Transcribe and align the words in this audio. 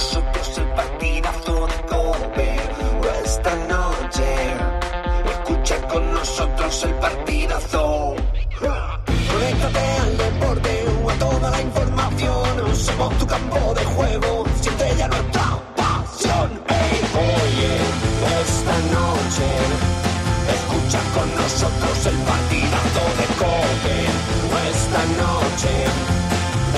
nosotros 0.00 0.56
el 0.56 0.66
partidazo 0.68 1.66
de 1.66 1.78
Cope. 1.92 2.56
Esta 3.22 3.54
noche 3.74 4.28
escucha 5.30 5.76
con 5.88 6.14
nosotros 6.14 6.84
el 6.84 6.94
partidazo. 6.94 8.14
Conéctate 9.30 9.84
al 10.04 10.16
deporte 10.16 10.72
o 11.04 11.10
a 11.10 11.14
toda 11.14 11.50
la 11.50 11.60
información. 11.60 12.74
Somos 12.74 13.18
tu 13.18 13.26
campo 13.26 13.74
de 13.74 13.84
juego, 13.84 14.44
siente 14.62 14.86
ya 14.96 15.06
nuestra 15.08 15.46
pasión. 15.76 16.48
Ey, 16.80 16.98
oye, 17.36 17.72
esta 18.40 18.76
noche 18.96 19.48
escucha 20.56 21.00
con 21.14 21.28
nosotros 21.42 21.96
el 22.06 22.18
partidazo 22.32 23.02
de 23.20 23.26
Cope. 23.42 23.98
Esta 24.72 25.02
noche 25.22 25.72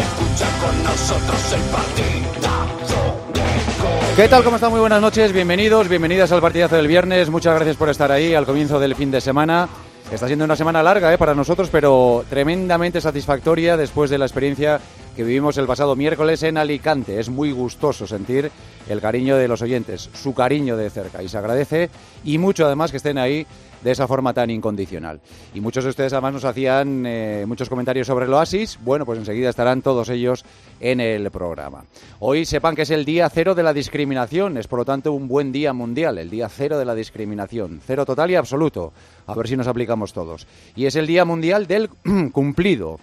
escucha 0.04 0.48
con 0.60 0.74
nosotros 0.82 1.52
el 1.52 1.62
partidazo. 1.70 2.31
¿Qué 4.14 4.28
tal? 4.28 4.44
¿Cómo 4.44 4.56
están? 4.56 4.70
Muy 4.70 4.80
buenas 4.80 5.00
noches. 5.00 5.32
Bienvenidos, 5.32 5.88
bienvenidas 5.88 6.30
al 6.32 6.42
partidazo 6.42 6.76
del 6.76 6.86
viernes. 6.86 7.30
Muchas 7.30 7.54
gracias 7.54 7.76
por 7.76 7.88
estar 7.88 8.12
ahí 8.12 8.34
al 8.34 8.44
comienzo 8.44 8.78
del 8.78 8.94
fin 8.94 9.10
de 9.10 9.22
semana. 9.22 9.66
Está 10.12 10.26
siendo 10.26 10.44
una 10.44 10.54
semana 10.54 10.82
larga 10.82 11.14
¿eh? 11.14 11.16
para 11.16 11.34
nosotros, 11.34 11.70
pero 11.72 12.22
tremendamente 12.28 13.00
satisfactoria 13.00 13.78
después 13.78 14.10
de 14.10 14.18
la 14.18 14.26
experiencia 14.26 14.80
que 15.14 15.24
vivimos 15.24 15.58
el 15.58 15.66
pasado 15.66 15.96
miércoles 15.96 16.42
en 16.42 16.56
Alicante. 16.56 17.20
Es 17.20 17.28
muy 17.28 17.52
gustoso 17.52 18.06
sentir 18.06 18.50
el 18.88 19.00
cariño 19.00 19.36
de 19.36 19.48
los 19.48 19.62
oyentes, 19.62 20.10
su 20.14 20.34
cariño 20.34 20.76
de 20.76 20.90
cerca, 20.90 21.22
y 21.22 21.28
se 21.28 21.38
agradece 21.38 21.90
y 22.24 22.38
mucho 22.38 22.66
además 22.66 22.90
que 22.90 22.96
estén 22.96 23.18
ahí 23.18 23.46
de 23.82 23.90
esa 23.90 24.06
forma 24.06 24.32
tan 24.32 24.50
incondicional. 24.50 25.20
Y 25.54 25.60
muchos 25.60 25.84
de 25.84 25.90
ustedes 25.90 26.12
además 26.12 26.34
nos 26.34 26.44
hacían 26.44 27.04
eh, 27.04 27.44
muchos 27.46 27.68
comentarios 27.68 28.06
sobre 28.06 28.26
el 28.26 28.34
Oasis. 28.34 28.78
Bueno, 28.80 29.04
pues 29.04 29.18
enseguida 29.18 29.50
estarán 29.50 29.82
todos 29.82 30.08
ellos 30.08 30.44
en 30.80 31.00
el 31.00 31.30
programa. 31.30 31.84
Hoy 32.20 32.44
sepan 32.44 32.76
que 32.76 32.82
es 32.82 32.90
el 32.90 33.04
día 33.04 33.28
cero 33.28 33.54
de 33.54 33.62
la 33.62 33.72
discriminación, 33.72 34.56
es 34.56 34.68
por 34.68 34.80
lo 34.80 34.84
tanto 34.84 35.12
un 35.12 35.28
buen 35.28 35.52
día 35.52 35.72
mundial, 35.72 36.18
el 36.18 36.30
día 36.30 36.48
cero 36.48 36.78
de 36.78 36.84
la 36.84 36.94
discriminación, 36.94 37.80
cero 37.84 38.06
total 38.06 38.30
y 38.30 38.36
absoluto. 38.36 38.92
A 39.26 39.34
ver 39.34 39.48
si 39.48 39.56
nos 39.56 39.66
aplicamos 39.66 40.12
todos. 40.12 40.46
Y 40.76 40.86
es 40.86 40.96
el 40.96 41.06
día 41.06 41.24
mundial 41.24 41.66
del 41.66 41.90
cumplido. 42.32 42.98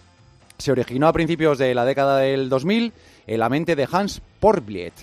Se 0.60 0.74
originó 0.74 1.08
a 1.08 1.14
principios 1.14 1.58
de 1.58 1.74
la 1.74 1.86
década 1.86 2.18
del 2.20 2.50
2000 2.50 2.92
en 3.28 3.40
la 3.40 3.48
mente 3.48 3.78
de 3.78 3.88
Hans 3.90 4.22
Porbliet, 4.42 4.94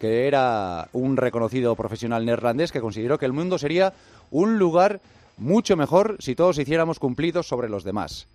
que 0.00 0.26
era 0.26 0.88
un 0.92 1.16
reconocido 1.16 1.76
profesional 1.76 2.26
neerlandés 2.26 2.72
que 2.72 2.80
consideró 2.80 3.16
que 3.16 3.24
el 3.24 3.32
mundo 3.32 3.56
sería 3.56 3.92
un 4.32 4.58
lugar 4.58 5.00
mucho 5.36 5.76
mejor 5.76 6.16
si 6.18 6.34
todos 6.34 6.58
hiciéramos 6.58 6.98
cumplidos 6.98 7.46
sobre 7.46 7.68
los 7.68 7.84
demás. 7.84 8.26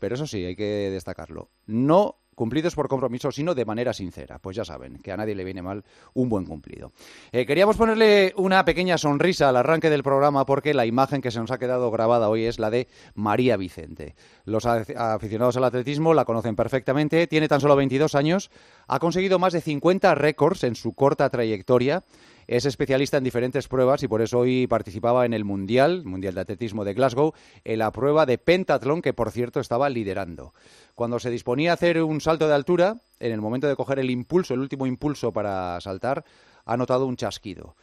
Pero 0.00 0.14
eso 0.14 0.26
sí, 0.26 0.42
hay 0.42 0.56
que 0.56 0.90
destacarlo. 0.90 1.50
No 1.66 2.16
cumplidos 2.34 2.74
por 2.74 2.88
compromiso, 2.88 3.30
sino 3.30 3.54
de 3.54 3.64
manera 3.64 3.92
sincera. 3.92 4.38
Pues 4.38 4.56
ya 4.56 4.64
saben, 4.64 4.98
que 4.98 5.12
a 5.12 5.16
nadie 5.16 5.34
le 5.34 5.44
viene 5.44 5.62
mal 5.62 5.84
un 6.14 6.28
buen 6.28 6.44
cumplido. 6.44 6.92
Eh, 7.32 7.46
queríamos 7.46 7.76
ponerle 7.76 8.32
una 8.36 8.64
pequeña 8.64 8.98
sonrisa 8.98 9.48
al 9.48 9.56
arranque 9.56 9.90
del 9.90 10.02
programa 10.02 10.44
porque 10.46 10.74
la 10.74 10.86
imagen 10.86 11.20
que 11.20 11.30
se 11.30 11.40
nos 11.40 11.50
ha 11.50 11.58
quedado 11.58 11.90
grabada 11.90 12.28
hoy 12.28 12.44
es 12.44 12.58
la 12.58 12.70
de 12.70 12.88
María 13.14 13.56
Vicente. 13.56 14.14
Los 14.44 14.66
aficionados 14.66 15.56
al 15.56 15.64
atletismo 15.64 16.14
la 16.14 16.24
conocen 16.24 16.56
perfectamente, 16.56 17.26
tiene 17.26 17.48
tan 17.48 17.60
solo 17.60 17.76
22 17.76 18.14
años, 18.14 18.50
ha 18.86 18.98
conseguido 18.98 19.38
más 19.38 19.52
de 19.52 19.60
50 19.60 20.14
récords 20.14 20.64
en 20.64 20.74
su 20.74 20.94
corta 20.94 21.28
trayectoria 21.30 22.04
es 22.46 22.64
especialista 22.66 23.16
en 23.16 23.24
diferentes 23.24 23.68
pruebas 23.68 24.02
y 24.02 24.08
por 24.08 24.22
eso 24.22 24.40
hoy 24.40 24.66
participaba 24.66 25.26
en 25.26 25.34
el 25.34 25.44
Mundial, 25.44 26.04
Mundial 26.04 26.34
de 26.34 26.40
Atletismo 26.42 26.84
de 26.84 26.94
Glasgow, 26.94 27.32
en 27.64 27.78
la 27.78 27.90
prueba 27.90 28.26
de 28.26 28.38
pentatlón 28.38 29.02
que 29.02 29.12
por 29.12 29.30
cierto 29.30 29.60
estaba 29.60 29.88
liderando. 29.88 30.52
Cuando 30.94 31.18
se 31.18 31.30
disponía 31.30 31.72
a 31.72 31.74
hacer 31.74 32.02
un 32.02 32.20
salto 32.20 32.48
de 32.48 32.54
altura, 32.54 32.98
en 33.20 33.32
el 33.32 33.40
momento 33.40 33.66
de 33.66 33.76
coger 33.76 33.98
el 33.98 34.10
impulso, 34.10 34.54
el 34.54 34.60
último 34.60 34.86
impulso 34.86 35.32
para 35.32 35.80
saltar, 35.80 36.24
ha 36.64 36.76
notado 36.76 37.06
un 37.06 37.16
chasquido. 37.16 37.76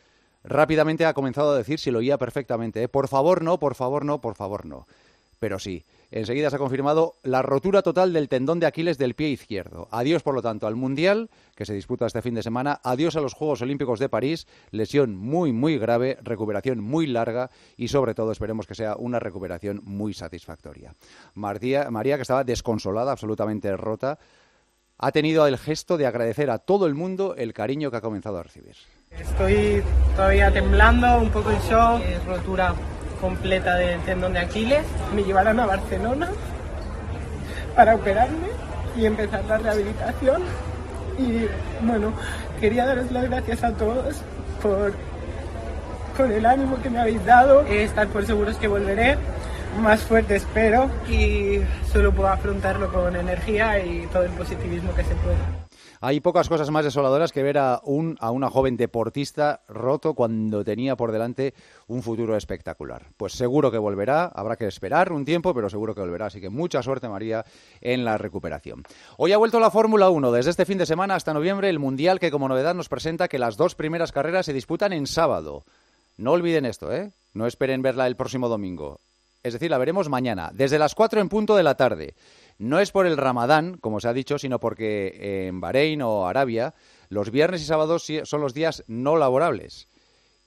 Rápidamente 0.44 1.06
ha 1.06 1.14
comenzado 1.14 1.52
a 1.52 1.58
decir 1.58 1.80
si 1.80 1.92
lo 1.92 2.00
oía 2.00 2.18
perfectamente. 2.18 2.84
¿eh? 2.84 2.88
Por 2.88 3.08
favor 3.08 3.44
no, 3.44 3.60
por 3.60 3.76
favor 3.76 4.06
no, 4.06 4.22
por 4.22 4.36
favor 4.36 4.66
no. 4.66 4.88
Pero 5.40 5.60
sí, 5.60 5.86
enseguida 6.12 6.50
se 6.50 6.58
ha 6.58 6.60
confirmado 6.60 7.16
la 7.24 7.42
rotura 7.42 7.82
total 7.82 8.14
del 8.14 8.30
tendón 8.30 8.60
de 8.60 8.68
Aquiles 8.68 8.98
del 8.98 9.16
pie 9.16 9.30
izquierdo. 9.30 9.88
Adiós, 9.92 10.22
por 10.22 10.36
lo 10.36 10.42
tanto, 10.42 10.68
al 10.68 10.76
Mundial, 10.76 11.30
que 11.56 11.66
se 11.66 11.74
disputa 11.74 12.06
este 12.06 12.22
fin 12.22 12.36
de 12.36 12.44
semana. 12.44 12.80
Adiós 12.84 13.16
a 13.16 13.22
los 13.22 13.34
Juegos 13.34 13.62
Olímpicos 13.62 14.00
de 14.00 14.10
París. 14.10 14.48
Lesión 14.72 15.16
muy, 15.16 15.54
muy 15.54 15.78
grave, 15.78 16.18
recuperación 16.22 16.82
muy 16.84 17.08
larga 17.08 17.50
y, 17.78 17.88
sobre 17.88 18.14
todo, 18.14 18.32
esperemos 18.32 18.68
que 18.68 18.76
sea 18.76 18.96
una 18.98 19.20
recuperación 19.20 19.82
muy 19.84 20.14
satisfactoria. 20.14 20.94
María, 21.34 21.90
María 21.90 22.18
que 22.18 22.24
estaba 22.24 22.44
desconsolada, 22.44 23.12
absolutamente 23.12 23.76
rota, 23.78 24.20
ha 24.98 25.12
tenido 25.12 25.48
el 25.48 25.58
gesto 25.58 25.98
de 25.98 26.06
agradecer 26.06 26.52
a 26.52 26.60
todo 26.60 26.86
el 26.86 26.94
mundo 26.94 27.36
el 27.36 27.54
cariño 27.54 27.90
que 27.90 27.98
ha 27.98 28.02
comenzado 28.02 28.38
a 28.38 28.44
recibir. 28.44 28.76
Estoy 29.10 29.84
todavía 30.16 30.52
temblando, 30.52 31.18
un 31.18 31.30
poco 31.32 31.52
en 31.52 31.60
shock, 31.60 32.02
es 32.06 32.24
rotura 32.26 32.76
completa 33.22 33.76
del 33.76 34.02
tendón 34.02 34.34
de 34.34 34.40
Aquiles. 34.40 34.84
Me 35.16 35.24
llevaron 35.24 35.59
a 35.59 35.66
Barcelona 35.66 36.30
para 37.76 37.96
operarme 37.96 38.48
y 38.98 39.06
empezar 39.06 39.46
la 39.46 39.58
rehabilitación. 39.58 40.42
Y 41.18 41.46
bueno, 41.86 42.12
quería 42.59 42.86
daros 42.86 43.12
las 43.12 43.30
gracias 43.30 43.64
a 43.64 43.72
todos 43.72 44.18
por, 44.62 44.94
por 46.18 46.32
el 46.32 46.46
ánimo 46.46 46.82
que 46.82 46.90
me 46.90 47.00
habéis 47.00 47.24
dado. 47.26 47.62
Estar 47.62 48.08
por 48.08 48.26
seguros 48.26 48.58
que 48.58 48.68
volveré 48.68 49.18
más 49.80 50.02
fuerte 50.02 50.36
espero 50.36 50.90
y 51.09 51.62
solo 51.92 52.12
puedo 52.12 52.28
afrontarlo 52.30 52.92
con 52.92 53.16
energía 53.16 53.80
y 53.80 54.08
todo 54.12 54.24
el 54.24 54.32
positivismo 54.32 54.94
que 54.94 55.03
se 55.03 55.16
pueda. 55.16 55.61
Hay 56.04 56.20
pocas 56.20 56.50
cosas 56.50 56.72
más 56.72 56.84
desoladoras 56.84 57.32
que 57.32 57.44
ver 57.44 57.60
a, 57.60 57.80
un, 57.84 58.18
a 58.20 58.32
una 58.32 58.50
joven 58.50 58.76
deportista 58.76 59.62
roto 59.68 60.16
cuando 60.16 60.64
tenía 60.64 60.96
por 60.96 61.12
delante 61.12 61.54
un 61.86 62.02
futuro 62.02 62.36
espectacular. 62.36 63.10
Pues 63.18 63.34
seguro 63.34 63.70
que 63.70 63.78
volverá, 63.78 64.26
habrá 64.26 64.56
que 64.56 64.66
esperar 64.66 65.12
un 65.12 65.26
tiempo, 65.26 65.54
pero 65.54 65.70
seguro 65.70 65.94
que 65.94 66.02
volverá. 66.02 66.26
Así 66.26 66.42
que 66.42 66.50
mucha 66.50 66.82
suerte, 66.82 67.08
María, 67.08 67.46
en 67.82 68.04
la 68.04 68.18
recuperación. 68.18 68.82
Hoy 69.18 69.32
ha 69.32 69.38
vuelto 69.38 69.60
la 69.60 69.70
Fórmula 69.70 70.10
1. 70.10 70.32
Desde 70.32 70.50
este 70.50 70.66
fin 70.66 70.80
de 70.80 70.88
semana 70.88 71.14
hasta 71.14 71.36
noviembre, 71.36 71.70
el 71.70 71.78
Mundial 71.78 72.20
que 72.20 72.32
como 72.32 72.50
novedad 72.50 72.74
nos 72.74 72.90
presenta 72.90 73.28
que 73.28 73.38
las 73.38 73.56
dos 73.56 73.76
primeras 73.76 74.12
carreras 74.12 74.48
se 74.48 74.54
disputan 74.54 74.94
en 74.94 75.06
sábado. 75.06 75.66
No 76.18 76.32
olviden 76.32 76.66
esto, 76.66 76.92
¿eh? 76.92 77.12
No 77.36 77.46
esperen 77.46 77.84
verla 77.84 78.08
el 78.08 78.16
próximo 78.16 78.50
domingo. 78.50 79.00
Es 79.44 79.53
decir, 79.53 79.72
la 79.72 79.79
veremos 79.79 80.07
mañana, 80.07 80.52
desde 80.53 80.78
las 80.78 80.94
4 80.94 81.19
en 81.19 81.29
punto 81.29 81.56
de 81.56 81.63
la 81.63 81.75
tarde. 81.75 82.16
No 82.59 82.79
es 82.79 82.91
por 82.91 83.07
el 83.07 83.18
Ramadán, 83.18 83.78
como 83.78 84.00
se 84.00 84.07
ha 84.07 84.13
dicho, 84.13 84.38
sino 84.38 84.59
porque 84.59 85.47
en 85.47 85.59
Bahrein 85.59 86.03
o 86.03 86.28
Arabia 86.28 86.75
los 87.09 87.31
viernes 87.31 87.62
y 87.62 87.66
sábados 87.66 88.06
son 88.24 88.41
los 88.41 88.53
días 88.53 88.84
no 88.88 89.18
laborables. 89.18 89.88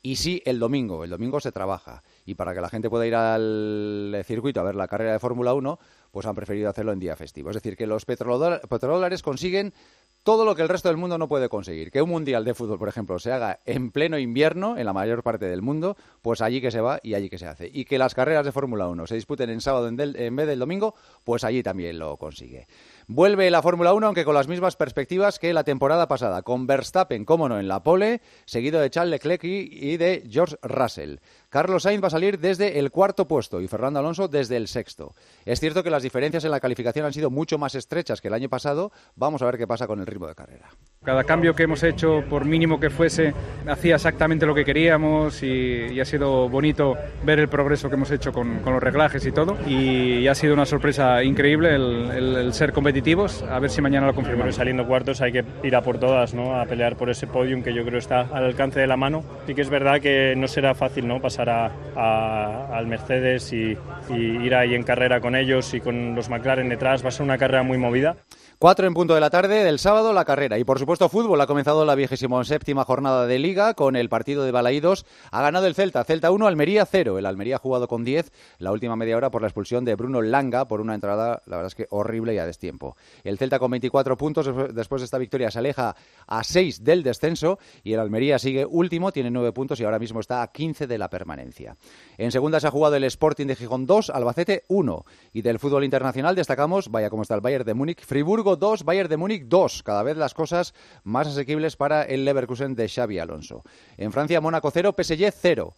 Y 0.00 0.16
sí, 0.16 0.42
el 0.44 0.58
domingo. 0.58 1.02
El 1.02 1.10
domingo 1.10 1.40
se 1.40 1.50
trabaja. 1.50 2.02
Y 2.24 2.34
para 2.34 2.54
que 2.54 2.60
la 2.60 2.68
gente 2.68 2.90
pueda 2.90 3.06
ir 3.06 3.14
al 3.14 4.22
circuito 4.24 4.60
a 4.60 4.64
ver 4.64 4.74
la 4.74 4.86
carrera 4.86 5.12
de 5.12 5.18
Fórmula 5.18 5.54
1, 5.54 5.78
pues 6.14 6.26
han 6.26 6.36
preferido 6.36 6.70
hacerlo 6.70 6.92
en 6.92 7.00
día 7.00 7.16
festivo. 7.16 7.50
Es 7.50 7.56
decir, 7.56 7.76
que 7.76 7.88
los 7.88 8.04
petrodólares 8.06 9.20
consiguen 9.20 9.74
todo 10.22 10.44
lo 10.44 10.54
que 10.54 10.62
el 10.62 10.68
resto 10.68 10.88
del 10.88 10.96
mundo 10.96 11.18
no 11.18 11.28
puede 11.28 11.48
conseguir. 11.48 11.90
Que 11.90 12.00
un 12.00 12.08
mundial 12.08 12.44
de 12.44 12.54
fútbol, 12.54 12.78
por 12.78 12.88
ejemplo, 12.88 13.18
se 13.18 13.32
haga 13.32 13.58
en 13.66 13.90
pleno 13.90 14.16
invierno 14.16 14.78
en 14.78 14.86
la 14.86 14.92
mayor 14.92 15.24
parte 15.24 15.46
del 15.46 15.60
mundo, 15.60 15.96
pues 16.22 16.40
allí 16.40 16.60
que 16.60 16.70
se 16.70 16.80
va 16.80 17.00
y 17.02 17.14
allí 17.14 17.28
que 17.28 17.36
se 17.36 17.46
hace. 17.46 17.68
Y 17.70 17.84
que 17.84 17.98
las 17.98 18.14
carreras 18.14 18.46
de 18.46 18.52
Fórmula 18.52 18.86
1 18.86 19.08
se 19.08 19.16
disputen 19.16 19.50
en 19.50 19.60
sábado 19.60 19.88
en, 19.88 19.96
vez 19.96 20.46
del 20.46 20.58
domingo, 20.60 20.94
pues 21.24 21.42
allí 21.42 21.64
también 21.64 21.98
lo 21.98 22.16
consigue. 22.16 22.68
Vuelve 23.08 23.50
la 23.50 23.60
Fórmula 23.60 23.92
1, 23.92 24.06
aunque 24.06 24.24
con 24.24 24.36
las 24.36 24.46
mismas 24.46 24.76
perspectivas 24.76 25.40
que 25.40 25.52
la 25.52 25.64
temporada 25.64 26.06
pasada, 26.06 26.42
con 26.42 26.68
Verstappen, 26.68 27.24
como 27.24 27.48
no, 27.48 27.58
en 27.58 27.66
la 27.66 27.82
pole, 27.82 28.22
seguido 28.46 28.80
de 28.80 28.90
Charles 28.90 29.10
Leclerc 29.10 29.42
y 29.44 29.96
de 29.96 30.26
George 30.30 30.56
Russell. 30.62 31.16
Carlos 31.54 31.84
Sainz 31.84 32.02
va 32.02 32.08
a 32.08 32.10
salir 32.10 32.40
desde 32.40 32.80
el 32.80 32.90
cuarto 32.90 33.28
puesto 33.28 33.60
y 33.60 33.68
Fernando 33.68 34.00
Alonso 34.00 34.26
desde 34.26 34.56
el 34.56 34.66
sexto. 34.66 35.14
Es 35.44 35.60
cierto 35.60 35.84
que 35.84 35.90
las 35.90 36.02
diferencias 36.02 36.44
en 36.44 36.50
la 36.50 36.58
calificación 36.58 37.06
han 37.06 37.12
sido 37.12 37.30
mucho 37.30 37.58
más 37.58 37.76
estrechas 37.76 38.20
que 38.20 38.26
el 38.26 38.34
año 38.34 38.48
pasado. 38.48 38.90
Vamos 39.14 39.40
a 39.40 39.44
ver 39.44 39.56
qué 39.56 39.64
pasa 39.64 39.86
con 39.86 40.00
el 40.00 40.06
ritmo 40.08 40.26
de 40.26 40.34
carrera. 40.34 40.70
Cada 41.04 41.22
cambio 41.22 41.54
que 41.54 41.62
hemos 41.62 41.84
hecho, 41.84 42.24
por 42.28 42.44
mínimo 42.44 42.80
que 42.80 42.90
fuese, 42.90 43.32
hacía 43.68 43.94
exactamente 43.94 44.46
lo 44.46 44.54
que 44.54 44.64
queríamos 44.64 45.44
y, 45.44 45.92
y 45.92 46.00
ha 46.00 46.04
sido 46.04 46.48
bonito 46.48 46.96
ver 47.22 47.38
el 47.38 47.46
progreso 47.46 47.88
que 47.88 47.94
hemos 47.94 48.10
hecho 48.10 48.32
con, 48.32 48.58
con 48.60 48.72
los 48.72 48.82
reglajes 48.82 49.24
y 49.24 49.30
todo. 49.30 49.56
Y, 49.68 50.26
ha 50.26 50.34
sido 50.34 50.54
una 50.54 50.66
sorpresa 50.66 51.22
increíble 51.22 51.76
el, 51.76 52.10
el, 52.10 52.36
el, 52.36 52.52
ser 52.54 52.72
competitivos. 52.72 53.42
A 53.42 53.60
ver 53.60 53.70
si 53.70 53.80
mañana 53.80 54.08
lo 54.08 54.14
confirmamos. 54.14 54.56
Saliendo 54.56 54.88
cuartos 54.88 55.20
hay 55.20 55.30
que 55.30 55.44
ir 55.62 55.76
a 55.76 55.82
por 55.82 55.98
todas, 55.98 56.34
¿no? 56.34 56.58
a 56.58 56.64
pelear 56.64 56.96
por 56.96 57.10
ese 57.10 57.28
podium 57.28 57.62
que 57.62 57.72
yo 57.72 57.84
creo 57.84 57.98
está 57.98 58.22
al 58.22 58.44
alcance 58.44 58.80
de 58.80 58.88
la 58.88 58.96
mano. 58.96 59.22
Y 59.46 59.54
que 59.54 59.60
es 59.60 59.68
verdad 59.68 60.00
que 60.00 60.34
no 60.36 60.48
será 60.48 60.74
fácil 60.74 61.06
¿no? 61.06 61.20
pasar 61.20 61.43
a, 61.50 61.70
a, 61.96 62.76
al 62.76 62.86
Mercedes 62.86 63.52
y, 63.52 63.76
y 64.10 64.14
ir 64.14 64.54
ahí 64.54 64.74
en 64.74 64.82
carrera 64.82 65.20
con 65.20 65.36
ellos 65.36 65.72
y 65.74 65.80
con 65.80 66.14
los 66.14 66.28
McLaren 66.28 66.68
detrás. 66.68 67.04
Va 67.04 67.08
a 67.08 67.12
ser 67.12 67.22
una 67.24 67.38
carrera 67.38 67.62
muy 67.62 67.78
movida. 67.78 68.16
Cuatro 68.64 68.86
en 68.86 68.94
punto 68.94 69.12
de 69.12 69.20
la 69.20 69.28
tarde 69.28 69.62
del 69.62 69.78
sábado 69.78 70.14
la 70.14 70.24
carrera. 70.24 70.58
Y 70.58 70.64
por 70.64 70.78
supuesto 70.78 71.10
fútbol. 71.10 71.38
Ha 71.38 71.46
comenzado 71.46 71.84
la 71.84 71.94
vigésimo 71.94 72.42
séptima 72.44 72.86
jornada 72.86 73.26
de 73.26 73.38
Liga 73.38 73.74
con 73.74 73.94
el 73.94 74.08
partido 74.08 74.42
de 74.42 74.52
Balaídos. 74.52 75.04
Ha 75.32 75.42
ganado 75.42 75.66
el 75.66 75.74
Celta. 75.74 76.02
Celta 76.02 76.30
1, 76.30 76.46
Almería 76.46 76.86
0. 76.86 77.18
El 77.18 77.26
Almería 77.26 77.56
ha 77.56 77.58
jugado 77.58 77.88
con 77.88 78.04
10 78.04 78.32
la 78.56 78.72
última 78.72 78.96
media 78.96 79.18
hora 79.18 79.30
por 79.30 79.42
la 79.42 79.48
expulsión 79.48 79.84
de 79.84 79.94
Bruno 79.96 80.22
Langa 80.22 80.66
por 80.66 80.80
una 80.80 80.94
entrada, 80.94 81.42
la 81.44 81.56
verdad 81.56 81.66
es 81.66 81.74
que 81.74 81.88
horrible 81.90 82.34
y 82.34 82.38
a 82.38 82.46
destiempo. 82.46 82.96
El 83.22 83.36
Celta 83.36 83.58
con 83.58 83.70
24 83.70 84.16
puntos 84.16 84.48
después 84.74 85.02
de 85.02 85.04
esta 85.04 85.18
victoria 85.18 85.50
se 85.50 85.58
aleja 85.58 85.94
a 86.26 86.42
6 86.42 86.82
del 86.82 87.02
descenso 87.02 87.58
y 87.82 87.92
el 87.92 88.00
Almería 88.00 88.38
sigue 88.38 88.64
último, 88.64 89.12
tiene 89.12 89.30
9 89.30 89.52
puntos 89.52 89.78
y 89.78 89.84
ahora 89.84 89.98
mismo 89.98 90.20
está 90.20 90.40
a 90.40 90.50
15 90.50 90.86
de 90.86 90.96
la 90.96 91.10
permanencia. 91.10 91.76
En 92.16 92.30
segunda 92.30 92.60
se 92.60 92.66
ha 92.66 92.70
jugado 92.70 92.96
el 92.96 93.04
Sporting 93.04 93.46
de 93.46 93.56
Gijón 93.56 93.86
2, 93.86 94.10
Albacete 94.10 94.64
1. 94.68 95.04
Y 95.32 95.42
del 95.42 95.58
fútbol 95.58 95.84
internacional 95.84 96.34
destacamos, 96.36 96.90
vaya 96.90 97.10
como 97.10 97.22
está 97.22 97.34
el 97.34 97.40
Bayern 97.40 97.64
de 97.64 97.74
Múnich, 97.74 98.04
Friburgo 98.04 98.56
2, 98.56 98.84
Bayern 98.84 99.08
de 99.08 99.16
Múnich 99.16 99.44
2. 99.46 99.82
Cada 99.82 100.02
vez 100.02 100.16
las 100.16 100.34
cosas 100.34 100.74
más 101.02 101.26
asequibles 101.26 101.76
para 101.76 102.02
el 102.02 102.24
Leverkusen 102.24 102.74
de 102.74 102.88
Xavi 102.88 103.18
Alonso. 103.18 103.62
En 103.96 104.12
Francia, 104.12 104.40
Mónaco 104.40 104.70
0, 104.70 104.94
PSG 104.96 105.32
0. 105.32 105.74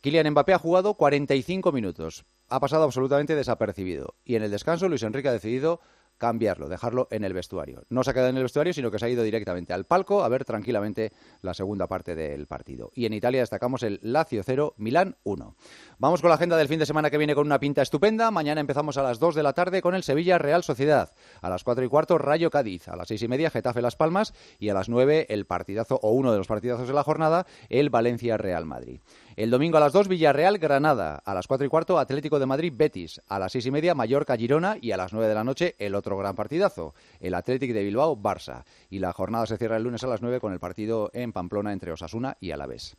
Kylian 0.00 0.30
Mbappé 0.30 0.52
ha 0.52 0.58
jugado 0.58 0.94
45 0.94 1.72
minutos. 1.72 2.24
Ha 2.48 2.60
pasado 2.60 2.84
absolutamente 2.84 3.34
desapercibido. 3.34 4.14
Y 4.24 4.34
en 4.34 4.42
el 4.42 4.50
descanso, 4.50 4.88
Luis 4.88 5.02
Enrique 5.02 5.28
ha 5.28 5.32
decidido 5.32 5.80
cambiarlo, 6.18 6.68
dejarlo 6.68 7.08
en 7.10 7.24
el 7.24 7.32
vestuario. 7.32 7.84
No 7.88 8.02
se 8.04 8.10
ha 8.10 8.14
quedado 8.14 8.30
en 8.30 8.36
el 8.36 8.42
vestuario, 8.42 8.72
sino 8.72 8.90
que 8.90 8.98
se 8.98 9.06
ha 9.06 9.08
ido 9.08 9.22
directamente 9.22 9.72
al 9.72 9.84
palco 9.84 10.24
a 10.24 10.28
ver 10.28 10.44
tranquilamente 10.44 11.12
la 11.42 11.54
segunda 11.54 11.86
parte 11.86 12.14
del 12.14 12.46
partido. 12.46 12.90
Y 12.94 13.06
en 13.06 13.12
Italia 13.12 13.40
destacamos 13.40 13.82
el 13.82 14.00
Lazio 14.02 14.42
0, 14.44 14.74
Milán 14.76 15.16
1. 15.24 15.56
Vamos 15.98 16.20
con 16.20 16.28
la 16.28 16.36
agenda 16.36 16.56
del 16.56 16.68
fin 16.68 16.78
de 16.78 16.86
semana 16.86 17.10
que 17.10 17.18
viene 17.18 17.34
con 17.34 17.46
una 17.46 17.60
pinta 17.60 17.82
estupenda. 17.82 18.30
Mañana 18.30 18.60
empezamos 18.60 18.96
a 18.96 19.02
las 19.02 19.18
2 19.18 19.34
de 19.34 19.42
la 19.42 19.52
tarde 19.52 19.82
con 19.82 19.94
el 19.94 20.02
Sevilla 20.02 20.38
Real 20.38 20.62
Sociedad. 20.62 21.12
A 21.40 21.48
las 21.48 21.64
4 21.64 21.84
y 21.84 21.88
cuarto, 21.88 22.18
Rayo 22.18 22.50
Cádiz. 22.50 22.88
A 22.88 22.96
las 22.96 23.08
6 23.08 23.22
y 23.22 23.28
media, 23.28 23.50
Getafe 23.50 23.82
Las 23.82 23.96
Palmas. 23.96 24.34
Y 24.58 24.68
a 24.68 24.74
las 24.74 24.88
9, 24.88 25.26
el 25.28 25.46
partidazo, 25.46 25.98
o 26.02 26.10
uno 26.12 26.32
de 26.32 26.38
los 26.38 26.46
partidazos 26.46 26.88
de 26.88 26.94
la 26.94 27.02
jornada, 27.02 27.46
el 27.68 27.90
Valencia 27.90 28.36
Real 28.36 28.66
Madrid. 28.66 29.00
El 29.36 29.50
domingo 29.50 29.78
a 29.78 29.80
las 29.80 29.92
2, 29.92 30.06
Villarreal 30.06 30.58
Granada. 30.58 31.20
A 31.24 31.34
las 31.34 31.48
4 31.48 31.66
y 31.66 31.68
cuarto, 31.68 31.98
Atlético 31.98 32.38
de 32.38 32.46
Madrid 32.46 32.72
Betis. 32.72 33.20
A 33.26 33.40
las 33.40 33.50
6 33.50 33.66
y 33.66 33.70
media, 33.72 33.92
Mallorca 33.92 34.36
Girona. 34.36 34.76
Y 34.80 34.92
a 34.92 34.96
las 34.96 35.12
9 35.12 35.26
de 35.26 35.34
la 35.34 35.42
noche, 35.42 35.74
el 35.80 35.96
otro 35.96 36.16
gran 36.16 36.36
partidazo, 36.36 36.94
el 37.18 37.34
Atlético 37.34 37.74
de 37.74 37.82
Bilbao 37.82 38.16
Barça. 38.16 38.62
Y 38.90 39.00
la 39.00 39.12
jornada 39.12 39.46
se 39.46 39.56
cierra 39.56 39.76
el 39.76 39.82
lunes 39.82 40.04
a 40.04 40.06
las 40.06 40.22
9 40.22 40.38
con 40.38 40.52
el 40.52 40.60
partido 40.60 41.10
en 41.12 41.32
Pamplona 41.32 41.72
entre 41.72 41.90
Osasuna 41.90 42.36
y 42.38 42.52
Alavés. 42.52 42.96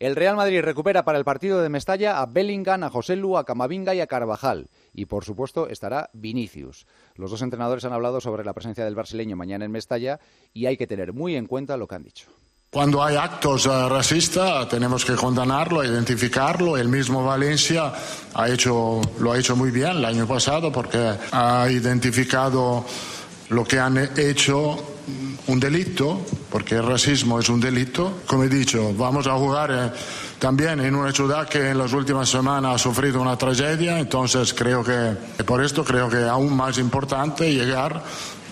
El 0.00 0.16
Real 0.16 0.34
Madrid 0.34 0.60
recupera 0.60 1.04
para 1.04 1.18
el 1.18 1.24
partido 1.24 1.62
de 1.62 1.68
Mestalla 1.68 2.20
a 2.20 2.26
Bellingham, 2.26 2.82
a 2.82 2.90
José 2.90 3.14
Lu, 3.14 3.36
a 3.36 3.44
Camavinga 3.44 3.94
y 3.94 4.00
a 4.00 4.08
Carvajal. 4.08 4.68
Y 4.92 5.06
por 5.06 5.24
supuesto 5.24 5.68
estará 5.68 6.10
Vinicius. 6.12 6.88
Los 7.14 7.30
dos 7.30 7.42
entrenadores 7.42 7.84
han 7.84 7.92
hablado 7.92 8.20
sobre 8.20 8.44
la 8.44 8.54
presencia 8.54 8.84
del 8.84 8.96
brasileño 8.96 9.36
mañana 9.36 9.64
en 9.64 9.70
Mestalla 9.70 10.18
y 10.52 10.66
hay 10.66 10.76
que 10.76 10.88
tener 10.88 11.12
muy 11.12 11.36
en 11.36 11.46
cuenta 11.46 11.76
lo 11.76 11.86
que 11.86 11.94
han 11.94 12.02
dicho. 12.02 12.28
Cuando 12.70 13.02
hay 13.02 13.16
actos 13.16 13.64
uh, 13.66 13.88
racistas 13.88 14.68
tenemos 14.68 15.04
que 15.04 15.14
condenarlo, 15.14 15.82
identificarlo. 15.82 16.76
El 16.76 16.88
mismo 16.88 17.24
Valencia 17.24 17.92
ha 18.34 18.48
hecho, 18.50 19.00
lo 19.18 19.32
ha 19.32 19.38
hecho 19.38 19.56
muy 19.56 19.70
bien 19.70 19.92
el 19.92 20.04
año 20.04 20.26
pasado 20.26 20.70
porque 20.70 21.14
ha 21.32 21.66
identificado 21.70 22.84
lo 23.48 23.64
que 23.64 23.78
han 23.78 23.96
hecho 24.16 24.76
un 25.46 25.60
delito, 25.60 26.20
porque 26.50 26.74
el 26.74 26.86
racismo 26.86 27.38
es 27.38 27.48
un 27.48 27.60
delito. 27.60 28.20
Como 28.26 28.44
he 28.44 28.48
dicho, 28.48 28.92
vamos 28.94 29.26
a 29.26 29.34
jugar 29.34 29.70
eh, 29.70 29.90
también 30.38 30.80
en 30.80 30.94
una 30.94 31.12
ciudad 31.12 31.48
que 31.48 31.70
en 31.70 31.78
las 31.78 31.92
últimas 31.92 32.28
semanas 32.28 32.74
ha 32.74 32.78
sufrido 32.78 33.22
una 33.22 33.38
tragedia, 33.38 33.98
entonces 33.98 34.52
creo 34.52 34.82
que 34.82 35.16
por 35.44 35.64
esto 35.64 35.84
creo 35.84 36.08
que 36.10 36.24
aún 36.24 36.54
más 36.54 36.78
importante 36.78 37.52
llegar 37.52 38.02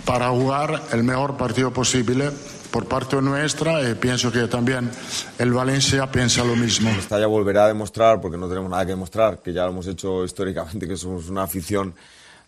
para 0.04 0.28
jugar 0.30 0.82
el 0.92 1.02
mejor 1.02 1.36
partido 1.36 1.72
posible 1.72 2.30
por 2.74 2.88
parte 2.88 3.22
nuestra 3.22 3.88
y 3.88 3.94
pienso 3.94 4.32
que 4.32 4.48
también 4.48 4.90
el 5.38 5.52
Valencia 5.52 6.10
piensa 6.10 6.42
lo 6.42 6.56
mismo. 6.56 6.92
Mestalla 6.92 7.28
volverá 7.28 7.66
a 7.66 7.68
demostrar, 7.68 8.20
porque 8.20 8.36
no 8.36 8.48
tenemos 8.48 8.68
nada 8.68 8.84
que 8.84 8.90
demostrar, 8.90 9.38
que 9.38 9.52
ya 9.52 9.62
lo 9.62 9.70
hemos 9.70 9.86
hecho 9.86 10.24
históricamente, 10.24 10.88
que 10.88 10.96
somos 10.96 11.28
una 11.28 11.44
afición 11.44 11.94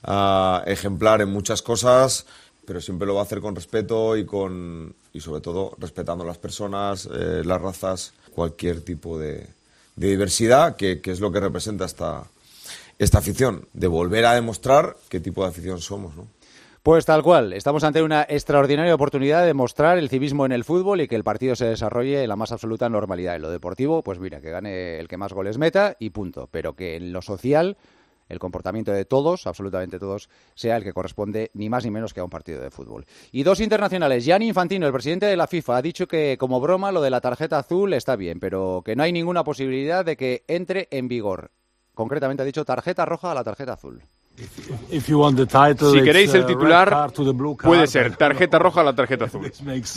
uh, 0.03 0.67
ejemplar 0.67 1.21
en 1.21 1.29
muchas 1.29 1.63
cosas, 1.63 2.27
pero 2.67 2.81
siempre 2.81 3.07
lo 3.07 3.15
va 3.15 3.21
a 3.21 3.23
hacer 3.23 3.41
con 3.41 3.55
respeto 3.55 4.17
y, 4.17 4.27
con, 4.27 4.97
y 5.13 5.21
sobre 5.21 5.43
todo 5.43 5.77
respetando 5.79 6.25
las 6.25 6.39
personas, 6.39 7.07
eh, 7.07 7.43
las 7.45 7.63
razas, 7.63 8.13
cualquier 8.35 8.81
tipo 8.81 9.21
de, 9.21 9.47
de 9.95 10.09
diversidad, 10.09 10.75
que, 10.75 11.01
que, 11.01 11.13
es 11.13 11.21
lo 11.21 11.31
que 11.31 11.39
representa 11.39 11.85
esta, 11.85 12.25
esta 12.99 13.19
afición, 13.19 13.69
de 13.75 13.87
volver 13.87 14.27
a 14.27 14.35
demostrar 14.35 14.97
qué 15.09 15.21
tipo 15.21 15.45
de 15.45 15.51
afición 15.51 15.81
somos. 15.81 16.17
¿no? 16.17 16.27
Pues 16.87 17.05
tal 17.05 17.25
cual, 17.25 17.53
estamos 17.53 17.83
ante 17.83 18.01
una 18.01 18.23
extraordinaria 18.29 18.95
oportunidad 18.95 19.45
de 19.45 19.55
mostrar 19.55 19.99
el 19.99 20.09
civismo 20.09 20.47
en 20.47 20.53
el 20.53 20.63
fútbol 20.63 21.01
y 21.01 21.09
que 21.09 21.17
el 21.17 21.25
partido 21.25 21.57
se 21.57 21.65
desarrolle 21.65 22.23
en 22.23 22.29
la 22.29 22.37
más 22.37 22.53
absoluta 22.53 22.89
normalidad. 22.89 23.35
En 23.35 23.43
lo 23.43 23.51
deportivo, 23.51 24.05
pues 24.05 24.21
mira, 24.21 24.41
que 24.41 24.53
gane 24.53 25.01
el 25.01 25.09
que 25.09 25.17
más 25.17 25.33
goles 25.33 25.59
meta 25.59 25.97
y 25.99 26.11
punto. 26.11 26.49
Pero 26.49 26.77
que 26.77 26.95
en 26.95 27.13
lo 27.13 27.23
social, 27.23 27.77
el 28.29 28.39
comportamiento 28.39 28.93
de 28.93 29.05
todos, 29.05 29.49
absolutamente 29.49 29.99
todos, 29.99 30.31
sea 30.55 30.77
el 30.77 30.85
que 30.85 30.93
corresponde 30.93 31.51
ni 31.55 31.69
más 31.69 31.85
ni 31.85 31.91
menos 31.91 32.15
que 32.15 32.21
a 32.21 32.25
un 32.25 32.31
partido 32.31 32.61
de 32.61 32.71
fútbol. 32.71 33.05
Y 33.33 33.43
dos 33.43 33.59
internacionales. 33.59 34.25
Gianni 34.25 34.47
Infantino, 34.47 34.87
el 34.87 34.93
presidente 34.93 35.27
de 35.27 35.37
la 35.37 35.49
FIFA, 35.49 35.79
ha 35.79 35.83
dicho 35.83 36.07
que 36.07 36.37
como 36.39 36.61
broma 36.61 36.93
lo 36.93 37.03
de 37.03 37.11
la 37.11 37.21
tarjeta 37.21 37.59
azul 37.59 37.95
está 37.95 38.15
bien, 38.15 38.39
pero 38.39 38.83
que 38.85 38.95
no 38.95 39.03
hay 39.03 39.11
ninguna 39.11 39.43
posibilidad 39.43 40.05
de 40.05 40.17
que 40.17 40.45
entre 40.47 40.87
en 40.93 41.09
vigor. 41.09 41.51
Concretamente 41.95 42.45
ha 42.45 42.47
dicho 42.47 42.65
tarjeta 42.65 43.05
roja 43.05 43.33
a 43.33 43.35
la 43.35 43.43
tarjeta 43.43 43.73
azul. 43.73 44.05
Si 44.37 46.03
queréis 46.03 46.35
el 46.35 46.47
titular, 46.47 47.11
puede 47.63 47.87
ser 47.87 48.17
tarjeta 48.17 48.59
roja 48.59 48.81
o 48.81 48.85
la 48.85 48.95
tarjeta 48.95 49.25
azul. 49.27 49.51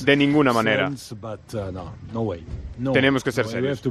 De 0.03 0.15
ninguna 0.15 0.53
manera. 0.53 0.89
Uh, 0.89 1.71
no, 1.71 1.93
no 2.13 2.21
way. 2.21 2.43
no 2.77 2.91
Tenemos 2.91 3.23
que 3.23 3.31
ser 3.31 3.47
serios. 3.47 3.81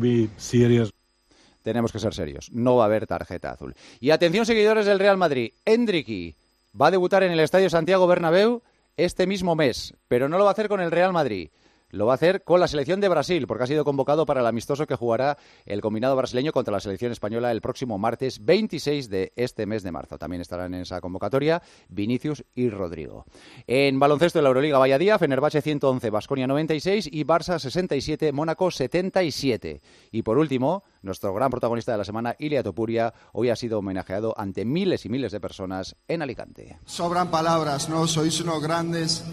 Tenemos 1.62 1.92
que 1.92 1.98
ser 1.98 2.14
serios. 2.14 2.50
No 2.52 2.76
va 2.76 2.84
a 2.84 2.86
haber 2.86 3.06
tarjeta 3.06 3.50
azul. 3.50 3.74
Y 4.00 4.10
atención, 4.10 4.46
seguidores 4.46 4.86
del 4.86 4.98
Real 4.98 5.18
Madrid. 5.18 5.52
Endricky 5.64 6.34
va 6.80 6.86
a 6.86 6.90
debutar 6.90 7.22
en 7.22 7.32
el 7.32 7.40
Estadio 7.40 7.68
Santiago 7.68 8.06
Bernabéu 8.06 8.62
este 8.96 9.26
mismo 9.26 9.54
mes, 9.54 9.94
pero 10.08 10.28
no 10.28 10.38
lo 10.38 10.44
va 10.44 10.50
a 10.50 10.52
hacer 10.52 10.68
con 10.68 10.80
el 10.80 10.90
Real 10.90 11.12
Madrid 11.12 11.50
lo 11.90 12.06
va 12.06 12.12
a 12.12 12.14
hacer 12.16 12.44
con 12.44 12.60
la 12.60 12.68
selección 12.68 13.00
de 13.00 13.08
Brasil, 13.08 13.46
porque 13.46 13.64
ha 13.64 13.66
sido 13.66 13.84
convocado 13.84 14.26
para 14.26 14.40
el 14.40 14.46
amistoso 14.46 14.86
que 14.86 14.96
jugará 14.96 15.38
el 15.64 15.80
combinado 15.80 16.16
brasileño 16.16 16.52
contra 16.52 16.72
la 16.72 16.80
selección 16.80 17.12
española 17.12 17.50
el 17.50 17.60
próximo 17.60 17.98
martes 17.98 18.44
26 18.44 19.08
de 19.08 19.32
este 19.36 19.66
mes 19.66 19.82
de 19.82 19.92
marzo. 19.92 20.18
También 20.18 20.42
estarán 20.42 20.74
en 20.74 20.82
esa 20.82 21.00
convocatoria 21.00 21.62
Vinicius 21.88 22.44
y 22.54 22.68
Rodrigo. 22.68 23.24
En 23.66 23.98
baloncesto 23.98 24.38
de 24.38 24.42
la 24.42 24.48
Euroliga 24.48 24.78
Valladía, 24.78 25.18
Fenerbahce 25.18 25.62
111, 25.62 26.10
Basconia 26.10 26.46
96 26.46 27.08
y 27.10 27.24
Barça 27.24 27.58
67, 27.58 28.32
Mónaco 28.32 28.70
77. 28.70 29.80
Y 30.12 30.22
por 30.22 30.38
último, 30.38 30.84
nuestro 31.02 31.32
gran 31.32 31.50
protagonista 31.50 31.92
de 31.92 31.98
la 31.98 32.04
semana, 32.04 32.36
Ilia 32.38 32.62
Topuria, 32.62 33.14
hoy 33.32 33.50
ha 33.50 33.56
sido 33.56 33.78
homenajeado 33.78 34.34
ante 34.36 34.64
miles 34.64 35.04
y 35.06 35.08
miles 35.08 35.32
de 35.32 35.40
personas 35.40 35.96
en 36.06 36.22
Alicante. 36.22 36.78
Sobran 36.84 37.30
palabras, 37.30 37.88
¿no? 37.88 38.06
Sois 38.06 38.40
unos 38.40 38.62
grandes 38.62 39.24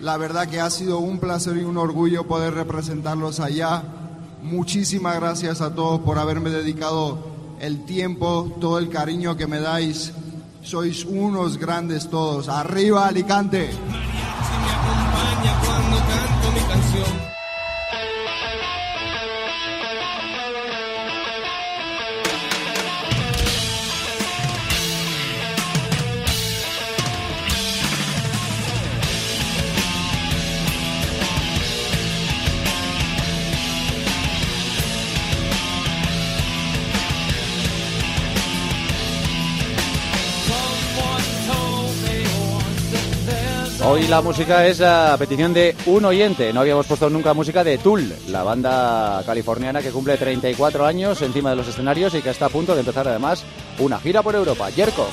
la 0.00 0.16
verdad 0.16 0.48
que 0.48 0.60
ha 0.60 0.70
sido 0.70 0.98
un 0.98 1.18
placer 1.18 1.56
y 1.56 1.64
un 1.64 1.78
orgullo 1.78 2.26
poder 2.26 2.54
representarlos 2.54 3.40
allá. 3.40 3.82
Muchísimas 4.42 5.16
gracias 5.16 5.60
a 5.60 5.74
todos 5.74 6.00
por 6.00 6.18
haberme 6.18 6.50
dedicado 6.50 7.18
el 7.60 7.84
tiempo, 7.84 8.54
todo 8.60 8.78
el 8.78 8.90
cariño 8.90 9.36
que 9.36 9.46
me 9.46 9.60
dais. 9.60 10.12
Sois 10.62 11.04
unos 11.04 11.58
grandes 11.58 12.08
todos. 12.08 12.48
Arriba 12.48 13.06
Alicante. 13.06 13.70
Hoy 43.88 44.08
la 44.08 44.20
música 44.20 44.66
es 44.66 44.80
a 44.80 45.16
petición 45.16 45.54
de 45.54 45.76
un 45.86 46.04
oyente. 46.04 46.52
No 46.52 46.60
habíamos 46.60 46.88
puesto 46.88 47.08
nunca 47.08 47.34
música 47.34 47.62
de 47.62 47.78
Tool, 47.78 48.12
la 48.26 48.42
banda 48.42 49.22
californiana 49.24 49.80
que 49.80 49.92
cumple 49.92 50.16
34 50.16 50.84
años 50.84 51.22
encima 51.22 51.50
de 51.50 51.56
los 51.56 51.68
escenarios 51.68 52.12
y 52.14 52.20
que 52.20 52.30
está 52.30 52.46
a 52.46 52.48
punto 52.48 52.74
de 52.74 52.80
empezar 52.80 53.06
además 53.06 53.44
una 53.78 54.00
gira 54.00 54.24
por 54.24 54.34
Europa. 54.34 54.70
Yerko. 54.70 55.06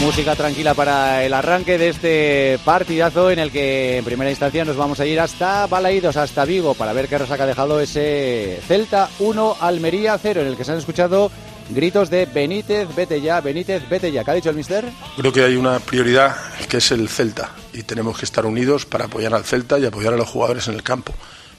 Música 0.00 0.34
tranquila 0.34 0.72
para 0.72 1.24
el 1.24 1.34
arranque 1.34 1.76
de 1.76 1.90
este 1.90 2.58
partidazo 2.64 3.30
en 3.30 3.38
el 3.38 3.52
que 3.52 3.98
en 3.98 4.04
primera 4.04 4.30
instancia 4.30 4.64
nos 4.64 4.76
vamos 4.76 4.98
a 4.98 5.06
ir 5.06 5.20
hasta 5.20 5.66
Balaídos, 5.66 6.16
hasta 6.16 6.46
Vigo, 6.46 6.74
para 6.74 6.94
ver 6.94 7.06
qué 7.06 7.18
resaca 7.18 7.42
ha 7.42 7.46
dejado 7.46 7.80
ese 7.80 8.60
Celta 8.66 9.10
1, 9.18 9.58
Almería 9.60 10.16
0, 10.16 10.40
en 10.40 10.46
el 10.46 10.56
que 10.56 10.64
se 10.64 10.72
han 10.72 10.78
escuchado 10.78 11.30
gritos 11.68 12.08
de 12.08 12.24
Benítez, 12.24 12.88
vete 12.94 13.20
ya, 13.20 13.42
Benítez, 13.42 13.86
vete 13.90 14.10
ya. 14.10 14.24
¿Qué 14.24 14.30
ha 14.30 14.34
dicho 14.34 14.48
el 14.48 14.56
mister? 14.56 14.90
Creo 15.16 15.32
que 15.32 15.44
hay 15.44 15.56
una 15.56 15.78
prioridad 15.80 16.34
que 16.68 16.78
es 16.78 16.90
el 16.92 17.08
Celta 17.08 17.50
y 17.74 17.82
tenemos 17.82 18.18
que 18.18 18.24
estar 18.24 18.46
unidos 18.46 18.86
para 18.86 19.04
apoyar 19.04 19.34
al 19.34 19.44
Celta 19.44 19.78
y 19.78 19.84
apoyar 19.84 20.14
a 20.14 20.16
los 20.16 20.28
jugadores 20.28 20.66
en 20.68 20.74
el 20.74 20.82
campo. 20.82 21.12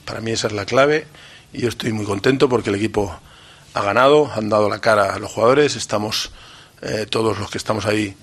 Para 0.03 0.19
mí 0.19 0.31
esa 0.31 0.47
es 0.47 0.53
la 0.53 0.65
clave 0.65 1.05
y 1.53 1.61
yo 1.61 1.69
estoy 1.69 1.93
muy 1.93 2.05
contento 2.05 2.49
porque 2.49 2.71
el 2.71 2.75
equipo 2.75 3.19
ha 3.75 3.83
ganado, 3.83 4.31
han 4.33 4.49
dado 4.49 4.67
la 4.67 4.79
cara 4.79 5.13
a 5.13 5.19
los 5.19 5.31
jugadores, 5.31 5.75
estamos 5.75 6.31
eh, 6.81 7.05
todos 7.07 7.37
los 7.37 7.51
que 7.51 7.59
estamos 7.59 7.85
ahí 7.85 8.15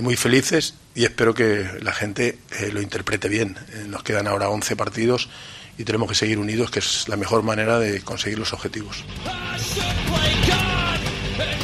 muy 0.00 0.16
felices 0.16 0.74
y 0.94 1.04
espero 1.04 1.34
que 1.34 1.66
la 1.82 1.92
gente 1.92 2.38
eh, 2.60 2.70
lo 2.72 2.80
interprete 2.80 3.28
bien. 3.28 3.56
Eh, 3.74 3.84
nos 3.86 4.02
quedan 4.02 4.26
ahora 4.26 4.48
11 4.48 4.76
partidos 4.76 5.28
y 5.76 5.84
tenemos 5.84 6.08
que 6.08 6.14
seguir 6.14 6.38
unidos, 6.38 6.70
que 6.70 6.78
es 6.78 7.08
la 7.08 7.16
mejor 7.16 7.42
manera 7.42 7.78
de 7.78 8.00
conseguir 8.02 8.38
los 8.38 8.52
objetivos. 8.52 9.04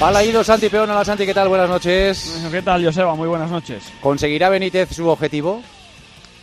Hola, 0.00 0.44
Santi 0.44 0.68
Peón. 0.68 0.90
Hola, 0.90 1.04
Santi, 1.04 1.26
¿qué 1.26 1.34
tal? 1.34 1.48
Buenas 1.48 1.68
noches. 1.68 2.40
¿Qué 2.50 2.62
tal, 2.62 2.84
Joseba? 2.84 3.14
Muy 3.14 3.28
buenas 3.28 3.50
noches. 3.50 3.82
¿Conseguirá 4.00 4.48
Benítez 4.48 4.90
su 4.94 5.08
objetivo? 5.08 5.62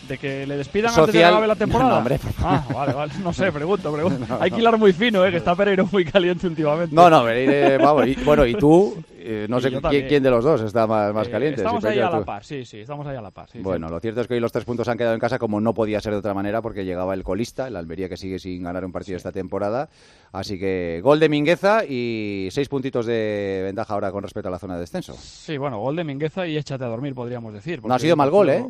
¿De 0.08 0.18
que 0.20 0.46
le 0.46 0.58
despidan 0.58 0.92
antes 0.92 1.08
de 1.08 1.12
que 1.20 1.26
acabe 1.26 1.48
la 1.48 1.56
temporada? 1.56 2.00
No, 2.02 2.10
Ah, 2.40 2.64
vale, 2.72 2.94
vale. 2.94 3.14
No 3.24 3.34
sé, 3.34 3.52
pregunto, 3.52 3.92
pregunto. 3.92 4.38
Hay 4.40 4.52
que 4.52 4.60
hilar 4.60 4.78
muy 4.78 4.94
fino, 4.94 5.26
¿eh? 5.26 5.32
Que 5.32 5.38
está 5.38 5.56
Pereiro 5.56 5.88
muy 5.92 6.06
caliente 6.06 6.46
últimamente. 6.46 6.94
No, 6.96 7.10
no, 7.10 7.24
Pereiro, 7.24 7.84
vamos. 7.84 8.08
Y, 8.08 8.16
bueno, 8.24 8.46
y 8.46 8.54
tú, 8.54 8.96
eh, 9.18 9.48
no 9.50 9.60
sé 9.60 9.72
quién, 10.08 10.22
de 10.22 10.30
los 10.30 10.44
dos 10.44 10.62
está 10.62 10.86
más, 10.86 11.12
más 11.12 11.28
eh, 11.28 11.32
caliente. 11.32 11.62
Estamos 11.62 11.84
ahí 11.86 12.00
a 12.00 12.10
la 12.12 12.24
par, 12.24 12.44
sí, 12.44 12.64
sí, 12.66 12.82
estamos 12.82 13.08
ahí 13.08 13.16
a 13.16 13.22
la 13.22 13.32
par. 13.32 13.50
bueno, 13.56 13.90
lo 13.90 14.00
cierto 14.00 14.22
es 14.22 14.28
que 14.28 14.36
hoy 14.36 14.40
los 14.40 14.52
tres 14.52 14.64
puntos 14.66 14.88
han 14.88 14.98
quedado 14.98 15.16
en 15.16 15.20
casa 15.20 15.40
como 15.40 15.60
no 15.60 15.74
podía 15.74 16.00
ser 16.00 16.14
de 16.14 16.20
otra 16.20 16.36
manera 16.36 16.62
porque 16.62 16.86
llegaba 16.86 17.16
el 17.16 17.24
colista, 17.24 17.68
el 17.68 17.76
Almería 17.76 18.08
que 18.08 18.18
sigue 18.18 18.38
sin 18.38 18.62
ganar 18.62 18.86
un 18.86 18.92
partido 18.92 19.18
esta 19.18 19.32
temporada. 19.32 19.90
Así 20.32 20.60
que 20.60 21.00
gol 21.02 21.20
de 21.20 21.30
Mingueza 21.30 21.84
y 21.84 22.50
seis 22.52 22.70
puntitos 22.70 23.08
de 23.08 23.62
ventaja 23.64 23.94
ahora 23.94 24.12
con 24.12 24.22
respecto 24.22 24.50
a 24.50 24.52
la 24.52 24.60
zona 24.60 24.76
de 24.76 24.82
descenso. 24.82 25.16
Sí, 25.20 25.58
bueno, 25.58 25.80
gol 25.80 25.96
de 25.96 26.04
Mingueza 26.04 26.46
y 26.46 26.58
échate 26.58 26.84
a 26.84 26.88
dormir, 26.88 27.16
podríamos 27.16 27.52
decir. 27.54 27.82
No 27.84 27.96
ha 27.96 28.00
sido 28.00 28.16
mal 28.16 28.30
gol, 28.30 28.50
¿eh? 28.50 28.66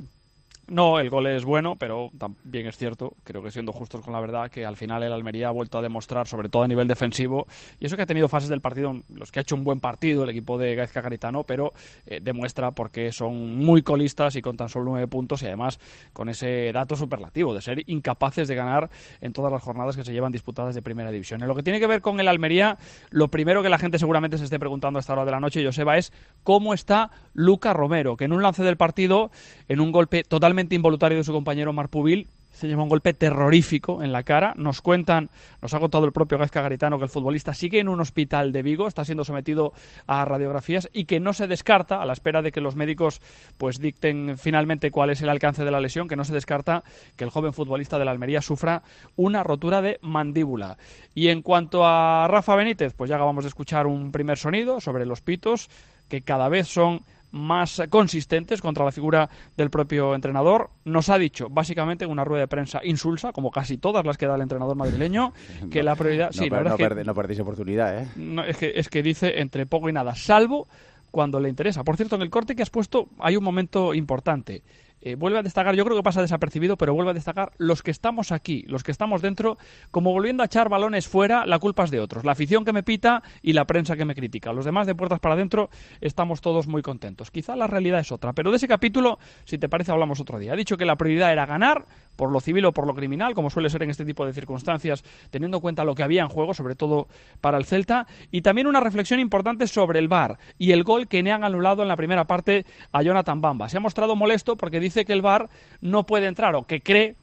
No, 0.68 1.00
el 1.00 1.12
gol 1.12 1.28
es 1.28 1.46
bueno, 1.46 1.76
pero 1.76 2.10
también 2.18 2.66
es 2.66 2.76
cierto, 2.76 3.14
creo 3.24 3.44
que 3.44 3.52
siendo 3.52 3.72
justos 3.72 4.02
con 4.02 4.14
la 4.14 4.20
verdad, 4.20 4.50
que 4.50 4.66
al 4.66 4.76
final 4.76 5.04
el 5.04 5.14
Almería 5.14 5.50
ha 5.50 5.52
vuelto 5.52 5.78
a 5.78 5.82
demostrar, 5.84 6.28
sobre 6.28 6.50
todo 6.50 6.64
a 6.64 6.68
nivel 6.68 6.88
defensivo, 6.88 7.46
y 7.80 7.86
eso 7.86 7.96
que 7.96 8.02
ha 8.02 8.08
tenido 8.08 8.28
fases 8.28 8.50
del 8.50 8.62
partido, 8.62 9.00
los 9.14 9.32
que 9.32 9.40
ha 9.40 9.44
hecho 9.44 9.56
un 9.56 9.64
buen 9.64 9.80
partido 9.80 10.24
el 10.24 10.32
equipo 10.32 10.58
de 10.58 10.74
Gaizka 10.74 11.02
Garitano, 11.02 11.44
pero 11.44 11.74
eh, 12.08 12.20
demuestra 12.20 12.72
porque 12.72 13.12
son 13.12 13.58
muy 13.58 13.84
colistas 13.84 14.36
y 14.38 14.42
con 14.42 14.58
tan 14.58 14.68
solo 14.68 14.86
nueve 14.86 15.08
puntos 15.08 15.44
y 15.44 15.46
además 15.46 15.80
con 16.14 16.30
ese 16.30 16.72
dato 16.74 16.96
superlativo 16.96 17.54
de 17.54 17.62
ser 17.62 17.84
incapaces 17.86 18.48
de 18.48 18.56
ganar 18.56 18.90
en 19.22 19.34
todas 19.34 19.52
las 19.52 19.62
jornadas 19.62 19.96
que 19.96 20.04
se 20.04 20.14
llevan 20.14 20.32
disputadas 20.32 20.74
de 20.74 20.82
primera 20.82 21.12
división. 21.12 21.44
En 21.44 21.48
lo 21.48 21.54
que 21.54 21.62
tiene 21.62 21.80
que 21.80 21.86
ver 21.86 22.02
con 22.02 22.20
el 22.20 22.28
Almería, 22.28 22.80
lo 23.12 23.28
primero 23.28 23.62
que 23.62 23.70
la 23.70 23.78
gente 23.78 24.00
seguramente 24.00 24.40
se 24.40 24.46
esté 24.46 24.58
preguntando 24.58 24.98
a 24.98 25.02
esta 25.02 25.14
hora 25.14 25.26
de 25.26 25.32
la 25.32 25.40
noche, 25.40 25.64
Joseba, 25.64 25.98
es 25.98 26.12
cómo 26.42 26.74
está 26.74 27.12
Luca 27.36 27.72
Romero, 27.74 28.18
que 28.18 28.26
en 28.26 28.34
un 28.34 28.42
lance 28.42 28.64
del 28.64 28.78
partido, 28.78 29.30
en 29.68 29.80
un 29.80 29.92
golpe 29.92 30.24
totalmente 30.24 30.55
involuntario 30.60 31.18
de 31.18 31.24
su 31.24 31.34
compañero 31.34 31.74
Marpubil. 31.74 32.28
Se 32.52 32.68
lleva 32.68 32.84
un 32.84 32.90
golpe 32.90 33.14
terrorífico 33.14 34.02
en 34.02 34.14
la 34.14 34.24
cara. 34.24 34.54
Nos 34.56 34.82
cuentan, 34.82 35.30
nos 35.62 35.74
ha 35.74 35.80
contado 35.80 36.06
el 36.06 36.14
propio 36.14 36.38
Gaizka 36.38 36.62
Garitano 36.62 36.98
que 36.98 37.04
el 37.04 37.10
futbolista 37.10 37.54
sigue 37.54 37.80
en 37.80 37.90
un 37.90 38.00
hospital 38.00 38.54
de 38.54 38.62
Vigo, 38.62 38.88
está 38.88 39.04
siendo 39.04 39.26
sometido 39.26 39.74
a 40.08 40.24
radiografías 40.24 40.90
y 40.94 41.04
que 41.04 41.20
no 41.20 41.34
se 41.34 41.48
descarta, 41.48 42.02
a 42.02 42.06
la 42.06 42.14
espera 42.14 42.42
de 42.42 42.54
que 42.54 42.62
los 42.62 42.78
médicos 42.78 43.20
pues 43.58 43.80
dicten 43.80 44.38
finalmente 44.38 44.90
cuál 44.90 45.10
es 45.10 45.22
el 45.22 45.28
alcance 45.28 45.66
de 45.66 45.72
la 45.72 45.82
lesión, 45.82 46.08
que 46.08 46.16
no 46.16 46.24
se 46.24 46.34
descarta 46.34 46.86
que 47.18 47.26
el 47.26 47.30
joven 47.30 47.52
futbolista 47.52 48.00
de 48.00 48.06
la 48.06 48.12
Almería 48.12 48.42
sufra 48.42 48.84
una 49.18 49.44
rotura 49.44 49.82
de 49.82 50.00
mandíbula. 50.02 50.78
Y 51.14 51.28
en 51.28 51.42
cuanto 51.42 51.86
a 51.86 52.28
Rafa 52.30 52.56
Benítez, 52.56 52.94
pues 52.94 53.10
ya 53.10 53.18
acabamos 53.18 53.44
de 53.44 53.50
escuchar 53.50 53.86
un 53.86 54.14
primer 54.14 54.38
sonido 54.38 54.80
sobre 54.80 55.06
los 55.06 55.20
pitos, 55.20 55.70
que 56.08 56.22
cada 56.22 56.48
vez 56.48 56.68
son 56.68 57.02
más 57.36 57.84
consistentes 57.90 58.62
contra 58.62 58.86
la 58.86 58.92
figura 58.92 59.30
del 59.58 59.70
propio 59.70 60.16
entrenador. 60.16 60.70
Nos 60.86 61.10
ha 61.10 61.18
dicho, 61.18 61.50
básicamente, 61.50 62.06
en 62.06 62.12
una 62.12 62.24
rueda 62.24 62.42
de 62.42 62.48
prensa 62.48 62.80
insulsa, 62.84 63.34
como 63.34 63.52
casi 63.52 63.78
todas 63.78 64.06
las 64.06 64.18
que 64.18 64.26
da 64.26 64.36
el 64.36 64.42
entrenador 64.42 64.76
madrileño, 64.76 65.34
que 65.72 65.84
la 65.84 65.96
prioridad... 65.96 66.32
sí, 66.32 66.50
no, 66.50 66.62
no, 66.62 66.78
que, 66.78 66.90
perdéis 67.14 67.40
oportunidad, 67.40 68.02
¿eh? 68.02 68.08
es, 68.48 68.58
que, 68.58 68.74
es 68.76 68.90
que 68.90 69.04
dice 69.04 69.40
entre 69.42 69.66
poco 69.66 69.90
y 69.90 69.94
nada, 69.94 70.16
salvo 70.16 70.68
cuando 71.12 71.40
le 71.40 71.50
interesa. 71.50 71.84
Por 71.84 71.98
cierto, 71.98 72.16
en 72.16 72.22
el 72.22 72.30
corte 72.30 72.56
que 72.56 72.64
has 72.64 72.70
puesto 72.70 73.10
hay 73.20 73.38
un 73.38 73.44
momento 73.44 73.94
importante. 73.94 74.64
Eh, 75.06 75.14
vuelve 75.14 75.38
a 75.38 75.44
destacar, 75.44 75.76
yo 75.76 75.86
creo 75.86 75.96
que 75.96 76.02
pasa 76.02 76.20
desapercibido, 76.24 76.78
pero 76.78 76.96
vuelve 76.96 77.12
a 77.12 77.14
destacar 77.14 77.52
los 77.60 77.84
que 77.84 77.92
estamos 77.92 78.32
aquí, 78.32 78.64
los 78.64 78.82
que 78.82 78.92
estamos 78.92 79.22
dentro, 79.22 79.60
como 79.92 80.12
volviendo 80.12 80.42
a 80.42 80.48
echar 80.48 80.68
balones 80.68 81.08
fuera, 81.08 81.46
la 81.46 81.60
culpa 81.60 81.84
es 81.84 81.92
de 81.92 82.00
otros, 82.00 82.26
la 82.26 82.32
afición 82.32 82.66
que 82.66 82.74
me 82.74 82.82
pita 82.82 83.22
y 83.44 83.54
la 83.54 83.66
prensa 83.66 83.96
que 83.96 84.04
me 84.04 84.16
critica. 84.16 84.52
Los 84.52 84.66
demás 84.66 84.88
de 84.88 84.96
puertas 84.96 85.20
para 85.20 85.36
adentro 85.36 85.70
estamos 86.02 86.42
todos 86.42 86.66
muy 86.66 86.82
contentos. 86.82 87.30
Quizá 87.30 87.56
la 87.56 87.68
realidad 87.68 88.00
es 88.00 88.12
otra, 88.12 88.34
pero 88.34 88.50
de 88.50 88.58
ese 88.58 88.68
capítulo, 88.68 89.20
si 89.44 89.60
te 89.60 89.70
parece, 89.70 89.92
hablamos 89.92 90.20
otro 90.20 90.40
día. 90.40 90.54
Ha 90.54 90.56
dicho 90.56 90.76
que 90.76 90.86
la 90.86 90.96
prioridad 90.96 91.32
era 91.32 91.46
ganar, 91.46 91.86
por 92.16 92.32
lo 92.32 92.40
civil 92.40 92.66
o 92.66 92.74
por 92.74 92.88
lo 92.88 92.96
criminal, 92.96 93.34
como 93.34 93.50
suele 93.50 93.70
ser 93.70 93.84
en 93.84 93.90
este 93.90 94.06
tipo 94.06 94.26
de 94.26 94.34
circunstancias, 94.34 95.04
teniendo 95.30 95.58
en 95.58 95.62
cuenta 95.62 95.84
lo 95.84 95.96
que 95.96 96.04
había 96.04 96.22
en 96.22 96.30
juego, 96.30 96.54
sobre 96.54 96.76
todo 96.76 97.08
para 97.42 97.58
el 97.58 97.66
Celta, 97.66 98.08
y 98.32 98.42
también 98.42 98.68
una 98.68 98.80
reflexión 98.80 99.20
importante 99.20 99.68
sobre 99.68 100.00
el 100.00 100.08
VAR 100.08 100.38
y 100.58 100.72
el 100.72 100.84
gol 100.84 101.08
que 101.08 101.24
le 101.24 101.32
han 101.32 101.44
anulado 101.44 101.82
en 101.82 101.88
la 101.88 101.98
primera 101.98 102.26
parte 102.26 102.66
a 102.92 103.02
Jonathan 103.02 103.42
Bamba. 103.42 103.70
Se 103.70 103.78
ha 103.78 103.82
mostrado 103.82 104.16
molesto 104.16 104.56
porque 104.56 104.80
dice 104.80 105.06
que 105.06 105.14
el 105.14 105.22
VAR 105.22 105.50
no 105.82 106.06
puede 106.06 106.28
entrar 106.28 106.56
o 106.56 106.64
que 106.64 106.82
cree 106.82 107.16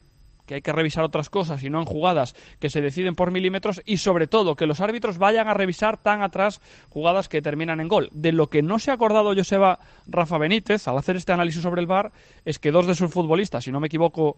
que 0.45 0.55
hay 0.55 0.61
que 0.61 0.71
revisar 0.71 1.03
otras 1.03 1.29
cosas 1.29 1.63
y 1.63 1.69
no 1.69 1.79
en 1.79 1.85
jugadas 1.85 2.35
que 2.59 2.69
se 2.69 2.81
deciden 2.81 3.15
por 3.15 3.31
milímetros 3.31 3.81
y 3.85 3.97
sobre 3.97 4.27
todo 4.27 4.55
que 4.55 4.65
los 4.65 4.81
árbitros 4.81 5.17
vayan 5.17 5.47
a 5.47 5.53
revisar 5.53 5.97
tan 5.97 6.21
atrás 6.21 6.61
jugadas 6.89 7.29
que 7.29 7.41
terminan 7.41 7.79
en 7.79 7.87
gol. 7.87 8.09
De 8.11 8.31
lo 8.31 8.49
que 8.49 8.61
no 8.61 8.79
se 8.79 8.91
ha 8.91 8.95
acordado 8.95 9.33
Joseba 9.35 9.79
Rafa 10.07 10.37
Benítez 10.37 10.87
al 10.87 10.97
hacer 10.97 11.15
este 11.15 11.31
análisis 11.31 11.61
sobre 11.61 11.81
el 11.81 11.87
VAR 11.87 12.11
es 12.45 12.59
que 12.59 12.71
dos 12.71 12.87
de 12.87 12.95
sus 12.95 13.11
futbolistas, 13.11 13.63
si 13.63 13.71
no 13.71 13.79
me 13.79 13.87
equivoco, 13.87 14.37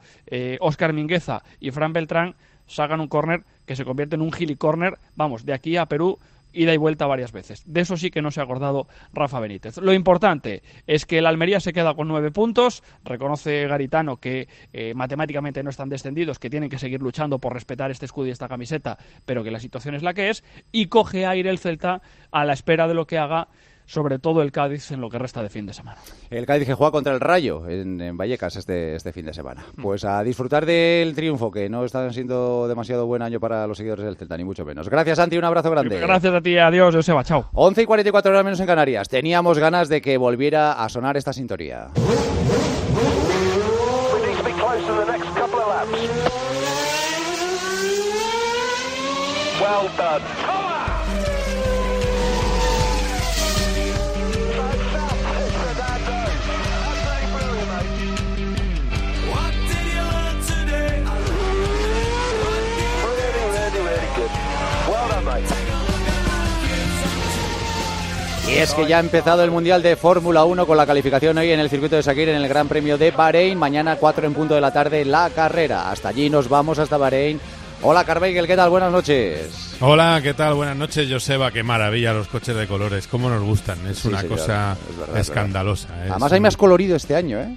Oscar 0.59 0.89
eh, 0.89 0.93
Mingueza 0.93 1.43
y 1.59 1.71
Fran 1.71 1.93
Beltrán, 1.93 2.35
sacan 2.67 2.99
un 2.99 3.07
córner 3.07 3.43
que 3.65 3.75
se 3.75 3.85
convierte 3.85 4.15
en 4.15 4.21
un 4.21 4.31
gili 4.31 4.55
córner, 4.55 4.97
vamos, 5.15 5.45
de 5.45 5.53
aquí 5.53 5.77
a 5.77 5.85
Perú 5.85 6.19
ida 6.55 6.73
y 6.73 6.77
vuelta 6.77 7.05
varias 7.05 7.31
veces. 7.31 7.63
De 7.65 7.81
eso 7.81 7.97
sí 7.97 8.09
que 8.09 8.21
no 8.21 8.31
se 8.31 8.39
ha 8.39 8.43
acordado 8.43 8.87
Rafa 9.13 9.39
Benítez. 9.39 9.77
Lo 9.77 9.93
importante 9.93 10.63
es 10.87 11.05
que 11.05 11.19
el 11.19 11.25
Almería 11.25 11.59
se 11.59 11.73
queda 11.73 11.93
con 11.93 12.07
nueve 12.07 12.31
puntos. 12.31 12.83
Reconoce 13.03 13.67
Garitano 13.67 14.17
que 14.17 14.47
eh, 14.73 14.93
matemáticamente 14.95 15.63
no 15.63 15.69
están 15.69 15.89
descendidos, 15.89 16.39
que 16.39 16.49
tienen 16.49 16.69
que 16.69 16.79
seguir 16.79 17.01
luchando 17.01 17.39
por 17.39 17.53
respetar 17.53 17.91
este 17.91 18.05
escudo 18.05 18.27
y 18.27 18.31
esta 18.31 18.47
camiseta, 18.47 18.97
pero 19.25 19.43
que 19.43 19.51
la 19.51 19.59
situación 19.59 19.95
es 19.95 20.03
la 20.03 20.13
que 20.13 20.29
es. 20.29 20.43
Y 20.71 20.87
coge 20.87 21.25
aire 21.25 21.49
el 21.49 21.59
Celta 21.59 22.01
a 22.31 22.45
la 22.45 22.53
espera 22.53 22.87
de 22.87 22.93
lo 22.93 23.05
que 23.05 23.17
haga 23.17 23.47
sobre 23.85 24.19
todo 24.19 24.41
el 24.41 24.51
Cádiz 24.51 24.91
en 24.91 25.01
lo 25.01 25.09
que 25.09 25.19
resta 25.19 25.41
de 25.41 25.49
fin 25.49 25.65
de 25.65 25.73
semana. 25.73 25.97
El 26.29 26.45
Cádiz 26.45 26.67
que 26.67 26.73
juega 26.73 26.91
contra 26.91 27.13
el 27.13 27.19
Rayo 27.19 27.67
en, 27.67 28.17
Vallecas 28.17 28.55
este, 28.55 28.95
este 28.95 29.11
fin 29.11 29.25
de 29.25 29.33
semana. 29.33 29.65
Mm. 29.75 29.81
Pues 29.81 30.05
a 30.05 30.23
disfrutar 30.23 30.65
del 30.65 31.13
triunfo, 31.15 31.51
que 31.51 31.69
no 31.69 31.85
está 31.85 32.11
siendo 32.11 32.67
demasiado 32.67 33.05
buen 33.05 33.21
año 33.21 33.39
para 33.39 33.67
los 33.67 33.77
seguidores 33.77 34.05
del 34.05 34.17
Celta, 34.17 34.37
ni 34.37 34.43
mucho 34.43 34.65
menos. 34.65 34.89
Gracias, 34.89 35.17
Santi, 35.17 35.37
un 35.37 35.43
abrazo 35.43 35.69
grande. 35.71 35.99
Gracias 35.99 36.33
a 36.33 36.41
ti, 36.41 36.57
adiós, 36.57 36.95
Joseba, 36.95 37.23
chao. 37.23 37.49
11 37.53 37.81
y 37.81 37.85
44 37.85 38.31
horas 38.31 38.43
menos 38.43 38.59
en 38.59 38.65
Canarias. 38.65 39.09
Teníamos 39.09 39.59
ganas 39.59 39.89
de 39.89 40.01
que 40.01 40.17
volviera 40.17 40.73
a 40.73 40.89
sonar 40.89 41.17
esta 41.17 41.33
sintonía. 41.33 41.87
Es 68.57 68.73
que 68.73 68.87
ya 68.87 68.97
ha 68.97 68.99
empezado 69.01 69.43
el 69.43 69.51
Mundial 69.51 69.83
de 69.83 69.95
Fórmula 69.97 70.45
1 70.45 70.65
con 70.65 70.77
la 70.77 70.85
calificación 70.85 71.37
hoy 71.37 71.51
en 71.51 71.59
el 71.59 71.69
circuito 71.69 71.97
de 71.97 72.03
Sakir 72.03 72.29
en 72.29 72.37
el 72.37 72.47
Gran 72.47 72.69
Premio 72.69 72.97
de 72.97 73.11
Bahrein. 73.11 73.57
Mañana 73.57 73.97
4 73.97 74.25
en 74.25 74.33
punto 74.33 74.55
de 74.55 74.61
la 74.61 74.71
tarde 74.71 75.03
la 75.03 75.29
carrera. 75.29 75.91
Hasta 75.91 76.09
allí 76.09 76.29
nos 76.29 76.47
vamos, 76.47 76.79
hasta 76.79 76.97
Bahrein. 76.97 77.39
Hola 77.81 78.05
Carmichael, 78.05 78.47
¿qué 78.47 78.55
tal? 78.55 78.69
Buenas 78.69 78.91
noches. 78.91 79.75
Hola, 79.81 80.21
¿qué 80.23 80.33
tal? 80.33 80.53
Buenas 80.53 80.77
noches, 80.77 81.11
Joseba. 81.11 81.51
Qué 81.51 81.63
maravilla 81.63 82.13
los 82.13 82.27
coches 82.27 82.55
de 82.55 82.65
colores. 82.65 83.07
¿Cómo 83.07 83.29
nos 83.29 83.43
gustan? 83.43 83.85
Es 83.87 84.05
una 84.05 84.23
cosa 84.23 84.77
escandalosa. 85.15 85.89
Además 86.09 86.31
hay 86.31 86.39
más 86.39 86.55
colorido 86.55 86.95
este 86.95 87.15
año, 87.15 87.39
¿eh? 87.39 87.55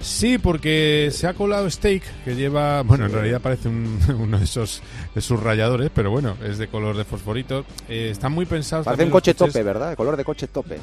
Sí, 0.00 0.38
porque 0.38 1.10
se 1.12 1.26
ha 1.26 1.34
colado 1.34 1.68
Steak, 1.68 2.02
que 2.24 2.36
lleva, 2.36 2.82
bueno, 2.82 3.06
en 3.06 3.12
realidad 3.12 3.40
parece 3.40 3.68
uno 4.18 4.38
de 4.38 4.44
esos 4.44 4.82
de 5.14 5.20
sus 5.20 5.42
rayadores, 5.42 5.90
pero 5.92 6.10
bueno, 6.10 6.36
es 6.44 6.58
de 6.58 6.68
color 6.68 6.96
de 6.96 7.04
fosforito. 7.04 7.64
Eh, 7.88 8.10
están 8.10 8.32
muy 8.32 8.46
pensados. 8.46 8.84
Parece 8.84 9.04
un 9.04 9.10
coche 9.10 9.34
tope, 9.34 9.62
¿verdad? 9.62 9.90
De 9.90 9.96
color 9.96 10.16
de 10.16 10.24
coche 10.24 10.46
tope. 10.46 10.78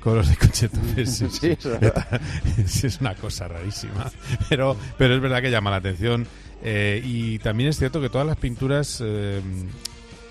Color 0.00 0.24
de 0.24 0.36
coche 0.36 0.68
tope, 0.68 1.06
sí. 1.06 1.28
sí, 2.66 2.86
es, 2.86 3.00
una 3.00 3.14
cosa 3.14 3.48
rarísima. 3.48 4.10
Pero, 4.48 4.76
pero 4.96 5.14
es 5.14 5.20
verdad 5.20 5.42
que 5.42 5.50
llama 5.50 5.70
la 5.70 5.76
atención. 5.76 6.26
Eh, 6.62 7.02
y 7.04 7.38
también 7.40 7.70
es 7.70 7.78
cierto 7.78 8.00
que 8.00 8.08
todas 8.08 8.26
las 8.26 8.36
pinturas 8.36 9.02
eh, 9.04 9.42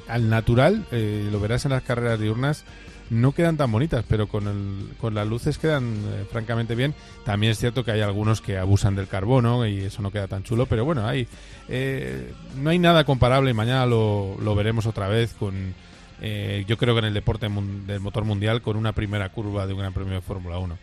al 0.08 0.30
natural, 0.30 0.88
lo 0.92 1.40
verás 1.40 1.66
en 1.66 1.72
las 1.72 1.84
carreras 1.84 2.20
diurnas, 2.20 2.66
no 3.10 3.32
quedan 3.32 3.58
tan 3.58 3.72
bonitas, 3.72 4.06
pero 4.08 4.28
con, 4.28 4.48
el, 4.48 4.96
con 4.98 5.14
las 5.14 5.28
luces 5.28 5.58
quedan 5.58 5.94
eh, 5.96 6.26
francamente 6.32 6.76
bien. 6.76 6.94
También 7.26 7.52
es 7.52 7.60
cierto 7.60 7.84
que 7.84 7.92
hay 7.92 8.02
algunos 8.02 8.42
que 8.42 8.58
abusan 8.58 8.96
del 8.96 9.08
carbono 9.08 9.66
y 9.66 9.82
eso 9.82 10.02
no 10.02 10.12
queda 10.12 10.28
tan 10.28 10.44
chulo, 10.44 10.66
pero 10.66 10.86
bueno, 10.86 11.08
hay, 11.08 11.28
eh, 11.70 12.34
no 12.58 12.70
hay 12.70 12.80
nada 12.80 13.04
comparable 13.04 13.52
y 13.52 13.54
mañana 13.54 13.86
lo, 13.86 14.38
lo 14.42 14.56
veremos 14.56 14.86
otra 14.86 15.08
vez 15.08 15.34
con, 15.34 15.74
eh, 16.22 16.64
yo 16.68 16.78
creo 16.78 16.96
que 16.96 17.00
en 17.00 17.06
el 17.06 17.14
deporte 17.14 17.48
del 17.50 18.00
motor 18.00 18.26
mundial, 18.26 18.62
con 18.62 18.78
una 18.78 18.94
primera 18.94 19.30
curva 19.30 19.68
de 19.68 19.74
un 19.74 19.80
Gran 19.80 19.94
Premio 19.94 20.14
de 20.14 20.22
Fórmula 20.22 20.58
1. 20.58 20.78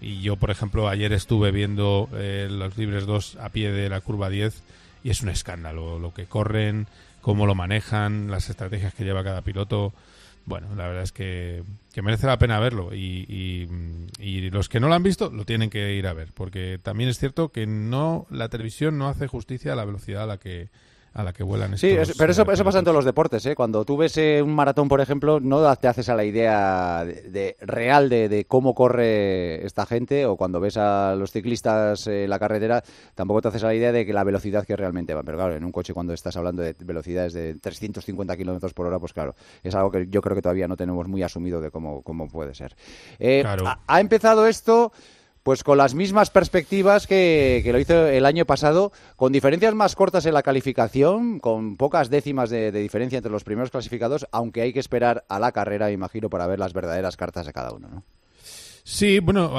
y 0.00 0.20
yo, 0.20 0.36
por 0.36 0.50
ejemplo, 0.50 0.88
ayer 0.88 1.12
estuve 1.12 1.50
viendo 1.50 2.08
los 2.12 2.76
Libres 2.76 3.06
2 3.06 3.38
a 3.40 3.48
pie 3.50 3.72
de 3.72 3.88
la 3.88 4.00
curva 4.00 4.30
10 4.30 4.62
y 5.02 5.10
es 5.10 5.22
un 5.22 5.30
escándalo 5.30 5.98
lo 5.98 6.12
que 6.12 6.26
corren, 6.26 6.86
cómo 7.20 7.46
lo 7.46 7.54
manejan, 7.54 8.30
las 8.30 8.50
estrategias 8.50 8.94
que 8.94 9.04
lleva 9.04 9.24
cada 9.24 9.42
piloto 9.42 9.92
bueno, 10.50 10.74
la 10.74 10.88
verdad 10.88 11.04
es 11.04 11.12
que, 11.12 11.62
merece 12.02 12.26
la 12.26 12.38
pena 12.38 12.58
verlo. 12.58 12.92
Y, 12.92 13.68
y, 14.18 14.50
los 14.50 14.68
que 14.68 14.80
no 14.80 14.88
lo 14.88 14.94
han 14.94 15.04
visto 15.04 15.30
lo 15.30 15.44
tienen 15.44 15.70
que 15.70 15.94
ir 15.94 16.08
a 16.08 16.12
ver, 16.12 16.32
porque 16.34 16.80
también 16.82 17.08
es 17.08 17.18
cierto 17.18 17.50
que 17.50 17.66
no 17.68 18.26
la 18.30 18.48
televisión 18.48 18.98
no 18.98 19.08
hace 19.08 19.28
justicia 19.28 19.72
a 19.72 19.76
la 19.76 19.84
velocidad 19.84 20.24
a 20.24 20.26
la 20.26 20.38
que 20.38 20.68
a 21.12 21.24
la 21.24 21.32
que 21.32 21.42
vuelan 21.42 21.76
Sí, 21.76 21.96
pero 22.16 22.32
eso, 22.32 22.50
eso 22.50 22.64
pasa 22.64 22.78
en 22.78 22.84
todos 22.84 22.94
los 22.94 23.04
deportes. 23.04 23.44
¿eh? 23.46 23.54
Cuando 23.56 23.84
tú 23.84 23.96
ves 23.96 24.16
eh, 24.16 24.40
un 24.42 24.54
maratón, 24.54 24.88
por 24.88 25.00
ejemplo, 25.00 25.40
no 25.40 25.74
te 25.76 25.88
haces 25.88 26.08
a 26.08 26.14
la 26.14 26.24
idea 26.24 27.04
de, 27.04 27.56
real 27.60 28.08
de, 28.08 28.44
cómo 28.46 28.74
corre 28.74 29.64
esta 29.66 29.86
gente, 29.86 30.26
o 30.26 30.36
cuando 30.36 30.60
ves 30.60 30.76
a 30.76 31.14
los 31.16 31.32
ciclistas 31.32 32.06
en 32.06 32.30
la 32.30 32.38
carretera, 32.38 32.82
tampoco 33.14 33.42
te 33.42 33.48
haces 33.48 33.64
a 33.64 33.68
la 33.68 33.74
idea 33.74 33.92
de 33.92 34.06
que 34.06 34.12
la 34.12 34.24
velocidad 34.24 34.64
que 34.64 34.76
realmente 34.76 35.14
van. 35.14 35.24
Pero 35.24 35.38
claro, 35.38 35.56
en 35.56 35.64
un 35.64 35.72
coche, 35.72 35.92
cuando 35.92 36.12
estás 36.12 36.36
hablando 36.36 36.62
de 36.62 36.74
velocidades 36.78 37.32
de 37.32 37.54
350 37.54 38.36
kilómetros 38.36 38.72
por 38.72 38.86
hora, 38.86 38.98
pues 38.98 39.12
claro, 39.12 39.34
es 39.62 39.74
algo 39.74 39.90
que 39.90 40.06
yo 40.08 40.20
creo 40.22 40.36
que 40.36 40.42
todavía 40.42 40.68
no 40.68 40.76
tenemos 40.76 41.08
muy 41.08 41.22
asumido 41.22 41.60
de 41.60 41.70
cómo, 41.70 42.02
cómo 42.02 42.28
puede 42.28 42.54
ser. 42.54 42.76
Eh, 43.18 43.44
ha 43.86 44.00
empezado 44.00 44.46
esto 44.46 44.92
pues 45.42 45.64
con 45.64 45.78
las 45.78 45.94
mismas 45.94 46.30
perspectivas 46.30 47.06
que, 47.06 47.62
lo 47.70 47.78
hizo 47.78 48.06
el 48.06 48.26
año 48.26 48.44
pasado, 48.44 48.92
con 49.16 49.32
diferencias 49.32 49.74
más 49.74 49.96
cortas 49.96 50.26
en 50.26 50.34
la 50.34 50.42
calificación, 50.42 51.38
con 51.38 51.76
pocas 51.76 52.10
décimas 52.10 52.50
de, 52.50 52.72
diferencia 52.72 53.16
entre 53.16 53.32
los 53.32 53.44
primeros 53.44 53.70
clasificados, 53.70 54.26
aunque 54.32 54.62
hay 54.62 54.72
que 54.72 54.80
esperar 54.80 55.24
a 55.28 55.38
la 55.38 55.52
carrera, 55.52 55.90
imagino, 55.90 56.28
para 56.28 56.46
ver 56.46 56.58
las 56.58 56.72
verdaderas 56.72 57.16
cartas 57.16 57.46
de 57.46 57.52
cada 57.52 57.72
uno, 57.72 57.88
¿no? 57.88 58.04
Sí, 58.82 59.20
bueno, 59.20 59.52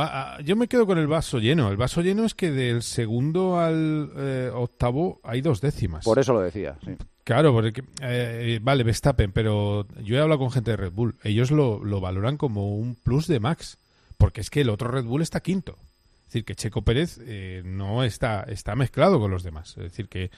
yo 0.43 0.55
me 0.55 0.67
quedo 0.67 0.85
con 0.85 0.97
el 0.97 1.07
vaso 1.07 1.37
lleno. 1.37 1.69
El 1.69 1.77
vaso 1.77 2.01
lleno 2.01 2.25
es 2.25 2.33
que 2.33 2.51
del 2.51 2.81
segundo 2.81 3.59
al 3.59 4.11
eh, 4.17 4.51
octavo 4.53 5.21
hay 5.23 5.41
dos 5.41 5.61
décimas. 5.61 6.03
Por 6.03 6.19
eso 6.19 6.33
lo 6.33 6.41
decía, 6.41 6.77
sí. 6.83 6.97
Claro, 7.23 7.53
porque, 7.53 7.83
eh, 8.01 8.59
vale, 8.61 8.83
Verstappen, 8.83 9.31
pero 9.31 9.87
yo 10.03 10.17
he 10.17 10.19
hablado 10.19 10.39
con 10.39 10.51
gente 10.51 10.71
de 10.71 10.77
Red 10.77 10.91
Bull. 10.91 11.15
Ellos 11.23 11.51
lo 11.51 12.01
valoran 12.01 12.35
como 12.35 12.75
un 12.75 12.95
plus 12.95 13.27
de 13.27 13.39
Max 13.39 13.77
porque 14.21 14.41
es 14.41 14.51
que 14.51 14.61
el 14.61 14.69
otro 14.69 14.87
Red 14.91 15.05
Bull 15.05 15.23
está 15.23 15.39
quinto. 15.39 15.79
Es 16.19 16.25
decir, 16.27 16.45
que 16.45 16.53
Checo 16.53 16.83
Pérez 16.83 17.19
eh, 17.25 17.63
no 17.65 18.03
está, 18.03 18.43
está 18.43 18.75
mezclado 18.75 19.19
con 19.19 19.31
los 19.31 19.41
demás. 19.41 19.69
Es 19.69 19.83
decir, 19.83 20.09
que, 20.09 20.29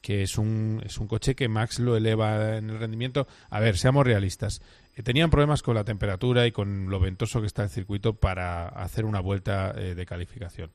que 0.00 0.22
es, 0.22 0.38
un, 0.38 0.80
es 0.86 0.96
un 0.96 1.06
coche 1.06 1.34
que 1.34 1.46
Max 1.46 1.80
lo 1.80 1.98
eleva 1.98 2.56
en 2.56 2.70
el 2.70 2.78
rendimiento. 2.78 3.28
A 3.50 3.60
ver, 3.60 3.76
seamos 3.76 4.06
realistas. 4.06 4.62
Eh, 4.96 5.02
tenían 5.02 5.28
problemas 5.28 5.62
con 5.62 5.74
la 5.74 5.84
temperatura 5.84 6.46
y 6.46 6.52
con 6.52 6.88
lo 6.88 6.98
ventoso 6.98 7.42
que 7.42 7.46
está 7.46 7.62
el 7.62 7.68
circuito 7.68 8.14
para 8.14 8.68
hacer 8.68 9.04
una 9.04 9.20
vuelta 9.20 9.74
eh, 9.76 9.94
de 9.94 10.06
calificación, 10.06 10.70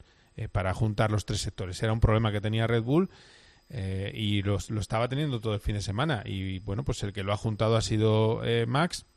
para 0.51 0.71
juntar 0.75 1.09
los 1.09 1.25
tres 1.25 1.41
sectores. 1.41 1.81
Era 1.81 1.93
un 1.93 1.99
problema 1.99 2.31
que 2.31 2.41
tenía 2.41 2.67
Red 2.67 2.83
Bull. 2.83 3.09
y 4.13 4.43
lo 4.43 4.59
estaba 4.79 5.09
teniendo 5.09 5.41
todo 5.41 5.55
el 5.55 5.61
fin 5.61 5.73
de 5.73 5.81
semana. 5.81 6.21
Y 6.25 6.59
bueno, 6.59 6.83
pues 6.83 7.01
el 7.01 7.11
que 7.11 7.23
lo 7.23 7.33
ha 7.33 7.37
juntado 7.37 7.75
ha 7.75 7.81
sido 7.81 8.43
Max 8.67 9.07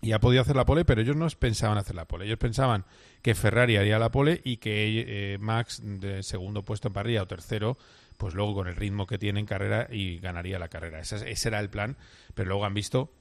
y 0.00 0.12
ha 0.12 0.20
podido 0.20 0.42
hacer 0.42 0.54
la 0.54 0.64
pole, 0.64 0.84
pero 0.84 1.00
ellos 1.00 1.16
no 1.16 1.26
pensaban 1.38 1.76
hacer 1.76 1.96
la 1.96 2.06
pole. 2.06 2.26
Ellos 2.26 2.38
pensaban 2.38 2.84
que 3.20 3.34
Ferrari 3.34 3.76
haría 3.76 3.98
la 3.98 4.10
pole 4.10 4.40
y 4.44 4.58
que 4.58 5.34
eh, 5.34 5.38
Max, 5.38 5.80
de 5.82 6.22
segundo 6.22 6.64
puesto 6.64 6.88
en 6.88 6.94
parrilla 6.94 7.22
o 7.22 7.26
tercero, 7.26 7.76
pues 8.16 8.34
luego 8.34 8.54
con 8.54 8.68
el 8.68 8.76
ritmo 8.76 9.06
que 9.06 9.18
tiene 9.18 9.40
en 9.40 9.46
carrera 9.46 9.88
y 9.90 10.18
ganaría 10.18 10.58
la 10.58 10.68
carrera. 10.68 11.00
Ese, 11.00 11.28
ese, 11.28 11.48
era 11.48 11.58
el 11.58 11.68
plan, 11.68 11.96
pero 12.34 12.48
luego 12.48 12.64
han 12.64 12.74
visto 12.74 13.12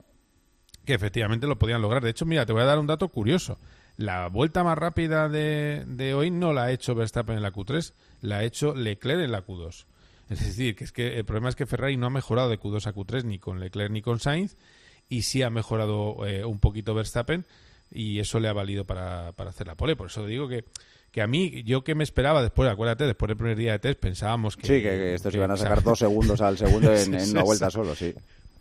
que 0.85 0.93
efectivamente 0.93 1.47
lo 1.47 1.57
podían 1.57 1.81
lograr. 1.81 2.03
De 2.03 2.11
hecho, 2.11 2.25
mira, 2.25 2.45
te 2.45 2.53
voy 2.53 2.61
a 2.61 2.65
dar 2.65 2.79
un 2.79 2.87
dato 2.87 3.09
curioso. 3.09 3.59
La 3.97 4.27
vuelta 4.27 4.63
más 4.63 4.77
rápida 4.77 5.29
de, 5.29 5.83
de 5.87 6.13
hoy 6.13 6.29
no 6.29 6.53
la 6.53 6.65
ha 6.65 6.71
hecho 6.71 6.93
Verstappen 6.93 7.37
en 7.37 7.43
la 7.43 7.51
Q3, 7.51 7.93
la 8.21 8.37
ha 8.37 8.43
hecho 8.43 8.75
Leclerc 8.75 9.21
en 9.21 9.31
la 9.31 9.43
Q2. 9.43 9.85
Es 10.29 10.45
decir, 10.45 10.75
que 10.75 10.83
es 10.83 10.91
que 10.91 11.17
el 11.17 11.25
problema 11.25 11.49
es 11.49 11.55
que 11.55 11.65
Ferrari 11.65 11.97
no 11.97 12.05
ha 12.05 12.11
mejorado 12.11 12.49
de 12.49 12.59
Q2 12.59 12.85
a 12.85 12.93
Q3 12.93 13.23
ni 13.23 13.39
con 13.39 13.59
Leclerc 13.59 13.91
ni 13.91 14.01
con 14.01 14.19
Sainz 14.19 14.57
y 15.09 15.23
sí 15.23 15.41
ha 15.41 15.49
mejorado 15.49 16.25
eh, 16.25 16.45
un 16.45 16.59
poquito 16.59 16.93
Verstappen 16.93 17.45
y 17.91 18.19
eso 18.19 18.39
le 18.39 18.49
ha 18.49 18.53
valido 18.53 18.85
para, 18.85 19.31
para 19.33 19.51
hacer 19.51 19.67
la 19.67 19.75
pole. 19.75 19.95
Por 19.95 20.07
eso 20.07 20.25
digo 20.25 20.47
que, 20.47 20.65
que 21.11 21.21
a 21.21 21.27
mí, 21.27 21.63
yo 21.63 21.83
que 21.83 21.95
me 21.95 22.03
esperaba 22.03 22.41
después, 22.41 22.69
acuérdate, 22.69 23.05
después 23.05 23.27
del 23.27 23.37
primer 23.37 23.57
día 23.57 23.73
de 23.73 23.79
test 23.79 23.99
pensábamos 23.99 24.57
que... 24.57 24.67
Sí, 24.67 24.81
que, 24.81 25.13
estos 25.13 25.33
iban 25.33 25.51
a 25.51 25.57
sacar 25.57 25.81
dos 25.83 25.99
segundos 25.99 26.41
al 26.41 26.57
segundo 26.57 26.93
en, 26.93 27.15
una 27.15 27.43
vuelta 27.43 27.69
solo, 27.69 27.95
sí. 27.95 28.13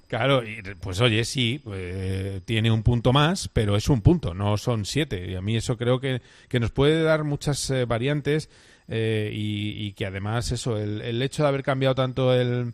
Claro, 0.09 0.41
pues 0.81 1.01
oye, 1.01 1.25
sí, 1.25 1.61
eh, 1.73 2.41
tiene 2.45 2.71
un 2.71 2.85
punto 2.85 3.13
más, 3.13 3.49
pero 3.53 3.77
es 3.77 3.89
un 3.89 4.03
punto, 4.03 4.35
no 4.35 4.57
son 4.57 4.85
siete. 4.85 5.29
Y 5.29 5.35
a 5.35 5.41
mí 5.41 5.57
eso 5.57 5.77
creo 5.77 5.99
que, 5.99 6.23
que 6.49 6.61
nos 6.61 6.71
puede 6.71 7.03
dar 7.03 7.25
muchas 7.25 7.69
eh, 7.71 7.87
variantes 7.87 8.49
y, 8.89 9.93
que 9.95 10.07
además 10.07 10.53
eso, 10.53 10.79
el, 10.79 11.01
el 11.01 11.21
hecho 11.21 11.43
de 11.43 11.49
haber 11.49 11.65
cambiado 11.65 11.97
tanto 11.97 12.33
el, 12.33 12.73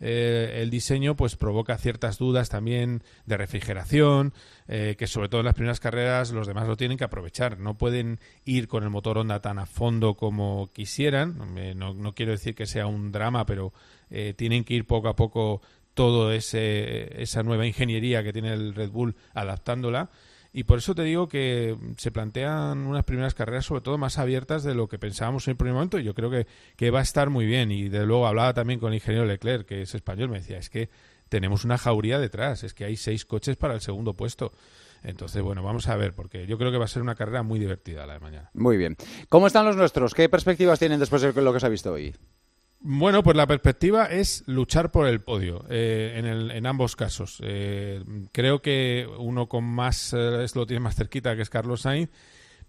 eh, 0.00 0.60
el 0.62 0.70
diseño 0.70 1.14
pues 1.14 1.36
provoca 1.36 1.76
ciertas 1.76 2.18
dudas 2.18 2.48
también 2.48 3.02
de 3.26 3.36
refrigeración, 3.36 4.32
eh, 4.66 4.96
que 4.98 5.06
sobre 5.06 5.28
todo 5.28 5.40
en 5.40 5.46
las 5.46 5.54
primeras 5.54 5.78
carreras 5.78 6.32
los 6.32 6.46
demás 6.46 6.66
lo 6.66 6.76
tienen 6.76 6.96
que 6.96 7.04
aprovechar. 7.04 7.58
No 7.58 7.76
pueden 7.76 8.18
ir 8.44 8.66
con 8.66 8.82
el 8.82 8.90
motor 8.90 9.18
Honda 9.18 9.40
tan 9.40 9.58
a 9.58 9.66
fondo 9.66 10.14
como 10.14 10.70
quisieran. 10.72 11.36
No, 11.76 11.94
no 11.94 12.14
quiero 12.14 12.32
decir 12.32 12.54
que 12.54 12.66
sea 12.66 12.86
un 12.86 13.12
drama, 13.12 13.44
pero 13.44 13.72
eh, 14.10 14.34
tienen 14.36 14.64
que 14.64 14.74
ir 14.74 14.86
poco 14.86 15.08
a 15.08 15.16
poco 15.16 15.60
todo 15.94 16.32
ese, 16.32 17.22
esa 17.22 17.42
nueva 17.42 17.66
ingeniería 17.66 18.22
que 18.22 18.32
tiene 18.32 18.52
el 18.54 18.74
Red 18.74 18.90
Bull 18.90 19.16
adaptándola 19.34 20.10
y 20.52 20.64
por 20.64 20.78
eso 20.78 20.94
te 20.94 21.02
digo 21.02 21.28
que 21.28 21.76
se 21.96 22.10
plantean 22.10 22.86
unas 22.86 23.04
primeras 23.04 23.34
carreras 23.34 23.66
sobre 23.66 23.82
todo 23.82 23.98
más 23.98 24.18
abiertas 24.18 24.64
de 24.64 24.74
lo 24.74 24.88
que 24.88 24.98
pensábamos 24.98 25.46
en 25.46 25.52
el 25.52 25.56
primer 25.56 25.74
momento 25.74 25.98
y 25.98 26.04
yo 26.04 26.14
creo 26.14 26.30
que, 26.30 26.46
que 26.76 26.90
va 26.90 27.00
a 27.00 27.02
estar 27.02 27.30
muy 27.30 27.46
bien 27.46 27.70
y 27.70 27.88
de 27.88 28.04
luego 28.06 28.26
hablaba 28.26 28.54
también 28.54 28.80
con 28.80 28.88
el 28.88 28.96
ingeniero 28.96 29.26
Leclerc 29.26 29.66
que 29.66 29.82
es 29.82 29.94
español 29.94 30.28
me 30.28 30.38
decía 30.38 30.58
es 30.58 30.70
que 30.70 30.90
tenemos 31.28 31.64
una 31.64 31.78
jauría 31.78 32.18
detrás 32.18 32.64
es 32.64 32.74
que 32.74 32.84
hay 32.84 32.96
seis 32.96 33.24
coches 33.24 33.56
para 33.56 33.74
el 33.74 33.80
segundo 33.80 34.14
puesto 34.14 34.52
entonces, 35.02 35.42
bueno, 35.42 35.62
vamos 35.62 35.88
a 35.88 35.96
ver, 35.96 36.14
porque 36.14 36.46
yo 36.46 36.58
creo 36.58 36.70
que 36.70 36.78
va 36.78 36.84
a 36.84 36.88
ser 36.88 37.02
una 37.02 37.14
carrera 37.14 37.42
muy 37.42 37.58
divertida 37.58 38.06
la 38.06 38.14
de 38.14 38.20
mañana. 38.20 38.50
Muy 38.54 38.76
bien. 38.76 38.96
¿Cómo 39.28 39.46
están 39.46 39.64
los 39.64 39.76
nuestros? 39.76 40.14
¿Qué 40.14 40.28
perspectivas 40.28 40.78
tienen 40.78 41.00
después 41.00 41.22
de 41.22 41.32
lo 41.32 41.52
que 41.52 41.60
se 41.60 41.66
ha 41.66 41.70
visto 41.70 41.92
hoy? 41.92 42.14
Bueno, 42.82 43.22
pues 43.22 43.36
la 43.36 43.46
perspectiva 43.46 44.06
es 44.06 44.42
luchar 44.46 44.90
por 44.90 45.06
el 45.06 45.20
podio 45.20 45.66
eh, 45.68 46.14
en, 46.16 46.24
el, 46.24 46.50
en, 46.50 46.64
ambos 46.64 46.96
casos. 46.96 47.38
Eh, 47.44 48.02
creo 48.32 48.62
que 48.62 49.06
uno 49.18 49.50
con 49.50 49.64
más 49.64 50.14
eh, 50.14 50.46
lo 50.54 50.66
tiene 50.66 50.80
más 50.80 50.96
cerquita, 50.96 51.36
que 51.36 51.42
es 51.42 51.50
Carlos 51.50 51.82
Sainz. 51.82 52.08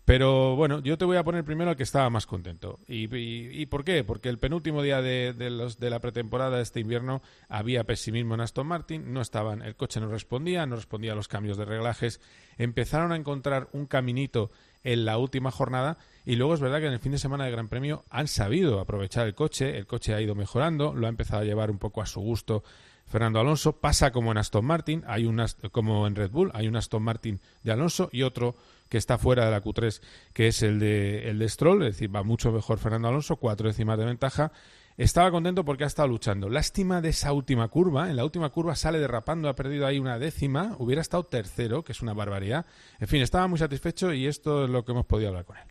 Pero 0.03 0.57
bueno, 0.57 0.81
yo 0.81 0.97
te 0.97 1.05
voy 1.05 1.15
a 1.15 1.23
poner 1.23 1.45
primero 1.45 1.69
al 1.69 1.77
que 1.77 1.83
estaba 1.83 2.09
más 2.09 2.25
contento. 2.25 2.79
¿Y, 2.87 3.65
por 3.67 3.85
qué? 3.85 4.03
Porque 4.03 4.27
el 4.27 4.39
penúltimo 4.39 4.81
día 4.81 5.01
de, 5.01 5.31
de, 5.31 5.49
los, 5.49 5.79
de, 5.79 5.89
la 5.89 5.99
pretemporada 5.99 6.57
de 6.57 6.63
este 6.63 6.81
invierno 6.81 7.21
había 7.47 7.85
pesimismo 7.85 8.33
en 8.33 8.41
Aston 8.41 8.67
Martin, 8.67 9.13
no 9.13 9.21
estaban, 9.21 9.61
el 9.61 9.75
coche 9.75 10.01
no 10.01 10.07
respondía, 10.07 10.65
no 10.65 10.75
respondía 10.75 11.13
a 11.13 11.15
los 11.15 11.27
cambios 11.27 11.55
de 11.57 11.65
reglajes. 11.65 12.19
Empezaron 12.57 13.11
a 13.11 13.15
encontrar 13.15 13.69
un 13.73 13.85
caminito 13.85 14.51
en 14.83 15.05
la 15.05 15.17
última 15.17 15.51
jornada. 15.51 15.97
Y 16.25 16.35
luego 16.35 16.53
es 16.53 16.59
verdad 16.59 16.79
que 16.79 16.87
en 16.87 16.93
el 16.93 16.99
fin 16.99 17.11
de 17.11 17.17
semana 17.17 17.45
de 17.45 17.51
Gran 17.51 17.67
Premio 17.67 18.05
han 18.09 18.27
sabido 18.27 18.79
aprovechar 18.79 19.27
el 19.27 19.35
coche, 19.35 19.77
el 19.77 19.87
coche 19.87 20.13
ha 20.13 20.21
ido 20.21 20.35
mejorando, 20.35 20.93
lo 20.93 21.07
ha 21.07 21.09
empezado 21.09 21.41
a 21.41 21.45
llevar 21.45 21.71
un 21.71 21.79
poco 21.79 22.01
a 22.01 22.05
su 22.05 22.21
gusto 22.21 22.63
Fernando 23.11 23.41
Alonso, 23.41 23.73
pasa 23.73 24.11
como 24.11 24.31
en 24.31 24.37
Aston 24.37 24.63
Martin, 24.63 25.03
hay 25.05 25.25
un 25.25 25.43
como 25.71 26.07
en 26.07 26.15
Red 26.15 26.31
Bull, 26.31 26.49
hay 26.53 26.69
un 26.69 26.77
Aston 26.77 27.03
Martin 27.03 27.41
de 27.61 27.73
Alonso 27.73 28.09
y 28.13 28.21
otro 28.21 28.55
que 28.87 28.97
está 28.97 29.17
fuera 29.17 29.45
de 29.45 29.51
la 29.51 29.61
Q3, 29.61 30.01
que 30.33 30.47
es 30.47 30.63
el 30.63 30.79
de, 30.79 31.29
el 31.29 31.37
de 31.37 31.49
Stroll, 31.49 31.83
es 31.83 31.95
decir, 31.95 32.15
va 32.15 32.23
mucho 32.23 32.53
mejor 32.53 32.77
Fernando 32.77 33.09
Alonso, 33.09 33.35
cuatro 33.35 33.67
décimas 33.67 33.97
de 33.97 34.05
ventaja. 34.05 34.53
Estaba 35.01 35.31
contento 35.31 35.65
porque 35.65 35.83
ha 35.83 35.87
estado 35.87 36.07
luchando. 36.07 36.47
Lástima 36.47 37.01
de 37.01 37.09
esa 37.09 37.33
última 37.33 37.67
curva. 37.69 38.11
En 38.11 38.15
la 38.15 38.23
última 38.23 38.51
curva 38.51 38.75
sale 38.75 38.99
derrapando, 38.99 39.49
ha 39.49 39.55
perdido 39.55 39.87
ahí 39.87 39.97
una 39.97 40.19
décima. 40.19 40.75
Hubiera 40.77 41.01
estado 41.01 41.23
tercero, 41.23 41.83
que 41.83 41.91
es 41.91 42.03
una 42.03 42.13
barbaridad. 42.13 42.67
En 42.99 43.07
fin, 43.07 43.23
estaba 43.23 43.47
muy 43.47 43.57
satisfecho 43.57 44.13
y 44.13 44.27
esto 44.27 44.65
es 44.65 44.69
lo 44.69 44.85
que 44.85 44.91
hemos 44.91 45.07
podido 45.07 45.29
hablar 45.29 45.45
con 45.45 45.57
él. 45.57 45.63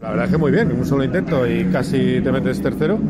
La 0.00 0.10
verdad 0.10 0.26
es 0.26 0.32
que 0.32 0.36
muy 0.36 0.52
bien, 0.52 0.70
un 0.70 0.84
solo 0.84 1.02
intento 1.02 1.46
y 1.46 1.64
casi 1.72 2.20
te 2.20 2.30
metes 2.30 2.60
tercero. 2.60 3.00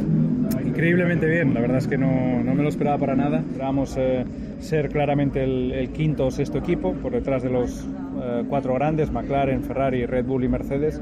Increíblemente 0.78 1.26
bien, 1.26 1.54
la 1.54 1.60
verdad 1.60 1.78
es 1.78 1.88
que 1.88 1.98
no, 1.98 2.40
no 2.44 2.54
me 2.54 2.62
lo 2.62 2.68
esperaba 2.68 2.98
para 2.98 3.16
nada. 3.16 3.40
Esperábamos 3.40 3.96
eh, 3.98 4.24
ser 4.60 4.90
claramente 4.90 5.42
el, 5.42 5.90
quinto 5.90 6.26
o 6.26 6.30
sexto 6.30 6.58
equipo 6.58 6.92
por 6.92 7.10
detrás 7.10 7.42
de 7.42 7.50
los 7.50 7.84
eh, 8.22 8.44
cuatro 8.48 8.74
grandes, 8.74 9.10
McLaren, 9.10 9.64
Ferrari, 9.64 10.06
Red 10.06 10.26
Bull 10.26 10.44
y 10.44 10.48
Mercedes. 10.48 11.00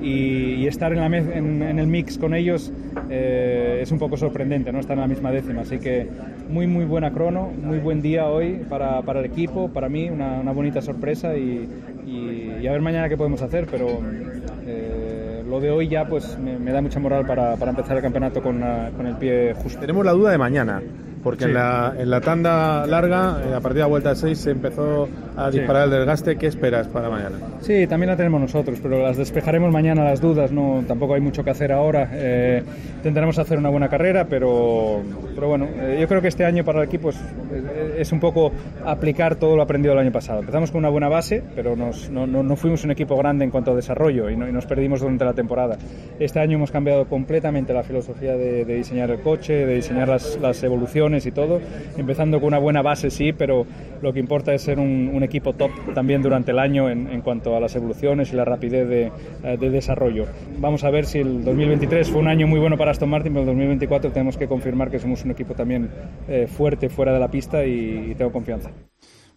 Y, 0.00 0.66
estar 0.66 0.94
en, 0.94 1.00
la 1.00 1.14
en, 1.14 1.78
el 1.78 1.86
mix 1.88 2.16
con 2.16 2.32
ellos 2.32 2.72
eh, 3.10 3.80
es 3.82 3.92
un 3.92 3.98
poco 3.98 4.16
sorprendente, 4.16 4.72
¿no? 4.72 4.80
estar 4.80 4.94
en 4.94 5.02
la 5.02 5.08
misma 5.08 5.30
décima. 5.30 5.60
Así 5.60 5.78
que 5.78 6.08
muy, 6.48 6.66
muy 6.66 6.86
buena 6.86 7.12
crono, 7.12 7.52
muy 7.62 7.80
buen 7.80 8.00
día 8.00 8.28
hoy 8.28 8.62
para, 8.66 9.02
para 9.02 9.20
el 9.20 9.26
equipo, 9.26 9.68
para 9.68 9.90
mí, 9.90 10.08
una, 10.08 10.40
una 10.40 10.52
bonita 10.52 10.80
sorpresa 10.80 11.36
y, 11.36 11.68
y, 12.06 12.66
a 12.66 12.72
ver 12.72 12.80
mañana 12.80 13.10
qué 13.10 13.18
podemos 13.18 13.42
hacer, 13.42 13.66
pero 13.70 14.00
lo 15.48 15.60
de 15.60 15.70
hoy 15.70 15.88
ya 15.88 16.06
pues 16.06 16.38
me, 16.38 16.70
da 16.70 16.80
mucha 16.80 17.00
moral 17.00 17.26
para, 17.26 17.56
para 17.56 17.70
empezar 17.70 17.96
el 17.96 18.02
campeonato 18.02 18.42
con, 18.42 18.60
con, 18.96 19.06
el 19.06 19.16
pie 19.16 19.54
justo. 19.54 19.80
Tenemos 19.80 20.04
la 20.04 20.12
duda 20.12 20.30
de 20.30 20.38
mañana, 20.38 20.82
porque 21.28 21.44
en, 21.44 21.52
la, 21.52 21.94
en, 21.98 22.08
la, 22.08 22.22
tanda 22.22 22.86
larga, 22.86 23.42
eh, 23.44 23.54
a 23.54 23.60
partir 23.60 23.74
de 23.74 23.80
la 23.80 23.86
vuelta 23.86 24.14
6, 24.14 24.38
se 24.38 24.50
empezó 24.50 25.06
a 25.36 25.50
disparar 25.50 25.84
el 25.84 25.90
desgaste. 25.90 26.36
¿Qué 26.36 26.46
esperas 26.46 26.86
para 26.88 27.10
mañana? 27.10 27.36
Sí, 27.60 27.86
también 27.86 28.08
la 28.08 28.16
tenemos 28.16 28.40
nosotros, 28.40 28.78
pero 28.82 29.02
las 29.02 29.18
despejaremos 29.18 29.70
mañana 29.70 30.04
las 30.04 30.22
dudas. 30.22 30.52
No, 30.52 30.82
tampoco 30.88 31.12
hay 31.12 31.20
mucho 31.20 31.44
que 31.44 31.50
hacer 31.50 31.70
ahora. 31.70 32.08
Eh, 32.14 32.62
intentaremos 32.96 33.38
hacer 33.38 33.58
una 33.58 33.68
buena 33.68 33.90
carrera, 33.90 34.26
pero, 34.26 35.02
pero 35.34 35.48
bueno, 35.48 35.66
eh, 35.66 35.98
yo 36.00 36.08
creo 36.08 36.22
que 36.22 36.28
este 36.28 36.46
año 36.46 36.64
para 36.64 36.80
el 36.80 36.88
equipo 36.88 37.10
es, 37.10 37.18
es, 37.98 38.10
un 38.10 38.20
poco 38.20 38.50
aplicar 38.86 39.36
todo 39.36 39.54
lo 39.54 39.62
aprendido 39.62 39.92
el 39.92 39.98
año 39.98 40.12
pasado. 40.12 40.40
Empezamos 40.40 40.70
con 40.70 40.78
una 40.78 40.88
buena 40.88 41.10
base, 41.10 41.42
pero 41.54 41.76
nos, 41.76 42.08
no, 42.08 42.26
no, 42.26 42.56
fuimos 42.56 42.84
un 42.84 42.92
equipo 42.92 43.18
grande 43.18 43.44
en 43.44 43.50
cuanto 43.50 43.72
a 43.72 43.76
desarrollo 43.76 44.30
y, 44.30 44.32
y, 44.32 44.36
nos 44.36 44.64
perdimos 44.64 45.00
durante 45.00 45.26
la 45.26 45.34
temporada. 45.34 45.76
Este 46.18 46.40
año 46.40 46.56
hemos 46.56 46.70
cambiado 46.70 47.04
completamente 47.04 47.74
la 47.74 47.82
filosofía 47.82 48.34
de, 48.34 48.64
de 48.64 48.74
diseñar 48.76 49.10
el 49.10 49.20
coche, 49.20 49.66
de 49.66 49.74
diseñar 49.74 50.08
las, 50.08 50.38
las 50.40 50.62
evoluciones 50.62 51.17
y 51.26 51.32
todo, 51.32 51.60
empezando 51.96 52.38
con 52.38 52.48
una 52.48 52.58
buena 52.58 52.82
base 52.82 53.10
sí, 53.10 53.32
pero 53.32 53.66
lo 54.02 54.12
que 54.12 54.20
importa 54.20 54.52
es 54.54 54.62
ser 54.62 54.78
un, 54.78 55.18
equipo 55.22 55.52
top 55.52 55.70
también 55.94 56.22
durante 56.22 56.52
el 56.52 56.58
año 56.58 56.88
en, 56.88 57.20
cuanto 57.22 57.56
a 57.56 57.60
las 57.60 57.74
evoluciones 57.74 58.32
y 58.32 58.36
la 58.36 58.44
rapidez 58.44 58.88
de, 58.88 59.12
eh, 59.42 59.56
de, 59.58 59.70
desarrollo. 59.70 60.26
Vamos 60.58 60.84
a 60.84 60.90
ver 60.90 61.06
si 61.06 61.18
el 61.18 61.44
2023 61.44 62.08
fue 62.08 62.20
un 62.20 62.28
año 62.28 62.46
muy 62.46 62.60
bueno 62.60 62.78
para 62.78 62.92
Aston 62.92 63.10
Martin, 63.10 63.32
pero 63.32 63.40
el 63.42 63.46
2024 63.48 64.12
tenemos 64.12 64.36
que 64.36 64.46
confirmar 64.46 64.90
que 64.90 64.98
somos 64.98 65.24
un 65.24 65.32
equipo 65.32 65.54
también 65.54 65.90
eh, 66.28 66.46
fuerte 66.46 66.88
fuera 66.88 67.12
de 67.12 67.18
la 67.18 67.30
pista 67.30 67.64
y, 67.64 68.14
tengo 68.16 68.32
confianza. 68.32 68.70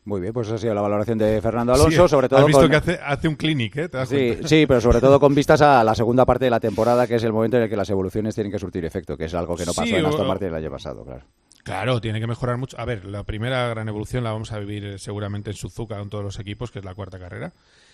Muy 0.04 0.20
bien, 0.20 0.34
pues 0.34 0.48
esa 0.48 0.56
ha 0.56 0.60
sido 0.60 0.74
la 0.74 0.82
valoración 0.82 1.18
de 1.18 1.40
Fernando 1.42 1.74
Alonso, 1.74 2.08
sobre 2.08 2.28
todo. 2.28 2.40
Has 2.40 2.48
visto 2.48 2.68
que 2.68 2.76
hace, 2.76 3.00
hace, 3.04 3.28
un 3.28 3.36
clinic, 3.36 3.78
¿eh? 3.78 3.90
sí, 4.08 4.38
sí, 4.46 4.66
pero 4.66 4.82
sobre 4.82 5.00
todo 5.00 5.20
con 5.20 5.36
vistas 5.36 5.62
a 5.62 5.84
la 5.84 5.94
segunda 5.94 6.26
parte 6.26 6.46
de 6.46 6.52
la 6.52 6.60
temporada, 6.60 7.06
que 7.06 7.16
es 7.16 7.24
el 7.24 7.32
momento 7.32 7.58
en 7.58 7.64
el 7.64 7.70
que 7.70 7.76
las 7.76 7.90
evoluciones 7.90 8.34
tienen 8.34 8.52
que 8.52 8.58
surtir 8.58 8.84
efecto, 8.84 9.16
que 9.16 9.26
es 9.26 9.34
algo 9.36 9.56
que 9.56 9.66
no 9.66 9.74
pasó 9.74 9.96
en 9.96 10.06
Aston 10.06 10.28
Martin 10.28 10.48
el 10.48 10.56
año 10.56 10.72
pasado, 10.72 11.06
claro. 11.06 11.26
Claro, 11.64 12.02
tiene 12.02 12.20
que 12.20 12.28
mejorar 12.28 12.58
mucho. 12.58 12.80
A 12.80 12.86
ver, 12.86 13.06
la 13.06 13.24
primera 13.24 13.68
gran 13.68 13.88
evolución 13.88 14.24
la 14.24 14.32
vamos 14.32 14.52
a 14.52 14.60
vivir 14.60 14.84
eh, 14.86 15.00
seguramente 15.00 15.52
en 15.52 15.56
Suzuka 15.56 15.98
con 15.98 16.10
todos 16.10 16.24
los 16.24 16.40
equipos, 16.40 16.72
que 16.72 16.80
es 16.80 16.86
la 16.86 16.96
cuarta 16.96 17.20
carrera. 17.20 17.54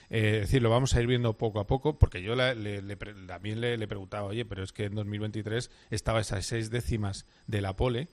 Eh, 0.09 0.35
es 0.35 0.41
decir, 0.41 0.61
lo 0.61 0.69
vamos 0.69 0.95
a 0.95 1.01
ir 1.01 1.07
viendo 1.07 1.37
poco 1.37 1.59
a 1.59 1.67
poco, 1.67 1.99
porque 1.99 2.21
yo 2.21 2.35
también 2.37 3.59
le, 3.61 3.77
le, 3.77 3.87
preguntaba, 3.87 4.27
oye, 4.27 4.45
pero 4.45 4.63
es 4.63 4.71
que 4.71 4.85
en 4.85 4.95
2023 4.95 5.69
estaba 5.89 6.21
esas 6.21 6.45
seis 6.45 6.69
décimas 6.69 7.25
de 7.45 7.61
la 7.61 7.75
pole 7.75 8.07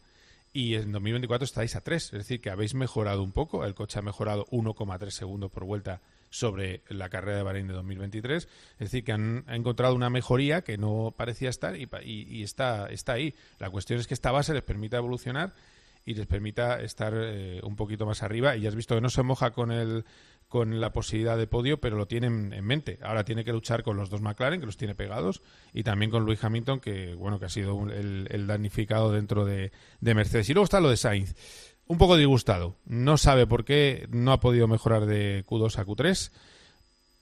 y 0.53 0.75
en 0.75 0.93
2024 0.93 1.45
estáis 1.45 1.77
a 1.77 1.83
tres. 1.83 2.05
Es 2.07 2.19
decir, 2.19 2.41
que 2.41 2.51
habéis 2.51 2.75
mejorado 2.75 3.23
un 3.23 3.33
poco. 3.33 3.65
El 3.65 3.75
coche 3.75 3.99
ha 3.99 4.03
mejorado 4.03 4.47
1,3 4.47 5.11
segundos 5.11 5.51
por 5.53 5.65
vuelta 5.65 6.01
sobre 6.35 6.83
la 6.89 7.09
carrera 7.11 7.37
de 7.37 7.43
Bahrein 7.45 7.69
de 7.69 7.75
2023. 7.75 8.49
Es 8.73 8.79
decir, 8.79 9.05
que 9.05 9.13
han, 9.13 9.45
encontrado 9.47 9.95
una 9.95 10.11
mejoría 10.11 10.63
que 10.63 10.77
no 10.77 11.15
parecía 11.17 11.49
estar 11.49 11.77
y, 11.77 12.43
está, 12.43 12.89
está 12.89 13.13
ahí. 13.13 13.37
La 13.61 13.71
cuestión 13.71 14.01
es 14.01 14.09
que 14.09 14.15
esta 14.15 14.33
base 14.33 14.53
les 14.53 14.65
permita 14.65 14.97
evolucionar 14.97 15.55
y 16.05 16.15
les 16.15 16.27
permita 16.27 16.81
estar 16.81 17.15
eh, 17.17 17.61
un 17.63 17.77
poquito 17.77 18.05
más 18.05 18.25
arriba. 18.25 18.57
Y 18.57 18.63
ya 18.63 18.69
has 18.69 18.75
visto 18.75 18.97
que 18.97 19.01
no 19.01 19.11
se 19.11 19.23
moja 19.23 19.53
con 19.53 19.71
el 19.71 20.05
con 20.49 20.81
la 20.81 20.93
posibilidad 20.93 21.39
de 21.39 21.47
podio, 21.47 21.81
pero 21.81 21.97
lo 21.97 22.07
tienen 22.07 22.53
en 22.53 22.65
mente. 22.65 22.99
Ahora 23.03 23.25
tiene 23.25 23.45
que 23.45 23.53
luchar 23.53 23.83
con 23.83 23.97
los 23.97 24.11
dos 24.11 24.21
McLaren, 24.21 24.61
que 24.61 24.67
los 24.67 24.77
tiene 24.77 24.95
pegados, 24.95 25.43
y 25.73 25.83
también 25.83 26.13
con 26.13 26.25
Luis 26.25 26.45
Hamilton, 26.45 26.79
que 26.81 27.15
bueno 27.15 27.41
que 27.41 27.47
ha 27.47 27.49
sido 27.49 27.91
el, 27.91 28.29
el 28.31 28.47
damnificado 28.47 29.11
dentro 29.11 29.45
de, 29.45 29.73
de 30.01 30.15
Mercedes. 30.15 30.49
Y 30.51 30.55
luego 30.55 30.65
está 30.65 30.81
lo 30.81 30.91
de 30.91 30.97
Sainz 30.97 31.35
un 31.87 31.99
poco 31.99 32.17
disgustado. 32.17 32.77
No 32.85 33.17
sabe 33.19 33.47
por 33.47 33.65
qué 33.65 34.07
no 34.11 34.33
ha 34.33 34.41
podido 34.41 34.69
mejorar 34.69 35.07
de 35.07 35.45
Q2 35.47 35.79
a 35.79 35.87
Q3, 35.87 36.33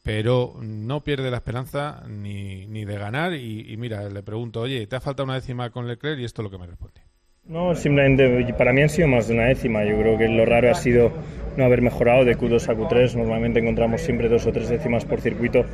pero 0.03 0.57
no 0.61 1.05
pierde 1.05 1.31
la 1.31 1.39
esperanza 1.39 2.05
ni, 2.09 2.67
ni 2.67 2.85
de 2.85 2.99
ganar. 2.99 3.35
Y, 3.35 3.77
mira, 3.77 4.09
le 4.09 4.23
pregunto, 4.23 4.61
oye, 4.61 4.87
¿te 4.87 4.97
ha 4.97 5.01
faltado 5.01 5.25
una 5.25 5.35
décima 5.35 5.71
con 5.71 5.87
Leclerc? 5.87 6.21
Y 6.21 6.25
esto 6.25 6.43
es 6.43 6.45
lo 6.45 6.51
que 6.51 6.59
me 6.59 6.67
responde. 6.67 7.02
No, 7.49 7.75
simplemente 7.75 8.55
para 8.57 8.73
mí 8.73 8.83
han 8.83 8.89
sido 8.89 9.09
más 9.09 9.27
de 9.27 9.35
una 9.35 9.47
décima. 9.47 9.85
Yo 9.85 9.99
creo 9.99 10.17
que 10.17 10.29
lo 10.29 10.47
raro 10.47 10.71
ha 10.71 10.75
sido 10.75 11.11
no 11.57 11.65
haber 11.65 11.83
mejorado 11.83 12.25
de 12.25 12.39
Q2 12.39 12.69
a 12.69 12.75
Q3. 12.75 13.17
Normalmente 13.17 13.59
encontramos 13.59 14.01
siempre 14.01 14.29
dos 14.29 14.47
o 14.47 14.53
tres 14.53 14.69
décimas 14.69 15.05
por 15.05 15.21
circuito. 15.21 15.65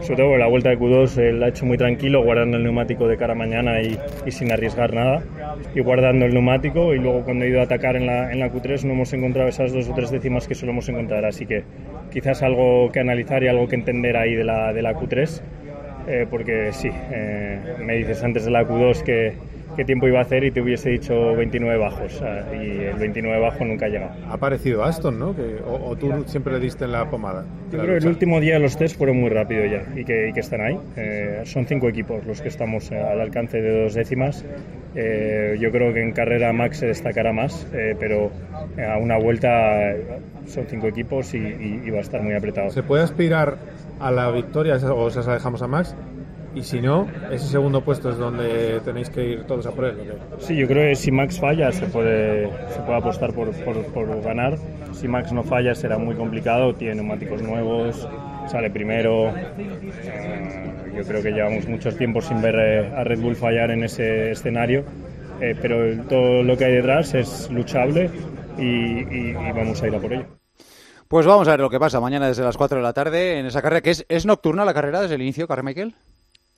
Sobre 0.00 0.16
todo 0.16 0.36
la 0.36 0.48
vuelta 0.48 0.70
de 0.70 0.78
Q2 0.80 1.18
él 1.18 1.38
la 1.38 1.46
ha 1.46 1.48
hecho 1.50 1.64
muy 1.64 1.78
tranquilo, 1.78 2.24
guardando 2.24 2.56
el 2.56 2.64
neumático 2.64 3.06
de 3.06 3.16
cara 3.16 3.34
a 3.34 3.36
mañana 3.36 3.80
y, 3.80 3.96
sin 4.32 4.50
arriesgar 4.50 4.92
nada. 4.92 5.22
Y 5.76 5.80
guardando 5.80 6.26
el 6.26 6.34
neumático. 6.34 6.92
Y 6.92 6.98
luego 6.98 7.22
cuando 7.22 7.44
he 7.44 7.50
ido 7.50 7.60
a 7.60 7.64
atacar 7.64 7.94
en 7.94 8.06
la, 8.06 8.32
en 8.32 8.40
la 8.40 8.50
Q3 8.50 8.82
no 8.82 8.94
hemos 8.94 9.12
encontrado 9.12 9.48
esas 9.48 9.72
dos 9.72 9.88
o 9.88 9.94
tres 9.94 10.10
décimas 10.10 10.48
que 10.48 10.56
solemos 10.56 10.88
encontrar. 10.88 11.24
Así 11.24 11.46
que 11.46 11.62
quizás 12.10 12.42
algo 12.42 12.90
que 12.90 12.98
analizar 12.98 13.44
y 13.44 13.48
algo 13.48 13.68
que 13.68 13.76
entender 13.76 14.16
ahí 14.16 14.34
de 14.34 14.42
la, 14.42 14.72
de 14.72 14.82
la 14.82 14.92
Q3. 14.94 15.40
Eh, 16.08 16.26
porque 16.28 16.72
sí, 16.72 16.90
eh, 17.12 17.60
me 17.78 17.94
dices 17.94 18.24
antes 18.24 18.44
de 18.44 18.50
la 18.50 18.66
Q2 18.66 19.02
que 19.04 19.51
qué 19.76 19.84
tiempo 19.84 20.08
iba 20.08 20.18
a 20.18 20.22
hacer 20.22 20.44
y 20.44 20.50
te 20.50 20.60
hubiese 20.60 20.90
dicho 20.90 21.34
29 21.36 21.78
bajos. 21.78 22.22
y 22.52 22.84
el 22.84 22.96
29 22.96 23.40
bajo 23.40 23.64
nunca 23.64 23.86
ha 23.86 23.88
llegado. 23.88 24.12
Ha 24.28 24.36
parecido 24.36 24.84
Aston, 24.84 25.18
¿no? 25.18 25.34
o, 25.66 25.96
tú 25.96 26.24
siempre 26.26 26.52
le 26.52 26.60
diste 26.60 26.84
en 26.84 26.92
la 26.92 27.08
pomada. 27.08 27.44
Yo 27.70 27.78
creo 27.78 27.98
que 27.98 28.04
el 28.04 28.08
último 28.08 28.40
día 28.40 28.58
los 28.58 28.76
test 28.76 28.96
fueron 28.96 29.18
muy 29.18 29.30
rápido 29.30 29.64
ya 29.64 29.84
y 29.96 30.04
que, 30.04 30.30
que 30.34 30.40
están 30.40 30.60
ahí. 30.60 30.78
Eh, 30.96 31.42
son 31.44 31.66
cinco 31.66 31.88
equipos 31.88 32.24
los 32.26 32.40
que 32.40 32.48
estamos 32.48 32.90
eh, 32.90 32.98
al 32.98 33.20
alcance 33.20 33.60
de 33.60 33.82
dos 33.84 33.94
décimas. 33.94 34.44
Eh, 34.94 35.56
yo 35.58 35.70
creo 35.70 35.92
que 35.94 36.02
en 36.02 36.12
carrera 36.12 36.52
Max 36.52 36.78
se 36.78 36.86
destacará 36.86 37.32
más, 37.32 37.66
pero 37.98 38.30
a 38.78 38.98
una 38.98 39.16
vuelta 39.16 39.94
son 40.46 40.66
cinco 40.66 40.88
equipos 40.88 41.32
y, 41.34 41.38
y, 41.38 41.90
va 41.90 41.98
a 41.98 42.02
estar 42.02 42.22
muy 42.22 42.34
apretado. 42.34 42.70
¿Se 42.70 42.82
puede 42.82 43.02
aspirar 43.02 43.56
a 44.00 44.10
la 44.10 44.30
victoria 44.30 44.76
o 44.76 45.10
se 45.10 45.22
la 45.22 45.34
dejamos 45.34 45.62
a 45.62 45.66
Max? 45.66 45.96
Y 46.54 46.62
si 46.62 46.80
no, 46.80 47.08
ese 47.30 47.46
segundo 47.46 47.82
puesto 47.82 48.10
es 48.10 48.18
donde 48.18 48.80
tenéis 48.84 49.08
que 49.08 49.24
ir 49.24 49.44
todos 49.44 49.66
a 49.66 49.72
por 49.72 49.86
él. 49.86 50.12
Sí, 50.38 50.54
yo 50.54 50.66
creo 50.66 50.90
que 50.90 50.94
si 50.94 51.10
Max 51.10 51.40
falla 51.40 51.72
se 51.72 51.86
puede, 51.86 52.50
se 52.68 52.80
puede 52.80 52.98
apostar 52.98 53.32
por, 53.32 53.50
por, 53.64 54.22
ganar. 54.22 54.58
Si 54.92 55.08
Max 55.08 55.32
no 55.32 55.42
falla 55.44 55.74
será 55.74 55.96
muy 55.96 56.14
complicado, 56.14 56.74
tiene 56.74 56.96
neumáticos 56.96 57.42
nuevos, 57.42 58.06
sale 58.48 58.70
primero. 58.70 59.30
Eh, 59.30 60.92
yo 60.94 61.02
creo 61.04 61.22
que 61.22 61.30
llevamos 61.30 61.66
muchos 61.66 61.96
tiempos 61.96 62.26
sin 62.26 62.42
ver 62.42 62.92
a 62.94 63.02
Red 63.02 63.20
Bull 63.20 63.36
fallar 63.36 63.70
en 63.70 63.84
ese 63.84 64.32
escenario, 64.32 64.84
eh, 65.40 65.56
pero 65.60 66.02
todo 66.04 66.42
lo 66.42 66.56
que 66.58 66.66
hay 66.66 66.74
detrás 66.74 67.14
es 67.14 67.50
luchable 67.50 68.10
y, 68.58 69.32
vamos 69.32 69.82
a 69.82 69.88
ir 69.88 69.94
a 69.94 69.98
por 69.98 70.12
ello. 70.12 70.26
Pues 71.08 71.24
vamos 71.26 71.48
a 71.48 71.52
ver 71.52 71.60
lo 71.60 71.70
que 71.70 71.80
pasa 71.80 71.98
mañana 71.98 72.28
desde 72.28 72.42
las 72.42 72.58
4 72.58 72.76
de 72.76 72.82
la 72.82 72.92
tarde 72.92 73.38
en 73.38 73.46
esa 73.46 73.62
carrera 73.62 73.80
que 73.80 73.90
es, 73.90 74.04
es 74.08 74.26
nocturna 74.26 74.66
la 74.66 74.74
carrera 74.74 75.00
desde 75.00 75.14
el 75.14 75.22
inicio, 75.22 75.46
Michael. 75.62 75.94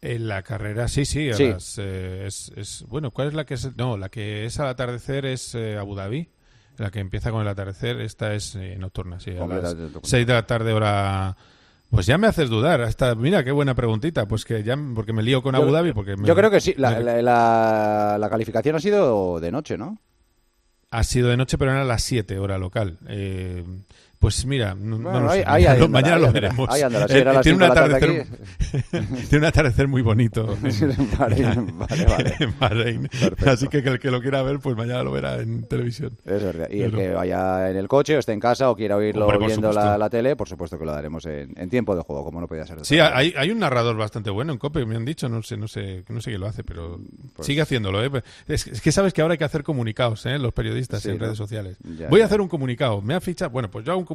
En 0.04 0.28
la 0.28 0.42
carrera, 0.42 0.86
sí, 0.86 1.06
sí. 1.06 1.30
Eh, 1.30 2.26
es, 2.26 2.84
bueno, 2.88 3.10
¿cuál 3.10 3.28
es 3.28 3.34
la 3.34 3.46
que 3.46 3.54
es? 3.54 3.74
No, 3.74 3.96
la 3.96 4.10
que 4.10 4.44
es 4.44 4.60
al 4.60 4.68
atardecer 4.68 5.24
es 5.24 5.54
eh, 5.54 5.78
Abu 5.78 5.94
Dhabi. 5.94 6.28
La 6.76 6.90
que 6.90 7.00
empieza 7.00 7.30
con 7.30 7.40
el 7.40 7.48
atardecer, 7.48 8.02
esta 8.02 8.34
es 8.34 8.54
eh, 8.54 8.76
nocturna, 8.78 9.18
sí. 9.18 9.30
A 9.30 9.46
las 9.46 9.74
6 10.02 10.26
de 10.26 10.32
la 10.34 10.46
tarde, 10.46 10.74
hora. 10.74 11.34
Pues 11.88 12.04
ya 12.04 12.18
me 12.18 12.26
haces 12.26 12.50
dudar. 12.50 12.82
Hasta, 12.82 13.14
mira, 13.14 13.44
qué 13.44 13.52
buena 13.52 13.74
preguntita. 13.74 14.26
Pues 14.26 14.44
que 14.44 14.62
ya, 14.62 14.76
porque 14.94 15.14
me 15.14 15.22
lío 15.22 15.42
con 15.42 15.54
Abu 15.54 15.72
Dhabi. 15.72 15.94
Porque 15.94 16.16
yo 16.22 16.34
creo 16.34 16.50
que 16.50 16.60
sí. 16.60 16.74
La, 16.76 17.00
la, 17.00 18.18
la, 18.18 18.28
calificación 18.28 18.76
ha 18.76 18.80
sido 18.80 19.40
de 19.40 19.50
noche, 19.50 19.78
¿no? 19.78 19.98
Ha 20.90 21.02
sido 21.02 21.30
de 21.30 21.38
noche, 21.38 21.56
pero 21.56 21.70
era 21.70 21.80
a 21.80 21.86
las 21.86 22.02
7 22.02 22.38
hora 22.38 22.58
local. 22.58 22.98
Eh, 23.08 23.64
Pues 24.24 24.46
mira, 24.46 24.74
no, 24.74 24.96
Bueno, 24.96 25.30
sé. 25.30 25.44
mañana 25.86 26.16
lo 26.18 26.32
veremos. 26.32 26.66
Eh, 26.74 26.88
tiene, 27.42 27.56
un 27.56 27.62
atardecer, 27.62 28.26
tiene 29.28 29.38
un 29.38 29.44
atardecer 29.44 29.86
muy 29.86 30.00
bonito 30.00 30.56
en, 30.64 31.18
Bahrein, 31.18 31.78
vale, 31.78 32.06
vale. 32.06 32.34
en 32.40 32.58
Bahrein. 32.58 33.10
Así 33.46 33.68
que, 33.68 33.80
el 33.80 33.98
que 33.98 34.10
lo 34.10 34.22
quiera 34.22 34.40
ver, 34.42 34.60
pues 34.60 34.78
mañana 34.78 35.02
lo 35.02 35.12
verá 35.12 35.42
en 35.42 35.64
televisión. 35.64 36.16
Es 36.24 36.42
verdad. 36.42 36.68
Y 36.70 36.80
el 36.80 36.92
que 36.92 37.10
vaya 37.10 37.68
en 37.68 37.76
el 37.76 37.86
coche 37.86 38.16
o 38.16 38.18
esté 38.18 38.32
en 38.32 38.40
casa 38.40 38.70
o 38.70 38.76
quiera 38.76 38.96
oírlo 38.96 39.26
Hombre, 39.26 39.46
viendo 39.46 39.70
la, 39.72 40.08
tele, 40.08 40.36
por 40.36 40.48
supuesto 40.48 40.78
que 40.78 40.86
lo 40.86 40.92
daremos 40.92 41.26
en, 41.26 41.52
en 41.58 41.68
tiempo 41.68 41.94
de 41.94 42.00
juego, 42.00 42.24
como 42.24 42.40
no 42.40 42.48
podía 42.48 42.66
ser. 42.66 42.78
de 42.78 42.86
Sí, 42.86 42.98
hay, 42.98 43.34
hay 43.36 43.50
un 43.50 43.58
narrador 43.58 43.94
bastante 43.94 44.30
bueno 44.30 44.54
en 44.54 44.58
COPE, 44.58 44.86
me 44.86 44.96
han 44.96 45.04
dicho, 45.04 45.28
no 45.28 45.42
sé, 45.42 45.58
no 45.58 45.68
sé, 45.68 46.02
no 46.08 46.22
sé 46.22 46.30
quién 46.30 46.40
lo 46.40 46.46
hace, 46.46 46.64
pero 46.64 46.98
Pues 47.36 47.44
sigue 47.44 47.60
haciéndolo, 47.60 48.02
¿eh? 48.02 48.22
Es, 48.48 48.68
es 48.68 48.80
que 48.80 48.90
sabes 48.90 49.12
que 49.12 49.20
ahora 49.20 49.32
hay 49.32 49.38
que 49.38 49.44
hacer 49.44 49.64
comunicados, 49.64 50.24
¿eh? 50.24 50.38
Los 50.38 50.54
periodistas 50.54 51.02
Sí, 51.02 51.10
en 51.10 51.18
redes 51.18 51.36
sociales. 51.36 51.76
Ya, 51.98 52.08
Voy 52.08 52.20
ya. 52.20 52.24
a 52.24 52.26
hacer 52.28 52.40
un 52.40 52.48
comunicado, 52.48 53.02
me 53.02 53.12
ha 53.12 53.20
fichado, 53.20 53.50
bueno, 53.50 53.70
pues 53.70 53.84
yo 53.84 53.92
hago 53.92 53.98
un 54.00 54.06
comunicado. 54.06 54.13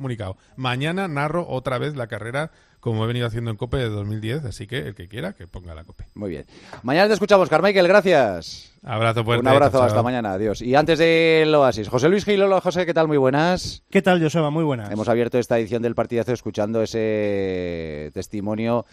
Mañana 0.56 1.08
narro 1.08 1.46
otra 1.48 1.78
vez 1.78 1.96
la 1.96 2.08
carrera 2.08 2.52
como 2.80 3.04
he 3.04 3.08
venido 3.08 3.28
haciendo 3.28 3.52
en 3.52 3.58
COPE 3.58 3.76
de 3.78 3.90
2010, 3.90 4.46
así 4.46 4.66
que 4.66 4.78
el 4.78 4.96
que 4.96 5.10
quiera 5.10 5.34
que 5.34 5.48
ponga 5.48 5.76
la 5.76 5.84
COPE. 5.84 6.06
Muy 6.14 6.30
bien. 6.30 6.46
Mañana 6.84 7.08
te 7.10 7.14
escuchamos, 7.14 7.50
Carmichael, 7.50 7.88
gracias. 7.90 8.72
Abrazo 8.84 9.26
fuerte. 9.26 9.42
Un 9.42 9.48
abrazo, 9.50 9.72
chao, 9.72 9.80
chao. 9.82 9.88
hasta 9.88 10.02
mañana, 10.04 10.32
adiós. 10.32 10.62
Y 10.62 10.76
antes 10.76 10.98
del 10.98 11.54
Oasis, 11.54 11.90
José 11.90 12.08
Luis 12.08 12.24
Gil, 12.24 12.42
hola 12.42 12.62
José, 12.62 12.86
¿qué 12.86 12.94
tal? 12.94 13.10
Muy 13.10 13.18
buenas. 13.18 13.84
¿Qué 13.90 14.02
tal, 14.02 14.22
Joseba? 14.24 14.50
Muy 14.50 14.64
buenas. 14.64 14.90
Hemos 14.92 15.10
abierto 15.10 15.38
esta 15.38 15.60
edición 15.60 15.82
del 15.82 15.94
partidazo 15.94 16.32
escuchando 16.32 16.82
ese 16.82 18.12
testimonio 18.14 18.86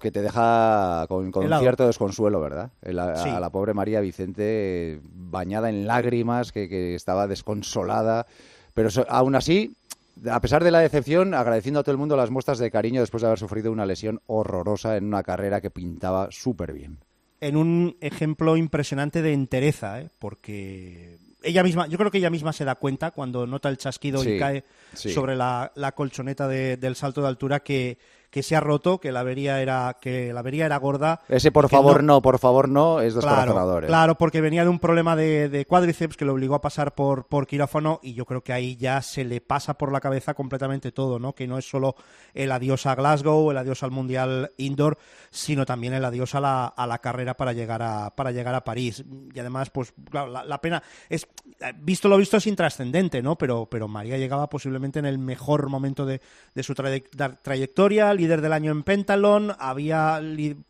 que 0.00 0.10
te 0.12 0.22
deja 0.22 1.06
con, 1.08 1.32
cierto 1.60 1.86
desconsuelo, 1.86 2.40
¿verdad? 2.40 2.70
El- 2.82 2.98
a, 2.98 3.16
Sí. 3.16 3.28
a 3.30 3.40
la 3.40 3.50
pobre 3.50 3.74
María 3.74 4.00
Vicente 4.00 5.00
bañada 5.02 5.68
en 5.70 5.86
lágrimas, 5.86 6.52
que, 6.52 6.68
que 6.68 6.94
estaba 6.94 7.26
desconsolada, 7.26 8.26
pero 8.74 8.90
so- 8.90 9.06
aún 9.08 9.34
así, 9.34 9.74
a 10.30 10.40
pesar 10.40 10.62
de 10.64 10.70
la 10.70 10.80
decepción, 10.80 11.34
agradeciendo 11.34 11.80
a 11.80 11.82
todo 11.82 11.92
el 11.92 11.98
mundo 11.98 12.16
las 12.16 12.30
muestras 12.30 12.58
de 12.58 12.70
cariño 12.70 13.00
después 13.00 13.20
de 13.22 13.26
haber 13.28 13.38
sufrido 13.38 13.70
una 13.72 13.86
lesión 13.86 14.20
horrorosa 14.26 14.96
en 14.96 15.04
una 15.04 15.22
carrera 15.22 15.60
que 15.60 15.70
pintaba 15.70 16.28
súper 16.30 16.72
bien. 16.72 16.98
En 17.40 17.56
un 17.56 17.96
ejemplo 18.00 18.56
impresionante 18.56 19.20
de 19.22 19.32
entereza, 19.32 20.00
¿eh? 20.00 20.08
porque 20.18 21.18
ella 21.42 21.62
misma, 21.62 21.86
yo 21.88 21.98
creo 21.98 22.10
que 22.10 22.18
ella 22.18 22.30
misma 22.30 22.52
se 22.54 22.64
da 22.64 22.74
cuenta 22.76 23.10
cuando 23.10 23.46
nota 23.46 23.68
el 23.68 23.76
chasquido 23.76 24.20
Sí, 24.22 24.30
y 24.30 24.38
cae 24.38 24.64
sí. 24.94 25.10
sobre 25.12 25.36
la, 25.36 25.70
la 25.74 25.92
colchoneta 25.92 26.48
de- 26.48 26.76
del 26.78 26.96
salto 26.96 27.20
de 27.20 27.28
altura 27.28 27.60
que, 27.60 27.98
que 28.34 28.42
se 28.42 28.56
ha 28.56 28.60
roto, 28.60 28.98
que 28.98 29.12
la 29.12 29.20
avería 29.20 29.62
era, 29.62 29.96
que 30.00 30.32
la 30.32 30.40
avería 30.40 30.66
era 30.66 30.76
gorda. 30.78 31.20
Ese 31.28 31.52
por 31.52 31.68
favor 31.68 32.02
no, 32.02 32.20
por 32.20 32.40
favor 32.40 32.68
no, 32.68 32.98
es 32.98 33.14
descorazonador. 33.14 33.82
Claro, 33.82 33.86
claro, 33.86 34.18
porque 34.18 34.40
venía 34.40 34.64
de 34.64 34.70
un 34.70 34.80
problema 34.80 35.14
de, 35.14 35.48
de 35.48 35.64
cuádriceps 35.66 36.16
que 36.16 36.24
lo 36.24 36.32
obligó 36.32 36.56
a 36.56 36.60
pasar 36.60 36.96
por, 36.96 37.28
por 37.28 37.46
quirófano 37.46 38.00
y 38.02 38.14
yo 38.14 38.26
creo 38.26 38.42
que 38.42 38.52
ahí 38.52 38.74
ya 38.74 39.00
se 39.02 39.22
le 39.22 39.40
pasa 39.40 39.78
por 39.78 39.92
la 39.92 40.00
cabeza 40.00 40.34
completamente 40.34 40.90
todo, 40.90 41.20
¿no? 41.20 41.32
Que 41.32 41.46
no 41.46 41.58
es 41.58 41.70
solo 41.70 41.94
el 42.34 42.50
adiós 42.50 42.86
a 42.86 42.96
Glasgow, 42.96 43.52
el 43.52 43.56
adiós 43.56 43.84
al 43.84 43.92
Mundial 43.92 44.50
Indoor, 44.56 44.98
sino 45.30 45.64
también 45.64 45.94
el 45.94 46.04
adiós 46.04 46.34
a 46.34 46.40
la, 46.40 46.66
a 46.66 46.88
la 46.88 46.98
carrera 46.98 47.36
para 47.36 47.52
llegar 47.52 47.82
a, 47.82 48.16
para 48.16 48.32
llegar 48.32 48.56
a 48.56 48.64
París. 48.64 49.04
Y 49.32 49.38
además, 49.38 49.70
pues, 49.70 49.94
claro, 50.10 50.32
la, 50.32 50.44
la 50.44 50.60
pena 50.60 50.82
es, 51.08 51.28
visto 51.76 52.08
lo 52.08 52.16
visto, 52.16 52.36
es 52.38 52.48
intrascendente, 52.48 53.22
¿no? 53.22 53.38
Pero, 53.38 53.68
pero 53.70 53.86
María 53.86 54.18
llegaba 54.18 54.48
posiblemente 54.48 54.98
en 54.98 55.06
el 55.06 55.18
mejor 55.18 55.68
momento 55.68 56.04
de, 56.04 56.20
de 56.52 56.62
su 56.64 56.74
trayectoria, 56.74 58.12
líder 58.24 58.40
del 58.40 58.52
año 58.52 58.72
en 58.72 58.82
Pentalon, 58.82 59.54
había 59.58 60.20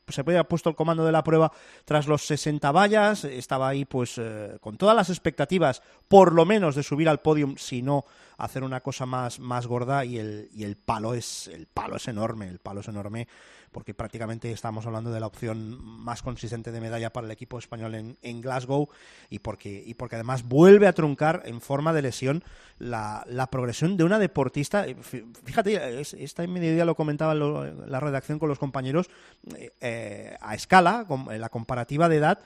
se 0.08 0.20
había 0.20 0.44
puesto 0.44 0.70
el 0.70 0.76
comando 0.76 1.04
de 1.04 1.12
la 1.12 1.24
prueba 1.24 1.52
tras 1.84 2.06
los 2.06 2.26
60 2.26 2.70
vallas, 2.72 3.24
estaba 3.24 3.68
ahí 3.68 3.84
pues 3.84 4.18
eh, 4.18 4.56
con 4.60 4.76
todas 4.76 4.96
las 4.96 5.08
expectativas, 5.08 5.82
por 6.08 6.32
lo 6.32 6.44
menos 6.44 6.74
de 6.74 6.82
subir 6.82 7.08
al 7.08 7.20
podium, 7.20 7.56
si 7.56 7.82
no 7.82 8.04
hacer 8.38 8.62
una 8.64 8.80
cosa 8.80 9.06
más, 9.06 9.38
más 9.40 9.66
gorda 9.66 10.04
y 10.04 10.18
el, 10.18 10.48
y 10.52 10.64
el 10.64 10.76
palo 10.76 11.14
es 11.14 11.48
el 11.48 11.66
palo 11.66 11.96
es 11.96 12.08
enorme, 12.08 12.48
el 12.48 12.58
palo 12.58 12.80
es 12.80 12.88
enorme 12.88 13.28
porque 13.72 13.92
prácticamente 13.92 14.52
estamos 14.52 14.86
hablando 14.86 15.10
de 15.10 15.18
la 15.18 15.26
opción 15.26 15.84
más 15.84 16.22
consistente 16.22 16.70
de 16.70 16.80
medalla 16.80 17.12
para 17.12 17.26
el 17.26 17.32
equipo 17.32 17.58
español 17.58 17.96
en, 17.96 18.16
en 18.22 18.40
Glasgow 18.40 18.88
y 19.30 19.40
porque, 19.40 19.82
y 19.84 19.94
porque 19.94 20.14
además 20.14 20.44
vuelve 20.44 20.86
a 20.86 20.92
truncar 20.92 21.42
en 21.44 21.60
forma 21.60 21.92
de 21.92 22.02
lesión 22.02 22.44
la, 22.78 23.24
la 23.28 23.48
progresión 23.48 23.96
de 23.96 24.04
una 24.04 24.20
deportista. 24.20 24.86
eh, 24.86 24.94
fí- 24.96 25.24
Fíjate, 25.44 26.00
es- 26.00 26.14
esta 26.14 26.46
mediodía 26.46 26.84
lo 26.84 26.94
comentaba 26.94 27.34
lo- 27.34 27.64
la 27.86 27.98
redacción 27.98 28.38
con 28.38 28.48
los 28.48 28.60
compañeros, 28.60 29.08
eh, 29.56 29.72
eh, 29.80 30.36
a 30.40 30.54
escala, 30.54 31.04
con- 31.08 31.32
en 31.32 31.40
la 31.40 31.48
comparativa 31.48 32.08
de 32.08 32.16
edad, 32.18 32.38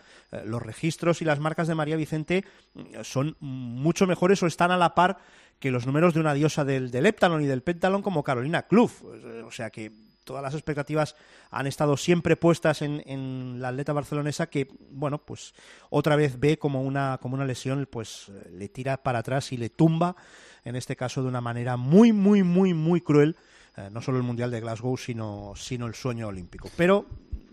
los 0.46 0.62
registros 0.62 1.20
y 1.20 1.26
las 1.26 1.40
marcas 1.40 1.68
de 1.68 1.74
María 1.74 1.96
Vicente 1.96 2.44
son 3.02 3.36
mucho 3.40 4.06
mejores 4.06 4.42
o 4.42 4.46
están 4.46 4.70
a 4.70 4.78
la 4.78 4.94
par 4.94 5.18
que 5.58 5.70
los 5.70 5.86
números 5.86 6.14
de 6.14 6.20
una 6.20 6.34
diosa 6.34 6.64
del, 6.64 6.90
del 6.90 7.06
heptalon 7.06 7.42
y 7.42 7.46
del 7.46 7.62
pentalon 7.62 8.02
como 8.02 8.22
Carolina 8.22 8.62
Kluf. 8.62 9.02
O 9.44 9.50
sea 9.50 9.70
que 9.70 9.92
todas 10.28 10.42
las 10.42 10.52
expectativas 10.52 11.16
han 11.50 11.66
estado 11.66 11.96
siempre 11.96 12.36
puestas 12.36 12.82
en, 12.82 13.02
en 13.06 13.62
la 13.62 13.68
atleta 13.68 13.94
barcelonesa 13.94 14.50
que, 14.50 14.68
bueno, 14.90 15.18
pues 15.24 15.54
otra 15.88 16.16
vez 16.16 16.38
ve 16.38 16.58
como 16.58 16.82
una, 16.82 17.18
como 17.22 17.34
una 17.34 17.46
lesión, 17.46 17.88
pues 17.90 18.28
eh, 18.28 18.50
le 18.52 18.68
tira 18.68 18.98
para 19.02 19.20
atrás 19.20 19.52
y 19.52 19.56
le 19.56 19.70
tumba, 19.70 20.16
en 20.64 20.76
este 20.76 20.96
caso 20.96 21.22
de 21.22 21.28
una 21.28 21.40
manera 21.40 21.78
muy, 21.78 22.12
muy, 22.12 22.42
muy, 22.42 22.74
muy 22.74 23.00
cruel, 23.00 23.36
eh, 23.78 23.88
no 23.90 24.02
solo 24.02 24.18
el 24.18 24.22
Mundial 24.22 24.50
de 24.50 24.60
Glasgow, 24.60 24.98
sino, 24.98 25.54
sino 25.56 25.86
el 25.86 25.94
sueño 25.94 26.28
olímpico. 26.28 26.68
Pero 26.76 27.06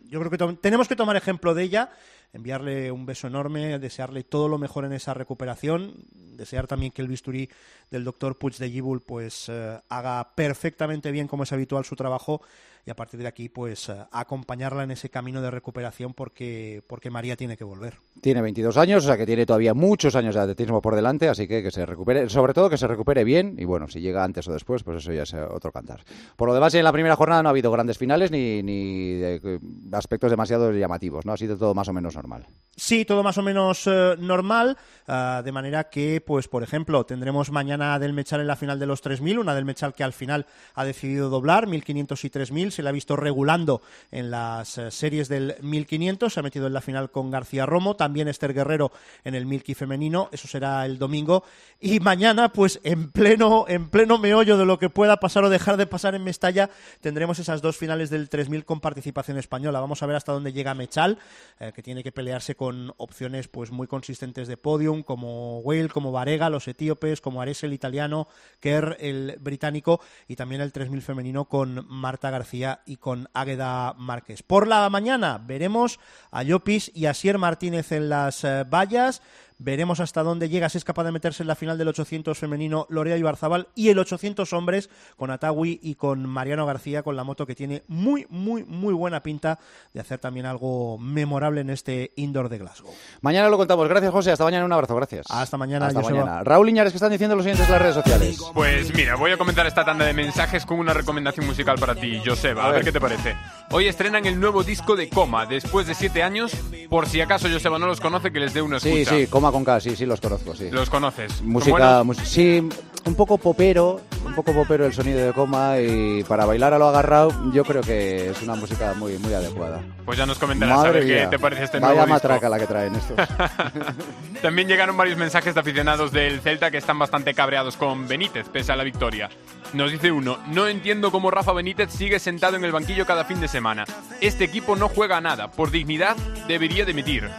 yo 0.09 0.19
creo 0.19 0.29
que 0.29 0.57
tenemos 0.57 0.89
que 0.89 0.97
tomar 0.97 1.15
ejemplo 1.15 1.53
de 1.53 1.63
ella, 1.63 1.91
enviarle 2.35 2.91
un 2.91 3.05
beso 3.05 3.27
enorme, 3.27 3.79
desearle 3.79 4.23
todo 4.23 4.47
lo 4.47 4.57
mejor 4.57 4.85
en 4.85 4.93
esa 4.93 5.13
recuperación, 5.13 5.93
desear 6.13 6.67
también 6.67 6.91
que 6.91 7.01
el 7.01 7.07
bisturí 7.07 7.49
del 7.89 8.03
doctor 8.03 8.37
Puig 8.37 8.57
de 8.57 8.69
Gibul 8.69 9.01
pues 9.01 9.47
eh, 9.47 9.79
haga 9.87 10.35
perfectamente 10.35 11.11
bien 11.11 11.27
como 11.27 11.43
es 11.43 11.53
habitual 11.53 11.85
su 11.85 11.95
trabajo 11.95 12.41
y 12.85 12.91
a 12.91 12.95
partir 12.95 13.19
de 13.19 13.27
aquí 13.27 13.49
pues 13.49 13.89
eh, 13.89 13.95
acompañarla 14.11 14.83
en 14.83 14.91
ese 14.91 15.09
camino 15.09 15.41
de 15.41 15.51
recuperación 15.51 16.13
porque 16.13 16.83
porque 16.87 17.09
María 17.09 17.35
tiene 17.35 17.57
que 17.57 17.63
volver. 17.63 17.95
Tiene 18.21 18.41
22 18.41 18.77
años, 18.77 19.03
o 19.03 19.07
sea 19.07 19.17
que 19.17 19.25
tiene 19.25 19.45
todavía 19.45 19.73
muchos 19.73 20.15
años 20.15 20.35
de 20.35 20.41
atletismo 20.41 20.81
por 20.81 20.95
delante, 20.95 21.27
así 21.29 21.47
que 21.47 21.61
que 21.63 21.71
se 21.71 21.85
recupere, 21.85 22.29
sobre 22.29 22.53
todo 22.53 22.69
que 22.69 22.77
se 22.77 22.87
recupere 22.87 23.23
bien, 23.23 23.55
y 23.57 23.65
bueno, 23.65 23.87
si 23.87 23.99
llega 24.01 24.23
antes 24.23 24.47
o 24.47 24.53
después, 24.53 24.83
pues 24.83 24.97
eso 24.97 25.11
ya 25.13 25.23
es 25.23 25.33
eh, 25.33 25.41
otro 25.41 25.71
cantar. 25.71 26.01
Por 26.35 26.47
lo 26.47 26.53
demás, 26.53 26.73
en 26.75 26.83
la 26.83 26.91
primera 26.91 27.15
jornada 27.15 27.41
no 27.43 27.49
ha 27.49 27.51
habido 27.51 27.71
grandes 27.71 27.97
finales 27.97 28.31
ni, 28.31 28.61
ni 28.63 29.13
de- 29.15 29.41
eh, 29.43 29.59
aspectos 29.91 30.29
demasiado 30.31 30.71
llamativos, 30.71 31.25
¿no? 31.25 31.33
Ha 31.33 31.37
sido 31.37 31.57
todo 31.57 31.73
más 31.73 31.87
o 31.87 31.93
menos 31.93 32.15
normal. 32.15 32.45
Sí, 32.75 33.05
todo 33.05 33.23
más 33.23 33.37
o 33.37 33.41
menos 33.41 33.87
eh, 33.87 34.15
normal, 34.19 34.77
ah, 35.07 35.41
de 35.43 35.51
manera 35.51 35.85
que, 35.89 36.21
pues, 36.21 36.47
por 36.47 36.61
ejemplo, 36.63 37.05
tendremos 37.05 37.51
mañana 37.51 37.97
del 37.99 38.13
Mechal 38.13 38.41
en 38.41 38.47
la 38.47 38.55
final 38.55 38.79
de 38.79 38.85
los 38.85 39.01
3.000, 39.03 39.39
una 39.39 39.55
del 39.55 39.65
Mechal 39.65 39.93
que 39.93 40.03
al 40.03 40.13
final 40.13 40.45
ha 40.73 40.83
decidido 40.85 41.29
doblar, 41.29 41.67
1.500 41.67 42.23
y 42.25 42.29
3.000, 42.29 42.71
se 42.75 42.83
le 42.83 42.89
ha 42.89 42.91
visto 42.91 43.15
regulando 43.15 43.81
en 44.11 44.31
las 44.31 44.77
eh, 44.77 44.91
series 44.91 45.29
del 45.29 45.55
1.500, 45.61 46.29
se 46.29 46.39
ha 46.39 46.43
metido 46.43 46.67
en 46.67 46.73
la 46.73 46.81
final 46.81 47.09
con 47.11 47.31
García 47.31 47.65
Romo, 47.65 47.95
también 47.95 48.27
Esther 48.27 48.53
Guerrero 48.53 48.91
en 49.23 49.35
el 49.35 49.45
Milky 49.45 49.73
femenino, 49.73 50.29
eso 50.31 50.47
será 50.47 50.85
el 50.85 50.99
domingo, 50.99 51.43
y 51.79 51.99
mañana, 51.99 52.49
pues, 52.49 52.79
en 52.83 53.11
pleno, 53.11 53.65
en 53.67 53.89
pleno 53.89 54.17
meollo 54.17 54.57
de 54.57 54.65
lo 54.65 54.79
que 54.79 54.89
pueda 54.89 55.17
pasar 55.17 55.43
o 55.43 55.49
dejar 55.49 55.77
de 55.77 55.87
pasar 55.87 56.15
en 56.15 56.23
Mestalla, 56.23 56.69
tendremos 57.01 57.39
esas 57.39 57.61
dos 57.61 57.77
finales 57.77 58.09
del 58.09 58.29
3.000 58.29 58.65
con 58.65 58.79
participación 58.79 59.37
española. 59.37 59.79
Vamos 59.79 60.01
a 60.03 60.05
ver 60.05 60.15
hasta 60.15 60.31
dónde 60.31 60.53
llega 60.53 60.73
Mechal, 60.73 61.17
eh, 61.59 61.71
que 61.73 61.81
tiene 61.81 62.03
que 62.03 62.11
pelearse 62.11 62.55
con 62.55 62.93
opciones 62.97 63.47
pues 63.47 63.71
muy 63.71 63.87
consistentes 63.87 64.47
de 64.47 64.57
podium, 64.57 65.03
como 65.03 65.59
Whale, 65.59 65.89
como 65.89 66.11
Varega, 66.11 66.49
los 66.49 66.67
etíopes, 66.67 67.21
como 67.21 67.41
Ares 67.41 67.63
el 67.63 67.73
italiano, 67.73 68.27
Kerr 68.59 68.97
el 68.99 69.37
británico, 69.39 70.01
y 70.27 70.35
también 70.35 70.61
el 70.61 70.73
3.000 70.73 71.01
femenino 71.01 71.45
con 71.45 71.85
Marta 71.87 72.29
García 72.29 72.64
y 72.85 72.97
con 72.97 73.29
Águeda 73.33 73.93
Márquez. 73.97 74.43
Por 74.43 74.67
la 74.67 74.89
mañana 74.89 75.41
veremos 75.43 75.99
a 76.31 76.43
Llopis 76.43 76.91
y 76.93 77.05
a 77.05 77.13
Sier 77.13 77.37
Martínez 77.37 77.91
en 77.91 78.09
las 78.09 78.43
eh, 78.43 78.63
vallas. 78.63 79.21
Veremos 79.57 79.99
hasta 80.01 80.21
dónde 80.21 80.49
llega, 80.49 80.67
si 80.69 80.77
es 80.77 80.83
capaz 80.83 81.05
de 81.05 81.11
meterse 81.11 81.43
en 81.43 81.47
la 81.47 81.55
final 81.55 81.77
del 81.77 81.87
800 81.87 82.37
femenino 82.37 82.85
Lorea 82.89 83.15
Ibarzabal 83.17 83.69
y 83.73 83.89
el 83.89 83.99
800 83.99 84.51
hombres 84.53 84.89
con 85.15 85.31
Atawi 85.31 85.79
y 85.81 85.95
con 85.95 86.25
Mariano 86.27 86.65
García 86.65 87.03
con 87.03 87.15
la 87.15 87.23
moto 87.23 87.45
que 87.45 87.55
tiene 87.55 87.83
muy, 87.87 88.27
muy, 88.29 88.63
muy 88.65 88.93
buena 88.93 89.23
pinta 89.23 89.59
de 89.93 90.01
hacer 90.01 90.19
también 90.19 90.45
algo 90.45 90.97
memorable 90.97 91.61
en 91.61 91.69
este 91.69 92.11
indoor 92.17 92.49
de 92.49 92.57
Glasgow. 92.57 92.91
Mañana 93.21 93.47
lo 93.49 93.57
contamos. 93.57 93.87
Gracias, 93.87 94.11
José. 94.11 94.31
Hasta 94.31 94.43
mañana. 94.43 94.65
Un 94.65 94.73
abrazo. 94.73 94.95
Gracias. 94.95 95.25
Hasta 95.29 95.57
mañana, 95.57 95.87
Hasta 95.87 96.01
mañana. 96.01 96.43
Raúl 96.43 96.67
Iñares, 96.69 96.91
¿qué 96.91 96.97
están 96.97 97.11
diciendo 97.11 97.35
los 97.35 97.43
siguientes 97.45 97.65
en 97.67 97.71
las 97.73 97.81
redes 97.81 97.95
sociales? 97.95 98.37
Pues 98.53 98.93
mira, 98.93 99.15
voy 99.15 99.31
a 99.31 99.37
comentar 99.37 99.65
esta 99.65 99.85
tanda 99.85 100.05
de 100.05 100.13
mensajes 100.13 100.65
con 100.65 100.79
una 100.79 100.93
recomendación 100.93 101.45
musical 101.45 101.77
para 101.79 101.95
ti, 101.95 102.21
Joseba. 102.25 102.63
A 102.63 102.65
A 102.65 102.67
ver 102.71 102.75
ver. 102.77 102.85
qué 102.85 102.91
te 102.91 102.99
parece. 102.99 103.35
Hoy 103.71 103.87
estrenan 103.87 104.25
el 104.25 104.39
nuevo 104.39 104.63
disco 104.63 104.95
de 104.95 105.09
Coma, 105.09 105.45
después 105.45 105.87
de 105.87 105.95
siete 105.95 106.23
años. 106.23 106.51
Por 106.89 107.07
si 107.07 107.21
acaso 107.21 107.47
Joseba 107.49 107.79
no 107.79 107.87
los 107.87 107.99
conoce, 108.01 108.31
que 108.31 108.39
les 108.39 108.53
dé 108.53 108.61
una 108.61 108.77
escucha. 108.77 109.11
Sí, 109.11 109.21
sí, 109.23 109.27
coma 109.27 109.44
con 109.51 109.63
K, 109.63 109.79
sí, 109.79 109.95
sí, 109.95 110.05
los 110.05 110.19
conozco, 110.21 110.55
sí. 110.55 110.69
Los 110.71 110.89
conoces. 110.89 111.31
¿Son 111.33 111.47
Música, 111.49 112.03
mus- 112.03 112.17
sí, 112.17 112.67
un 113.05 113.15
poco 113.15 113.37
popero, 113.37 114.01
un 114.25 114.33
poco 114.33 114.51
popero 114.53 114.85
el 114.85 114.93
sonido 114.93 115.19
de 115.25 115.31
coma 115.33 115.79
y 115.79 116.23
para 116.23 116.45
bailar 116.45 116.73
a 116.73 116.79
lo 116.79 116.87
agarrado 116.87 117.31
yo 117.53 117.63
creo 117.63 117.81
que 117.81 118.29
es 118.31 118.41
una 118.41 118.55
música 118.55 118.93
muy 118.95 119.17
muy 119.19 119.33
adecuada. 119.33 119.81
Pues 120.05 120.17
ya 120.17 120.25
nos 120.25 120.39
comentarás 120.39 120.79
a 120.85 120.91
ver 120.91 121.05
qué 121.05 121.27
te 121.27 121.37
parece 121.39 121.63
este 121.65 121.79
Vaya 121.79 121.93
nuevo 121.93 122.07
matraca 122.09 122.49
la 122.49 122.57
que 122.59 122.65
traen 122.67 122.95
estos. 122.95 123.15
También 124.41 124.67
llegaron 124.67 124.97
varios 124.97 125.17
mensajes 125.17 125.53
de 125.53 125.59
aficionados 125.59 126.11
del 126.11 126.39
Celta 126.41 126.71
que 126.71 126.77
están 126.77 126.97
bastante 126.99 127.33
cabreados 127.33 127.77
con 127.77 128.07
Benítez 128.07 128.47
pese 128.49 128.71
a 128.71 128.75
la 128.75 128.83
victoria. 128.83 129.29
Nos 129.73 129.91
dice 129.91 130.11
uno, 130.11 130.37
no 130.47 130.67
entiendo 130.67 131.11
cómo 131.11 131.31
Rafa 131.31 131.51
Benítez 131.53 131.91
sigue 131.91 132.19
sentado 132.19 132.55
en 132.55 132.63
el 132.63 132.71
banquillo 132.71 133.05
cada 133.05 133.25
fin 133.25 133.39
de 133.41 133.47
semana. 133.47 133.85
Este 134.21 134.43
equipo 134.45 134.75
no 134.75 134.87
juega 134.89 135.17
a 135.17 135.21
nada, 135.21 135.51
por 135.51 135.71
dignidad 135.71 136.15
debería 136.47 136.85
dimitir. 136.85 137.29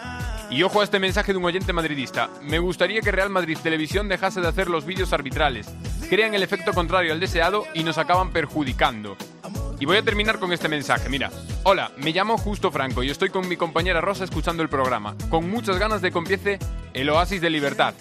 Y 0.51 0.63
ojo 0.63 0.81
a 0.81 0.85
este 0.85 1.01
mensaje 1.01 1.33
de 1.33 1.39
un 1.39 1.45
oyente 1.45 1.73
madridista. 1.73 2.31
Me 2.43 2.59
gustaría 2.59 3.01
que 3.01 3.11
Real 3.11 3.31
Madrid 3.31 3.59
Televisión 3.61 4.09
dejase 4.09 4.41
de 4.41 4.49
hacer 4.49 4.69
los 4.69 4.87
vídeos 4.87 5.13
arbitrales. 5.13 5.67
Crean 6.09 6.35
el 6.35 6.43
efecto 6.43 6.73
contrario 6.73 7.13
al 7.13 7.21
deseado 7.21 7.65
y 7.75 7.83
nos 7.83 7.99
acaban 7.99 8.31
perjudicando. 8.31 9.17
Y 9.81 9.87
voy 9.87 9.97
a 9.97 10.03
terminar 10.03 10.39
con 10.39 10.53
este 10.53 10.69
mensaje, 10.69 11.09
mira. 11.09 11.31
Hola, 11.65 11.91
me 11.99 12.13
llamo 12.13 12.39
Justo 12.39 12.71
Franco 12.71 13.03
y 13.03 13.11
estoy 13.11 13.31
con 13.31 13.49
mi 13.49 13.57
compañera 13.57 14.01
Rosa 14.01 14.25
escuchando 14.25 14.63
el 14.63 14.69
programa, 14.69 15.17
con 15.29 15.51
muchas 15.51 15.79
ganas 15.79 16.01
de 16.01 16.13
que 16.13 16.19
empiece 16.19 16.59
el 16.95 17.11
oasis 17.11 17.41
de 17.41 17.51
libertad. 17.51 17.95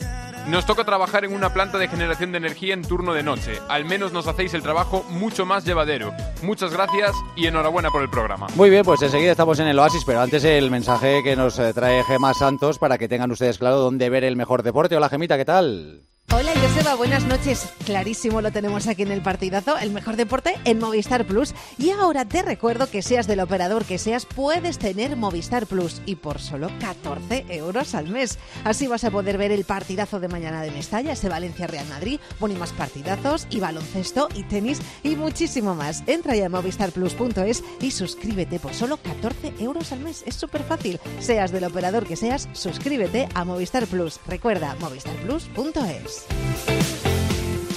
Nos 0.47 0.67
toca 0.67 0.83
trabajar 0.83 1.25
en 1.25 1.33
una 1.33 1.51
planta 1.53 1.79
de 1.79 1.87
generación 1.87 2.31
de 2.31 2.37
energía 2.37 2.75
en 2.75 2.83
turno 2.83 3.13
de 3.13 3.23
noche. 3.23 3.53
Al 3.67 3.83
menos 3.83 4.13
nos 4.13 4.27
hacéis 4.27 4.53
el 4.53 4.61
trabajo 4.61 5.03
mucho 5.09 5.43
más 5.43 5.65
llevadero. 5.65 6.13
Muchas 6.43 6.71
gracias 6.71 7.13
y 7.35 7.47
enhorabuena 7.47 7.89
por 7.89 8.03
el 8.03 8.11
programa. 8.11 8.45
Muy 8.55 8.69
bien, 8.69 8.85
pues 8.85 9.01
enseguida 9.01 9.31
estamos 9.31 9.57
en 9.59 9.67
el 9.67 9.79
Oasis, 9.79 10.03
pero 10.05 10.21
antes 10.21 10.43
el 10.43 10.69
mensaje 10.69 11.23
que 11.23 11.35
nos 11.35 11.57
eh, 11.57 11.73
trae 11.73 12.03
Gema 12.03 12.35
Santos 12.35 12.77
para 12.77 12.99
que 12.99 13.07
tengan 13.07 13.31
ustedes 13.31 13.57
claro 13.57 13.77
dónde 13.77 14.07
ver 14.11 14.23
el 14.23 14.35
mejor 14.35 14.61
deporte. 14.61 14.95
Hola 14.95 15.09
Gemita, 15.09 15.35
¿qué 15.35 15.45
tal? 15.45 16.03
Hola 16.33 16.51
Joseba, 16.61 16.95
buenas 16.95 17.23
noches. 17.23 17.69
Clarísimo 17.85 18.41
lo 18.41 18.51
tenemos 18.51 18.87
aquí 18.87 19.03
en 19.03 19.11
el 19.11 19.21
partidazo, 19.21 19.77
el 19.77 19.91
mejor 19.91 20.17
deporte 20.17 20.55
en 20.65 20.79
Movistar 20.79 21.25
Plus. 21.25 21.53
Y 21.77 21.91
ahora 21.91 22.25
te 22.25 22.41
recuerdo 22.41 22.89
que 22.89 23.01
seas 23.01 23.25
del 23.25 23.39
operador 23.39 23.85
que 23.85 23.97
seas, 23.97 24.25
puedes 24.25 24.77
tener 24.77 25.15
Movistar 25.15 25.65
Plus 25.65 26.01
y 26.05 26.15
por 26.15 26.39
solo 26.39 26.69
14 26.81 27.45
euros 27.49 27.95
al 27.95 28.09
mes. 28.09 28.37
Así 28.65 28.87
vas 28.87 29.03
a 29.05 29.11
poder 29.11 29.37
ver 29.37 29.51
el 29.51 29.63
partidazo 29.63 30.19
de 30.19 30.27
mañana 30.27 30.61
de 30.61 30.71
Mestalla, 30.71 31.13
ese 31.13 31.29
Valencia 31.29 31.67
Real 31.67 31.87
Madrid, 31.87 32.19
bueno 32.39 32.59
más 32.59 32.73
partidazos 32.73 33.47
y 33.49 33.59
baloncesto 33.59 34.27
y 34.33 34.43
tenis 34.43 34.81
y 35.03 35.15
muchísimo 35.15 35.73
más. 35.73 36.03
Entra 36.05 36.35
ya 36.35 36.47
a 36.47 36.49
movistarplus.es 36.49 37.63
y 37.79 37.91
suscríbete 37.91 38.59
por 38.59 38.73
solo 38.73 38.97
14 38.97 39.53
euros 39.59 39.91
al 39.93 39.99
mes. 39.99 40.23
Es 40.25 40.35
súper 40.35 40.63
fácil. 40.63 40.99
Seas 41.19 41.51
del 41.51 41.63
operador 41.63 42.05
que 42.05 42.15
seas, 42.15 42.49
suscríbete 42.53 43.29
a 43.33 43.45
Movistar 43.45 43.87
Plus. 43.87 44.19
Recuerda 44.27 44.75
movistarplus.es. 44.81 46.14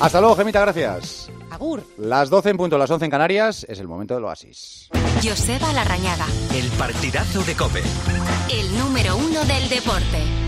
Hasta 0.00 0.20
luego, 0.20 0.36
Gemita, 0.36 0.60
gracias. 0.60 1.30
Agur. 1.50 1.82
Las 1.96 2.30
12 2.30 2.50
en 2.50 2.56
punto, 2.56 2.78
las 2.78 2.90
11 2.90 3.06
en 3.06 3.10
Canarias, 3.10 3.66
es 3.68 3.80
el 3.80 3.88
momento 3.88 4.14
del 4.14 4.24
oasis. 4.24 4.88
Joseba 5.22 5.72
Larrañaga. 5.72 6.26
El 6.54 6.68
partidazo 6.72 7.42
de 7.42 7.56
Cope. 7.56 7.82
El 8.50 8.78
número 8.78 9.16
uno 9.16 9.44
del 9.44 9.68
deporte. 9.68 10.47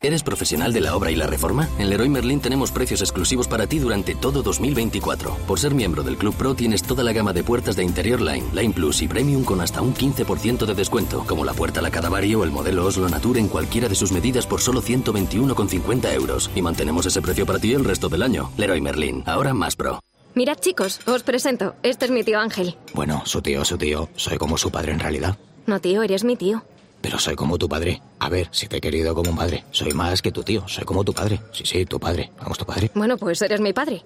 ¿Eres 0.00 0.22
profesional 0.22 0.72
de 0.72 0.80
la 0.80 0.94
obra 0.94 1.10
y 1.10 1.16
la 1.16 1.26
reforma? 1.26 1.68
En 1.76 1.90
Leroy 1.90 2.08
Merlin 2.08 2.38
tenemos 2.38 2.70
precios 2.70 3.00
exclusivos 3.00 3.48
para 3.48 3.66
ti 3.66 3.80
durante 3.80 4.14
todo 4.14 4.44
2024. 4.44 5.34
Por 5.44 5.58
ser 5.58 5.74
miembro 5.74 6.04
del 6.04 6.16
Club 6.16 6.36
Pro 6.36 6.54
tienes 6.54 6.84
toda 6.84 7.02
la 7.02 7.12
gama 7.12 7.32
de 7.32 7.42
puertas 7.42 7.74
de 7.74 7.82
Interior 7.82 8.20
Line, 8.20 8.46
Line 8.54 8.72
Plus 8.72 9.02
y 9.02 9.08
Premium 9.08 9.42
con 9.42 9.60
hasta 9.60 9.82
un 9.82 9.92
15% 9.92 10.66
de 10.66 10.74
descuento, 10.76 11.24
como 11.26 11.44
la 11.44 11.52
puerta 11.52 11.82
La 11.82 11.90
Cadavario 11.90 12.38
o 12.38 12.44
el 12.44 12.52
modelo 12.52 12.86
Oslo 12.86 13.08
Nature 13.08 13.40
en 13.40 13.48
cualquiera 13.48 13.88
de 13.88 13.96
sus 13.96 14.12
medidas 14.12 14.46
por 14.46 14.60
solo 14.60 14.82
121,50 14.82 16.14
euros. 16.14 16.48
Y 16.54 16.62
mantenemos 16.62 17.04
ese 17.04 17.20
precio 17.20 17.44
para 17.44 17.58
ti 17.58 17.72
el 17.74 17.84
resto 17.84 18.08
del 18.08 18.22
año. 18.22 18.52
Leroy 18.56 18.80
Merlin, 18.80 19.24
ahora 19.26 19.52
más 19.52 19.74
pro. 19.74 19.98
Mirad 20.36 20.58
chicos, 20.60 21.00
os 21.08 21.24
presento. 21.24 21.74
Este 21.82 22.04
es 22.04 22.12
mi 22.12 22.22
tío 22.22 22.38
Ángel. 22.38 22.76
Bueno, 22.94 23.22
su 23.24 23.42
tío, 23.42 23.64
su 23.64 23.76
tío. 23.76 24.08
Soy 24.14 24.38
como 24.38 24.58
su 24.58 24.70
padre 24.70 24.92
en 24.92 25.00
realidad. 25.00 25.36
No 25.66 25.80
tío, 25.80 26.04
eres 26.04 26.22
mi 26.22 26.36
tío. 26.36 26.62
Pero 27.00 27.18
soy 27.18 27.36
como 27.36 27.58
tu 27.58 27.68
padre. 27.68 28.02
A 28.18 28.28
ver, 28.28 28.48
si 28.50 28.66
te 28.66 28.78
he 28.78 28.80
querido 28.80 29.14
como 29.14 29.30
un 29.30 29.36
padre. 29.36 29.64
Soy 29.70 29.92
más 29.92 30.20
que 30.22 30.32
tu 30.32 30.42
tío. 30.42 30.66
Soy 30.66 30.84
como 30.84 31.04
tu 31.04 31.12
padre. 31.12 31.40
Sí, 31.52 31.64
sí, 31.64 31.84
tu 31.86 32.00
padre. 32.00 32.30
Vamos, 32.40 32.58
tu 32.58 32.64
padre. 32.64 32.90
Bueno, 32.94 33.16
pues 33.16 33.40
eres 33.42 33.60
mi 33.60 33.72
padre. 33.72 34.02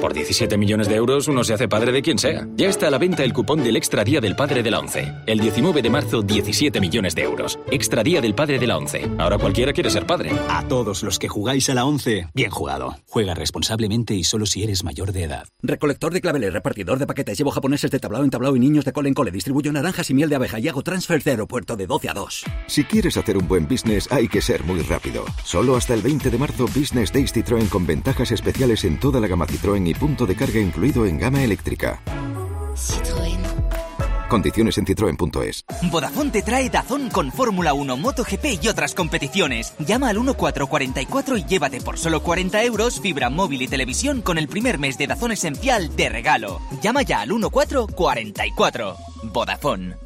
Por 0.00 0.12
17 0.12 0.58
millones 0.58 0.88
de 0.88 0.96
euros 0.96 1.26
uno 1.28 1.42
se 1.42 1.54
hace 1.54 1.68
padre 1.68 1.92
de 1.92 2.02
quien 2.02 2.18
sea. 2.18 2.46
Ya 2.54 2.68
está 2.68 2.88
a 2.88 2.90
la 2.90 2.98
venta 2.98 3.24
el 3.24 3.32
cupón 3.32 3.64
del 3.64 3.76
Extra 3.76 4.04
Día 4.04 4.20
del 4.20 4.36
Padre 4.36 4.62
de 4.62 4.70
la 4.70 4.80
ONCE. 4.80 5.12
El 5.26 5.40
19 5.40 5.80
de 5.80 5.90
marzo, 5.90 6.22
17 6.22 6.80
millones 6.80 7.14
de 7.14 7.22
euros. 7.22 7.58
Extra 7.70 8.02
Día 8.02 8.20
del 8.20 8.34
Padre 8.34 8.58
de 8.58 8.66
la 8.66 8.76
ONCE. 8.76 9.10
Ahora 9.18 9.38
cualquiera 9.38 9.72
quiere 9.72 9.90
ser 9.90 10.06
padre. 10.06 10.30
A 10.48 10.68
todos 10.68 11.02
los 11.02 11.18
que 11.18 11.28
jugáis 11.28 11.70
a 11.70 11.74
la 11.74 11.86
11, 11.86 12.28
bien 12.34 12.50
jugado. 12.50 12.96
Juega 13.08 13.34
responsablemente 13.34 14.14
y 14.14 14.24
solo 14.24 14.44
si 14.44 14.62
eres 14.62 14.84
mayor 14.84 15.12
de 15.12 15.24
edad. 15.24 15.48
Recolector 15.62 16.12
de 16.12 16.20
claveles, 16.20 16.52
repartidor 16.52 16.98
de 16.98 17.06
paquetes, 17.06 17.38
llevo 17.38 17.50
japoneses 17.50 17.90
de 17.90 17.98
tablao 17.98 18.22
en 18.22 18.30
tablao 18.30 18.54
y 18.54 18.60
niños 18.60 18.84
de 18.84 18.92
cole 18.92 19.08
en 19.08 19.14
cole. 19.14 19.30
Distribuyo 19.30 19.72
naranjas 19.72 20.10
y 20.10 20.14
miel 20.14 20.28
de 20.28 20.36
abeja 20.36 20.58
y 20.58 20.68
hago 20.68 20.82
transfer 20.82 21.22
de 21.22 21.30
aeropuerto 21.30 21.76
de 21.76 21.86
12 21.86 22.08
a 22.10 22.14
2. 22.14 22.25
Si 22.66 22.84
quieres 22.84 23.16
hacer 23.16 23.36
un 23.36 23.48
buen 23.48 23.66
business 23.66 24.10
hay 24.10 24.28
que 24.28 24.42
ser 24.42 24.64
muy 24.64 24.80
rápido. 24.80 25.24
Solo 25.44 25.76
hasta 25.76 25.94
el 25.94 26.02
20 26.02 26.30
de 26.30 26.38
marzo 26.38 26.66
Business 26.66 27.12
Days 27.12 27.34
Citroën 27.34 27.68
con 27.68 27.86
ventajas 27.86 28.32
especiales 28.32 28.84
en 28.84 28.98
toda 28.98 29.20
la 29.20 29.26
gama 29.26 29.46
Citroën 29.46 29.86
y 29.86 29.94
punto 29.94 30.26
de 30.26 30.36
carga 30.36 30.60
incluido 30.60 31.06
en 31.06 31.18
gama 31.18 31.42
eléctrica. 31.42 32.02
Condiciones 34.28 34.76
en 34.78 34.86
citroen.es. 34.86 35.64
Vodafone 35.90 36.30
te 36.30 36.42
trae 36.42 36.68
Dazón 36.68 37.10
con 37.10 37.30
Fórmula 37.30 37.74
1, 37.74 37.96
MotoGP 37.96 38.62
y 38.62 38.68
otras 38.68 38.94
competiciones. 38.94 39.74
Llama 39.78 40.08
al 40.08 40.16
1444 40.16 41.36
y 41.36 41.44
llévate 41.44 41.80
por 41.80 41.98
solo 41.98 42.22
40 42.22 42.62
euros 42.64 43.00
fibra 43.00 43.30
móvil 43.30 43.62
y 43.62 43.68
televisión 43.68 44.22
con 44.22 44.38
el 44.38 44.48
primer 44.48 44.78
mes 44.78 44.98
de 44.98 45.06
Dazón 45.06 45.32
Esencial 45.32 45.94
de 45.94 46.08
regalo. 46.08 46.60
Llama 46.82 47.02
ya 47.02 47.20
al 47.20 47.28
1444. 47.28 48.96
Vodafone. 49.32 50.05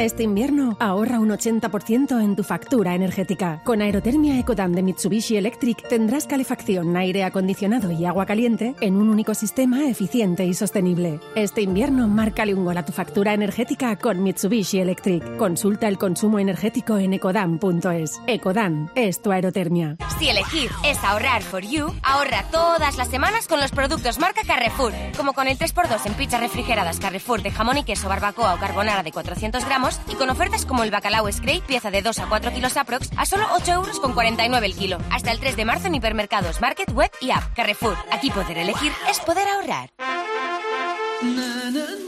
Este 0.00 0.22
invierno 0.22 0.78
ahorra 0.80 1.20
un 1.20 1.28
80% 1.28 2.24
en 2.24 2.34
tu 2.34 2.42
factura 2.42 2.94
energética. 2.94 3.60
Con 3.64 3.82
Aerotermia 3.82 4.38
Ecodan 4.38 4.72
de 4.72 4.82
Mitsubishi 4.82 5.36
Electric 5.36 5.86
tendrás 5.90 6.26
calefacción, 6.26 6.96
aire 6.96 7.22
acondicionado 7.22 7.90
y 7.90 8.06
agua 8.06 8.24
caliente 8.24 8.74
en 8.80 8.96
un 8.96 9.10
único 9.10 9.34
sistema 9.34 9.86
eficiente 9.90 10.46
y 10.46 10.54
sostenible. 10.54 11.20
Este 11.34 11.60
invierno 11.60 12.08
márcale 12.08 12.54
un 12.54 12.64
gol 12.64 12.78
a 12.78 12.84
tu 12.86 12.92
factura 12.92 13.34
energética 13.34 13.94
con 13.96 14.22
Mitsubishi 14.22 14.78
Electric. 14.78 15.36
Consulta 15.36 15.86
el 15.86 15.98
consumo 15.98 16.38
energético 16.38 16.96
en 16.96 17.12
ecodan.es. 17.12 18.22
Ecodan 18.26 18.90
es 18.94 19.20
tu 19.20 19.32
aerotermia. 19.32 19.98
Si 20.18 20.30
elegir 20.30 20.70
es 20.82 20.96
ahorrar 21.04 21.42
for 21.42 21.60
you, 21.60 21.92
ahorra 22.02 22.46
todas 22.50 22.96
las 22.96 23.08
semanas 23.08 23.46
con 23.46 23.60
los 23.60 23.70
productos 23.70 24.18
marca 24.18 24.40
Carrefour, 24.46 24.94
como 25.14 25.34
con 25.34 25.46
el 25.46 25.58
3x2 25.58 26.06
en 26.06 26.14
pizzas 26.14 26.40
refrigeradas 26.40 26.98
Carrefour 27.00 27.42
de 27.42 27.50
jamón 27.50 27.76
y 27.76 27.84
queso, 27.84 28.08
barbacoa 28.08 28.54
o 28.54 28.58
carbonara 28.58 29.02
de 29.02 29.12
400 29.12 29.62
gramos 29.66 29.89
y 30.08 30.14
con 30.14 30.30
ofertas 30.30 30.66
como 30.66 30.84
el 30.84 30.90
bacalao 30.90 31.30
Scrape, 31.30 31.62
pieza 31.66 31.90
de 31.90 32.02
2 32.02 32.18
a 32.18 32.26
4 32.26 32.52
kilos 32.52 32.76
aprox, 32.76 33.10
a 33.16 33.26
solo 33.26 33.46
8 33.54 33.72
euros 33.72 34.00
con 34.00 34.12
49 34.12 34.66
el 34.66 34.74
kilo. 34.74 34.98
Hasta 35.10 35.32
el 35.32 35.40
3 35.40 35.56
de 35.56 35.64
marzo 35.64 35.86
en 35.86 35.94
hipermercados, 35.94 36.60
market, 36.60 36.92
web 36.92 37.10
y 37.20 37.30
app. 37.30 37.54
Carrefour. 37.54 37.96
Aquí 38.12 38.30
poder 38.30 38.58
elegir 38.58 38.92
es 39.08 39.20
poder 39.20 39.48
ahorrar. 39.48 39.90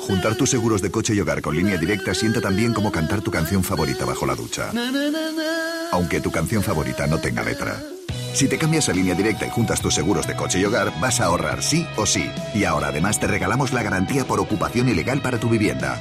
Juntar 0.06 0.34
tus 0.36 0.50
seguros 0.50 0.82
de 0.82 0.90
coche 0.90 1.14
y 1.14 1.20
hogar 1.20 1.42
con 1.42 1.54
línea 1.54 1.76
directa 1.76 2.14
sienta 2.14 2.40
tan 2.40 2.56
bien 2.56 2.72
como 2.72 2.90
cantar 2.90 3.20
tu 3.20 3.30
canción 3.30 3.62
favorita 3.62 4.04
bajo 4.04 4.26
la 4.26 4.34
ducha. 4.34 4.70
Aunque 5.92 6.20
tu 6.20 6.30
canción 6.30 6.62
favorita 6.62 7.06
no 7.06 7.18
tenga 7.18 7.42
letra. 7.42 7.78
Si 8.34 8.48
te 8.48 8.56
cambias 8.56 8.88
a 8.88 8.94
línea 8.94 9.14
directa 9.14 9.46
y 9.46 9.50
juntas 9.50 9.82
tus 9.82 9.94
seguros 9.94 10.26
de 10.26 10.34
coche 10.34 10.58
y 10.58 10.64
hogar, 10.64 10.92
vas 11.00 11.20
a 11.20 11.26
ahorrar 11.26 11.62
sí 11.62 11.86
o 11.96 12.06
sí. 12.06 12.30
Y 12.54 12.64
ahora 12.64 12.88
además 12.88 13.20
te 13.20 13.26
regalamos 13.26 13.72
la 13.72 13.82
garantía 13.82 14.24
por 14.24 14.40
ocupación 14.40 14.88
ilegal 14.88 15.20
para 15.20 15.38
tu 15.38 15.50
vivienda. 15.50 16.00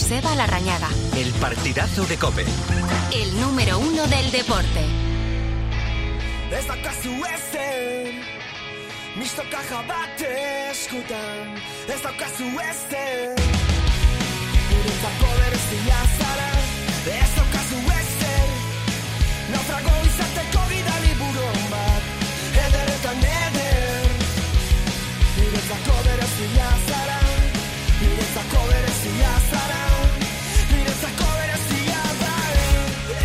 Joseba 0.00 0.34
Larrañaga. 0.34 0.88
El 1.14 1.30
partidazo 1.34 2.06
de 2.06 2.16
Cope. 2.16 2.46
El 3.12 3.38
número 3.38 3.78
uno 3.78 4.06
del 4.06 4.30
deporte. 4.30 4.80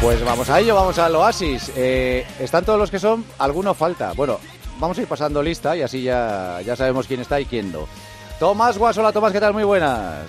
Pues 0.06 0.24
vamos 0.24 0.48
a 0.52 0.60
ello, 0.60 0.76
vamos 0.76 1.00
al 1.00 1.16
oasis. 1.16 1.72
Eh, 1.76 2.24
están 2.40 2.64
todos 2.64 2.78
los 2.78 2.92
que 2.92 3.00
son, 3.00 3.26
alguno 3.40 3.74
falta. 3.74 4.14
Bueno, 4.14 4.40
vamos 4.80 4.96
a 5.00 5.02
ir 5.02 5.08
pasando 5.08 5.42
lista 5.42 5.76
y 5.76 5.82
así 5.82 6.04
ya, 6.04 6.62
ya 6.64 6.76
sabemos 6.76 7.08
quién 7.08 7.22
está 7.22 7.40
y 7.42 7.46
quién 7.46 7.72
no. 7.72 7.88
Tomás 8.40 8.78
Guasola, 8.78 9.12
Tomás, 9.12 9.34
¿qué 9.34 9.40
tal? 9.40 9.54
Muy 9.54 9.64
buenas. 9.64 10.28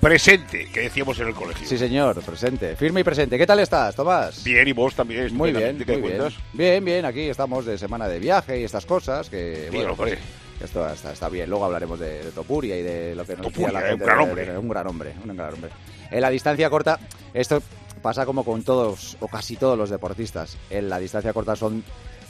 Presente, 0.00 0.70
que 0.72 0.80
decíamos 0.80 1.18
en 1.20 1.28
el 1.28 1.34
colegio. 1.34 1.68
Sí, 1.68 1.76
señor, 1.76 2.18
presente, 2.22 2.74
firme 2.76 3.00
y 3.00 3.04
presente. 3.04 3.36
¿Qué 3.36 3.46
tal 3.46 3.60
estás, 3.60 3.94
Tomás? 3.94 4.42
Bien, 4.42 4.66
y 4.66 4.72
vos 4.72 4.94
también. 4.94 5.36
Muy 5.36 5.52
bien, 5.52 5.76
estupendamente, 5.76 5.84
¿qué 5.84 5.92
muy 5.98 6.08
bien. 6.08 6.16
cuentas? 6.22 6.40
Bien, 6.54 6.82
bien, 6.82 7.04
aquí 7.04 7.20
estamos 7.28 7.66
de 7.66 7.76
semana 7.76 8.08
de 8.08 8.20
viaje 8.20 8.58
y 8.58 8.64
estas 8.64 8.86
cosas 8.86 9.28
que... 9.28 9.68
Bien, 9.70 9.82
bueno, 9.84 9.96
pues, 9.96 10.18
esto 10.64 10.88
está, 10.88 11.12
está 11.12 11.28
bien. 11.28 11.50
Luego 11.50 11.66
hablaremos 11.66 12.00
de, 12.00 12.24
de 12.24 12.30
Topuria 12.32 12.74
y 12.78 12.82
de 12.82 13.14
lo 13.14 13.26
que 13.26 13.36
nos 13.36 13.48
Topuria, 13.48 13.66
decía 13.66 13.80
la 13.80 13.84
un 13.84 13.90
gente. 13.98 14.04
gran 14.06 14.16
de- 14.16 14.24
hombre. 14.24 14.46
de- 14.46 14.58
un 14.58 14.68
gran 14.70 14.86
hombre, 14.86 15.14
un 15.22 15.36
gran 15.36 15.52
hombre. 15.52 15.70
En 16.10 16.20
la 16.22 16.30
distancia 16.30 16.70
corta, 16.70 16.98
esto 17.34 17.62
pasa 18.00 18.26
como 18.26 18.44
con 18.44 18.62
todos 18.62 19.16
o 19.20 19.28
casi 19.28 19.56
todos 19.56 19.76
los 19.78 19.90
deportistas. 19.90 20.56
En 20.70 20.88
la 20.88 20.98
distancia 20.98 21.32
corta 21.32 21.56
son 21.56 21.82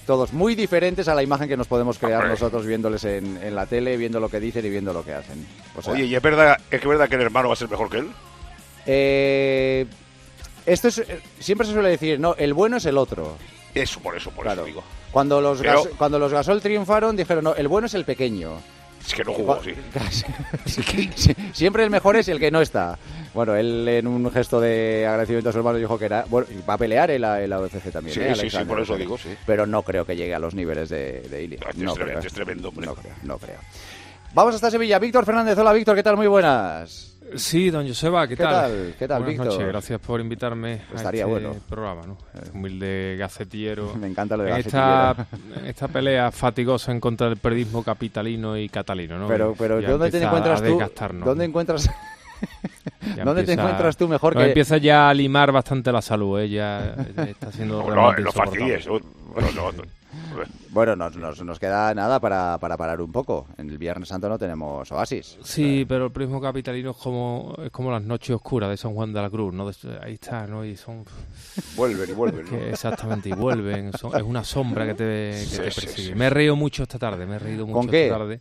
todos 0.06 0.32
muy 0.32 0.54
diferentes 0.54 1.06
a 1.08 1.14
la 1.14 1.22
imagen 1.22 1.48
que 1.48 1.56
nos 1.56 1.66
podemos 1.68 1.98
crear 1.98 2.26
nosotros 2.26 2.66
viéndoles 2.66 3.04
en, 3.04 3.36
en 3.42 3.54
la 3.54 3.66
tele, 3.66 3.96
viendo 3.96 4.18
lo 4.18 4.28
que 4.28 4.40
dicen 4.40 4.64
y 4.66 4.70
viendo 4.70 4.92
lo 4.92 5.04
que 5.04 5.14
hacen. 5.14 5.46
O 5.76 5.82
sea, 5.82 5.92
Oye, 5.92 6.04
¿y 6.06 6.14
es 6.14 6.22
verdad, 6.22 6.56
es 6.70 6.80
que 6.80 6.88
verdad 6.88 7.08
que 7.08 7.14
el 7.14 7.22
hermano 7.22 7.48
va 7.48 7.54
a 7.54 7.56
ser 7.56 7.68
mejor 7.68 7.88
que 7.90 7.98
él? 7.98 8.10
eh, 8.86 9.86
esto 10.66 10.88
es, 10.88 10.98
eh, 10.98 11.20
siempre 11.38 11.66
se 11.66 11.72
suele 11.72 11.90
decir, 11.90 12.18
no, 12.20 12.34
el 12.36 12.54
bueno 12.54 12.76
es 12.78 12.84
el 12.86 12.98
otro. 12.98 13.36
Eso, 13.74 14.00
por 14.00 14.16
eso, 14.16 14.30
por 14.30 14.44
Claro. 14.44 14.62
eso 14.62 14.66
digo. 14.66 14.82
Cuando 15.12 15.40
los, 15.40 15.60
Pero- 15.60 15.84
gas- 15.84 15.92
cuando 15.96 16.18
los 16.18 16.32
Gasol 16.32 16.60
triunfaron, 16.60 17.16
dijeron, 17.16 17.44
no, 17.44 17.54
el 17.54 17.68
bueno 17.68 17.86
es 17.86 17.94
el 17.94 18.04
pequeño. 18.04 18.52
Es 19.05 19.14
que 19.14 19.24
no 19.24 19.32
jugó, 19.32 19.61
sí. 20.66 21.34
Siempre 21.53 21.84
el 21.84 21.90
mejor 21.90 22.16
es 22.16 22.28
el 22.28 22.38
que 22.38 22.51
no 22.51 22.61
está. 22.61 22.98
Bueno, 23.34 23.55
él 23.55 23.86
en 23.88 24.07
un 24.07 24.30
gesto 24.30 24.61
de 24.61 25.07
agradecimiento 25.07 25.51
a 25.51 25.53
su 25.53 25.59
hermano 25.59 25.78
dijo 25.78 25.98
que 25.98 26.05
era. 26.05 26.24
Bueno, 26.28 26.46
va 26.68 26.74
a 26.74 26.78
pelear 26.78 27.11
en 27.11 27.22
la, 27.22 27.42
en 27.42 27.51
la 27.51 27.61
UFC 27.61 27.90
también. 27.90 28.14
Sí, 28.14 28.20
¿eh, 28.20 28.34
sí, 28.34 28.51
sí, 28.51 28.64
por 28.64 28.80
eso 28.80 28.96
digo, 28.96 29.16
sí. 29.16 29.30
Pero 29.46 29.66
no 29.66 29.82
creo 29.82 30.05
que 30.05 30.16
llegue 30.16 30.34
a 30.34 30.38
los 30.38 30.55
niveles 30.55 30.88
de, 30.88 31.22
de 31.22 31.42
Ilia. 31.44 31.61
Es 31.68 31.76
No 31.76 31.94
es 31.94 32.32
tremendo, 32.32 32.68
hombre. 32.68 32.86
No 32.86 32.94
creo, 32.94 33.14
no 33.22 33.38
creo. 33.38 33.59
Vamos 34.34 34.55
hasta 34.55 34.70
Sevilla. 34.70 34.98
Víctor 34.98 35.24
Fernández. 35.24 35.57
Hola, 35.59 35.72
Víctor. 35.72 35.96
¿Qué 35.96 36.03
tal? 36.03 36.16
Muy 36.16 36.26
buenas. 36.26 37.09
Sí, 37.37 37.70
don 37.70 37.87
Joseba, 37.87 38.26
¿qué, 38.26 38.37
¿Qué 38.37 38.43
tal? 38.43 38.53
tal? 38.53 38.95
¿Qué 38.99 39.09
tal, 39.09 39.22
Buenas 39.22 39.39
Víctor? 39.39 39.47
noches, 39.55 39.68
gracias 39.68 40.01
por 40.01 40.20
invitarme 40.20 40.83
Estaría 40.95 41.24
a 41.24 41.28
este 41.28 41.41
bueno. 41.47 41.61
programa, 41.68 42.03
¿no? 42.07 42.18
Este 42.35 42.51
humilde 42.57 43.16
gacetillero. 43.18 43.95
Me 44.01 44.09
encanta 44.09 44.37
lo 44.37 44.45
de 44.45 44.51
En 44.51 44.57
esta, 44.57 45.26
en 45.57 45.66
esta 45.66 45.89
pelea 45.89 46.31
fatigosa 46.31 46.93
en 46.93 47.01
contra 47.01 47.28
del 47.28 47.37
periodismo 47.39 47.83
capitalino 47.83 48.57
y 48.57 48.68
catalino, 48.68 49.18
¿no? 49.18 49.28
Pero, 49.28 49.55
pero 49.57 49.81
Ya 49.81 49.91
¿dónde 49.91 50.11
te 50.11 50.22
encuentras 50.22 50.62
tú? 50.62 50.78
¿Dónde 51.24 51.35
¿no? 51.35 51.43
encuentras? 51.43 51.91
Ya 53.16 53.24
¿Dónde 53.24 53.45
te 53.45 53.53
encuentras 53.53 53.97
tú 53.97 54.09
mejor 54.09 54.35
nos 54.35 54.43
que 54.43 54.49
empieza 54.49 54.78
ya 54.78 55.09
a 55.09 55.14
limar 55.14 55.53
bastante 55.53 55.93
la 55.93 56.03
salud, 56.03 56.41
¿eh? 56.41 56.49
Ya 56.49 56.95
está 57.16 57.53
siendo 57.53 57.83
No, 57.89 58.12
no 58.12 58.12
no, 58.12 59.53
no, 59.53 59.72
no. 59.72 59.99
Bueno, 60.70 60.96
nos, 60.96 61.16
nos, 61.16 61.42
nos 61.44 61.58
queda 61.58 61.92
nada 61.94 62.20
para, 62.20 62.58
para 62.58 62.76
parar 62.76 63.00
un 63.00 63.11
poco. 63.12 63.46
En 63.58 63.70
el 63.70 63.78
Viernes 63.78 64.08
Santo 64.08 64.28
no 64.28 64.38
tenemos 64.38 64.90
oasis. 64.92 65.38
Sí, 65.42 65.84
pero 65.88 66.06
el 66.06 66.12
periodismo 66.12 66.40
capitalino 66.40 66.90
es 66.92 66.96
como, 66.96 67.54
es 67.64 67.70
como 67.70 67.90
las 67.90 68.02
noches 68.02 68.30
oscuras 68.36 68.70
de 68.70 68.76
San 68.76 68.94
Juan 68.94 69.12
de 69.12 69.22
la 69.22 69.30
Cruz, 69.30 69.52
¿no? 69.52 69.68
Ahí 70.02 70.14
está, 70.14 70.46
¿no? 70.46 70.64
Y 70.64 70.76
son... 70.76 71.04
Vuelven 71.76 72.11
y 72.11 72.12
vuelven, 72.12 72.46
exactamente, 72.70 73.28
y 73.28 73.32
vuelven. 73.32 73.92
son- 73.92 74.16
es 74.16 74.22
una 74.22 74.44
sombra 74.44 74.86
que 74.86 74.94
te, 74.94 75.04
que 75.32 75.44
Sí, 75.44 75.56
te 75.58 75.70
sí, 75.70 75.80
persigue. 75.80 76.08
sí. 76.11 76.14
Me 76.14 76.26
he 76.26 76.30
reído 76.30 76.56
mucho 76.56 76.82
esta 76.84 76.98
tarde, 76.98 77.26
me 77.26 77.36
he 77.36 77.38
reído 77.38 77.66
mucho 77.66 77.78
¿Con 77.78 77.88
qué? 77.88 78.06
esta 78.06 78.18
tarde. 78.18 78.40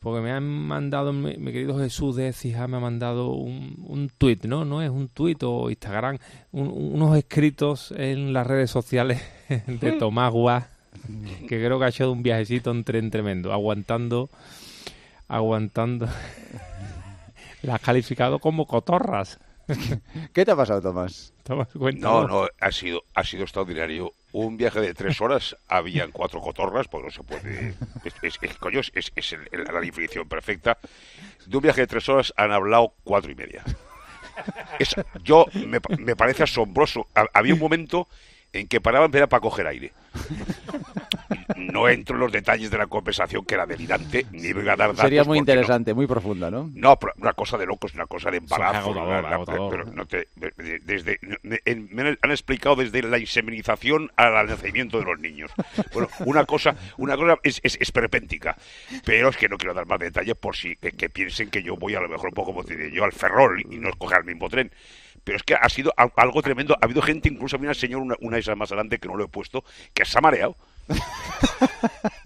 Porque 0.00 0.20
me 0.20 0.30
han 0.30 0.44
mandado, 0.44 1.12
mi, 1.12 1.36
mi 1.38 1.52
querido 1.52 1.76
Jesús 1.78 2.14
de 2.14 2.28
Ecija 2.28 2.68
me 2.68 2.76
ha 2.76 2.80
mandado 2.80 3.30
un, 3.32 3.84
un 3.84 4.08
tuit, 4.16 4.44
¿no? 4.44 4.64
No 4.64 4.80
es 4.80 4.90
un 4.90 5.08
tuit 5.08 5.42
o 5.42 5.70
Instagram, 5.70 6.18
un- 6.52 6.68
unos 6.94 7.16
escritos 7.16 7.92
en 7.96 8.32
las 8.32 8.46
redes 8.46 8.70
sociales 8.70 9.20
de 9.66 9.92
Tomás 9.92 10.32
Guas, 10.32 10.66
que 11.48 11.58
creo 11.64 11.78
que 11.78 11.84
ha 11.84 11.88
hecho 11.88 12.10
un 12.10 12.22
viajecito 12.22 12.70
en 12.70 12.84
tren 12.84 13.10
tremendo, 13.10 13.52
aguantando, 13.52 14.30
aguantando. 15.28 16.08
La 17.62 17.74
has 17.76 17.80
calificado 17.80 18.38
como 18.38 18.66
cotorras. 18.66 19.38
¿Qué 20.32 20.44
te 20.44 20.50
ha 20.52 20.56
pasado, 20.56 20.80
Tomás? 20.80 21.32
Tomás, 21.42 21.68
No, 21.74 21.80
cuéntanos. 21.80 22.28
no, 22.30 22.46
ha 22.60 22.72
sido, 22.72 23.02
ha 23.14 23.24
sido 23.24 23.42
extraordinario. 23.42 24.12
Un 24.32 24.56
viaje 24.56 24.80
de 24.80 24.94
tres 24.94 25.20
horas, 25.20 25.56
habían 25.68 26.10
cuatro 26.12 26.40
cotorras, 26.40 26.86
pues 26.88 27.02
no 27.04 27.10
se 27.10 27.22
puede. 27.22 27.74
Es, 28.04 28.14
es- 28.22 28.38
es- 28.42 28.58
coño, 28.58 28.80
es, 28.80 28.90
es- 28.94 29.12
es 29.16 29.32
el- 29.32 29.48
el- 29.52 29.64
la 29.64 29.80
definición 29.80 30.28
perfecta. 30.28 30.78
De 31.46 31.56
un 31.56 31.62
viaje 31.62 31.80
de 31.82 31.86
tres 31.86 32.08
horas 32.08 32.32
han 32.36 32.52
hablado 32.52 32.92
cuatro 33.04 33.30
y 33.32 33.34
media. 33.34 33.62
Es- 34.78 34.94
yo 35.24 35.46
me, 35.66 35.80
pa- 35.80 35.96
me 35.96 36.14
parece 36.14 36.44
asombroso. 36.44 37.06
Ha- 37.14 37.26
había 37.34 37.54
un 37.54 37.60
momento 37.60 38.06
en 38.52 38.68
que 38.68 38.80
paraban 38.80 39.10
para 39.10 39.40
coger 39.40 39.66
aire. 39.66 39.92
No 41.58 41.88
entro 41.88 42.14
en 42.16 42.20
los 42.20 42.32
detalles 42.32 42.70
de 42.70 42.78
la 42.78 42.86
conversación 42.86 43.44
que 43.44 43.54
era 43.54 43.66
delirante, 43.66 44.26
ni 44.32 44.52
voy 44.52 44.62
a 44.62 44.76
dar 44.76 44.78
datos. 44.88 45.00
Sería 45.00 45.24
muy 45.24 45.38
no- 45.38 45.42
interesante, 45.42 45.92
muy 45.92 46.06
profunda, 46.06 46.50
¿no? 46.50 46.70
no, 46.74 46.96
pero 46.98 47.12
una 47.18 47.32
cosa 47.32 47.58
de 47.58 47.66
locos, 47.66 47.94
una 47.94 48.06
cosa 48.06 48.30
de 48.30 48.38
embarazo. 48.38 48.78
agotador, 48.90 49.08
la- 49.08 49.22
la- 49.22 49.34
agotador, 49.36 49.70
pero 49.70 49.84
¿no? 49.86 49.92
no 49.92 50.06
te- 50.06 50.28
de- 50.36 50.52
de- 50.56 50.78
desde, 50.80 51.18
me, 51.42 51.58
en- 51.64 51.88
me 51.92 52.16
han 52.22 52.30
explicado 52.30 52.76
desde 52.76 53.02
la 53.02 53.18
inseminización 53.18 54.10
al 54.16 54.46
nacimiento 54.46 54.98
de 54.98 55.04
los 55.04 55.18
niños. 55.18 55.50
Bueno, 55.92 56.08
una 56.26 56.44
cosa, 56.44 56.76
una 56.96 57.16
cosa 57.16 57.36
es, 57.42 57.60
es, 57.62 57.76
esperpéntica, 57.80 58.56
pero 59.04 59.28
es 59.28 59.36
que 59.36 59.48
no 59.48 59.56
quiero 59.56 59.74
dar 59.74 59.86
más 59.86 59.98
detalles 59.98 60.36
por 60.36 60.54
si 60.56 60.76
que, 60.76 60.92
que 60.92 61.08
piensen 61.08 61.50
que 61.50 61.62
yo 61.62 61.76
voy 61.76 61.94
a 61.94 62.00
lo 62.00 62.08
mejor 62.08 62.28
un 62.28 62.34
poco 62.34 62.52
como 62.54 62.62
diré 62.62 62.90
yo 62.92 63.04
al 63.04 63.12
ferrol 63.12 63.60
y 63.60 63.78
no 63.78 63.88
escoger 63.88 64.18
el 64.18 64.24
mismo 64.24 64.48
tren. 64.48 64.70
Pero 65.24 65.36
es 65.36 65.42
que 65.42 65.54
ha 65.54 65.68
sido 65.68 65.92
al- 65.96 66.12
algo 66.16 66.40
tremendo. 66.42 66.74
Ha 66.80 66.84
habido 66.84 67.02
gente, 67.02 67.28
incluso 67.28 67.56
había 67.56 67.68
una 67.68 67.74
señora, 67.74 68.02
una, 68.02 68.14
una 68.20 68.36
de 68.36 68.40
esas 68.40 68.56
más 68.56 68.70
adelante 68.70 68.98
que 68.98 69.08
no 69.08 69.16
lo 69.16 69.24
he 69.24 69.28
puesto, 69.28 69.64
que 69.92 70.04
se 70.04 70.16
ha 70.16 70.20
mareado. 70.20 70.56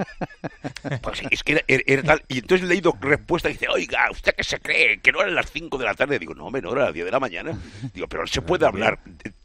Pues 1.02 1.22
es 1.30 1.42
que 1.42 1.64
era, 1.66 2.02
tal. 2.02 2.22
Y 2.28 2.38
entonces 2.38 2.62
le 2.62 2.66
he 2.66 2.76
leído 2.76 2.96
respuesta 3.00 3.48
y 3.48 3.52
dice, 3.52 3.68
oiga, 3.68 4.10
¿usted 4.10 4.34
qué 4.36 4.44
se 4.44 4.58
cree? 4.58 5.00
Que 5.00 5.12
no 5.12 5.20
eran 5.20 5.34
las 5.34 5.50
5 5.50 5.78
de 5.78 5.84
la 5.84 5.94
tarde. 5.94 6.18
Digo, 6.18 6.34
no, 6.34 6.46
hombre, 6.46 6.62
no, 6.62 6.72
era 6.72 6.86
las 6.86 6.94
10 6.94 7.06
de 7.06 7.12
la 7.12 7.20
mañana. 7.20 7.58
Digo, 7.94 8.08
pero 8.08 8.26
se 8.26 8.42
puede 8.42 8.66
hablar 8.66 8.98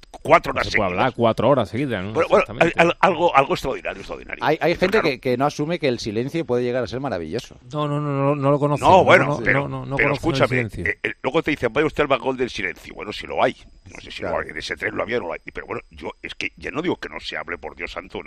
cuatro 0.10 0.52
horas 0.52 0.68
Se 0.68 0.78
puede 0.78 0.90
seguidas. 0.90 0.92
hablar 1.06 1.14
cuatro 1.16 1.50
horas 1.50 1.70
seguidas, 1.70 2.04
¿no? 2.04 2.14
Bueno, 2.14 2.28
bueno, 2.30 2.94
algo, 3.00 3.36
algo 3.36 3.54
extraordinario, 3.54 4.00
extraordinario. 4.00 4.44
Hay, 4.44 4.58
hay 4.62 4.72
gente 4.76 4.88
Claro. 5.00 5.08
que, 5.10 5.20
que 5.20 5.38
no 5.38 5.46
asume 5.46 5.80
que 5.80 5.88
el 5.88 6.00
silencio 6.00 6.46
puede 6.46 6.64
llegar 6.64 6.84
a 6.84 6.88
ser 6.88 7.00
maravilloso. 7.00 7.58
No, 7.72 7.88
no, 7.88 8.00
no, 8.00 8.12
no, 8.12 8.36
no 8.36 8.52
lo 8.52 8.60
conozco. 8.60 8.86
No, 8.90 9.04
bueno, 9.04 9.26
no, 9.26 9.40
pero, 9.44 9.62
no, 9.68 9.80
no, 9.80 9.86
no 9.86 9.96
pero 9.96 10.10
conozco 10.10 10.30
el 10.30 10.34
escúchame, 10.36 10.70
silencio. 10.70 10.86
eh, 10.86 11.00
eh, 11.04 11.14
luego 11.22 11.44
te 11.44 11.52
dicen, 11.52 11.72
vaya 11.74 11.88
usted 11.88 12.02
al 12.02 12.08
vagón 12.08 12.38
del 12.38 12.50
silencio. 12.50 12.94
Bueno, 12.96 13.12
si 13.14 13.28
lo 13.28 13.44
hay, 13.44 13.56
no 13.94 14.00
sé 14.02 14.12
si 14.12 14.22
lo 14.24 14.38
hay, 14.40 14.50
en 14.50 14.58
ese 14.58 14.76
tren 14.76 14.96
lo 14.96 15.04
había 15.04 15.18
o 15.18 15.22
no 15.22 15.28
lo 15.28 15.34
hay. 15.34 15.40
Pero 15.54 15.68
bueno, 15.68 15.82
yo 15.92 16.12
es 16.22 16.34
que 16.36 16.52
ya 16.58 16.72
no 16.72 16.82
digo 16.82 16.96
que 16.98 17.10
no 17.10 17.20
se 17.20 17.38
hable, 17.38 17.58
por 17.58 17.76
Dios 17.76 17.92
santo, 17.92 18.20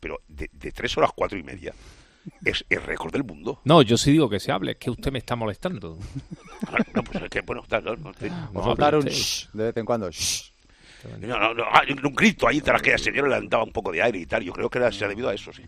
pero 0.00 0.20
de, 0.28 0.48
de 0.52 0.72
tres 0.72 0.96
horas, 0.96 1.10
cuatro 1.14 1.38
y 1.38 1.42
media, 1.42 1.74
es 2.44 2.64
el 2.70 2.80
récord 2.82 3.12
del 3.12 3.24
mundo. 3.24 3.60
No, 3.64 3.82
yo 3.82 3.96
sí 3.98 4.10
digo 4.12 4.30
que 4.30 4.40
se 4.40 4.50
hable, 4.50 4.72
es 4.72 4.76
que 4.78 4.90
usted 4.90 5.12
me 5.12 5.18
está 5.18 5.36
molestando. 5.36 5.98
No, 6.94 7.02
pues 7.04 7.22
es 7.24 7.28
que, 7.30 7.40
bueno, 7.42 7.62
no, 7.70 7.80
no, 7.80 8.12
No, 8.52 8.76
No, 11.20 11.38
no, 11.38 11.54
no, 11.54 11.64
hay 11.70 11.92
un 11.92 12.14
grito 12.14 12.48
ahí 12.48 12.60
tras 12.60 12.80
aquella 12.80 12.98
señora 12.98 13.38
le 13.38 13.48
daba 13.48 13.64
un 13.64 13.72
poco 13.72 13.92
de 13.92 14.02
aire 14.02 14.18
y 14.18 14.26
tal. 14.26 14.42
Yo 14.42 14.52
creo 14.52 14.68
que 14.68 14.78
era, 14.78 14.90
se 14.90 15.04
ha 15.04 15.08
debido 15.08 15.28
a 15.28 15.34
eso, 15.34 15.52
sí. 15.52 15.62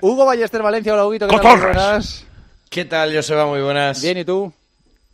Hugo 0.00 0.26
Ballester 0.26 0.62
Valencia, 0.62 0.92
hola 0.92 1.06
Huguito, 1.06 1.28
¿qué 1.28 1.38
tal? 1.38 2.02
¿Qué 2.68 2.84
tal, 2.84 3.14
Joseba? 3.14 3.46
Muy 3.46 3.60
buenas. 3.60 4.02
Bien, 4.02 4.18
¿y 4.18 4.24
tú? 4.24 4.52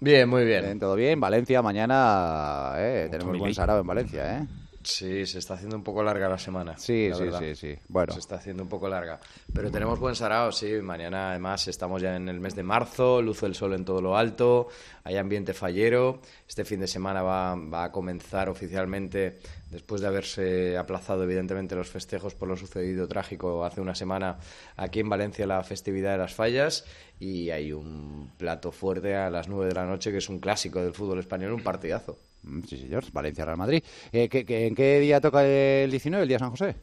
Bien, 0.01 0.29
muy 0.29 0.45
bien. 0.45 0.63
Bien, 0.65 0.79
todo 0.79 0.95
bien. 0.95 1.19
Valencia, 1.19 1.63
mañana 1.63 2.75
eh, 2.77 3.09
tenemos 3.11 3.39
buen 3.39 3.55
sarao 3.55 3.81
en 3.81 3.87
Valencia, 3.87 4.39
¿eh? 4.39 4.47
Sí, 4.87 5.26
se 5.26 5.41
está 5.41 5.55
haciendo 5.55 5.76
un 5.76 5.82
poco 5.82 6.03
larga 6.03 6.28
la 6.28 6.39
semana. 6.39 6.78
Sí, 6.78 7.09
la 7.09 7.16
sí, 7.16 7.22
verdad. 7.24 7.41
sí, 7.41 7.55
sí. 7.57 7.78
Bueno. 7.89 8.12
Se 8.12 8.20
está 8.20 8.37
haciendo 8.37 8.62
un 8.62 8.68
poco 8.68 8.89
larga. 8.89 9.18
Pero 9.53 9.70
tenemos 9.70 9.99
buen 9.99 10.14
sarao, 10.14 10.53
sí. 10.53 10.80
Mañana, 10.80 11.30
además, 11.30 11.66
estamos 11.66 12.01
ya 12.01 12.14
en 12.14 12.28
el 12.28 12.39
mes 12.39 12.55
de 12.55 12.62
marzo, 12.62 13.20
luce 13.20 13.47
el 13.47 13.57
sol 13.57 13.74
en 13.74 13.84
todo 13.84 14.01
lo 14.01 14.16
alto, 14.16 14.68
hay 15.03 15.16
ambiente 15.16 15.55
fallero. 15.55 16.20
Este 16.49 16.64
fin 16.64 16.78
de 16.78 16.87
semana 16.87 17.22
va, 17.22 17.57
va 17.57 17.84
a 17.84 17.93
comenzar 17.93 18.49
oficialmente, 18.49 19.41
después 19.70 20.01
de 20.01 20.07
haberse 20.07 20.78
aplazado, 20.78 21.24
evidentemente, 21.24 21.74
los 21.74 21.89
festejos 21.89 22.34
por 22.34 22.49
lo 22.49 22.57
sucedido 22.57 23.09
trágico 23.09 23.64
hace 23.64 23.80
una 23.80 23.95
semana 23.97 24.39
aquí 24.76 25.01
en 25.01 25.09
Valencia, 25.09 25.47
la 25.47 25.62
festividad 25.64 26.12
de 26.12 26.18
las 26.18 26.34
fallas. 26.34 26.84
Y 27.18 27.51
hay 27.51 27.72
un 27.72 28.30
plato 28.37 28.70
fuerte 28.70 29.16
a 29.16 29.30
las 29.30 29.49
9 29.49 29.66
de 29.66 29.74
la 29.74 29.87
noche, 29.87 30.12
que 30.12 30.18
es 30.18 30.28
un 30.28 30.39
clásico 30.39 30.80
del 30.82 30.93
fútbol 30.93 31.18
español, 31.18 31.53
un 31.53 31.62
partidazo. 31.62 32.18
Mm, 32.47 32.63
Sí, 32.63 32.79
señor. 32.79 33.05
Valencia-Real 33.13 33.57
Madrid. 33.59 33.83
Eh, 34.13 34.29
¿qué- 34.29 34.45
qué- 34.47 34.67
¿En 34.69 34.75
qué 34.75 34.99
día 35.01 35.21
toca 35.21 35.45
el 35.45 35.91
19, 35.91 36.23
el 36.23 36.29
día 36.29 36.37
de 36.37 36.41
San 36.41 36.51
José? 36.51 36.77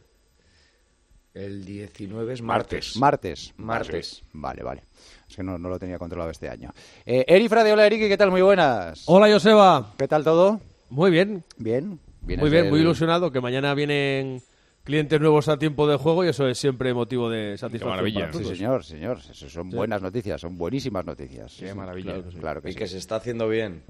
El 1.33 1.65
19 1.65 2.33
es 2.33 2.41
martes. 2.43 2.95
Martes. 2.97 3.53
Martes. 3.57 4.21
Vale, 4.33 4.61
vale. 4.61 4.83
Es 5.27 5.35
que 5.35 5.41
no, 5.43 5.57
no 5.57 5.67
lo 5.67 5.79
tenía 5.79 5.97
controlado 5.97 6.29
este 6.29 6.47
año. 6.47 6.71
Eh, 7.05 7.25
Eri 7.27 7.49
Frade, 7.49 7.73
hola 7.73 7.87
Eriki, 7.87 8.07
¿qué 8.07 8.17
tal? 8.17 8.29
Muy 8.29 8.41
buenas. 8.43 9.03
Hola, 9.07 9.31
Joseba. 9.31 9.93
¿Qué 9.97 10.07
tal 10.07 10.23
todo? 10.23 10.61
Muy 10.89 11.09
bien. 11.09 11.43
Bien. 11.57 11.99
Muy 12.21 12.49
bien, 12.49 12.69
muy 12.69 12.79
ilusionado 12.81 13.31
que 13.31 13.41
mañana 13.41 13.73
vienen 13.73 14.41
clientes 14.83 15.19
nuevos 15.19 15.47
a 15.49 15.57
tiempo 15.57 15.87
de 15.87 15.97
juego 15.97 16.23
y 16.23 16.27
eso 16.29 16.47
es 16.47 16.57
siempre 16.57 16.93
motivo 16.93 17.29
de 17.29 17.57
satisfacción. 17.57 18.13
para 18.13 18.31
Sí, 18.31 18.37
todos. 18.39 18.47
señor, 18.57 18.83
señor. 18.85 19.17
Eso 19.17 19.49
son 19.49 19.71
Sí. 19.71 19.75
buenas 19.75 20.01
noticias, 20.03 20.39
son 20.39 20.55
buenísimas 20.57 21.03
noticias. 21.05 21.55
Qué 21.59 21.69
Sí, 21.69 21.75
maravilla. 21.75 22.11
Claro, 22.13 22.23
que 22.25 22.31
sí, 22.31 22.37
claro 22.39 22.61
que 22.61 22.69
Y 22.69 22.73
sí. 22.73 22.77
que 22.77 22.87
se 22.87 22.97
está 22.99 23.15
haciendo 23.15 23.49
bien. 23.49 23.83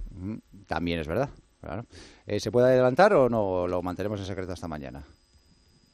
También 0.66 1.00
es 1.00 1.08
verdad, 1.08 1.30
claro. 1.64 1.86
Eh, 2.28 2.40
¿Se 2.40 2.52
puede 2.52 2.68
adelantar 2.68 3.14
o 3.14 3.30
no 3.30 3.68
lo 3.68 3.82
mantenemos 3.82 4.20
en 4.20 4.26
secreto 4.26 4.52
hasta 4.54 4.68
mañana? 4.68 5.04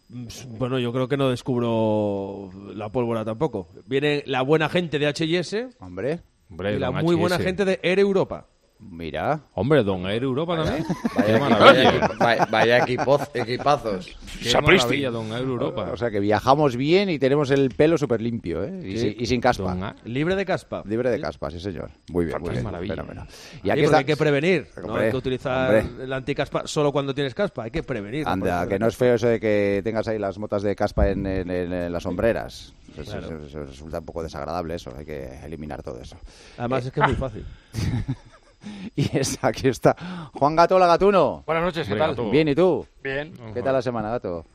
Mm, 0.09 0.27
Bueno, 0.57 0.79
yo 0.79 0.91
creo 0.91 1.07
que 1.07 1.17
no 1.17 1.29
descubro 1.29 2.49
la 2.73 2.89
pólvora 2.89 3.23
tampoco. 3.23 3.67
Viene 3.85 4.23
la 4.25 4.41
buena 4.41 4.67
gente 4.69 4.97
de 4.99 5.07
H&S 5.07 5.69
Hombre. 5.79 6.21
y 6.49 6.79
la 6.79 6.91
muy 6.91 7.15
buena 7.15 7.37
gente 7.37 7.63
de 7.65 7.79
Air 7.83 7.99
Europa. 7.99 8.47
Mira. 8.81 9.41
Hombre, 9.55 9.83
Don 9.83 10.05
Air 10.07 10.23
Europa 10.23 10.55
también. 10.63 10.85
Vaya, 11.15 11.25
Qué 11.25 11.35
equi- 11.35 11.39
maravilla. 11.49 11.91
vaya 11.91 12.17
vaya- 12.19 12.45
vaya 12.49 12.85
equipoz- 12.85 13.29
equipazos. 13.33 14.15
Qué 14.41 14.53
maravilla, 14.61 15.11
Don 15.11 15.31
Air 15.33 15.43
Europa. 15.43 15.89
O 15.91 15.97
sea 15.97 16.09
que 16.09 16.21
viajamos 16.21 16.77
bien 16.77 17.09
y 17.09 17.19
tenemos 17.19 17.51
el 17.51 17.69
pelo 17.71 17.97
súper 17.97 18.21
limpio, 18.21 18.63
¿eh? 18.63 18.79
Y, 18.83 18.91
Sí. 18.97 18.97
sin, 19.11 19.21
y 19.21 19.25
sin 19.25 19.41
caspa. 19.41 19.75
Don 19.75 19.95
Libre 20.05 20.35
de 20.35 20.45
caspa. 20.45 20.81
Libre 20.85 21.09
de 21.09 21.19
caspa, 21.19 21.51
sí, 21.51 21.59
señor. 21.59 21.91
Muy 22.09 22.25
bien, 22.25 22.39
muy 22.39 22.51
bien. 22.51 22.63
maravilla. 22.63 22.95
Fenómeno. 22.95 23.25
Y 23.27 23.31
Sí, 23.31 23.35
aquí 23.35 23.67
porque 23.69 23.83
está... 23.83 23.97
hay 23.97 24.05
que 24.05 24.15
prevenir. 24.17 24.67
No 24.85 24.95
hay 24.95 25.11
que 25.11 25.17
utilizar 25.17 25.75
hombre. 25.75 26.03
el 26.05 26.13
anticaspa 26.13 26.65
solo 26.65 26.93
cuando 26.93 27.13
tienes 27.13 27.33
caspa. 27.35 27.63
Hay 27.63 27.71
que 27.71 27.83
prevenir. 27.83 28.25
Anda, 28.27 28.65
que 28.65 28.79
no 28.79 28.87
es 28.87 28.95
feo 28.95 29.15
eso 29.15 29.27
de 29.27 29.41
que 29.41 29.81
tengas 29.83 30.07
ahí 30.07 30.17
las 30.17 30.37
motas 30.39 30.63
de 30.63 30.73
caspa 30.75 31.09
en, 31.09 31.25
en- 31.25 31.51
en- 31.51 31.73
en 31.73 31.91
las 31.91 32.03
sombreras. 32.03 32.73
Eso, 32.97 33.11
Claro. 33.11 33.27
eso- 33.27 33.45
eso 33.45 33.63
resulta 33.65 33.99
un 33.99 34.05
poco 34.05 34.23
desagradable 34.23 34.75
eso, 34.75 34.91
hay 34.97 35.05
que 35.05 35.39
eliminar 35.45 35.83
todo 35.83 35.99
eso. 36.01 36.17
Además 36.57 36.85
es 36.85 36.91
que 36.91 36.99
es 37.01 37.05
muy 37.07 37.15
fácil. 37.15 37.45
Y 38.95 39.17
es, 39.17 39.41
aquí 39.43 39.67
está 39.67 39.95
Juan 40.33 40.55
Gato, 40.55 40.75
hola 40.75 40.87
Gatuno. 40.87 41.43
Buenas 41.45 41.63
noches, 41.63 41.87
¿qué 41.87 41.95
tal? 41.95 42.11
Gato. 42.11 42.29
Bien, 42.29 42.47
¿y 42.47 42.55
tú? 42.55 42.85
Bien. 43.03 43.33
¿Qué 43.53 43.61
tal 43.61 43.73
la 43.73 43.81
semana, 43.81 44.09
Gato? 44.11 44.45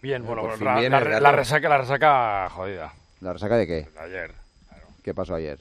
Bien, 0.00 0.24
bueno, 0.24 0.42
Por 0.42 0.56
fin 0.56 0.64
la, 0.66 0.80
viene 0.80 1.00
la- 1.20 1.32
resaca, 1.32 1.68
la 1.68 1.78
resaca 1.78 2.48
jodida. 2.50 2.92
¿La 3.20 3.32
resaca 3.32 3.56
de 3.56 3.66
qué? 3.66 3.88
De 3.94 4.00
ayer. 4.00 4.32
¿Qué 5.04 5.14
pasó 5.14 5.34
ayer? 5.34 5.58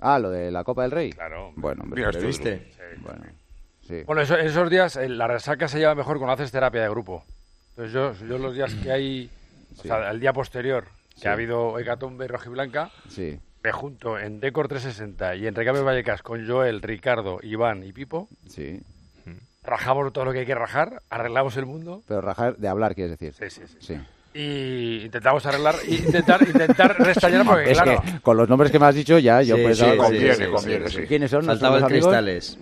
Ah, 0.00 0.18
lo 0.18 0.30
de 0.30 0.50
la 0.52 0.62
Copa 0.62 0.82
del 0.82 0.90
Rey. 0.92 1.10
Claro. 1.12 1.52
Bueno, 1.56 1.82
hombre. 1.82 2.06
¿Viste? 2.20 2.70
Sí. 2.70 3.00
Bueno, 3.02 3.24
sí. 3.86 4.02
Bueno, 4.06 4.22
eso- 4.22 4.36
esos 4.38 4.70
días 4.70 4.94
eh, 4.96 5.08
la 5.08 5.26
resaca 5.26 5.66
se 5.68 5.78
lleva 5.78 5.94
mejor 5.96 6.18
cuando 6.18 6.34
haces 6.34 6.52
terapia 6.52 6.82
de 6.82 6.88
grupo. 6.90 7.24
Entonces 7.70 7.92
yo, 7.92 8.12
yo 8.26 8.38
los 8.38 8.54
días 8.54 8.72
que 8.74 8.92
hay, 8.92 9.30
o 9.78 9.82
sea, 9.82 10.10
el 10.10 10.20
día 10.20 10.32
posterior, 10.32 10.84
que 11.14 11.22
Sí. 11.22 11.28
ha 11.28 11.32
habido 11.32 11.78
hecatombe 11.78 12.28
rojiblanca, 12.28 12.90
Sí. 13.08 13.38
Me 13.66 13.72
junto 13.72 14.16
en 14.16 14.38
Decor 14.38 14.68
360 14.68 15.34
y 15.34 15.48
en 15.48 15.54
Recambio 15.56 15.82
Vallecas 15.84 16.22
con 16.22 16.46
Joel, 16.46 16.80
Ricardo, 16.82 17.40
Iván 17.42 17.82
y 17.82 17.92
Pipo, 17.92 18.28
Sí. 18.46 18.80
rajamos 19.64 20.12
todo 20.12 20.24
lo 20.24 20.32
que 20.32 20.38
hay 20.40 20.46
que 20.46 20.54
rajar, 20.54 21.02
arreglamos 21.10 21.56
el 21.56 21.66
mundo 21.66 22.00
Pero 22.06 22.20
rajar 22.20 22.56
de 22.58 22.68
hablar, 22.68 22.94
quieres 22.94 23.18
decir. 23.18 23.34
Sí, 23.50 23.60
sí, 23.66 23.76
sí. 23.80 23.98
y 24.34 25.06
intentamos 25.06 25.44
arreglar, 25.46 25.74
intentar, 25.88 26.46
intentar 26.46 26.96
restañar 27.00 27.44
porque 27.44 27.72
es 27.72 27.80
claro... 27.82 28.00
que 28.02 28.20
con 28.20 28.36
los 28.36 28.48
nombres 28.48 28.70
que 28.70 28.78
me 28.78 28.86
has 28.86 28.94
dicho 28.94 29.18
ya, 29.18 29.42
yo 29.42 29.56
Sí, 29.56 29.62
pensaba... 29.64 29.90
sí, 29.92 29.98
Conviene, 29.98 30.34
sí, 30.36 30.44
sí, 30.44 30.50
conviene. 30.50 31.06
¿Quiénes 31.08 31.30
son? 31.32 31.44
Faltaba 31.44 31.80
¿Nuestros 31.80 32.02
el 32.12 32.28
amigos? 32.28 32.58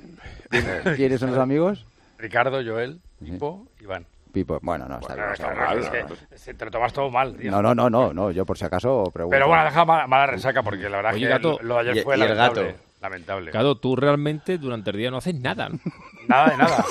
Cristales. 0.49 0.97
¿Quiénes 0.97 1.21
son 1.21 1.31
los 1.33 1.39
amigos? 1.39 1.85
Ricardo, 2.17 2.63
Joel, 2.65 2.99
Pipo, 3.23 3.67
Iván. 3.83 4.07
Pipo. 4.35 4.59
Bueno, 4.61 4.87
no, 4.87 4.99
está 4.99 5.15
bien. 5.15 5.27
Bueno, 5.29 5.33
está 5.33 5.53
está 5.53 5.75
bien. 5.75 6.07
mal, 6.07 6.19
que 6.29 6.37
se- 6.39 6.53
te 6.55 6.65
lo 6.67 6.71
tomas 6.71 6.93
todo 6.93 7.09
mal, 7.11 7.35
tío. 7.37 7.51
No, 7.51 7.63
no, 7.63 7.75
no, 7.75 7.89
no, 7.89 8.13
no, 8.13 8.31
yo 8.33 8.45
por 8.45 8.59
si 8.59 8.65
acaso 8.67 9.05
pregunto. 9.15 9.35
Pero 9.35 9.49
bueno, 9.49 9.65
deja 9.65 9.85
mala, 9.87 10.07
mala 10.07 10.27
resaca 10.27 10.63
porque 10.63 10.91
la 10.91 10.97
verdad 10.99 11.15
Oye, 11.15 11.23
que 11.25 11.29
gato, 11.31 11.59
lo, 11.63 11.69
lo 11.69 11.75
de 11.77 11.81
ayer 11.81 11.97
y- 11.97 12.01
fue 12.03 12.17
y 12.19 12.21
el 12.21 12.29
lamentable. 12.29 12.67
gato. 12.67 12.79
Lamentable. 13.01 13.51
Claro, 13.51 13.75
tú 13.77 13.97
realmente 13.97 14.57
durante 14.59 14.91
el 14.91 14.97
día 14.97 15.11
no 15.11 15.19
haces 15.19 15.35
nada. 15.35 15.69
¿no? 15.69 15.79
Nada 16.27 16.49
de 16.51 16.57
nada. 16.57 16.85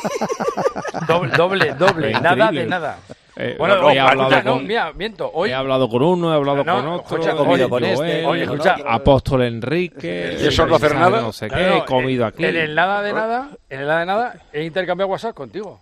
doble, 1.07 1.31
doble, 1.35 1.73
doble. 1.73 2.11
Es 2.11 2.21
nada 2.21 2.35
increíble. 2.35 2.61
de 2.63 2.67
nada. 2.69 2.99
Eh, 3.35 3.55
bueno, 3.57 3.73
hoy 3.83 3.93
he 3.93 3.99
no, 3.99 4.07
hablado 4.07 4.29
escucha, 4.29 4.43
no, 4.43 4.53
con- 4.57 4.67
mira, 4.67 4.93
miento. 4.93 5.31
Hoy, 5.33 5.49
He 5.49 5.53
hablado 5.55 5.89
con 5.89 6.03
uno, 6.03 6.31
he 6.31 6.35
hablado 6.35 6.63
No, 6.63 6.75
con 6.75 6.87
otro, 6.87 7.15
escucha, 7.17 7.31
he 7.31 7.35
comido 7.35 7.53
oye, 7.65 7.69
con 7.69 7.83
este, 7.83 8.25
oye, 8.27 8.43
escucha. 8.43 8.75
Apóstol 8.87 9.41
Enrique. 9.41 10.37
¿Y 10.39 10.45
eso 10.47 10.67
no 10.67 10.75
hacer 10.75 10.93
nada? 10.93 11.19
No 11.19 11.31
sé 11.31 11.47
No, 11.47 11.55
qué, 11.55 11.67
no, 11.67 11.77
he 11.77 11.85
comido 11.85 12.23
en- 12.25 12.27
aquí. 12.29 12.45
En 12.45 12.55
el 12.57 12.75
nada 12.75 13.01
de 13.01 13.11
nada, 13.11 13.49
en 13.71 13.79
el 13.79 13.87
nada 13.87 13.99
de 14.01 14.05
nada, 14.05 14.35
he 14.53 14.63
intercambiado 14.63 15.09
WhatsApp 15.11 15.33
contigo. 15.33 15.81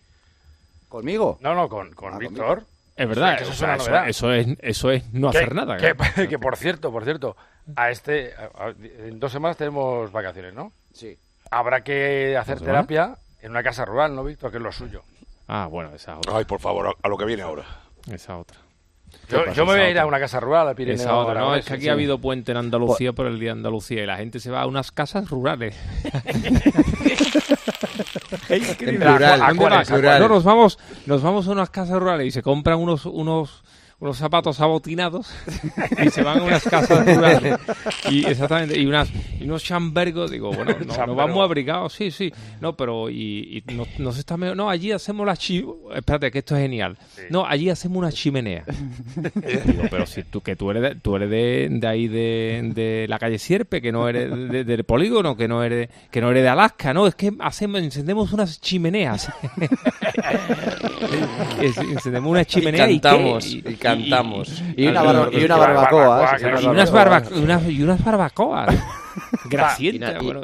¿Conmigo? 0.92 1.38
No, 1.40 1.56
no, 1.56 1.70
con, 1.70 1.94
con 1.94 2.18
Víctor. 2.20 2.64
Es 2.98 3.08
verdad, 3.08 3.42
eso 3.42 3.50
o 3.50 3.54
es 3.54 3.62
una 3.62 3.76
eso, 3.76 3.90
novedad. 3.90 4.10
eso 4.10 4.34
es, 4.34 4.48
eso 4.60 4.92
es 4.92 5.14
no 5.14 5.32
Que- 5.32 5.38
hacer 5.38 5.56
nada. 5.56 5.78
Que, 5.78 5.96
claro. 5.96 6.14
que, 6.30 6.38
por 6.38 6.58
cierto, 6.58 6.92
por 6.92 7.06
cierto, 7.06 7.38
a 7.78 7.90
este, 7.90 8.34
a- 8.36 8.66
a- 8.66 8.74
en 9.08 9.18
dos 9.18 9.32
semanas 9.32 9.56
tenemos 9.56 10.12
vacaciones, 10.12 10.54
¿no? 10.54 10.74
Sí. 10.94 11.18
Habrá 11.50 11.82
que 11.82 12.36
hacer 12.38 12.60
terapia 12.60 13.16
en 13.42 13.52
una 13.52 13.64
casa 13.64 13.86
rural, 13.86 14.14
¿no, 14.14 14.26
Víctor? 14.26 14.52
Que 14.52 14.58
es 14.58 14.64
lo 14.64 14.72
suyo. 14.74 15.02
Ah, 15.48 15.68
bueno, 15.72 15.96
esa 15.96 16.18
otra. 16.18 16.36
Ay, 16.36 16.44
por 16.44 16.60
favor, 16.60 16.88
a, 16.88 16.92
a 17.02 17.08
lo 17.10 17.18
que 17.18 17.24
viene 17.26 17.44
ahora. 17.44 17.64
Esa 18.12 18.38
otra. 18.38 18.58
Yo, 19.30 19.46
yo 19.54 19.66
me 19.66 19.72
voy 19.74 19.82
a 19.82 19.90
ir 19.90 20.00
a 20.00 20.06
una 20.06 20.20
casa 20.20 20.40
rural 20.42 20.68
al 20.68 20.76
Pirineo. 20.76 20.96
Esa 21.02 21.16
otra, 21.16 21.40
no, 21.40 21.56
es 21.56 21.66
que 21.66 21.74
aquí 21.74 21.84
sí. 21.84 21.90
ha 21.90 21.94
habido 21.94 22.20
puente 22.20 22.52
en 22.52 22.58
Andalucía 22.58 23.14
por 23.14 23.26
el 23.28 23.40
día 23.40 23.50
de 23.50 23.60
Andalucía 23.60 24.04
y 24.04 24.06
la 24.06 24.18
gente 24.18 24.40
se 24.42 24.52
va 24.52 24.62
a 24.62 24.68
unas 24.68 24.92
casas 24.92 25.30
rurales. 25.30 25.76
En 28.80 29.00
plural, 29.00 29.42
¿A 29.42 29.46
¿a 29.46 29.48
dónde 29.50 29.58
cuáles? 29.64 29.80
vas? 29.80 29.92
¿A 29.92 29.94
cuáles? 30.02 30.20
No, 30.20 30.28
nos 30.30 30.44
vamos, 30.44 30.80
nos 31.06 31.22
vamos 31.22 31.48
a 31.48 31.52
unas 31.52 31.70
casas 31.70 32.00
rurales 32.00 32.28
y 32.28 32.32
se 32.32 32.42
compran 32.42 32.80
unos, 32.80 33.06
unos, 33.06 33.64
unos 34.02 34.18
zapatos 34.18 34.60
abotinados 34.60 35.32
y 36.04 36.10
se 36.10 36.24
van 36.24 36.40
a 36.40 36.44
unas 36.44 36.64
casas 36.64 37.06
rurales 37.06 37.58
y 38.10 38.26
exactamente 38.26 38.78
y 38.78 38.86
unas 38.88 39.10
y 39.40 39.44
unos 39.46 39.64
chambergos 39.64 40.32
digo 40.32 40.52
bueno 40.52 40.72
no, 40.80 40.86
nos 40.88 40.96
Chambergo. 40.98 41.16
vamos 41.16 41.44
abrigados 41.44 41.94
sí 41.94 42.10
sí 42.12 42.34
no 42.60 42.76
pero 42.76 43.10
y, 43.12 43.64
y 43.68 43.74
nos, 43.74 43.88
nos 44.00 44.18
está 44.18 44.36
mejor 44.38 44.58
no 44.58 44.70
allí 44.72 44.92
hacemos 44.92 45.26
la 45.26 45.38
chi 45.38 45.64
espérate 45.96 46.32
que 46.32 46.40
esto 46.40 46.56
es 46.56 46.64
genial 46.64 46.98
no 47.30 47.46
allí 47.46 47.70
hacemos 47.70 48.00
una 48.00 48.12
chimenea 48.12 48.66
digo 49.66 49.84
pero 49.90 50.06
si 50.08 50.24
tú 50.24 50.42
que 50.42 50.56
tú 50.56 50.72
eres 50.72 50.82
de, 50.82 50.96
tú 50.96 51.16
eres 51.16 51.30
de, 51.30 51.68
de 51.72 51.88
ahí 51.88 52.08
de, 52.08 52.72
de 52.74 53.06
la 53.08 53.20
calle 53.20 53.38
Sierpe 53.38 53.82
que 53.82 53.92
no 53.92 54.10
eres 54.10 54.32
de- 54.50 54.64
del 54.64 54.84
polígono 54.84 55.38
que 55.38 55.48
no 55.48 55.64
eres 55.64 55.90
que 56.10 56.22
no 56.22 56.32
eres 56.32 56.42
de 56.44 56.50
Alaska 56.50 56.92
no 56.94 57.06
es 57.06 57.14
que 57.14 57.32
hacemos 57.40 57.82
encendemos 57.82 58.34
unas 58.34 58.60
chimeneas 58.60 59.32
encendemos 61.62 62.32
una 62.32 62.46
chimenea 62.46 62.90
y, 62.90 63.00
cantamos, 63.00 63.46
qué? 63.46 63.72
y 63.72 63.76
cantamos. 63.96 64.64
Y 64.78 64.88
una, 64.88 65.02
barba- 65.04 65.30
y 65.32 65.44
una 65.46 65.56
barbacoa. 65.58 66.38
y 66.40 66.44
una 66.46 66.72
unas, 66.72 66.92
barba- 66.92 67.72
y 67.72 67.84
unas 67.84 68.04
barbacoas. 68.04 68.76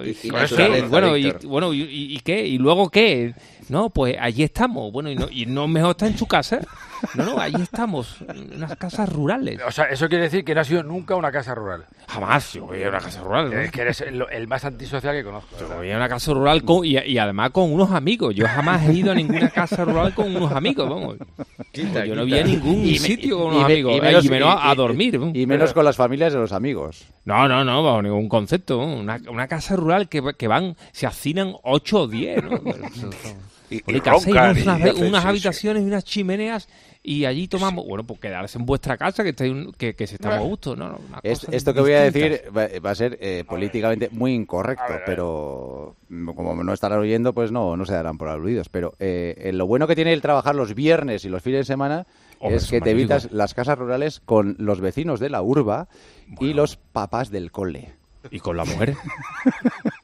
Y- 0.04 0.30
bueno, 0.90 1.18
y, 1.18 1.32
bueno, 1.46 1.74
y 1.74 2.20
qué 2.24 2.46
y 2.46 2.58
luego 2.58 2.90
qué. 2.90 3.34
No 3.70 3.90
pues 3.90 4.16
allí 4.20 4.44
estamos. 4.44 4.92
Bueno 4.92 5.10
y 5.12 5.16
no, 5.16 5.28
y 5.30 5.46
no 5.46 5.68
mejor 5.68 5.92
está 5.92 6.08
en 6.08 6.18
su 6.18 6.26
casa 6.28 6.60
no 7.16 7.26
no 7.26 7.40
allí 7.40 7.62
estamos 7.62 8.18
en 8.28 8.56
unas 8.56 8.76
casas 8.78 9.08
rurales 9.12 9.60
O 9.68 9.72
sea, 9.72 9.86
eso 9.86 10.08
quiere 10.08 10.24
decir 10.26 10.44
que 10.44 10.56
no 10.56 10.62
has 10.62 10.70
ido 10.72 10.84
nunca 10.84 11.16
una 11.16 11.32
casa 11.32 11.54
rural. 11.56 11.86
jamás 12.08 12.54
yo 12.54 12.66
voy 12.66 12.84
a 12.84 12.90
una 12.90 13.00
casa 13.00 13.22
rural 13.22 13.50
¿no? 13.52 13.60
Es 13.60 13.72
que 13.72 13.82
eres 13.82 14.02
el, 14.02 14.24
el 14.32 14.48
más 14.48 14.66
antisocial 14.66 15.14
que 15.16 15.24
conozco. 15.24 15.56
Yo 15.60 15.68
voy 15.76 15.92
a 15.92 15.98
una 15.98 16.10
casa 16.10 16.34
rural 16.34 16.64
con, 16.64 16.86
y, 16.86 16.98
y 16.98 17.18
además 17.18 17.52
con 17.52 17.72
unos 17.72 17.92
amigos. 17.92 18.34
Yo 18.36 18.48
jamás 18.48 18.88
he 18.88 18.94
ido 18.94 19.12
a 19.12 19.16
ninguna 19.16 19.50
casa 19.50 19.84
rural 19.86 20.14
con 20.14 20.36
unos 20.36 20.52
amigos, 20.52 20.90
vamos. 20.90 21.18
Quita, 21.72 22.06
yo 22.06 22.16
no 22.16 22.26
vi 22.26 22.38
a 22.40 22.44
ningún 22.44 22.86
Y 22.86 22.92
me- 22.94 22.98
sitio 23.00 23.38
con 23.38 23.48
y 23.54 23.56
unos 23.58 23.68
me- 23.68 23.74
amigos. 23.74 23.94
y 23.94 23.98
eh, 23.98 24.02
menos- 24.02 24.26
y 24.26 24.30
menos 24.30 24.60
a, 24.62 24.76
dormir. 24.76 25.20
vamos. 25.20 25.36
Y 25.36 25.46
menos 25.46 25.74
con 25.74 25.86
las 25.86 25.96
familias 25.96 26.34
de 26.34 26.40
los 26.40 26.52
amigos. 26.52 27.06
No, 27.26 27.48
no, 27.48 27.64
no, 27.64 27.84
bajo 27.84 28.02
ningún 28.02 28.30
concepto. 28.30 28.80
Una, 28.80 29.20
una 29.30 29.48
casa 29.48 29.76
rural 29.76 30.08
que, 30.10 30.22
que 30.38 30.48
van, 30.48 30.76
se 30.92 31.06
hacinan 31.08 31.54
8 31.64 32.02
o 32.02 32.08
10. 32.08 32.44
¿no? 32.44 32.50
Y, 33.70 33.80
y 33.86 33.96
unas, 33.98 34.08
hacen, 34.26 35.04
unas 35.06 35.22
sí. 35.24 35.28
habitaciones 35.28 35.84
y 35.84 35.88
unas 35.88 36.06
chimeneas 36.06 36.70
y 37.10 37.24
allí 37.24 37.48
tomamos, 37.48 37.86
bueno, 37.88 38.04
pues 38.06 38.20
quedarse 38.20 38.58
en 38.60 38.66
vuestra 38.66 38.98
casa 38.98 39.24
que 39.24 39.30
estáis 39.30 39.52
un- 39.54 39.72
que, 39.72 39.96
que 39.96 40.06
se 40.08 40.16
está 40.16 40.36
a 40.36 40.40
gusto, 40.40 40.76
¿no? 40.76 40.90
no, 40.90 41.00
Es- 41.24 41.48
esto 41.50 41.74
que 41.74 41.80
voy 41.80 41.94
a 41.94 42.02
decir 42.02 42.42
va, 42.56 42.68
va 42.86 42.92
a 42.92 42.96
ser 42.96 43.18
eh, 43.22 43.46
políticamente 43.48 44.10
muy 44.12 44.34
incorrecto, 44.34 44.94
pero 45.06 45.96
como 46.36 46.62
no 46.64 46.74
estarán 46.74 47.00
oyendo, 47.00 47.34
pues 47.34 47.52
no, 47.52 47.78
no 47.78 47.86
se 47.86 47.94
darán 47.94 48.18
por 48.18 48.28
aludidos. 48.28 48.68
Pero 48.68 48.94
eh, 49.00 49.36
eh, 49.38 49.54
lo 49.54 49.66
bueno 49.66 49.88
que 49.88 49.96
tiene 49.96 50.12
el 50.12 50.22
trabajar 50.22 50.54
los 50.56 50.76
viernes 50.76 51.24
y 51.24 51.30
los 51.30 51.42
fines 51.42 51.62
de 51.62 51.66
semana 51.66 52.06
Hombre, 52.40 52.58
es 52.58 52.66
que 52.66 52.82
te 52.82 52.90
magnífico. 52.92 53.14
evitas 53.14 53.32
las 53.32 53.54
casas 53.54 53.78
rurales 53.80 54.20
con 54.20 54.56
los 54.60 54.82
vecinos 54.82 55.22
de 55.22 55.30
la 55.30 55.42
urba 55.42 55.88
y 56.42 56.54
los 56.54 56.76
papás 56.76 57.32
del 57.32 57.52
cole. 57.54 57.94
¿Y 58.32 58.42
con 58.42 58.58
la 58.58 58.66
mujer? 58.66 58.96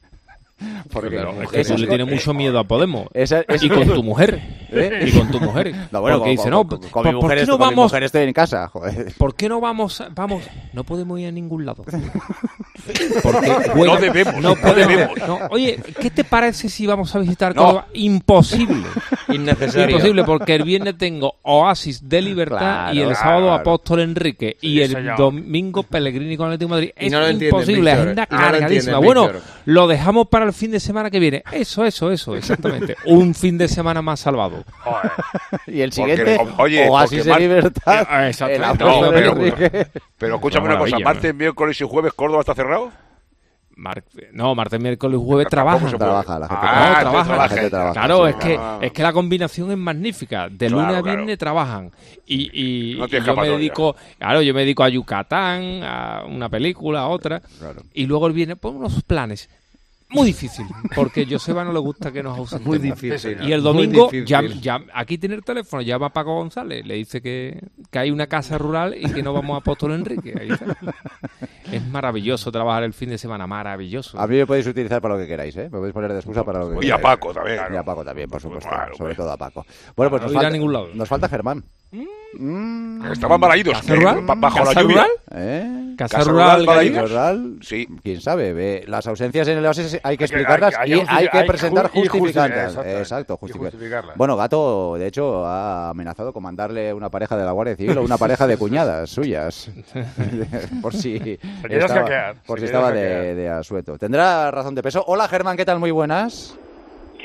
Porque 0.92 1.18
tú 1.18 1.56
es- 1.56 1.80
le 1.80 1.86
tienes 1.86 2.06
mucho 2.08 2.34
miedo 2.34 2.58
a 2.58 2.64
Podemos. 2.64 3.08
Esa- 3.14 3.40
es- 3.48 3.62
Y 3.62 3.68
con 3.68 3.86
tu 3.86 4.02
mujer. 4.02 4.40
¿Eh? 4.70 5.04
Y 5.06 5.12
con 5.18 5.30
tu 5.30 5.40
mujer. 5.40 5.72
No, 5.92 6.00
bueno, 6.00 6.18
Porque 6.18 6.36
con, 6.36 6.36
dice, 6.44 6.50
no, 6.50 6.66
con- 6.66 6.80
¿por- 6.80 6.90
con 6.90 7.04
mi 7.04 7.12
¿por 7.12 7.22
mujer 7.22 7.36
qué 7.38 7.42
estoy- 7.44 7.52
no 7.54 7.58
con 7.58 7.68
mi 7.68 7.74
vamos? 7.74 7.92
mujer 7.92 8.02
estoy 8.04 8.22
en 8.24 8.32
casa, 8.32 8.68
joder. 8.68 9.12
¿Por 9.16 9.34
qué 9.34 9.48
no 9.48 9.60
vamos? 9.60 10.02
Vamos, 10.14 10.42
no 10.72 10.84
podemos 10.84 11.18
ir 11.20 11.28
a 11.28 11.32
ningún 11.32 11.64
lado. 11.66 11.84
Porque 13.22 13.50
juega- 13.72 13.94
No 13.94 14.00
debemos, 14.00 14.34
no 14.42 14.54
debemos. 14.74 15.18
No, 15.26 15.38
oye, 15.50 15.78
¿qué 16.00 16.10
te 16.10 16.24
parece 16.24 16.68
si 16.68 16.86
vamos 16.86 17.14
a 17.14 17.18
visitar 17.18 17.54
No. 17.54 17.62
Córdoba? 17.62 17.86
Imposible. 17.94 18.84
Innecesario. 19.28 19.96
Imposible, 19.96 20.24
porque 20.24 20.54
el 20.54 20.62
viernes 20.64 20.96
tengo 20.98 21.36
Oasis 21.42 22.08
de 22.08 22.20
Libertad 22.22 22.58
Claro, 22.58 22.94
y 22.94 22.98
el 23.00 23.08
claro. 23.08 23.20
sábado 23.20 23.52
Apóstol 23.52 24.00
Enrique 24.00 24.56
y 24.60 24.80
el 24.80 24.90
señor. 24.92 25.16
domingo 25.16 25.82
Pellegrini 25.82 26.36
con 26.36 26.48
el 26.48 26.54
Atlético 26.54 26.74
de 26.74 26.80
Madrid. 26.80 26.92
Es 26.96 27.12
no 27.12 27.20
lo 27.20 27.26
entienden, 27.26 27.48
imposible, 27.48 27.90
agenda 27.92 28.28
y 28.30 28.34
no 28.34 28.38
lo 28.40 28.44
cargadísima. 28.50 28.98
Bueno, 28.98 29.30
lo 29.64 29.86
dejamos 29.86 30.28
para 30.28 30.44
el 30.44 30.52
fin 30.52 30.70
de 30.70 30.80
semana 30.80 31.10
que 31.10 31.18
viene. 31.20 31.42
Eso, 31.52 31.84
eso, 31.84 32.10
eso, 32.10 32.36
exactamente. 32.36 32.96
Un 33.06 33.34
fin 33.34 33.56
de 33.58 33.68
semana 33.68 34.02
más 34.02 34.20
salvado. 34.20 34.64
Joder. 34.80 35.10
Y 35.66 35.80
el 35.80 35.92
siguiente, 35.92 36.38
oye, 36.58 36.88
Oasis 36.88 37.24
de 37.24 37.30
Mar- 37.30 37.40
Libertad. 37.40 38.06
Eh, 38.10 38.28
exactamente. 38.28 38.54
el 38.54 38.60
No, 38.60 38.90
Apóstol 38.90 39.14
pero-. 39.14 39.86
Pero 40.18 40.34
escúchame 40.36 40.66
Una 40.66 40.78
cosa, 40.78 40.98
martes, 41.00 41.34
miércoles 41.34 41.80
y 41.80 41.84
jueves 41.84 42.12
Córdoba 42.12 42.40
está 42.40 42.54
cerrado. 42.54 42.73
Mar- 43.76 44.04
no, 44.32 44.54
martes, 44.54 44.80
miércoles 44.80 45.18
y 45.20 45.24
jueves 45.24 45.48
trabajan. 45.48 45.90
se 45.90 45.96
puede. 45.96 46.08
Trabaja, 46.10 46.38
la 46.38 46.46
gente 46.48 46.60
Ah, 46.64 46.70
trabaja. 46.70 47.00
trabaja, 47.00 47.36
la 47.36 47.48
gente 47.48 47.70
trabaja. 47.70 47.92
Claro, 47.92 48.24
sí. 48.24 48.30
es 48.30 48.36
que 48.36 48.56
Ah. 48.60 48.78
es 48.80 48.92
que 48.92 49.02
la 49.02 49.12
combinación 49.12 49.70
es 49.72 49.76
magnífica. 49.78 50.48
De 50.48 50.68
Claro, 50.68 50.76
lunes 50.76 50.96
a 50.96 51.02
claro. 51.02 51.16
viernes 51.18 51.38
trabajan 51.38 51.90
y, 52.24 52.50
y- 52.94 52.98
No 52.98 53.06
y 53.06 53.08
tiene 53.10 53.26
yo 53.26 53.34
me 53.34 53.48
dedico, 53.48 53.96
claro, 54.16 54.42
yo 54.42 54.54
me 54.54 54.60
dedico 54.60 54.84
a 54.84 54.88
Yucatán, 54.88 55.82
a 55.82 56.22
una 56.24 56.48
película, 56.48 57.00
a 57.00 57.08
otra, 57.08 57.40
Claro. 57.58 57.82
y 57.92 58.06
luego 58.06 58.28
el 58.28 58.32
viernes 58.32 58.58
pues 58.60 58.72
unos 58.74 59.02
planes. 59.02 59.50
Muy 60.10 60.26
difícil, 60.28 60.66
porque 60.94 61.26
Joseba 61.28 61.64
no 61.64 61.72
le 61.72 61.80
gusta 61.80 62.12
que 62.12 62.22
nos 62.22 62.38
ausentemos. 62.38 62.68
Muy 62.68 62.78
difícil. 62.78 63.38
Y 63.42 63.50
el 63.50 63.62
domingo, 63.64 64.04
difícil. 64.08 64.24
ya, 64.26 64.42
ya- 64.78 64.84
aquí 64.94 65.18
tiene 65.18 65.34
el 65.34 65.42
teléfono, 65.42 65.82
llama 65.82 66.06
a 66.06 66.10
Paco 66.10 66.34
González, 66.36 66.86
le 66.86 66.94
dice 66.94 67.20
que, 67.20 67.58
que 67.90 67.98
hay 67.98 68.12
una 68.12 68.28
casa 68.28 68.56
rural 68.56 68.94
y 68.96 69.10
que 69.10 69.22
no 69.24 69.32
vamos 69.32 69.54
a 69.56 69.58
Apóstol 69.58 69.94
Enrique. 69.94 70.32
Ahí 70.40 70.50
está. 70.52 70.76
Es 71.76 71.86
maravilloso 71.86 72.50
trabajar 72.52 72.82
el 72.84 72.92
fin 72.94 73.08
de 73.10 73.18
semana, 73.18 73.46
maravilloso. 73.46 74.18
A 74.18 74.26
mí 74.26 74.36
me 74.36 74.46
podéis 74.46 74.66
utilizar 74.66 75.00
para 75.02 75.14
lo 75.14 75.20
que 75.20 75.26
queráis, 75.26 75.56
¿eh? 75.56 75.64
Me 75.64 75.78
podéis 75.78 75.92
poner 75.94 76.12
de 76.12 76.18
excusa 76.18 76.44
para 76.44 76.60
lo 76.60 76.68
que 76.70 76.74
Y 76.86 76.90
a 76.90 76.96
queráis. 76.96 77.02
Paco 77.02 77.32
también. 77.34 77.58
Y 77.72 77.76
a 77.76 77.82
Paco 77.82 78.04
también, 78.04 78.28
por 78.30 78.40
supuesto. 78.40 78.68
Claro, 78.68 78.94
sobre 78.94 79.14
pues. 79.14 79.16
todo 79.18 79.32
a 79.32 79.36
Paco. 79.36 79.66
Bueno, 79.96 80.10
pues 80.10 80.22
No 80.22 80.26
nos 80.28 80.32
a 80.36 80.40
falta, 80.40 80.50
ningún 80.50 80.72
lado. 80.72 80.88
nos 80.94 81.08
falta 81.08 81.28
Germán. 81.28 81.64
Mm. 82.36 83.12
Estaban 83.12 83.40
balaídos. 83.40 83.80
¿Casa 83.80 83.94
rural? 83.94 84.20
Bajo 84.36 84.58
la 84.58 84.64
¿Casa 84.64 84.82
lluvia. 84.82 84.94
rural? 84.96 85.10
¿Eh? 85.36 85.94
Casa, 85.96 86.18
Casa 86.18 86.30
rural, 86.30 86.60
rural, 86.60 86.66
Galicia. 86.76 87.02
Balaídos. 87.02 87.10
Rural, 87.10 87.58
Sí. 87.62 87.88
quién 88.02 88.20
sabe. 88.20 88.52
Ve, 88.52 88.84
Las 88.88 89.06
ausencias 89.06 89.46
en 89.46 89.58
el 89.58 89.66
Oasis 89.66 89.94
hay 89.94 90.00
que 90.00 90.08
Hay 90.08 90.16
que- 90.16 90.24
explicarlas 90.24 90.74
hay 90.76 90.90
que- 90.90 90.96
y 90.96 91.00
hay 91.00 91.06
que 91.06 91.12
hay 91.12 91.24
que 91.28 91.30
justificar- 91.30 91.46
presentar 91.46 91.90
justificantes. 91.90 92.76
Exacto, 92.98 93.36
justificarlas. 93.36 94.16
Bueno, 94.16 94.36
Gato, 94.36 94.96
de 94.98 95.06
hecho, 95.06 95.46
ha 95.46 95.90
amenazado 95.90 96.32
con 96.32 96.42
mandarle 96.42 96.92
una 96.92 97.10
pareja 97.10 97.36
de 97.36 97.44
la 97.44 97.52
Guardia 97.52 97.76
Civil 97.76 97.98
o 97.98 98.02
una 98.02 98.18
pareja 98.18 98.46
de 98.48 98.56
cuñadas 98.56 99.10
suyas. 99.10 99.70
por 100.82 100.92
si 100.94 101.38
estaba, 101.68 102.00
hackear, 102.00 102.36
por 102.44 102.58
si 102.58 102.64
estaba 102.66 102.90
de 102.90 103.48
asueto. 103.48 103.96
Tendrá 103.96 104.50
razón 104.50 104.74
de 104.74 104.82
peso. 104.82 105.04
Hola, 105.06 105.28
Germán, 105.28 105.56
¿qué 105.56 105.64
tal? 105.64 105.78
Muy 105.78 105.92
buenas. 105.92 106.56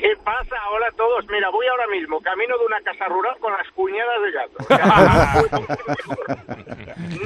¿Qué 0.00 0.16
pasa? 0.24 0.56
Hola 0.72 0.86
a 0.88 0.92
todos. 0.92 1.26
Mira, 1.28 1.50
voy 1.50 1.66
ahora 1.66 1.86
mismo, 1.88 2.20
camino 2.20 2.56
de 2.58 2.64
una 2.66 2.80
casa 2.80 3.04
rural 3.06 3.36
con 3.38 3.52
las 3.52 3.68
cuñadas 3.72 4.22
de 4.22 4.32
gato. 4.32 4.56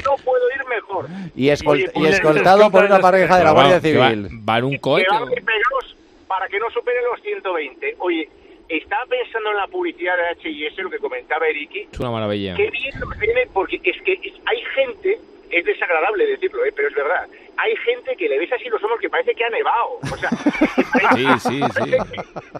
No 0.04 0.16
puedo 0.24 0.44
ir 0.56 0.64
mejor. 0.68 1.06
Y, 1.34 1.48
escol- 1.48 1.72
Oye, 1.72 1.90
y 1.94 1.98
pues, 1.98 2.14
escoltado 2.14 2.70
por 2.70 2.84
una 2.84 3.00
pareja 3.00 3.38
de 3.38 3.44
la 3.44 3.50
Guardia 3.52 3.76
va- 3.76 3.80
Civil. 3.80 4.28
Va 4.48 4.58
en 4.58 4.64
un 4.64 4.78
pegados 4.78 5.96
para 6.28 6.46
que 6.48 6.58
no 6.58 6.70
superen 6.70 7.02
los 7.10 7.20
120. 7.22 7.96
Oye, 7.98 8.28
estaba 8.68 9.04
pensando 9.06 9.50
en 9.50 9.56
la 9.56 9.66
publicidad 9.66 10.16
de 10.16 10.28
H&S, 10.28 10.82
lo 10.82 10.90
que 10.90 10.98
comentaba 10.98 11.46
Eriki. 11.46 11.88
Es 11.92 11.98
una 12.00 12.10
maravilla. 12.10 12.54
Qué 12.54 12.70
bien 12.70 12.98
nos 13.00 13.18
viene, 13.18 13.46
porque 13.52 13.80
es 13.82 14.00
que 14.02 14.12
hay 14.46 14.60
gente, 14.74 15.18
es 15.50 15.64
desagradable 15.64 16.26
decirlo, 16.26 16.64
¿eh? 16.64 16.72
pero 16.74 16.88
es 16.88 16.94
verdad. 16.94 17.26
Hay 17.56 17.74
gente 17.76 18.16
que 18.16 18.28
le 18.28 18.38
ves 18.38 18.52
así 18.52 18.68
los 18.68 18.82
ojos 18.82 18.98
que 19.00 19.08
parece 19.08 19.34
que 19.34 19.44
ha 19.44 19.50
nevado. 19.50 19.98
O 20.12 20.16
sea, 20.16 20.30
Sí, 21.14 21.26
sí, 21.40 21.60
sí. 21.84 21.96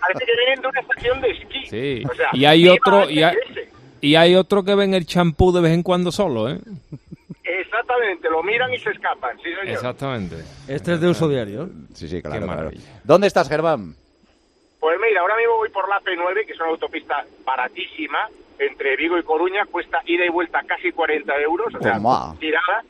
parece 0.01 0.25
que 0.25 0.37
vienen 0.37 0.61
de 0.63 0.69
una 0.69 0.81
estación 0.81 1.21
de 1.21 1.31
esquí. 1.31 1.67
Sí. 1.67 2.03
O 2.11 2.15
sea, 2.15 2.29
Y 2.33 2.45
hay 2.45 2.69
otro 2.69 3.09
y 3.11 3.23
hay, 3.23 3.37
y 4.01 4.15
hay 4.17 4.35
otro 4.35 4.65
que 4.65 4.75
ven 4.75 4.95
el 4.95 5.07
champú 5.07 5.53
de 5.53 5.61
vez 5.63 5.73
en 5.73 5.83
cuando 5.83 6.13
solo, 6.13 6.49
¿eh? 6.51 6.59
Exactamente, 7.43 8.29
lo 8.31 8.43
miran 8.43 8.73
y 8.73 8.79
se 8.79 8.91
escapan, 8.91 9.37
sí 9.39 9.51
señor. 9.51 9.69
Exactamente. 9.69 10.37
Este 10.69 10.95
es 10.95 11.01
de 11.01 11.09
uso 11.09 11.29
diario. 11.29 11.69
Sí, 11.95 12.09
sí, 12.09 12.23
claro, 12.23 12.47
claro. 12.47 12.71
¿Dónde 13.03 13.27
estás, 13.27 13.49
Germán? 13.49 13.95
Pues 14.81 14.99
mira, 15.01 15.21
ahora 15.21 15.37
mismo 15.37 15.57
voy 15.57 15.69
por 15.71 15.89
la 15.89 16.01
P9, 16.01 16.47
que 16.47 16.53
es 16.53 16.61
una 16.61 16.69
autopista 16.71 17.25
baratísima, 17.45 18.29
entre 18.59 18.97
Vigo 18.97 19.19
y 19.19 19.23
Coruña, 19.23 19.67
cuesta 19.67 20.01
ida 20.07 20.25
y 20.25 20.29
vuelta 20.29 20.63
casi 20.67 20.93
40 20.93 21.35
euros, 21.41 21.75
o 21.75 21.83
sea, 21.83 21.95
Toma. 21.95 22.35
tirada, 22.39 22.83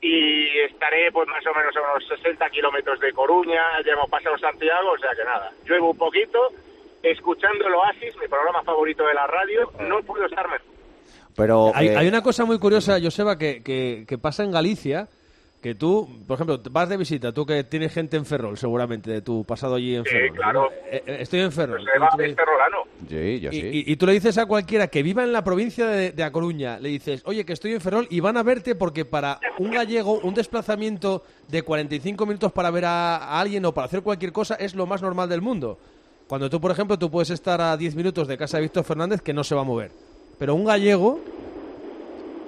y 0.00 0.58
estaré 0.60 1.10
pues 1.12 1.26
más 1.28 1.44
o 1.46 1.54
menos 1.54 1.74
a 1.76 1.80
unos 1.80 2.06
60 2.08 2.48
kilómetros 2.50 3.00
de 3.00 3.12
Coruña, 3.12 3.62
ya 3.84 3.92
hemos 3.92 4.08
pasado 4.08 4.38
Santiago, 4.38 4.92
o 4.92 4.98
sea 4.98 5.10
que 5.16 5.24
nada, 5.24 5.50
llueve 5.64 5.82
un 5.82 5.96
poquito, 5.98 6.38
escuchando 7.02 7.66
el 7.66 7.74
Oasis, 7.74 8.16
mi 8.20 8.28
programa 8.28 8.62
favorito 8.62 9.04
de 9.06 9.14
la 9.14 9.26
radio, 9.26 9.70
no 9.80 10.00
puedo 10.02 10.26
estar 10.26 10.46
mejor. 10.48 10.66
Pero 11.36 11.70
Hay, 11.74 11.88
eh, 11.88 11.96
hay 11.96 12.08
una 12.08 12.22
cosa 12.22 12.44
muy 12.44 12.58
curiosa, 12.58 12.98
Joseba, 13.02 13.38
que, 13.38 13.62
que, 13.62 14.04
que 14.08 14.18
pasa 14.18 14.42
en 14.44 14.50
Galicia, 14.50 15.08
que 15.62 15.74
tú, 15.74 16.08
por 16.26 16.34
ejemplo, 16.36 16.60
vas 16.70 16.88
de 16.88 16.96
visita, 16.96 17.32
tú 17.32 17.44
que 17.46 17.64
tienes 17.64 17.92
gente 17.92 18.16
en 18.16 18.24
Ferrol, 18.26 18.56
seguramente, 18.56 19.10
de 19.10 19.22
tu 19.22 19.44
pasado 19.44 19.74
allí 19.76 19.96
en 19.96 20.04
Sí, 20.04 20.10
Ferrol. 20.10 20.36
claro. 20.36 20.62
¿no? 20.62 20.70
Eh, 20.90 21.02
eh, 21.06 21.16
estoy 21.20 21.40
en 21.40 21.52
Ferrol. 21.52 21.80
Pues 21.84 22.02
va 22.02 22.08
tú 22.10 22.18
le- 22.18 22.26
este 22.30 22.44
rolano. 22.44 22.82
Sí, 23.08 23.40
yo 23.40 23.50
y, 23.50 23.60
sí. 23.60 23.66
y- 23.86 23.92
y 23.92 23.96
tú 23.96 24.06
le 24.06 24.12
dices 24.12 24.36
a 24.38 24.46
cualquiera 24.46 24.88
que 24.88 25.02
viva 25.02 25.22
en 25.24 25.32
la 25.32 25.42
provincia 25.42 25.86
de, 25.86 26.12
de 26.12 26.22
A 26.22 26.30
Coruña, 26.30 26.78
le 26.78 26.90
dices, 26.90 27.22
oye, 27.24 27.44
que 27.44 27.52
estoy 27.54 27.72
en 27.72 27.80
Ferrol 27.80 28.06
y 28.10 28.20
van 28.20 28.36
a 28.36 28.42
verte 28.42 28.74
porque 28.74 29.04
para 29.04 29.40
un 29.58 29.70
gallego 29.70 30.20
un 30.22 30.34
desplazamiento 30.34 31.22
de 31.48 31.62
45 31.62 32.26
minutos 32.26 32.52
para 32.52 32.70
ver 32.70 32.84
a, 32.84 33.16
a 33.16 33.40
alguien 33.40 33.64
o 33.64 33.72
para 33.72 33.86
hacer 33.86 34.02
cualquier 34.02 34.32
cosa 34.32 34.54
es 34.56 34.74
lo 34.74 34.86
más 34.86 35.00
normal 35.02 35.28
del 35.28 35.40
mundo. 35.40 35.78
Cuando 36.26 36.50
tú, 36.50 36.60
por 36.60 36.70
ejemplo, 36.70 36.98
tú 36.98 37.10
puedes 37.10 37.30
estar 37.30 37.60
a 37.60 37.76
10 37.76 37.94
minutos 37.94 38.28
de 38.28 38.36
casa 38.36 38.58
de 38.58 38.64
Víctor 38.64 38.84
Fernández 38.84 39.22
que 39.22 39.32
no 39.32 39.42
se 39.44 39.54
va 39.54 39.62
a 39.62 39.64
mover. 39.64 39.90
Pero 40.38 40.54
un 40.54 40.64
gallego 40.66 41.20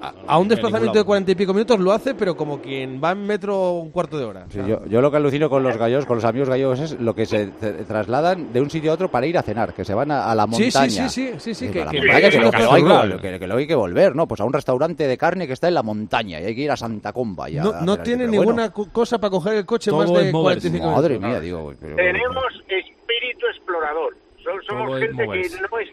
a, 0.01 0.15
a 0.27 0.39
un 0.39 0.49
desplazamiento 0.49 0.99
de 0.99 1.05
40 1.05 1.31
y 1.31 1.35
pico 1.35 1.53
minutos 1.53 1.79
lo 1.79 1.93
hace, 1.93 2.15
pero 2.15 2.37
como 2.37 2.61
quien 2.61 3.01
va 3.03 3.13
en 3.13 3.27
metro 3.27 3.73
un 3.73 3.91
cuarto 3.91 4.19
de 4.19 4.25
hora. 4.25 4.47
Sí, 4.49 4.59
yo, 4.67 4.85
yo 4.87 5.01
lo 5.01 5.11
que 5.11 5.17
alucino 5.19 5.49
con 5.51 5.63
los 5.63 5.77
gallos, 5.77 6.07
con 6.07 6.17
los 6.17 6.25
amigos 6.25 6.49
gallegos, 6.49 6.81
es 6.81 7.01
lo 7.01 7.15
que 7.15 7.27
se 7.27 7.49
trasladan 7.87 8.53
de 8.53 8.61
un 8.61 8.71
sitio 8.71 8.91
a 8.91 8.95
otro 8.95 9.11
para 9.11 9.27
ir 9.27 9.37
a 9.39 9.43
cenar, 9.43 9.75
que 9.75 9.85
se 9.85 9.95
van 9.95 10.11
a, 10.11 10.31
a 10.31 10.35
la 10.35 10.47
montaña. 10.47 11.09
sí, 11.09 11.09
sí, 11.09 11.33
sí, 11.33 11.35
sí, 11.39 11.55
sí, 11.55 11.69
que- 11.71 11.85
luego 11.85 13.57
hay 13.57 13.67
que, 13.67 13.75
volver, 13.75 14.15
¿no? 14.17 14.27
Pues 14.27 14.41
a 14.41 14.45
un 14.45 14.53
restaurante 14.53 15.07
de 15.07 15.19
carne 15.19 15.47
que 15.47 15.53
está 15.53 15.69
en 15.69 15.75
la 15.75 15.83
montaña 15.83 16.41
y 16.41 16.45
hay 16.45 16.55
que 16.55 16.63
ir 16.63 16.71
a 16.71 16.77
Santa 16.77 17.13
Comba. 17.13 17.49
ya 17.49 17.63
No, 17.63 17.71
a 17.71 17.81
no 17.83 17.93
cenar. 17.93 18.03
tiene 18.05 18.27
ninguna 18.27 18.69
bueno, 18.71 18.93
cosa 18.93 19.19
para 19.19 19.31
coger 19.31 19.55
el 19.55 19.67
coche 19.67 19.91
Todo 19.91 20.01
más 20.01 20.13
de 20.13 20.27
es 20.29 20.33
moverse. 20.33 20.69
45 20.71 20.91
Madre 20.97 21.19
mía, 21.19 21.41
digo. 21.41 21.73
pero- 21.81 21.97
Tenemos 21.97 22.45
espíritu 22.69 23.47
explorador. 23.55 24.17
So- 24.43 24.51
somos 24.69 24.87
Todo 24.89 24.99
gente 25.01 25.23
que 25.23 25.27
no 25.27 25.35
es... 25.79 25.89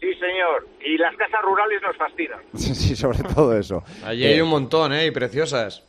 Sí, 0.00 0.14
señor. 0.14 0.66
Y 0.84 0.96
las 0.98 1.14
casas 1.16 1.40
rurales 1.42 1.80
nos 1.82 1.96
fascinan. 1.96 2.38
Sí, 2.54 2.94
sobre 2.96 3.18
todo 3.22 3.56
eso. 3.58 3.82
Allí 4.04 4.24
Eh, 4.24 4.34
hay 4.34 4.40
un 4.40 4.48
montón, 4.48 4.92
¿eh? 4.92 5.06
Y 5.06 5.10
preciosas. 5.10 5.82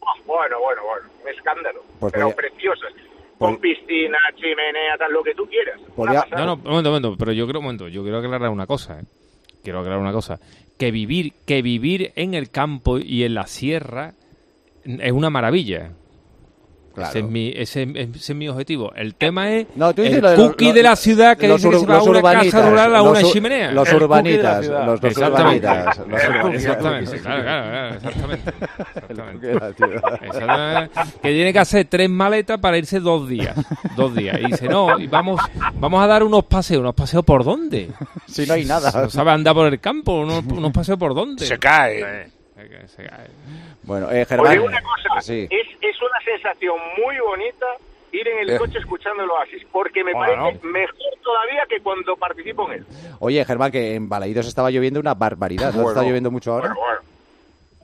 Oh, 0.00 0.06
Bueno, 0.26 0.58
bueno, 0.60 0.82
bueno, 0.84 1.08
un 1.22 1.28
escándalo. 1.28 1.82
Pues 2.00 2.12
pero 2.12 2.26
podía- 2.30 2.36
preciosas. 2.36 2.92
Con 3.38 3.58
piscina, 3.58 4.16
chimenea, 4.36 4.96
tal, 4.98 5.12
lo 5.12 5.22
que 5.22 5.34
tú 5.34 5.46
quieras. 5.46 5.78
Podía-. 5.94 6.24
No, 6.30 6.46
no, 6.46 6.54
un 6.54 6.62
momento, 6.62 6.88
un 6.90 6.94
momento, 7.02 7.16
pero 7.18 7.32
yo 7.32 7.46
creo, 7.46 7.60
un 7.60 7.64
momento, 7.66 7.88
yo 7.88 8.02
quiero 8.02 8.18
aclarar 8.18 8.48
una 8.48 8.66
cosa, 8.66 9.00
¿eh? 9.00 9.04
Quiero 9.62 9.80
aclarar 9.80 9.98
una 10.00 10.12
cosa. 10.12 10.38
Que 10.78 10.90
vivir, 10.90 11.32
que 11.46 11.60
vivir 11.60 12.12
en 12.16 12.32
el 12.34 12.50
campo 12.50 12.98
y 12.98 13.24
en 13.24 13.34
la 13.34 13.46
sierra 13.46 14.14
es 14.84 15.12
una 15.12 15.28
maravilla. 15.28 15.90
Ese, 17.02 17.18
es 17.20 17.24
mi, 17.24 17.52
ese, 17.54 17.82
ese 17.94 18.32
es 18.32 18.34
mi 18.34 18.48
objetivo. 18.48 18.92
El 18.94 19.14
tema 19.14 19.50
es 19.52 19.66
No, 19.76 19.92
tú 19.94 20.02
dices 20.02 20.16
el 20.18 20.22
lo 20.22 20.30
de 20.30 20.36
cookie 20.36 20.68
lo- 20.68 20.72
de 20.74 20.82
la 20.82 20.96
ciudad 20.96 21.36
que 21.36 21.46
dice 21.48 21.68
que 21.70 21.78
se 21.78 21.86
va 21.86 21.98
a 21.98 22.02
una 22.02 22.22
casa 22.22 22.68
rural 22.70 22.96
a 22.96 23.02
una 23.02 23.22
chimenea. 23.22 23.70
los 23.72 23.92
urbanitas, 23.92 24.66
los- 24.66 25.00
urbanitas, 25.02 25.98
los 25.98 26.06
urbanitas. 26.08 26.54
Exactamente, 26.54 27.20
claro, 27.22 27.42
claro, 27.44 27.60
claro, 27.60 27.80
exactamente. 27.80 28.52
exactamente. 30.22 30.90
Que 31.22 31.28
tiene 31.32 31.52
que 31.52 31.58
hacer 31.58 31.86
tres 31.88 32.08
maletas 32.10 32.58
para 32.58 32.78
irse 32.78 33.00
dos 33.00 33.28
días. 33.28 33.54
Dos 33.96 34.14
días. 34.14 34.38
Y 34.40 34.46
dice, 34.52 34.68
no, 34.68 34.98
y 34.98 35.06
vamos, 35.06 35.40
vamos 35.74 36.02
a 36.02 36.06
dar 36.06 36.22
unos 36.22 36.44
paseos. 36.44 36.80
¿Unos 36.80 36.94
paseos 36.94 37.24
por 37.24 37.44
dónde? 37.44 37.90
Si 38.26 38.44
no 38.46 38.54
hay 38.54 38.64
nada. 38.64 38.90
No 39.02 39.08
sabe 39.10 39.30
andar 39.30 39.54
por 39.54 39.66
el 39.72 39.80
campo. 39.80 40.20
¿Unos, 40.20 40.44
unos 40.46 40.72
paseos 40.72 40.98
por 40.98 41.14
dónde? 41.14 41.46
Se 41.46 41.58
cae. 41.58 42.28
Bueno, 43.82 44.10
eh, 44.10 44.24
Germán. 44.24 44.52
Oye, 44.52 44.60
una 44.60 44.82
cosa, 44.82 45.20
Sí. 45.20 45.46
es, 45.50 45.66
es 45.80 45.96
una 46.02 46.20
sensación 46.24 46.76
muy 47.04 47.18
bonita 47.18 47.66
ir 48.12 48.26
en 48.28 48.38
el 48.38 48.50
Eh. 48.50 48.58
coche 48.58 48.78
escuchando 48.78 49.22
el 49.24 49.30
Oasis, 49.30 49.64
porque 49.70 50.02
me 50.02 50.12
Bueno. 50.12 50.44
parece 50.44 50.66
mejor 50.66 50.96
todavía 51.22 51.64
que 51.68 51.80
cuando 51.80 52.16
participo 52.16 52.66
en 52.70 52.78
él. 52.78 52.86
Oye, 53.20 53.44
Germán, 53.44 53.70
que 53.72 53.94
en 53.94 54.08
Balaídos 54.08 54.46
estaba 54.46 54.70
lloviendo 54.70 55.00
una 55.00 55.14
barbaridad. 55.14 55.72
¿No 55.74 55.82
Bueno. 55.82 55.88
está 55.90 56.02
lloviendo 56.02 56.30
mucho 56.30 56.52
ahora? 56.52 56.68
Bueno, 56.68 56.80
bueno. 56.80 57.00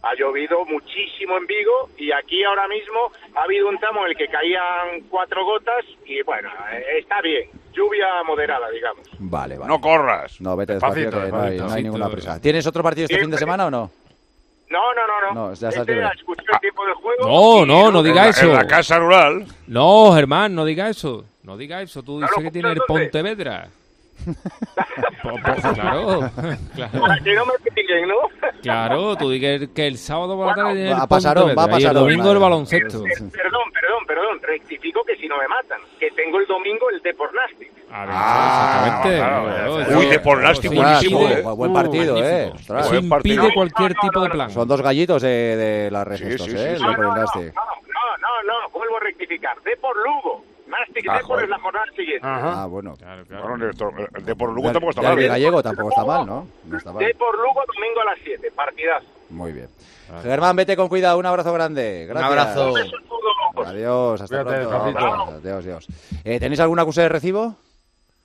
Ha 0.05 0.15
llovido 0.17 0.65
muchísimo 0.65 1.37
en 1.37 1.47
Vigo 1.47 1.91
y 1.97 2.11
aquí 2.11 2.43
ahora 2.43 2.67
mismo 2.67 3.13
ha 3.37 3.43
habido 3.43 3.69
un 3.69 3.79
tramo 3.79 4.05
en 4.05 4.11
el 4.11 4.17
que 4.17 4.27
caían 4.27 5.03
cuatro 5.09 5.45
gotas 5.45 5.85
y 6.05 6.21
bueno, 6.23 6.49
eh, 6.73 6.99
está 6.99 7.21
bien. 7.21 7.49
Lluvia 7.73 8.07
moderada, 8.27 8.69
digamos. 8.71 9.07
Vale, 9.21 9.57
vale. 9.59 9.69
No 9.69 9.81
corras. 9.81 10.41
No, 10.41 10.57
vete 10.57 10.73
despacio, 10.75 11.05
Despacito, 11.05 11.25
que 11.27 11.31
no 11.33 11.37
hay, 11.43 11.51
despacito. 11.53 11.69
no 11.69 11.73
hay 11.75 11.83
ninguna 11.85 12.09
prisa. 12.11 12.41
¿Tienes 12.41 12.67
otro 12.67 12.83
partido 12.83 13.05
este 13.05 13.15
Sí, 13.15 13.21
fin 13.21 13.31
de 13.31 13.39
semana 13.39 13.67
o 13.67 13.71
no? 13.71 13.91
No, 14.73 14.95
no, 14.95 15.07
no, 15.07 15.35
no. 15.35 15.49
No, 15.49 15.55
ya 15.55 15.69
este 15.69 15.93
era 15.93 16.09
escuchar 16.11 16.47
el 16.55 16.61
tiempo 16.61 16.85
del 16.87 16.95
juego. 16.95 17.27
No, 17.29 17.67
no, 17.67 17.91
no 17.93 18.03
diga 18.03 18.29
eso. 18.29 18.47
En 18.47 18.55
la 18.55 18.67
casa 18.67 18.99
rural. 18.99 19.47
No, 19.67 20.13
Germán, 20.15 20.55
no 20.55 20.65
diga 20.65 20.89
eso. 20.89 21.25
No 21.43 21.57
diga 21.57 21.83
eso. 21.83 22.03
Tú 22.03 22.17
dices 22.21 22.31
Claro, 22.35 22.45
que 22.45 22.51
tiene 22.53 22.73
el 22.73 22.81
Pontevedra. 22.87 23.69
Po- 25.23 25.31
po- 25.31 25.75
claro, 25.75 26.31
claro. 26.75 27.01
Para 27.01 27.19
que 27.23 27.35
no 27.35 27.45
me 27.47 27.53
peguen, 27.75 28.09
¿no? 28.09 28.15
Claro, 28.63 29.17
tú 29.17 29.31
dices 29.31 29.69
que 29.75 29.87
el 29.89 29.99
sábado 29.99 30.37
por 30.37 30.47
la 30.47 30.55
tarde 30.55 30.75
tiene 30.75 30.91
va 30.91 31.03
a 31.03 31.07
Pontevedra 31.09 31.55
va 31.55 31.65
a 31.77 31.81
y 31.81 31.85
el 31.85 31.93
domingo 31.95 32.31
el 32.33 32.39
baloncesto. 32.39 33.03
Perdón, 33.03 33.73
perdón, 33.73 34.07
perdón. 34.07 34.41
Rectifico 34.43 35.03
que 35.05 35.17
si 35.17 35.27
no 35.29 35.37
me 35.39 35.49
matan. 35.49 35.81
Que 35.99 36.11
tengo 36.13 36.39
el 36.39 36.47
domingo 36.47 36.89
el 36.91 37.01
Depornastic. 37.03 37.71
Ah, 37.95 38.85
exactamente. 38.87 39.19
Claro, 39.19 39.99
Uy, 39.99 40.07
de 40.07 40.19
Pornasti, 40.21 40.67
eso 40.69 40.77
buenísimo, 40.77 41.29
eh. 41.29 41.43
Buen 41.43 41.73
partido, 41.75 42.15
magnífico. 42.15 42.37
eh. 42.39 42.53
Ostras. 42.55 42.87
Eso 42.87 42.95
impide 42.97 43.55
cualquier 43.55 43.95
tipo 43.95 44.21
de 44.21 44.31
plan. 44.31 44.51
Son 44.51 44.67
dos 44.67 44.81
gallitos 44.81 45.21
de, 45.23 45.29
de 45.57 45.91
las 45.91 46.07
redes 46.07 46.21
Sí, 46.21 46.27
estos, 46.29 46.47
sí, 46.47 46.57
¿eh? 46.57 46.73
El 46.75 46.79
de 46.83 46.95
Pornasti. 46.97 47.39
No, 47.41 48.17
no, 48.21 48.43
no. 48.47 48.71
Vuelvo 48.73 48.97
a 48.97 49.01
rectificar. 49.01 49.61
Depor 49.63 49.95
Lugo. 49.97 50.43
Nastic 50.67 51.07
Ah, 51.07 51.13
Depor 51.17 51.27
joder. 51.27 51.45
es 51.45 51.51
la 51.51 51.59
jornada 51.59 51.85
siguiente. 51.95 52.21
Ah, 52.23 52.67
bueno. 52.71 52.95
Bueno, 53.29 53.55
el 53.57 53.61
de- 53.77 54.09
el 54.15 54.25
de 54.25 54.37
por 54.37 54.53
Lugo 54.53 54.73
tampoco 54.73 54.91
está 54.91 55.03
mal. 55.03 55.19
¿eh? 55.19 55.29
gallego 55.29 55.63
tampoco 55.63 55.89
está 55.91 56.05
mal, 56.07 56.27
¿no? 56.27 56.47
No 56.65 56.79
está 56.79 56.93
mal. 56.93 57.05
Depor 57.05 57.37
Lugo 57.37 57.61
domingo 57.75 58.01
a 58.01 58.05
las 58.07 58.19
7. 58.25 58.51
Partidazo. 58.57 59.07
Muy 59.29 59.53
bien. 59.53 59.69
Germán, 60.23 60.57
vete 60.57 60.77
con 60.77 60.89
cuidado. 60.89 61.19
Un 61.19 61.27
abrazo 61.27 61.53
grande. 61.53 62.07
Gracias. 62.09 62.31
abrazo. 62.31 62.75
Adiós, 63.67 64.21
hasta 64.21 64.43
Cuídate, 64.45 64.67
pronto. 64.67 64.99
Adiós, 65.43 65.65
adiós. 65.65 65.87
Eh, 66.25 66.41
¿Tenéis 66.41 66.61
alguna 66.61 66.85
cosa 66.87 67.03
de 67.03 67.09
recibo? 67.11 67.55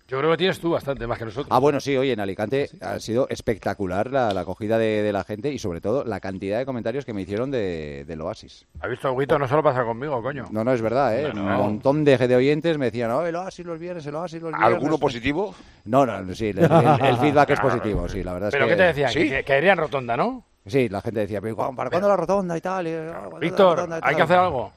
Yo 0.07 0.17
creo 0.19 0.31
que 0.31 0.37
tienes 0.37 0.57
tú 0.59 0.69
bastante 0.71 1.05
más 1.05 1.17
que 1.19 1.25
nosotros. 1.25 1.47
Ah, 1.49 1.59
bueno, 1.59 1.81
sí, 1.81 1.97
oye, 1.97 2.13
en 2.13 2.19
Alicante 2.21 2.69
ha 2.79 2.97
sido 2.99 3.27
espectacular 3.29 4.09
la, 4.09 4.33
la 4.33 4.41
acogida 4.41 4.77
de, 4.77 5.01
de 5.03 5.11
la 5.11 5.25
gente 5.25 5.51
y 5.51 5.59
sobre 5.59 5.81
todo 5.81 6.05
la 6.05 6.21
cantidad 6.21 6.57
de 6.59 6.65
comentarios 6.65 7.03
que 7.03 7.11
me 7.13 7.23
hicieron 7.23 7.51
de, 7.51 8.05
del 8.07 8.21
Oasis. 8.21 8.65
¿Has 8.79 8.89
visto, 8.89 9.13
Guito? 9.17 9.37
No 9.37 9.49
solo 9.49 9.61
pasa 9.61 9.83
conmigo, 9.83 10.21
coño. 10.21 10.45
No, 10.49 10.63
no, 10.63 10.71
es 10.71 10.81
verdad, 10.81 11.19
¿eh? 11.19 11.33
No, 11.33 11.41
Un 11.41 11.47
montón 11.57 12.05
de, 12.05 12.17
de 12.17 12.35
oyentes 12.37 12.77
me 12.77 12.85
decían, 12.85 13.11
oh, 13.11 13.25
el 13.25 13.35
Oasis 13.35 13.65
los 13.65 13.77
viernes, 13.77 14.05
el 14.05 14.15
Oasis 14.15 14.41
los 14.41 14.51
viernes. 14.51 14.65
¿Alguno 14.75 14.97
positivo? 14.97 15.53
No, 15.83 16.05
no, 16.05 16.33
sí, 16.33 16.47
el, 16.49 16.59
el- 16.59 16.65
el 17.05 17.17
feedback 17.21 17.49
es 17.49 17.59
positivo, 17.59 18.07
sí, 18.07 18.23
la 18.23 18.31
verdad 18.33 18.47
es 18.49 18.53
¿Pero 18.53 18.65
que... 18.65 18.71
qué 18.71 18.77
te 18.77 18.83
decían? 18.83 19.11
¿Sí? 19.11 19.29
Que, 19.29 19.43
caerían 19.43 19.77
rotonda, 19.77 20.15
¿no? 20.15 20.45
Sí, 20.65 20.87
la 20.89 21.01
gente 21.01 21.19
decía, 21.21 21.41
pero 21.41 21.55
¿para 21.55 21.89
cuándo 21.89 22.07
la 22.07 22.15
rotonda 22.15 22.57
y 22.57 22.61
tal? 22.61 22.87
Y, 22.87 22.93
"Ah, 22.93 23.11
¿cuándo 23.19 23.31
la 23.35 23.39
Víctor, 23.39 23.75
rotonda 23.77 23.95
y 23.95 23.99
hay 23.99 24.01
tal?". 24.01 24.15
que 24.15 24.21
hacer 24.23 24.37
algo. 24.37 24.71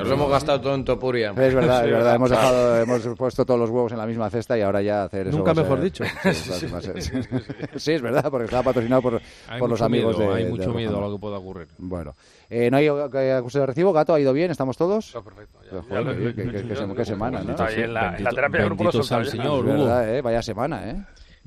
Nos 0.00 0.08
lo 0.08 0.14
hemos 0.14 0.30
gastado 0.30 0.60
todo 0.60 0.74
en 0.74 0.84
Topuria. 0.84 1.30
Es 1.30 1.54
verdad, 1.54 1.80
Sí, 1.82 1.86
es 1.88 1.92
verdad. 1.92 2.14
Hemos, 2.14 2.30
claro. 2.30 2.46
dejado, 2.56 2.80
hemos 2.82 3.18
puesto 3.18 3.44
todos 3.44 3.60
los 3.60 3.70
huevos 3.70 3.92
en 3.92 3.98
la 3.98 4.06
misma 4.06 4.30
cesta 4.30 4.56
y 4.58 4.62
ahora 4.62 4.82
ya 4.82 5.04
hacer 5.04 5.28
eso. 5.28 5.36
Nunca 5.38 5.54
mejor 5.54 5.78
ser- 5.78 5.84
dicho. 5.84 6.04
Sí, 6.32 6.66
sí, 7.76 7.92
es 7.92 8.02
verdad, 8.02 8.30
porque 8.30 8.44
estaba 8.44 8.62
patrocinado 8.62 9.02
por, 9.02 9.20
por 9.58 9.70
los 9.70 9.82
amigos 9.82 10.16
miedo, 10.16 10.30
de. 10.30 10.36
Hay 10.38 10.44
de 10.44 10.50
mucho 10.50 10.72
miedo 10.72 10.98
a 10.98 11.00
lo 11.00 11.12
que 11.14 11.20
pueda 11.20 11.38
ocurrir. 11.38 11.68
Bueno, 11.78 12.14
eh, 12.50 12.70
¿no 12.70 12.76
hay 12.76 12.88
acusación 12.88 13.62
de 13.62 13.66
recibo? 13.66 13.92
Gato, 13.92 14.14
¿ha 14.14 14.20
ido 14.20 14.32
bien? 14.32 14.50
¿Estamos 14.50 14.76
todos? 14.76 15.12
Todo 15.12 15.24
perfecto. 15.24 15.58
ya- 15.64 15.70
Joder, 15.82 15.88
ya 15.90 16.00
lo- 16.00 16.12
qué- 16.16 16.34
qué- 16.34 16.50
qué- 16.52 16.68
qué 16.68 16.74
sem- 16.76 16.94
qué 16.96 17.04
semana, 17.04 17.42
¿no? 17.42 17.50
Está 17.50 17.70
en 17.72 17.94
la, 17.94 18.16
terapia 18.16 18.60
de 18.60 18.66
grupo. 18.66 18.92
Señor. 19.02 19.64
¿eh? 20.08 20.20
Vaya 20.22 20.42
semana, 20.42 20.90
¿eh? 20.90 20.96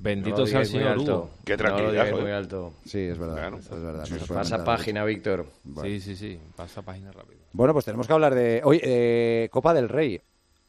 Bendito 0.02 0.40
No 0.40 0.48
sea 0.48 0.62
el 0.62 0.66
Señor. 0.66 0.98
Hugo. 0.98 1.30
Qué 1.46 1.58
No 1.58 1.64
lo 1.64 1.70
tranquilidad, 1.70 2.10
joder. 2.10 2.24
muy 2.24 2.32
alto. 2.32 2.74
Sí, 2.86 3.00
es 3.00 3.18
verdad. 3.18 3.54
es 3.54 4.30
no 4.30 4.36
Pasa 4.36 4.64
página, 4.64 5.04
Víctor. 5.04 5.46
Sí, 5.82 6.00
sí, 6.00 6.16
sí. 6.16 6.40
Pasa 6.56 6.82
página 6.82 7.12
rápido. 7.12 7.40
Bueno, 7.52 7.74
pues 7.74 7.86
tenemos 7.86 8.08
que 8.08 8.14
hablar 8.14 8.34
de. 8.34 8.62
Oye, 8.64 8.82
eh, 8.84 9.50
Copa 9.52 9.74
del 9.74 9.90
Rey. 9.90 10.22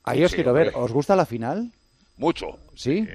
Ahí 0.04 0.24
os 0.24 0.30
Sí, 0.30 0.36
quiero 0.36 0.52
ver. 0.52 0.72
¿Os 0.74 0.90
gusta 0.92 1.14
la 1.14 1.26
final? 1.26 1.70
Mucho. 2.16 2.58
¿Sí? 2.74 3.06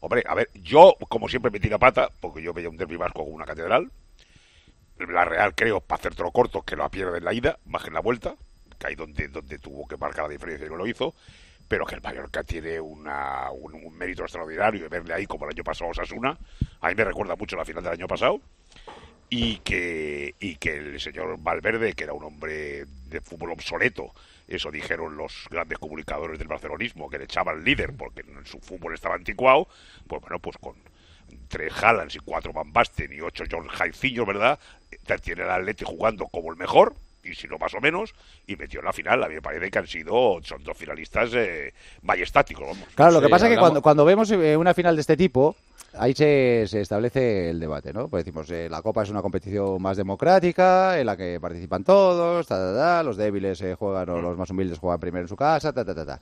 Hombre, 0.00 0.22
a 0.26 0.34
ver, 0.34 0.50
yo, 0.54 0.94
como 1.08 1.28
siempre, 1.28 1.50
metí 1.50 1.68
la 1.68 1.78
pata, 1.78 2.08
porque 2.20 2.42
yo 2.42 2.52
veía 2.52 2.68
un 2.68 2.76
derbi 2.76 2.96
vasco 2.96 3.24
como 3.24 3.34
una 3.34 3.44
catedral. 3.44 3.90
La 4.98 5.24
Real, 5.24 5.54
creo, 5.54 5.80
para 5.80 5.98
hacértelo 6.00 6.30
corto, 6.30 6.62
que 6.62 6.76
lo 6.76 6.88
pierde 6.88 7.18
en 7.18 7.24
la 7.24 7.34
ida, 7.34 7.58
más 7.66 7.82
que 7.82 7.88
en 7.88 7.94
la 7.94 8.00
vuelta, 8.00 8.34
que 8.78 8.86
ahí 8.86 8.94
donde, 8.94 9.28
donde 9.28 9.58
tuvo 9.58 9.86
que 9.88 9.96
marcar 9.96 10.24
la 10.24 10.30
diferencia 10.30 10.66
y 10.66 10.70
no 10.70 10.76
lo 10.76 10.86
hizo. 10.86 11.14
Pero 11.68 11.86
que 11.86 11.94
el 11.94 12.02
Mallorca 12.02 12.42
tiene 12.44 12.78
una, 12.80 13.50
un, 13.50 13.96
mérito 13.96 14.22
extraordinario 14.22 14.84
y 14.84 14.88
verle 14.88 15.14
ahí 15.14 15.26
como 15.26 15.46
el 15.46 15.52
año 15.52 15.64
pasado 15.64 15.90
Osasuna. 15.90 16.36
A 16.80 16.88
mí 16.88 16.94
me 16.94 17.04
recuerda 17.04 17.36
mucho 17.36 17.56
la 17.56 17.64
final 17.64 17.82
del 17.82 17.94
año 17.94 18.06
pasado. 18.06 18.40
Y 19.30 19.56
que, 19.58 20.34
y 20.38 20.56
que 20.56 20.76
el 20.76 21.00
señor 21.00 21.36
Valverde, 21.38 21.94
que 21.94 22.04
era 22.04 22.12
un 22.12 22.24
hombre 22.24 22.84
de 23.08 23.20
fútbol 23.20 23.52
obsoleto, 23.52 24.12
eso 24.46 24.70
dijeron 24.70 25.16
los 25.16 25.48
grandes 25.50 25.78
comunicadores 25.78 26.38
del 26.38 26.48
barcelonismo, 26.48 27.08
que 27.08 27.18
le 27.18 27.24
echaban 27.24 27.64
líder 27.64 27.94
porque 27.96 28.24
su 28.44 28.60
fútbol 28.60 28.94
estaba 28.94 29.14
anticuado, 29.14 29.66
pues 30.06 30.20
bueno, 30.20 30.38
pues 30.38 30.58
con 30.58 30.74
tres 31.48 31.72
Haalands 31.82 32.16
y 32.16 32.18
cuatro 32.18 32.52
Van 32.52 32.72
Basten 32.72 33.12
y 33.12 33.20
ocho 33.20 33.44
John 33.50 33.66
Jairzinho, 33.66 34.26
¿verdad? 34.26 34.58
Tiene 35.22 35.42
el 35.42 35.50
Atleti 35.50 35.84
jugando 35.84 36.26
como 36.26 36.50
el 36.50 36.58
mejor, 36.58 36.94
y 37.24 37.34
si 37.34 37.48
no 37.48 37.58
más 37.58 37.74
o 37.74 37.80
menos, 37.80 38.14
y 38.46 38.56
metió 38.56 38.80
en 38.80 38.86
la 38.86 38.92
final. 38.92 39.22
A 39.24 39.28
mí 39.28 39.34
me 39.34 39.42
parece 39.42 39.70
que 39.70 39.78
han 39.78 39.86
sido, 39.86 40.38
son 40.42 40.62
dos 40.62 40.76
finalistas 40.76 41.30
eh, 41.34 41.72
majestáticos, 42.02 42.66
vamos. 42.66 42.88
Claro, 42.94 43.12
lo 43.12 43.20
que 43.20 43.26
Sí, 43.26 43.30
pasa 43.32 43.46
es 43.48 43.54
que 43.54 43.58
cuando, 43.58 43.82
cuando 43.82 44.04
vemos 44.04 44.30
eh, 44.30 44.56
una 44.56 44.74
final 44.74 44.94
de 44.96 45.00
este 45.00 45.16
tipo, 45.16 45.56
ahí 45.94 46.12
se, 46.14 46.64
se 46.68 46.80
establece 46.80 47.50
el 47.50 47.60
debate, 47.60 47.92
¿no? 47.92 48.08
Pues 48.08 48.24
decimos, 48.24 48.50
eh, 48.50 48.68
la 48.68 48.82
Copa 48.82 49.02
es 49.02 49.10
una 49.10 49.22
competición 49.22 49.80
más 49.80 49.96
democrática, 49.96 50.98
en 50.98 51.06
la 51.06 51.16
que 51.16 51.38
participan 51.40 51.84
todos, 51.84 52.46
ta, 52.46 52.56
ta, 52.56 52.74
ta, 52.74 53.02
los 53.02 53.16
débiles 53.16 53.60
eh, 53.62 53.74
juegan 53.74 54.08
o 54.10 54.20
los 54.20 54.36
más 54.36 54.50
humildes 54.50 54.78
juegan 54.78 55.00
primero 55.00 55.22
en 55.24 55.28
su 55.28 55.36
casa, 55.36 55.72
ta, 55.72 55.84
ta, 55.84 55.94
ta, 55.94 56.04
ta. 56.04 56.20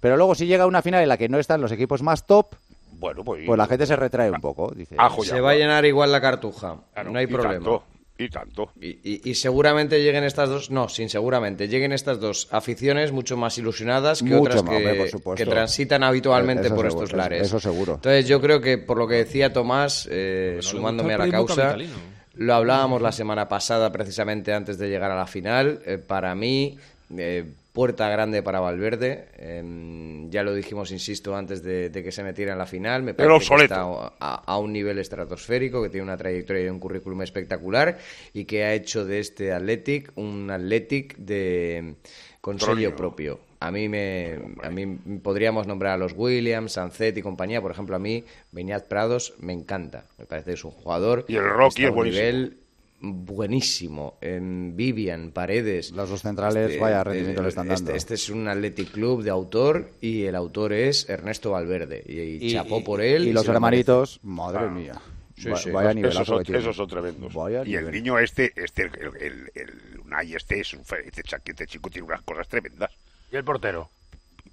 Pero 0.00 0.16
luego 0.16 0.34
si 0.34 0.46
llega 0.46 0.66
una 0.66 0.80
final 0.82 1.02
en 1.02 1.08
la 1.08 1.16
que 1.16 1.28
no 1.28 1.38
están 1.38 1.60
los 1.60 1.72
equipos 1.72 2.02
más 2.02 2.24
top, 2.26 2.54
Bueno, 2.92 3.24
pues, 3.24 3.42
pues 3.44 3.58
la 3.58 3.66
gente 3.66 3.84
se 3.86 3.96
retrae 3.96 4.30
un 4.30 4.40
poco. 4.40 4.70
Dice, 4.74 4.96
Se 5.24 5.40
va 5.40 5.50
a 5.50 5.54
llenar 5.54 5.84
igual 5.84 6.12
la 6.12 6.20
cartuja. 6.20 6.76
Claro, 6.94 7.10
no 7.10 7.18
hay 7.18 7.26
problema. 7.26 7.54
Tanto, 7.54 7.82
y 8.18 8.28
tanto. 8.28 8.72
Y, 8.80 8.98
y- 9.04 9.20
y 9.30 9.34
seguramente 9.34 10.02
lleguen 10.02 10.24
estas 10.24 10.48
dos, 10.48 10.70
no, 10.70 10.88
sin 10.88 11.08
seguramente, 11.08 11.68
lleguen 11.68 11.92
estas 11.92 12.18
dos 12.18 12.48
aficiones 12.50 13.12
mucho 13.12 13.36
más 13.36 13.56
ilusionadas 13.58 14.18
que 14.18 14.30
Mucho 14.30 14.40
otras 14.42 14.64
más, 14.64 14.76
que, 14.76 15.18
por 15.22 15.36
que 15.36 15.46
transitan 15.46 16.02
habitualmente 16.02 16.66
Eso 16.66 16.74
por 16.74 16.84
seguro, 16.86 17.04
estos 17.04 17.10
eso- 17.10 17.16
lares. 17.16 17.42
eso 17.46 17.60
seguro. 17.60 17.94
Entonces 17.94 18.26
yo 18.26 18.40
creo 18.40 18.60
que 18.60 18.76
por 18.78 18.98
lo 18.98 19.06
que 19.06 19.14
decía 19.14 19.52
Tomás, 19.52 20.08
eh, 20.10 20.54
le 20.56 20.62
sumándome 20.62 21.14
a 21.14 21.18
la 21.18 21.28
causa, 21.30 21.54
capitalino. 21.54 21.94
lo 22.34 22.54
hablábamos 22.54 23.00
la 23.02 23.12
semana 23.12 23.48
pasada 23.48 23.92
precisamente 23.92 24.52
antes 24.52 24.78
de 24.78 24.88
llegar 24.88 25.10
a 25.12 25.16
la 25.16 25.26
final. 25.26 25.80
eh, 25.86 25.98
para 25.98 26.34
mí, 26.34 26.76
eh, 27.16 27.44
puerta 27.78 28.08
grande 28.08 28.42
para 28.42 28.58
Valverde. 28.58 29.28
eh, 29.36 30.26
ya 30.30 30.42
lo 30.42 30.52
dijimos, 30.52 30.90
insisto, 30.90 31.36
antes 31.36 31.62
de, 31.62 31.90
de 31.90 32.02
que 32.02 32.10
se 32.10 32.24
metiera 32.24 32.50
en 32.50 32.58
la 32.58 32.66
final. 32.66 33.04
Me 33.04 33.14
parece 33.14 33.54
que 33.54 33.62
está 33.62 33.82
a, 34.18 34.42
a 34.44 34.58
un 34.58 34.72
nivel 34.72 34.98
estratosférico, 34.98 35.80
que 35.80 35.88
tiene 35.88 36.02
una 36.02 36.16
trayectoria 36.16 36.64
y 36.64 36.68
un 36.70 36.80
currículum 36.80 37.22
espectacular 37.22 37.96
y 38.32 38.46
que 38.46 38.64
ha 38.64 38.74
hecho 38.74 39.04
de 39.04 39.20
este 39.20 39.52
Athletic 39.52 40.10
un 40.16 40.50
Athletic 40.50 41.18
de 41.18 41.94
con 42.40 42.58
sello 42.58 42.96
propio. 42.96 43.38
A 43.60 43.70
mí 43.70 43.88
me 43.88 44.40
a 44.64 44.70
mí 44.70 44.98
podríamos 45.22 45.68
nombrar 45.68 45.92
a 45.92 45.98
los 45.98 46.14
Williams, 46.16 46.72
Sancet 46.72 47.16
y 47.16 47.22
compañía, 47.22 47.62
por 47.62 47.70
ejemplo, 47.70 47.94
a 47.94 48.00
mí 48.00 48.24
Beñat 48.50 48.88
Prados 48.88 49.34
me 49.38 49.52
encanta. 49.52 50.06
Me 50.18 50.26
parece 50.26 50.46
que 50.50 50.54
es 50.54 50.64
un 50.64 50.72
jugador 50.72 51.26
Y 51.28 51.36
el 51.36 51.48
Rocky 51.48 51.84
es 51.84 51.94
buenísimo. 51.94 52.24
nivel 52.26 52.58
buenísimo. 53.00 54.18
En 54.20 54.76
Vivian, 54.76 55.30
Paredes. 55.32 55.92
Los 55.92 56.10
dos 56.10 56.22
centrales, 56.22 56.78
vaya 56.80 57.04
rendimiento 57.04 57.42
le 57.42 57.48
están 57.48 57.70
este- 57.70 57.84
dando. 57.84 57.96
Este, 57.96 58.14
es 58.14 58.28
un 58.30 58.48
Athletic 58.48 58.90
Club 58.90 59.22
de 59.22 59.30
autor 59.30 59.90
y 60.00 60.24
el 60.24 60.34
autor 60.34 60.72
es 60.72 61.08
Ernesto 61.08 61.52
Valverde. 61.52 62.02
Y, 62.06 62.20
y 62.20 62.38
Y- 62.48 62.52
chapó 62.52 62.82
por 62.82 63.00
él. 63.00 63.26
Y 63.28 63.32
los 63.32 63.46
hermanitos, 63.48 64.20
madre 64.22 64.68
mía. 64.70 65.00
Sí, 65.36 65.48
Va- 65.50 65.56
sí. 65.56 65.70
Vaya 65.70 65.92
esos, 66.08 66.48
esos 66.48 66.76
son 66.76 66.88
tremendos. 66.88 67.32
Vaya 67.32 67.62
y 67.64 67.76
el 67.76 67.92
niño 67.92 68.18
este, 68.18 68.52
este 68.56 68.82
el, 68.82 68.90
el- 69.20 69.50
el- 69.54 70.00
Unai 70.04 70.34
este, 70.34 70.58
es 70.60 70.74
un, 70.74 70.84
fe- 70.84 71.06
este, 71.06 71.22
este 71.44 71.66
chico 71.66 71.88
tiene 71.90 72.08
unas 72.08 72.22
cosas 72.22 72.48
tremendas. 72.48 72.90
Y 73.30 73.36
el 73.36 73.44
portero. 73.44 73.88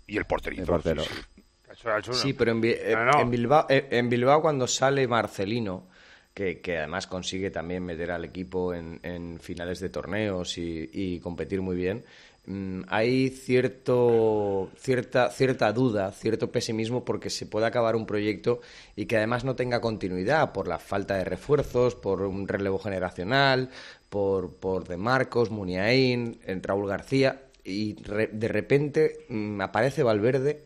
Y 0.06 0.18
el 0.18 0.26
porterito. 0.26 0.62
El 0.62 0.68
portero. 0.68 1.02
sí, 1.04 2.12
sí. 2.14 2.34
Pero 2.34 2.52
en, 2.52 2.62
Bi- 2.62 2.70
eh, 2.78 2.94
No, 2.96 3.06
no. 3.06 3.20
en 3.22 3.32
Bilbao, 3.32 3.66
eh, 3.68 3.88
en 3.90 4.10
Bilbao 4.10 4.42
cuando 4.44 4.68
sale 4.68 5.08
Marcelino, 5.08 5.88
que, 6.36 6.78
además 6.78 7.08
consigue 7.08 7.50
también 7.50 7.84
meter 7.84 8.12
al 8.12 8.26
equipo 8.26 8.74
en, 8.76 9.00
en 9.02 9.40
finales 9.40 9.80
de 9.80 9.90
torneos 9.90 10.58
y, 10.60 10.90
y 10.94 11.20
competir 11.22 11.62
muy 11.62 11.76
bien, 11.78 12.04
mm, 12.46 12.82
hay 12.90 13.30
cierto, 13.30 14.70
cierta, 14.78 15.30
cierta 15.32 15.72
duda, 15.72 16.12
cierto 16.12 16.52
pesimismo 16.52 17.06
porque 17.06 17.30
se 17.30 17.46
puede 17.46 17.66
acabar 17.66 17.96
un 17.96 18.06
proyecto 18.06 18.60
y 18.96 19.06
que 19.06 19.18
además 19.18 19.46
no 19.46 19.56
tenga 19.56 19.80
continuidad 19.82 20.52
por 20.52 20.68
la 20.68 20.78
falta 20.78 21.16
de 21.16 21.24
refuerzos, 21.24 21.96
por 21.96 22.22
un 22.22 22.48
relevo 22.48 22.80
generacional, 22.80 23.70
por, 24.10 24.54
por 24.56 24.88
De 24.88 24.98
Marcos, 24.98 25.50
Muniain, 25.52 26.38
eh, 26.46 26.60
Raúl 26.62 26.88
García 26.88 27.42
y 27.64 27.96
re- 28.04 28.30
de 28.32 28.48
repente 28.50 29.26
mm, 29.30 29.62
aparece 29.62 30.04
Valverde 30.04 30.64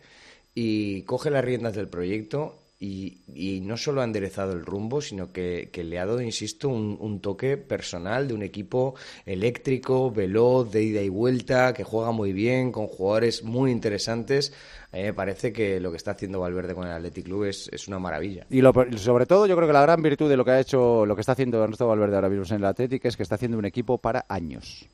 y 0.55 1.03
coge 1.03 1.29
las 1.29 1.45
riendas 1.45 1.75
del 1.75 1.87
proyecto 1.87 2.57
y, 2.81 3.17
y 3.35 3.59
no 3.59 3.75
solo 3.75 3.99
ha 3.99 4.05
enderezado 4.05 4.53
el 4.53 4.65
rumbo, 4.65 5.01
sino 5.01 5.33
que, 5.33 5.69
le 5.75 5.99
ha 5.99 6.05
dado, 6.05 6.21
insisto, 6.21 6.69
un, 6.69 7.19
toque 7.19 7.57
personal 7.57 8.27
de 8.29 8.33
un 8.33 8.41
equipo 8.41 8.95
eléctrico, 9.25 10.11
veloz, 10.11 10.71
de 10.71 10.83
ida 10.83 11.01
y 11.01 11.09
vuelta, 11.09 11.73
que 11.73 11.83
juega 11.83 12.11
muy 12.11 12.31
bien, 12.31 12.71
con 12.71 12.87
jugadores 12.87 13.43
muy 13.43 13.71
interesantes. 13.71 14.53
A 14.93 14.97
mí 14.97 15.03
me 15.03 15.13
parece 15.13 15.51
que 15.51 15.79
lo 15.81 15.91
que 15.91 15.97
está 15.97 16.11
haciendo 16.11 16.39
Valverde 16.39 16.73
con 16.73 16.87
el 16.87 16.93
Athletic 16.93 17.25
Club 17.25 17.43
es, 17.45 17.69
es 17.73 17.87
una 17.89 17.99
maravilla. 17.99 18.45
Y 18.49 18.61
lo- 18.61 18.73
sobre 18.97 19.25
todo, 19.25 19.45
yo 19.45 19.55
creo 19.57 19.67
que 19.67 19.73
la 19.73 19.81
gran 19.81 20.01
virtud 20.01 20.29
de 20.29 20.37
lo 20.37 20.45
que 20.45 20.51
ha 20.51 20.59
hecho, 20.59 21.05
lo 21.05 21.15
que 21.15 21.21
está 21.21 21.33
haciendo 21.33 21.61
Ernesto 21.61 21.85
Valverde 21.87 22.15
ahora 22.15 22.29
mismo 22.29 22.45
en 22.49 22.61
el 22.61 22.65
Atlético 22.65 23.07
es 23.09 23.17
que 23.17 23.23
está 23.23 23.35
haciendo 23.35 23.57
un 23.57 23.65
equipo 23.65 23.97
para 23.97 24.25
años. 24.29 24.87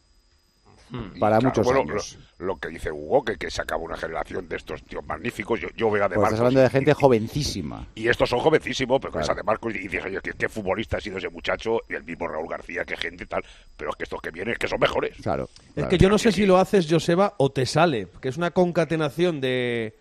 Y, 0.92 1.20
Para 1.20 1.40
claro, 1.40 1.50
muchos 1.50 1.66
bueno, 1.66 1.82
años. 1.92 2.18
Lo, 2.38 2.46
lo 2.46 2.58
que 2.58 2.68
dice 2.70 2.92
Hugo, 2.92 3.24
que, 3.26 3.36
que 3.38 3.50
se 3.50 3.62
acaba 3.62 3.82
una 3.84 3.98
generación 3.98 4.48
de 4.48 4.56
estos 4.56 4.84
tíos 4.84 5.04
magníficos. 5.06 5.60
Yo, 5.60 5.68
yo 5.76 5.90
veo 5.90 6.06
a 6.06 6.10
De 6.10 6.16
Pues 6.16 6.26
estás 6.28 6.40
Marcos 6.40 6.40
hablando 6.40 6.60
y- 6.60 6.64
de 6.64 6.70
gente 6.70 6.94
jovencísima. 6.94 7.88
Y 7.96 8.08
estos 8.08 8.30
son 8.30 8.40
jovencísimos, 8.40 9.00
pero 9.02 9.12
que 9.12 9.18
Claro. 9.20 9.28
ves 9.28 9.30
a 9.32 9.36
De 9.36 9.44
Marcos 9.44 9.74
y 9.76 9.80
dices, 9.80 10.06
oye, 10.06 10.20
¿qué, 10.24 10.32
qué 10.38 10.48
futbolista 10.50 10.98
ha 10.98 11.02
sido 11.02 11.18
ese 11.18 11.30
muchacho? 11.30 11.80
Y 11.90 11.96
el 11.96 12.04
mismo 12.04 12.28
Raúl 12.28 12.48
García, 12.50 12.86
qué 12.86 12.96
gente 12.98 13.24
y 13.24 13.28
tal. 13.28 13.44
Pero 13.76 13.90
es 13.90 13.96
que 13.96 14.04
estos 14.04 14.22
que 14.22 14.32
vienen, 14.32 14.54
es 14.54 14.60
que 14.60 14.68
son 14.68 14.80
mejores. 14.80 15.18
Claro. 15.22 15.50
Es 15.76 15.86
que 15.86 15.98
yo 15.98 16.10
no 16.10 16.18
sé 16.18 16.32
si 16.32 16.46
lo 16.46 16.58
haces, 16.58 16.88
Joseba, 16.90 17.34
o 17.38 17.52
te 17.52 17.66
sale, 17.66 18.08
que 18.22 18.30
es 18.30 18.38
una 18.38 18.52
concatenación 18.52 19.42
de, 19.42 19.98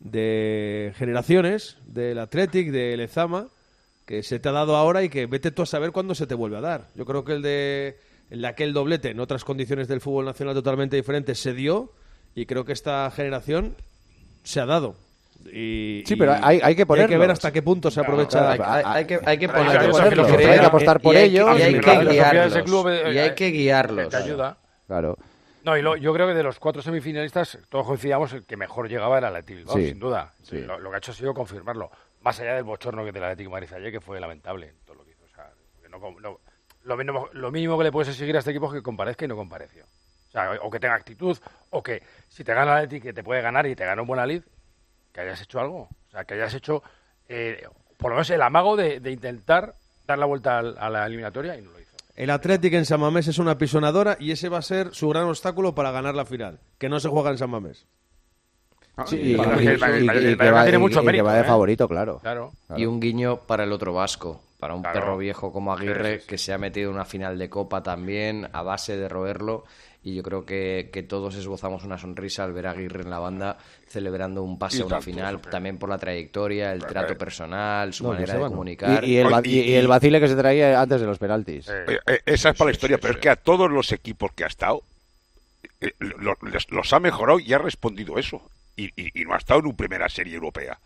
de 0.00 0.92
generaciones, 0.96 1.78
del 1.86 2.18
Athletic, 2.18 2.70
del 2.70 2.98
Lezama, 2.98 3.48
que 4.04 4.22
se 4.22 4.38
te 4.38 4.48
ha 4.48 4.52
dado 4.52 4.76
ahora 4.76 5.02
y 5.02 5.08
que 5.08 5.26
vete 5.26 5.50
tú 5.50 5.62
a 5.62 5.66
saber 5.66 5.90
cuándo 5.92 6.14
se 6.14 6.26
te 6.26 6.34
vuelve 6.34 6.58
a 6.58 6.60
dar. 6.60 6.88
Yo 6.94 7.04
creo 7.04 7.24
que 7.24 7.32
el 7.32 7.42
de, 7.42 7.98
el 8.30 8.42
de 8.42 8.48
aquel 8.48 8.72
doblete, 8.72 9.10
en 9.10 9.20
otras 9.20 9.44
condiciones 9.44 9.88
del 9.88 10.00
fútbol 10.00 10.24
nacional 10.24 10.54
totalmente 10.54 10.96
diferentes, 10.96 11.38
se 11.38 11.52
dio 11.54 11.92
y 12.34 12.46
creo 12.46 12.64
que 12.64 12.72
esta 12.72 13.10
generación 13.10 13.76
se 14.42 14.60
ha 14.60 14.66
dado. 14.66 14.96
Y, 15.52 16.02
Sí, 16.06 16.14
y- 16.14 16.16
pero 16.16 16.32
hay- 16.42 16.60
hay 16.62 16.74
que 16.74 16.84
y 16.88 16.98
Hay 17.00 17.06
que 17.06 17.18
ver 17.18 17.30
hasta 17.30 17.52
qué 17.52 17.62
punto 17.62 17.90
se 17.90 18.00
aprovecha. 18.00 18.50
Hay, 18.52 18.58
hay- 18.62 18.82
hay 18.84 19.04
que, 19.04 19.14
hay 19.24 19.38
que 19.38 19.44
Hay 19.46 19.50
ponerlos, 19.52 19.84
que 19.84 19.90
ponerlos, 19.90 20.30
hay 20.30 20.36
que 20.38 20.46
hay 20.46 20.58
que 20.60 20.66
apostar 20.66 21.00
por 21.00 21.14
y 21.14 21.18
hay 21.18 21.22
que- 21.30 21.36
ellos, 21.36 21.58
y 21.58 21.62
hay 21.62 21.74
que 21.74 21.80
la 21.80 21.82
filosofía 22.00 22.24
de 22.24 22.32
guiarlos. 22.32 22.62
club, 22.64 22.88
eh, 22.88 23.12
y 23.14 23.18
hay 23.18 23.28
eh, 23.28 23.34
que 23.34 23.50
guiarlos. 23.50 24.08
Te 24.08 24.16
ayuda. 24.16 24.58
Claro. 24.86 25.16
No, 25.62 25.76
y 25.76 25.82
lo- 25.82 25.96
yo 25.96 26.12
creo 26.14 26.26
que 26.28 26.34
de 26.34 26.42
los 26.42 26.58
cuatro 26.58 26.80
semifinalistas, 26.82 27.58
todos 27.68 27.86
coincidíamos 27.86 28.32
el 28.32 28.44
que 28.44 28.56
mejor 28.56 28.88
llegaba 28.88 29.18
era 29.18 29.28
el 29.28 29.36
Athletic 29.36 29.56
Bilbao, 29.58 29.76
Sí, 29.76 29.88
sin 29.88 29.98
duda. 29.98 30.32
sí. 30.42 30.58
Lo, 30.58 30.78
lo 30.78 30.90
que 30.90 30.96
ha 30.96 30.98
hecho 30.98 31.10
ha 31.12 31.14
sido 31.14 31.34
confirmarlo. 31.34 31.90
Más 32.22 32.38
allá 32.40 32.54
del 32.54 32.64
bochorno 32.64 33.04
que 33.04 33.12
del 33.12 33.22
Atlético 33.24 33.50
Madrid 33.50 33.68
ayer, 33.74 33.92
que 33.92 34.00
fue 34.00 34.18
lamentable 34.20 34.74
todo 34.84 34.96
lo 34.96 35.04
que 35.04 35.12
hizo. 35.12 35.24
O 35.24 35.28
sea, 35.28 35.50
que 35.82 35.88
no 35.88 35.98
no- 35.98 36.40
lo, 36.86 36.96
mínimo, 36.96 37.28
lo 37.32 37.50
mínimo 37.50 37.76
que 37.76 37.84
le 37.84 37.92
puedes 37.92 38.08
exigir 38.08 38.34
a 38.36 38.38
este 38.38 38.52
equipo 38.52 38.68
es 38.68 38.74
que 38.74 38.82
comparezca 38.82 39.24
y 39.24 39.28
no 39.28 39.36
compareció. 39.36 39.84
O 39.84 40.30
sea, 40.30 40.52
o 40.62 40.70
que 40.70 40.80
tenga 40.80 40.94
actitud, 40.94 41.36
o 41.70 41.82
que 41.82 42.02
si 42.28 42.44
te 42.44 42.54
gana 42.54 42.76
Atlético, 42.76 43.04
que 43.04 43.12
te 43.12 43.24
puede 43.24 43.42
ganar 43.42 43.66
y 43.66 43.74
te 43.74 43.84
gana 43.84 44.02
un 44.02 44.08
buen 44.08 44.26
Lid, 44.26 44.42
que 45.12 45.20
hayas 45.20 45.42
hecho 45.42 45.60
algo. 45.60 45.88
O 46.08 46.10
sea, 46.10 46.24
que 46.24 46.34
hayas 46.34 46.54
hecho, 46.54 46.82
eh, 47.28 47.66
por 47.96 48.10
lo 48.10 48.16
menos 48.16 48.30
el 48.30 48.42
amago 48.42 48.76
de, 48.76 49.00
intentar 49.10 49.74
dar 50.06 50.18
la 50.18 50.26
vuelta 50.26 50.58
a 50.58 50.90
la 50.90 51.06
eliminatoria 51.06 51.56
y 51.56 51.62
no 51.62 51.72
lo 51.72 51.80
hizo. 51.80 51.96
El 52.14 52.30
Athletic 52.30 52.72
en 52.72 52.86
San 52.86 53.00
Mamés 53.00 53.28
es 53.28 53.38
una 53.38 53.58
pisonadora 53.58 54.16
y 54.18 54.30
ese 54.30 54.48
va 54.48 54.58
a 54.58 54.62
ser 54.62 54.94
su 54.94 55.08
gran 55.08 55.24
obstáculo 55.24 55.74
para 55.74 55.90
ganar 55.90 56.14
la 56.14 56.24
final, 56.24 56.60
que 56.78 56.88
no 56.88 57.00
se 57.00 57.08
juega 57.08 57.30
en 57.30 57.38
San 57.38 57.50
Mamés. 57.50 57.86
Sí, 59.04 59.16
tiene 59.18 60.78
mucho 60.78 61.02
mérito, 61.02 61.24
va 61.24 61.34
de 61.34 61.40
¿eh? 61.42 61.44
favorito, 61.44 61.86
claro. 61.88 62.18
Claro. 62.22 62.52
Y 62.76 62.86
un 62.86 62.98
guiño 63.00 63.36
para 63.40 63.64
el 63.64 63.72
otro 63.72 63.92
vasco, 63.92 64.40
para 64.58 64.74
un 64.74 64.82
Claro. 64.82 64.98
perro 65.00 65.18
viejo 65.18 65.52
como 65.52 65.72
Aguirre, 65.72 66.12
Sí, 66.14 66.16
sí, 66.16 66.20
sí. 66.22 66.26
que 66.28 66.38
se 66.38 66.52
ha 66.54 66.58
metido 66.58 66.88
en 66.90 66.94
una 66.96 67.04
final 67.04 67.38
de 67.38 67.50
Copa 67.50 67.82
también, 67.82 68.48
a 68.52 68.62
base 68.62 68.96
de 68.96 69.08
roerlo. 69.08 69.64
Y 70.02 70.14
yo 70.14 70.22
creo 70.22 70.46
que, 70.46 70.88
que 70.92 71.02
todos 71.02 71.34
esbozamos 71.34 71.82
una 71.84 71.98
sonrisa 71.98 72.44
al 72.44 72.52
ver 72.52 72.68
a 72.68 72.70
Aguirre 72.70 73.02
en 73.02 73.10
la 73.10 73.18
banda 73.18 73.58
celebrando 73.88 74.42
un 74.44 74.56
pase 74.56 74.82
a 74.82 74.86
una 74.86 75.00
final, 75.00 75.40
sí. 75.42 75.50
también 75.50 75.78
por 75.78 75.88
la 75.88 75.98
trayectoria, 75.98 76.72
el 76.72 76.86
trato 76.86 77.18
personal, 77.18 77.92
su 77.92 78.04
No, 78.04 78.10
manera 78.12 78.34
de 78.34 78.40
comunicar. 78.40 79.02
Y, 79.04 79.14
y 79.14 79.16
el, 79.18 79.26
Y- 79.44 79.48
y- 79.50 79.60
y 79.62 79.74
el 79.74 79.88
vacile 79.88 80.20
que 80.20 80.28
se 80.28 80.36
traía 80.36 80.80
antes 80.80 81.00
de 81.00 81.06
los 81.08 81.18
penaltis. 81.18 81.68
Eh, 81.68 81.98
eh, 82.06 82.20
esa 82.24 82.50
es 82.50 82.56
para 82.56 82.68
la 82.70 82.72
historia, 82.72 82.98
pero 82.98 83.14
es 83.14 83.20
que 83.20 83.28
a 83.28 83.36
todos 83.36 83.68
los 83.70 83.90
equipos 83.92 84.30
que 84.32 84.44
ha 84.44 84.46
estado 84.46 84.80
eh, 85.80 85.92
lo- 85.98 86.36
les- 86.50 86.70
los 86.70 86.92
ha 86.92 87.00
mejorado 87.00 87.40
y 87.40 87.52
ha 87.52 87.58
respondido 87.58 88.16
eso. 88.16 88.40
Y, 88.76 88.92
y- 88.96 89.24
no 89.24 89.34
ha 89.34 89.38
estado 89.38 89.60
en 89.60 89.66
una 89.66 89.76
primera 89.76 90.08
serie 90.08 90.34
europea. 90.34 90.80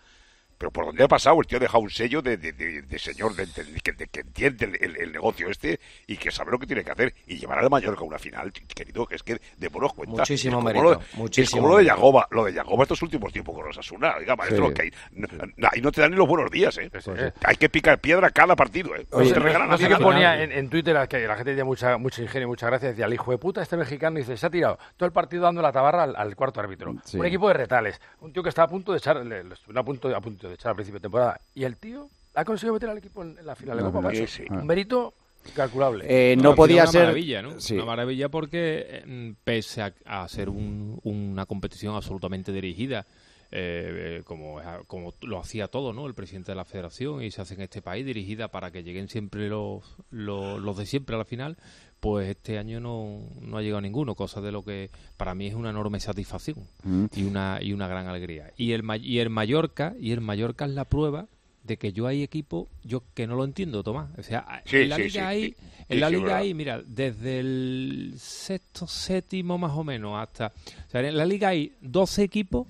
Pero 0.61 0.71
por 0.73 0.85
donde 0.85 1.03
ha 1.03 1.09
pasado, 1.09 1.41
el 1.41 1.47
tío 1.47 1.57
ha 1.57 1.61
dejado 1.61 1.83
un 1.83 1.89
sello 1.89 2.21
de, 2.21 2.37
de- 2.37 2.53
de- 2.53 2.83
de 2.83 2.99
señor 2.99 3.35
de, 3.35 3.47
de- 3.47 3.81
que, 3.83 3.93
de 3.93 4.09
que 4.09 4.21
entiende 4.21 4.67
el, 4.67 4.77
el- 4.91 4.97
el 5.05 5.11
negocio 5.13 5.49
este 5.49 5.81
y 6.07 6.19
que 6.19 6.31
sabe 6.31 6.51
lo 6.51 6.59
que 6.59 6.67
tiene 6.67 6.85
que 6.85 6.91
hacer. 6.91 7.15
Y 7.27 7.39
llevar 7.39 7.61
a 7.61 7.63
la 7.63 7.71
Mallorca 7.71 8.03
a 8.03 8.05
una 8.05 8.19
final, 8.19 8.53
querido, 8.53 9.07
que 9.07 9.15
es 9.15 9.23
que 9.23 9.41
démonos 9.57 9.95
cuenta. 9.95 10.17
Muchísimo 10.19 10.59
es 10.59 10.65
mérito, 10.67 10.83
lo 10.85 10.91
de- 10.91 10.99
muchísimo 11.15 11.45
Es 11.45 11.51
como 11.51 11.69
lo 11.69 11.77
de. 11.79 11.85
Yagoba, 11.87 12.29
lo 12.31 12.45
de 12.45 12.53
Yagoba 12.53 12.83
estos 12.83 13.01
últimos 13.01 13.33
tiempos 13.33 13.55
con 13.55 13.65
los 13.67 13.79
Asuna. 13.79 14.15
Oiga, 14.19 14.37
maestro, 14.37 14.69
Sí. 14.69 14.75
que 14.75 14.83
ahí 14.83 14.91
no, 15.13 15.29
ahí 15.73 15.81
no 15.81 15.91
te 15.91 16.03
dan 16.03 16.11
ni 16.11 16.19
los 16.19 16.29
buenos 16.29 16.51
días, 16.51 16.77
¿eh? 16.77 16.91
sí. 17.01 17.11
Hay 17.45 17.57
que 17.57 17.71
picar 17.71 17.99
piedra 17.99 18.29
cada 18.29 18.55
partido, 18.55 18.95
¿eh? 18.97 19.07
No 19.11 19.19
te 19.23 19.41
no- 19.41 19.67
no 19.67 19.79
sé 19.79 19.85
qué 19.85 19.89
nada. 19.95 20.05
ponía 20.05 20.43
en, 20.45 20.53
en 20.53 20.69
Twitter 20.69 21.09
que 21.09 21.21
la 21.27 21.37
gente 21.37 21.53
tenía 21.53 21.65
mucha, 21.65 21.97
mucho 21.97 22.21
ingenio, 22.21 22.49
mucha 22.49 22.67
gracia. 22.67 22.91
Decía, 22.91 23.07
el 23.07 23.15
hijo 23.15 23.31
de 23.31 23.39
puta, 23.39 23.63
este 23.63 23.79
mexicano, 23.79 24.19
dice, 24.19 24.37
se 24.37 24.45
ha 24.45 24.51
tirado 24.51 24.79
todo 24.99 25.07
el 25.07 25.13
partido 25.13 25.45
dando 25.45 25.63
la 25.63 25.73
tabarra 25.73 26.03
al, 26.03 26.15
al 26.17 26.37
cuarto 26.37 26.61
árbitro. 26.61 26.95
Sí. 27.03 27.17
Un 27.19 27.25
equipo 27.25 27.49
de 27.49 27.55
retales. 27.55 27.99
Un 28.21 28.31
tío 28.31 28.43
que 28.43 28.51
estaba 28.51 28.67
a 28.67 28.69
punto 28.69 28.93
de 28.93 28.99
echar, 28.99 29.17
le, 29.25 29.43
le 29.43 29.55
estuvo 29.55 29.79
a 29.81 29.83
punto, 29.85 30.15
a 30.15 30.21
punto 30.21 30.50
de 30.51 30.55
echar 30.57 30.71
al 30.71 30.77
principio 30.77 30.99
de 30.99 31.03
temporada. 31.03 31.41
Y 31.55 31.65
el 31.65 31.77
tío 31.77 32.09
ha 32.35 32.45
conseguido 32.45 32.75
meter 32.75 32.91
al 32.91 32.99
equipo 32.99 33.23
en, 33.23 33.39
en 33.39 33.47
la 33.47 33.57
final 33.57 33.77
de 33.79 33.83
la 33.85 33.91
Copa, 33.91 34.11
sí. 34.15 34.45
Un 34.51 34.67
mérito 34.67 35.15
incalculable. 35.49 36.05
Eh, 36.09 36.37
No, 36.37 36.43
no 36.51 36.55
podía 36.55 36.83
una 36.83 36.93
ser. 36.93 37.01
maravilla, 37.03 37.43
¿no? 37.43 37.61
Sí. 37.61 37.75
Una 37.75 37.87
maravilla 37.87 38.29
porque, 38.29 38.85
eh, 38.89 39.35
pese 39.43 39.83
a, 39.83 39.95
a 40.05 40.29
ser 40.29 40.49
un- 40.51 41.01
una 41.03 41.47
competición 41.47 41.95
absolutamente 41.97 42.53
dirigida, 42.53 43.07
eh, 43.53 44.19
eh, 44.21 44.23
como, 44.25 44.61
como 44.87 45.13
lo 45.23 45.41
hacía 45.41 45.67
todo, 45.67 45.93
¿no? 45.93 46.07
El 46.07 46.15
presidente 46.15 46.53
de 46.53 46.57
la 46.57 46.65
federación 46.65 47.23
y 47.25 47.33
se 47.33 47.41
hace 47.43 47.55
en 47.55 47.63
este 47.63 47.83
país, 47.83 48.07
dirigida 48.07 48.47
para 48.49 48.71
que 48.71 48.85
lleguen 48.85 49.09
siempre 49.09 49.49
los, 49.49 49.97
los, 50.11 50.61
los 50.61 50.77
de 50.77 50.87
siempre 50.87 51.17
a 51.17 51.19
la 51.19 51.25
final, 51.25 51.57
pues 52.01 52.29
este 52.31 52.59
año 52.59 52.81
no, 52.81 53.21
no 53.43 53.59
ha 53.59 53.63
llegado 53.63 53.81
ninguno, 53.83 54.15
cosa 54.15 54.41
de 54.41 54.51
lo 54.53 54.65
que 54.65 54.91
para 55.17 55.35
mí 55.35 55.47
es 55.47 55.55
una 55.55 55.71
enorme 55.71 56.01
satisfacción 56.01 56.57
Mm. 56.83 57.05
y 57.15 57.23
una 57.25 57.59
y 57.61 57.73
una 57.75 57.87
gran 57.89 58.07
alegría. 58.09 58.51
Y 58.57 58.73
el, 58.73 58.83
y 59.03 59.19
el 59.19 59.31
Mallorca, 59.31 59.95
y 60.01 60.13
el 60.13 60.21
Mallorca 60.21 60.65
es 60.65 60.71
la 60.73 60.87
prueba 60.87 61.27
de 61.63 61.77
que 61.77 61.93
yo 61.93 62.07
hay 62.07 62.23
equipo 62.23 62.69
yo 62.85 63.03
que 63.15 63.27
no 63.27 63.37
lo 63.37 63.45
entiendo, 63.45 63.83
Tomás. 63.83 64.09
O 64.19 64.23
sea, 64.23 64.63
Sí, 64.65 64.79
en 64.79 64.89
la 64.89 64.97
sí, 64.97 65.03
liga 65.03 65.13
sí, 65.13 65.19
hay 65.27 65.57
en 65.91 66.01
la 66.01 66.09
liga 66.09 66.37
hay, 66.39 66.55
mira, 66.55 66.81
desde 66.87 67.41
el 67.41 68.15
sexto, 68.17 68.87
séptimo 68.87 69.59
más 69.59 69.73
o 69.73 69.83
menos 69.85 70.17
hasta... 70.23 70.47
O 70.87 70.91
sea, 70.91 71.01
en 71.07 71.17
la 71.17 71.27
liga 71.27 71.49
hay 71.49 71.73
12 71.83 72.23
equipos, 72.23 72.67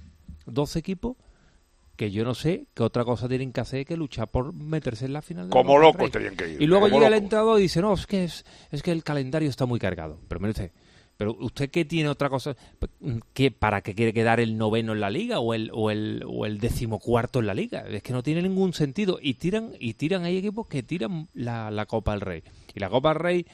12 0.46 0.78
equipos 0.78 1.16
que 2.00 2.10
yo 2.10 2.24
no 2.24 2.34
sé 2.34 2.64
qué 2.72 2.82
otra 2.82 3.04
cosa 3.04 3.28
tienen 3.28 3.52
que 3.52 3.60
hacer 3.60 3.84
que 3.84 3.94
luchar 3.94 4.26
por 4.30 4.54
meterse 4.54 5.04
en 5.04 5.12
la 5.12 5.20
final. 5.20 5.50
de 5.50 5.54
la 5.54 5.62
Como 5.62 5.78
locos 5.78 6.10
tenían 6.10 6.34
que 6.34 6.48
ir, 6.48 6.62
Y 6.62 6.66
luego 6.66 6.86
llega 6.88 7.08
el 7.08 7.12
locos. 7.12 7.24
entrenador 7.24 7.58
y 7.58 7.62
dice, 7.64 7.82
no, 7.82 7.92
es 7.92 8.06
que, 8.06 8.24
es, 8.24 8.46
es 8.70 8.82
que 8.82 8.90
el 8.90 9.04
calendario 9.04 9.50
está 9.50 9.66
muy 9.66 9.78
cargado. 9.78 10.18
Pero 10.26 10.40
mire 10.40 10.52
usted, 10.52 10.72
pero 11.18 11.36
usted 11.38 11.70
qué 11.70 11.84
tiene 11.84 12.08
otra 12.08 12.30
cosa 12.30 12.56
que 13.34 13.50
para 13.50 13.82
qué 13.82 13.94
quiere 13.94 14.14
quedar 14.14 14.40
el 14.40 14.56
noveno 14.56 14.94
en 14.94 15.00
la 15.00 15.10
liga 15.10 15.40
o 15.40 15.52
el 15.52 15.70
o 15.74 15.90
el 15.90 16.24
o 16.26 16.46
el 16.46 16.58
decimocuarto 16.58 17.40
en 17.40 17.48
la 17.48 17.52
liga 17.52 17.84
es 17.86 18.02
que 18.02 18.14
no 18.14 18.22
tiene 18.22 18.40
ningún 18.40 18.72
sentido 18.72 19.18
y 19.20 19.34
tiran 19.34 19.72
y 19.78 19.92
tiran 19.92 20.24
hay 20.24 20.38
equipos 20.38 20.68
que 20.68 20.82
tiran 20.82 21.28
la, 21.34 21.70
la 21.70 21.84
Copa 21.84 22.12
del 22.12 22.22
Rey 22.22 22.42
y 22.74 22.80
la 22.80 22.88
Copa 22.88 23.10
del 23.10 23.18
Rey 23.20 23.46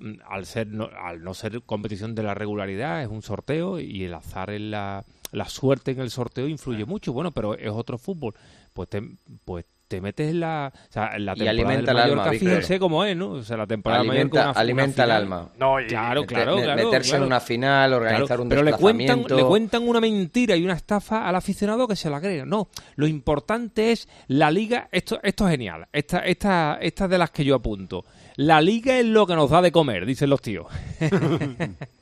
mm, 0.00 0.14
al 0.28 0.44
ser 0.46 0.66
no, 0.66 0.90
al 1.00 1.22
no 1.22 1.34
ser 1.34 1.62
competición 1.62 2.16
de 2.16 2.24
la 2.24 2.34
regularidad 2.34 3.00
es 3.00 3.08
un 3.08 3.22
sorteo 3.22 3.78
y 3.78 4.02
el 4.02 4.14
azar 4.14 4.50
en 4.50 4.72
la 4.72 5.04
la 5.32 5.48
suerte 5.48 5.90
en 5.90 6.00
el 6.00 6.10
sorteo 6.10 6.46
influye 6.46 6.84
mucho 6.84 7.12
bueno 7.12 7.32
pero 7.32 7.54
es 7.54 7.70
otro 7.70 7.98
fútbol 7.98 8.34
pues 8.72 8.88
te, 8.88 9.02
pues 9.44 9.64
te 9.88 10.00
metes 10.00 10.30
en 10.30 10.40
la, 10.40 10.72
o 10.72 10.90
sea, 10.90 11.10
en 11.16 11.26
la 11.26 11.32
Y 11.32 11.40
temporada 11.44 11.50
alimenta 11.50 11.90
del 11.92 11.96
el 11.98 12.02
alma, 12.12 12.16
Mallorca, 12.24 12.38
fíjense 12.38 12.78
cómo 12.78 13.04
es, 13.04 13.14
¿no? 13.14 13.28
O 13.32 13.42
sea, 13.42 13.58
la 13.58 13.66
temporada 13.66 14.00
Alimenta, 14.00 14.22
Mallorca, 14.22 14.40
una- 14.42 14.50
una 14.52 14.60
alimenta 14.60 15.04
el 15.04 15.10
alma. 15.10 15.48
No, 15.58 15.80
y- 15.82 15.86
Claro, 15.86 16.24
claro, 16.24 16.56
me- 16.56 16.62
claro. 16.62 16.84
meterse 16.84 17.10
claro. 17.10 17.24
en 17.24 17.26
una 17.26 17.40
final, 17.40 17.92
organizar 17.92 18.26
Claro, 18.26 18.42
un 18.44 18.48
pero 18.48 18.62
le 18.62 18.72
cuentan, 18.72 18.88
desplazamiento. 19.18 19.36
le 19.36 19.42
cuentan 19.44 19.86
una 19.86 20.00
mentira 20.00 20.56
y 20.56 20.64
una 20.64 20.72
estafa 20.72 21.28
al 21.28 21.36
aficionado 21.36 21.86
que 21.86 21.96
se 21.96 22.08
la 22.08 22.22
cree. 22.22 22.46
No, 22.46 22.68
lo 22.96 23.06
importante 23.06 23.92
es 23.92 24.08
la 24.28 24.50
liga. 24.50 24.88
Esto, 24.92 25.20
esto 25.22 25.44
es 25.44 25.50
genial. 25.50 25.86
Esta, 25.92 26.20
esta, 26.20 26.78
esta 26.80 27.04
es 27.04 27.10
de 27.10 27.18
las 27.18 27.30
que 27.30 27.44
yo 27.44 27.54
apunto. 27.54 28.06
La 28.36 28.62
liga 28.62 28.98
es 28.98 29.04
lo 29.04 29.26
que 29.26 29.34
nos 29.36 29.50
da 29.50 29.60
de 29.60 29.72
comer, 29.72 30.06
dicen 30.06 30.30
los 30.30 30.40
tíos. 30.40 30.68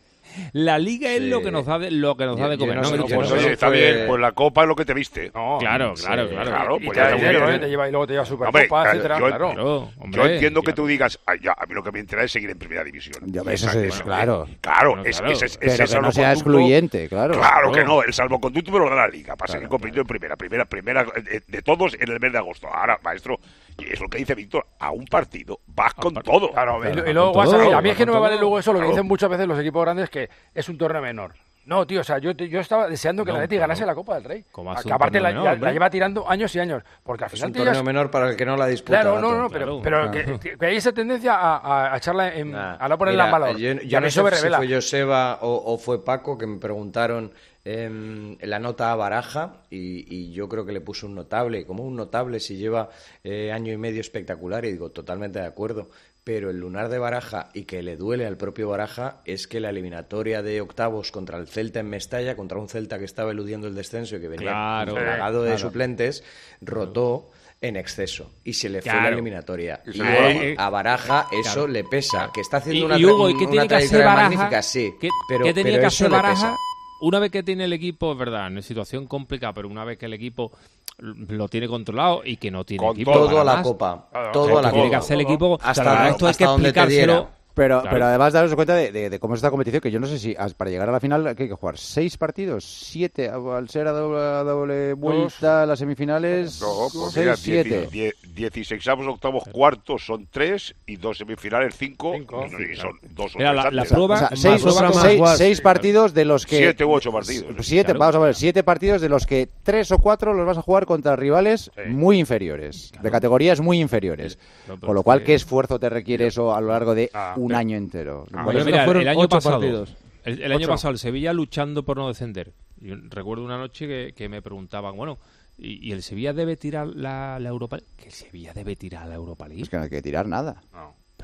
La 0.53 0.79
liga 0.79 1.11
es 1.13 1.23
lo 1.23 1.43
que 1.43 1.51
nos 1.51 1.67
da 1.67 1.79
de, 1.79 1.91
lo 1.91 2.17
que 2.17 2.25
nos 2.25 2.39
da 2.39 2.49
de 2.49 2.59
comer. 2.59 2.77
No, 2.77 2.83
¿no? 2.91 2.97
no, 2.97 3.05
pues, 3.07 3.31
oye, 3.33 3.53
está 3.53 3.69
bien, 3.69 4.05
pues 4.07 4.21
la 4.21 4.33
copa 4.33 4.63
es 4.63 4.69
lo 4.69 4.77
que 4.77 4.85
te 4.85 4.95
viste. 4.95 5.31
No, 5.35 5.59
Claro, 5.61 5.97
Sí, 5.97 6.05
claro, 6.07 6.29
claro. 6.29 6.51
Claro, 6.51 6.77
Y 6.81 6.87
pues 6.87 6.99
te 6.99 7.05
ya 7.05 7.11
muy 7.11 7.21
dinero, 7.21 7.41
bien. 7.47 7.55
¿eh? 7.55 7.59
Te 7.61 7.69
lleva, 7.69 7.89
y 7.89 7.91
luego 7.91 8.07
te 8.07 8.13
lleva 8.15 8.23
Hombre, 8.25 8.47
Supercopa, 8.47 8.83
claro, 8.83 8.91
etcétera. 8.91 9.19
yo, 9.19 9.27
claro. 9.27 9.47
Claro, 9.53 9.63
yo 9.65 9.91
hombre, 10.03 10.35
entiendo 10.35 10.63
que 10.63 10.73
tú 10.73 10.87
digas, 10.87 11.19
"Ay, 11.27 11.39
ya, 11.43 11.53
a 11.57 11.67
mí 11.67 11.75
lo 11.75 11.83
que 11.83 11.93
me 11.93 12.01
interesa 12.01 12.25
es 12.27 12.33
seguir 12.33 12.51
en 12.51 12.59
primera 12.59 12.85
división. 12.85 13.17
Ya, 13.27 13.43
eso 13.53 13.69
es, 13.69 13.75
eso- 13.77 14.05
claro. 14.05 14.47
Claro, 14.61 14.91
Bueno, 14.91 15.05
es, 15.05 15.19
claro. 15.19 15.33
ese 15.33 15.47
es- 15.47 15.57
Pero 15.59 15.73
ese 15.85 15.95
que 15.97 16.01
no 16.03 16.13
sea 16.13 16.33
excluyente, 16.33 17.09
claro. 17.09 17.35
Claro 17.35 17.73
que 17.73 17.85
no, 17.85 18.03
el 18.03 18.13
salvoconducto 18.13 18.71
me 18.73 18.79
lo 18.79 18.89
da 18.91 18.97
la 18.97 19.09
liga 19.09 19.37
para 19.37 19.53
seguir 19.53 19.69
compitiendo 19.69 20.03
en 20.03 20.07
primera, 20.07 20.37
primera, 20.37 20.65
primera 20.65 21.07
eh, 21.31 21.41
de 21.47 21.63
todos 21.63 21.95
en 22.01 22.11
el 22.11 22.21
mes 22.21 22.33
de 22.33 22.39
agosto. 22.39 22.69
Ahora, 22.69 22.99
maestro, 23.03 23.39
y 23.79 23.93
es 23.93 24.01
lo 24.01 24.09
que 24.09 24.19
dice 24.19 24.35
Víctor, 24.35 24.67
a 24.79 24.91
un 24.91 25.05
partido 25.07 25.61
vas 25.67 25.95
con 25.95 26.15
todo. 26.15 26.53
Claro, 26.53 26.79
y, 26.79 26.93
Claro, 26.93 27.11
y 27.11 27.13
luego 27.15 27.31
WhatsApp, 27.33 27.61
todo, 27.63 27.77
a 27.77 27.83
mí 27.83 27.91
es 27.91 27.97
que 27.97 28.07
no 28.07 28.15
me 28.15 28.21
vale 28.21 28.35
todo. 28.35 28.41
luego 28.43 28.59
eso, 28.59 28.73
lo 28.73 28.79
que 28.79 28.85
Claro. 28.85 28.93
dicen 28.97 29.07
muchas 29.09 29.31
veces 29.31 29.47
los 29.47 29.59
equipos 29.59 29.83
grandes, 29.83 30.11
que 30.11 30.29
es 30.55 30.69
un 30.69 30.79
torneo 30.79 31.03
menor. 31.03 31.33
No, 31.67 31.87
tío, 31.87 32.01
o 32.01 32.05
sea, 32.05 32.19
yo, 32.19 32.33
yo 32.33 32.59
estaba 32.59 32.89
deseando 32.89 33.23
que 33.25 33.31
No, 33.31 33.37
Atleti 33.37 33.57
claro. 33.57 33.69
ganase 33.69 33.87
la 33.87 33.95
Copa 33.95 34.15
del 34.15 34.25
Rey. 34.25 34.45
¿Cómo 34.51 34.73
hace 34.73 34.83
que 34.85 34.89
un 34.89 34.95
aparte 34.95 35.21
la, 35.21 35.29
menor, 35.29 35.45
la- 35.45 35.55
la 35.57 35.73
lleva 35.73 35.91
tirando 35.91 36.29
años 36.29 36.53
y 36.57 36.59
años. 36.59 36.83
Porque 37.05 37.25
al 37.25 37.29
Es 37.29 37.33
final 37.35 37.49
un 37.49 37.53
te 37.53 37.59
torneo 37.59 37.75
llevas- 37.75 37.85
menor 37.85 38.11
para 38.11 38.31
el 38.31 38.37
que 38.37 38.47
no 38.47 38.57
la 38.57 38.67
disputa. 38.67 39.03
Claro, 39.03 39.21
no, 39.21 39.37
no, 39.37 39.51
pero, 39.51 39.81
Claro. 39.81 40.11
pero 40.11 40.39
que, 40.41 40.57
que 40.59 40.67
hay 40.67 40.77
esa 40.77 40.91
tendencia 40.93 41.35
a, 41.37 41.93
a- 41.93 41.97
echarla 41.99 42.35
en, 42.35 42.53
Nah. 42.53 42.77
a 42.81 42.89
no 42.89 42.99
ponerla 42.99 43.27
Mira, 43.27 43.37
en 43.37 43.43
valor. 43.43 43.57
Yo, 43.61 43.73
yo 43.87 44.01
no 44.01 44.07
eso 44.07 44.25
me 44.25 44.31
sé 44.31 44.37
si 44.37 44.43
revela. 44.43 44.57
fue 44.57 44.75
Joseba 44.75 45.39
o, 45.43 45.75
o 45.75 45.79
fue 45.79 46.03
Paco 46.03 46.37
que 46.39 46.47
me 46.47 46.59
preguntaron 46.59 47.31
em, 47.65 48.37
la 48.41 48.59
nota 48.59 48.93
a 48.93 48.97
Baraja 48.97 49.63
y, 49.71 50.07
y 50.15 50.33
yo 50.33 50.49
creo 50.49 50.65
que 50.67 50.73
le 50.73 50.81
puso 50.81 51.07
un 51.07 51.15
notable. 51.15 51.65
como 51.67 51.85
un 51.85 51.97
notable 51.97 52.41
si 52.41 52.57
lleva 52.57 52.89
eh, 53.25 53.53
año 53.53 53.73
y 53.73 53.77
medio 53.77 54.01
espectacular? 54.01 54.65
Y 54.65 54.73
digo, 54.73 54.91
totalmente 54.91 55.39
de 55.39 55.47
acuerdo. 55.47 55.91
Pero 56.23 56.51
el 56.51 56.59
lunar 56.59 56.91
de 56.91 56.99
Baraja 56.99 57.49
y 57.55 57.65
que 57.65 57.83
le 57.83 57.97
duele 57.97 58.27
al 58.27 58.37
propio 58.37 58.69
Baraja 58.69 59.23
es 59.25 59.47
que 59.49 59.59
la 59.59 59.71
eliminatoria 59.71 60.43
de 60.43 60.61
octavos 60.61 61.11
contra 61.13 61.39
el 61.39 61.49
Celta 61.49 61.81
en 61.81 61.89
Mestalla, 61.89 62.37
contra 62.37 62.59
un 62.59 62.69
Celta 62.69 62.99
que 62.99 63.07
estaba 63.07 63.31
eludiendo 63.31 63.67
el 63.69 63.75
descenso 63.75 64.17
y 64.17 64.21
que 64.21 64.29
venía 64.29 64.45
Claro, 64.51 64.95
plagado 64.95 65.43
de 65.43 65.53
claro. 65.53 65.59
suplentes, 65.69 66.23
rotó 66.61 67.31
en 67.63 67.77
exceso 67.77 68.31
y 68.45 68.53
se 68.53 68.69
le 68.69 68.81
fue 68.83 68.93
la 69.01 69.09
eliminatoria. 69.09 69.83
Y 69.87 69.99
le- 69.99 70.55
a 70.59 70.69
Baraja 70.71 71.27
eso 71.33 71.53
Claro. 71.55 71.69
le 71.69 71.85
pesa, 71.85 72.31
que 72.35 72.43
está 72.43 72.59
Y, 72.59 72.61
haciendo 72.61 72.87
una, 72.87 72.99
y 72.99 73.05
Hugo, 73.07 73.31
¿y 73.31 73.35
qué 73.37 73.45
una 73.45 73.51
tiene 73.51 73.69
que 73.69 73.75
hacer 73.77 73.89
trayectoria 73.89 74.07
Baraja? 74.07 74.31
magnífica, 74.31 74.63
sí, 74.63 74.95
¿Qué, 75.01 75.09
pero, 75.29 75.45
qué 75.47 75.55
tenía 75.55 75.73
pero 75.73 75.81
que 75.83 75.87
eso 75.89 76.05
hacer 76.05 76.11
le 76.11 76.17
Baraja? 76.17 76.57
Una 77.01 77.19
vez 77.19 77.31
que 77.31 77.43
tiene 77.43 77.65
el 77.65 77.73
equipo, 77.73 78.13
es 78.13 78.19
verdad, 78.19 78.47
en 78.49 78.63
situación 78.63 79.07
complicada, 79.07 79.53
pero 79.55 79.69
una 79.69 79.85
vez 79.85 79.99
que 79.99 80.07
el 80.07 80.13
equipo 80.13 80.53
lo 80.99 81.49
tiene 81.49 81.67
controlado 81.67 82.21
y 82.25 82.37
que 82.37 82.51
no 82.51 82.65
tiene 82.65 82.85
Con 82.87 82.95
equipo 82.95 83.13
todo 83.13 83.41
a 83.41 83.45
la 83.45 83.55
más, 83.55 83.63
copa, 83.63 84.09
todo 84.33 84.43
o 84.45 84.47
sea, 84.49 84.59
a 84.59 84.63
la 84.63 84.71
tiene 84.71 84.85
copa. 84.87 84.91
que 84.91 84.97
hacer 84.97 85.15
el 85.15 85.21
equipo 85.23 85.59
Hasta 85.63 85.83
claro, 85.83 86.01
la- 86.05 86.09
esto 86.11 86.27
hay 86.27 86.35
que 86.35 86.45
hasta 86.45 86.53
donde 86.53 86.73
te 86.73 86.81
explicárselo. 86.81 87.40
Pero, 87.55 87.81
Claro. 87.81 87.95
pero 87.95 88.07
además 88.07 88.33
daros 88.33 88.55
cuenta 88.55 88.75
de, 88.75 88.93
de- 88.93 89.11
de 89.11 89.19
cómo 89.19 89.35
es 89.35 89.39
esta 89.39 89.51
competición, 89.51 89.81
que 89.81 89.91
yo 89.91 89.99
no 90.01 90.07
sé 90.07 90.19
si 90.19 90.35
para 90.57 90.71
llegar 90.71 90.89
a 90.89 90.93
la 90.93 91.01
final 91.01 91.35
¿qué 91.37 91.43
hay 91.45 91.49
que 91.49 91.55
jugar 91.55 91.77
seis 91.79 92.17
partidos, 92.17 92.65
siete, 92.65 93.29
al 93.29 93.69
ser 93.69 93.87
a 93.89 93.93
doble, 93.93 94.19
a 94.21 94.43
doble 94.45 94.93
vuelta 94.95 95.67
las 95.67 95.79
semifinales, 95.79 96.61
No, 96.61 96.89
pues 96.93 97.13
seis, 97.13 97.17
mira, 97.27 97.37
siete. 97.37 98.15
16 98.35 98.87
octavos, 99.09 99.45
cuartos 99.53 100.05
son 100.07 100.27
tres 100.31 100.75
y 100.87 100.97
dos 100.97 101.19
semifinales 101.19 101.75
cinco, 101.77 102.15
y, 102.17 102.73
y 102.73 102.77
son 102.77 102.93
dos 103.11 103.35
o 103.35 103.39
Mira, 103.39 103.53
tres 103.63 103.75
la- 103.75 103.85
prueba- 103.85 104.15
O 104.15 104.19
sea, 104.19 104.29
seis, 104.37 104.63
prueba 104.63 104.79
son 104.79 104.89
más 104.95 105.03
seis- 105.03 105.19
guas. 105.19 105.39
seis 105.39 105.61
partidos 105.61 106.15
de 106.15 106.25
los 106.25 106.47
que... 106.47 106.57
Siete 106.59 106.85
u 106.85 106.93
ocho 106.93 107.13
partidos. 107.13 107.67
Siete, 107.67 107.87
Claro. 107.93 107.99
vamos 107.99 108.15
a 108.17 108.19
ver, 108.21 108.35
siete 108.35 108.63
partidos 108.63 109.01
de 109.03 109.09
los 109.09 109.27
que 109.27 109.49
tres 109.63 109.91
o 109.93 109.99
cuatro 109.99 110.33
los 110.33 110.47
vas 110.47 110.59
a 110.59 110.63
jugar 110.63 110.87
contra 110.87 111.17
rivales 111.17 111.71
muy 111.89 112.19
inferiores, 112.19 112.93
de 113.03 113.11
categorías 113.11 113.61
muy 113.61 113.81
inferiores. 113.81 114.39
No, 114.69 114.79
Con 114.81 114.95
lo 114.95 115.03
cual, 115.03 115.23
¿qué 115.25 115.35
esfuerzo 115.35 115.79
te 115.79 115.89
requiere 115.89 116.29
eso 116.29 116.55
a 116.55 116.61
lo 116.61 116.69
largo 116.69 116.95
de 116.95 117.11
Ah, 117.13 117.35
un 117.37 117.50
pero- 117.51 117.59
año 117.59 117.77
entero? 117.77 118.27
Bueno, 118.33 118.51
eso- 118.61 118.67
mira, 118.67 118.85
fueron 118.85 119.03
el 119.03 119.09
año 119.09 119.21
ocho 119.21 119.29
pasado, 119.29 119.59
partidos. 119.61 119.97
el, 120.25 120.43
el 120.43 120.53
año 120.53 120.67
pasado 120.69 120.93
el 120.93 120.99
Sevilla 120.99 121.33
luchando 121.33 121.85
por 121.85 121.97
no 121.97 122.09
descender. 122.09 122.53
Yo 122.81 122.95
recuerdo 123.11 123.45
una 123.45 123.59
noche 123.59 123.87
que, 123.87 124.13
que 124.17 124.29
me 124.29 124.41
preguntaban, 124.43 124.97
bueno, 124.97 125.19
¿y, 125.59 125.87
y 125.89 125.93
el 125.93 126.03
Sevilla 126.03 126.33
debe 126.33 126.57
tirar 126.57 126.87
la, 126.89 127.39
la 127.39 127.49
Europa 127.49 127.77
League? 127.77 127.93
Que 127.97 128.07
el 128.07 128.13
Sevilla 128.13 128.53
debe 128.55 128.75
tirar 128.77 129.07
la 129.07 129.15
Europa 129.15 129.47
League. 129.49 129.63
Es 129.63 129.69
que 129.69 129.77
no 129.77 129.83
hay 129.83 129.91
que 129.91 130.01
tirar 130.03 130.27
nada. 130.27 130.63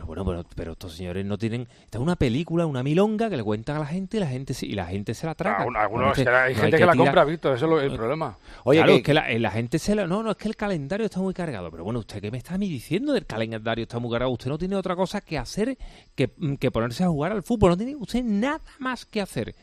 Pero 0.09 0.25
bueno, 0.25 0.43
pero, 0.43 0.55
pero 0.55 0.73
estos 0.73 0.95
señores 0.95 1.25
no 1.27 1.37
tienen... 1.39 1.69
Esta 1.85 1.99
es 1.99 2.03
una 2.03 2.17
película, 2.17 2.67
una 2.67 2.83
milonga 2.83 3.29
que 3.31 3.37
le 3.37 3.43
cuentan 3.43 3.77
a 3.77 3.81
la 3.81 3.87
gente 3.87 4.17
y 4.17 4.21
la 4.21 4.27
gente, 4.27 4.55
se- 4.55 4.67
y 4.67 4.73
la 4.73 4.87
gente 4.87 5.15
se 5.15 5.27
la 5.27 5.35
traga. 5.35 5.59
Algunos- 5.59 5.83
algunos- 5.83 6.19
Entonces, 6.19 6.27
es 6.27 6.31
que 6.31 6.37
hay 6.37 6.55
no 6.55 6.61
gente 6.61 6.77
que, 6.79 6.87
la 6.87 6.93
tirar- 6.93 7.05
compra, 7.07 7.25
Víctor, 7.25 7.57
eso 7.57 7.65
es 7.67 7.71
lo- 7.71 7.81
el 7.81 7.93
problema. 7.97 8.37
Oye, 8.65 8.79
claro, 8.81 8.93
que- 8.93 8.97
es 8.99 9.03
que 9.05 9.15
la, 9.15 9.31
eh, 9.31 9.39
la 9.39 9.51
gente 9.51 9.79
se 9.79 9.95
la... 9.95 10.07
No, 10.07 10.23
no, 10.23 10.31
es 10.31 10.37
que 10.37 10.49
el 10.49 10.57
calendario 10.57 11.07
está 11.07 11.21
muy 11.21 11.35
cargado. 11.35 11.71
Pero 11.71 11.85
bueno, 11.85 11.99
¿usted 12.01 12.21
qué 12.21 12.31
me 12.31 12.39
está 12.39 12.55
a 12.55 12.59
mí 12.59 12.69
diciendo 12.69 13.13
del 13.13 13.27
calendario 13.27 13.83
está 13.83 13.99
muy 13.99 14.11
cargado? 14.11 14.31
Usted 14.33 14.49
no 14.51 14.59
tiene 14.59 14.77
otra 14.77 14.97
cosa 14.97 15.21
que 15.21 15.39
hacer 15.39 15.77
que, 16.15 16.33
mm, 16.37 16.55
que 16.55 16.71
ponerse 16.71 17.05
a 17.05 17.09
jugar 17.09 17.33
al 17.33 17.43
fútbol. 17.43 17.71
No 17.71 17.77
tiene 17.77 17.97
usted 17.97 18.23
nada 18.23 18.61
más 18.79 19.05
que 19.07 19.21
hacer. 19.21 19.55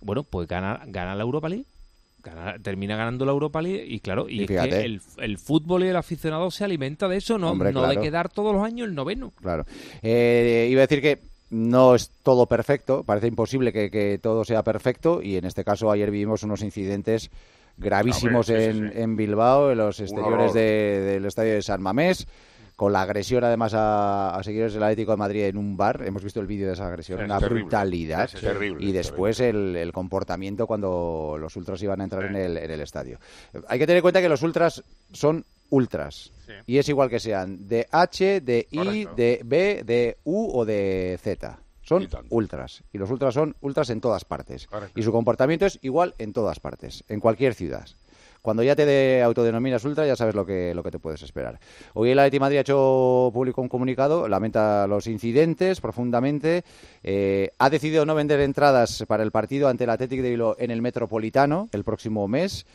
Bueno, 0.00 0.22
pues 0.24 0.46
gana, 0.48 0.82
gana 0.86 1.14
la 1.14 1.22
Europa 1.22 1.48
League. 1.48 1.64
Gana- 2.24 2.56
termina 2.62 2.96
ganando 2.96 3.24
la 3.26 3.32
Europa 3.32 3.60
League 3.60 3.84
y 3.86 4.00
claro, 4.00 4.28
y, 4.28 4.38
Y 4.38 4.40
es 4.42 4.46
que 4.48 4.54
fíjate. 4.54 4.84
el, 4.86 5.00
el 5.18 5.38
fútbol 5.38 5.84
y 5.84 5.88
el 5.88 5.96
aficionado 5.96 6.50
se 6.50 6.64
alimenta 6.64 7.06
de 7.06 7.18
eso, 7.18 7.36
no, 7.38 7.50
Hombre, 7.50 7.70
no 7.72 7.82
de 7.82 7.88
claro. 7.88 8.00
quedar 8.00 8.28
todos 8.30 8.54
los 8.54 8.64
años 8.64 8.88
el 8.88 8.94
noveno. 8.94 9.32
Claro. 9.42 9.66
Eh, 10.02 10.68
iba 10.70 10.80
a 10.80 10.86
decir 10.86 11.02
que 11.02 11.18
no 11.50 11.94
es 11.94 12.10
todo 12.22 12.46
perfecto, 12.46 13.04
parece 13.04 13.26
imposible 13.28 13.72
que, 13.72 13.90
que 13.90 14.18
todo 14.20 14.44
sea 14.44 14.62
perfecto 14.64 15.20
y 15.22 15.36
en 15.36 15.44
este 15.44 15.62
caso 15.64 15.90
ayer 15.90 16.10
vivimos 16.10 16.42
unos 16.42 16.62
incidentes 16.62 17.30
gravísimos 17.76 18.48
Hombre, 18.48 18.66
sí, 18.66 18.72
sí, 18.72 18.78
en, 18.84 18.92
sí. 18.92 18.98
en 19.00 19.16
Bilbao, 19.16 19.70
en 19.72 19.78
los 19.78 20.00
exteriores 20.00 20.52
de- 20.54 21.00
del 21.00 21.26
estadio 21.26 21.54
de 21.54 21.62
San 21.62 21.82
Mamés, 21.82 22.26
con 22.76 22.92
la 22.92 23.02
agresión 23.02 23.44
además 23.44 23.72
a, 23.74 24.34
a 24.36 24.42
seguidores 24.42 24.74
del 24.74 24.82
Atlético 24.82 25.12
de 25.12 25.16
Madrid 25.16 25.44
en 25.44 25.56
un 25.56 25.76
bar. 25.76 26.02
Hemos 26.06 26.24
visto 26.24 26.40
el 26.40 26.46
vídeo 26.46 26.66
de 26.66 26.72
esa 26.74 26.86
agresión, 26.88 27.20
Es 27.20 27.24
una 27.26 27.38
terrible. 27.38 27.62
brutalidad. 27.62 28.24
Es 28.32 28.40
terrible, 28.40 28.84
y 28.84 28.88
es 28.88 28.94
después 28.94 29.40
el, 29.40 29.76
el 29.76 29.92
comportamiento 29.92 30.66
cuando 30.66 31.36
los 31.38 31.54
ultras 31.56 31.82
iban 31.82 32.00
a 32.00 32.04
entrar 32.04 32.24
en, 32.24 32.36
el, 32.36 32.56
en 32.56 32.70
el 32.70 32.80
estadio. 32.80 33.18
Hay 33.68 33.78
que 33.78 33.86
tener 33.86 33.98
en 33.98 34.02
cuenta 34.02 34.20
que 34.20 34.28
los 34.28 34.42
ultras 34.42 34.82
son 35.12 35.44
ultras. 35.70 36.32
Y 36.66 36.78
es 36.78 36.88
igual 36.88 37.08
que 37.08 37.20
sean 37.20 37.66
de 37.68 37.86
H, 37.90 38.40
de 38.40 38.66
I, 38.70 38.76
Correcto. 38.76 39.14
de 39.16 39.40
B, 39.44 39.82
de 39.84 40.18
U 40.24 40.50
o 40.52 40.64
de 40.64 41.18
Z. 41.22 41.58
Son 41.82 42.02
Y 42.02 42.08
ultras. 42.30 42.82
Y 42.92 42.98
los 42.98 43.10
ultras 43.10 43.34
son 43.34 43.54
ultras 43.60 43.90
en 43.90 44.00
todas 44.00 44.24
partes. 44.24 44.66
Correcto. 44.66 44.98
Y 44.98 45.02
su 45.02 45.12
comportamiento 45.12 45.66
es 45.66 45.78
igual 45.82 46.14
en 46.18 46.32
todas 46.32 46.58
partes, 46.58 47.04
en 47.08 47.20
cualquier 47.20 47.54
ciudad. 47.54 47.86
Cuando 48.44 48.62
ya 48.62 48.76
te 48.76 48.84
de- 48.84 49.22
autodenominas 49.22 49.82
ultra, 49.86 50.06
ya 50.06 50.16
sabes 50.16 50.34
lo 50.34 50.44
que, 50.44 50.74
lo 50.74 50.82
que 50.82 50.90
te 50.90 50.98
puedes 50.98 51.22
esperar. 51.22 51.58
Hoy 51.94 52.10
el 52.10 52.18
Atleti 52.18 52.38
Madrid 52.38 52.58
ha 52.58 52.60
hecho 52.60 53.30
público 53.32 53.62
un 53.62 53.70
comunicado, 53.70 54.28
lamenta 54.28 54.86
los 54.86 55.06
incidentes 55.06 55.80
profundamente, 55.80 56.62
eh, 57.02 57.52
ha 57.58 57.70
decidido 57.70 58.04
no 58.04 58.14
vender 58.14 58.40
entradas 58.40 59.02
para 59.08 59.22
el 59.22 59.30
partido 59.30 59.68
ante 59.68 59.84
el 59.84 59.90
Athletic 59.90 60.20
de 60.20 60.28
Bilbao 60.28 60.56
en 60.58 60.70
el 60.70 60.82
Metropolitano 60.82 61.70
el 61.72 61.84
próximo 61.84 62.28
mes. 62.28 62.66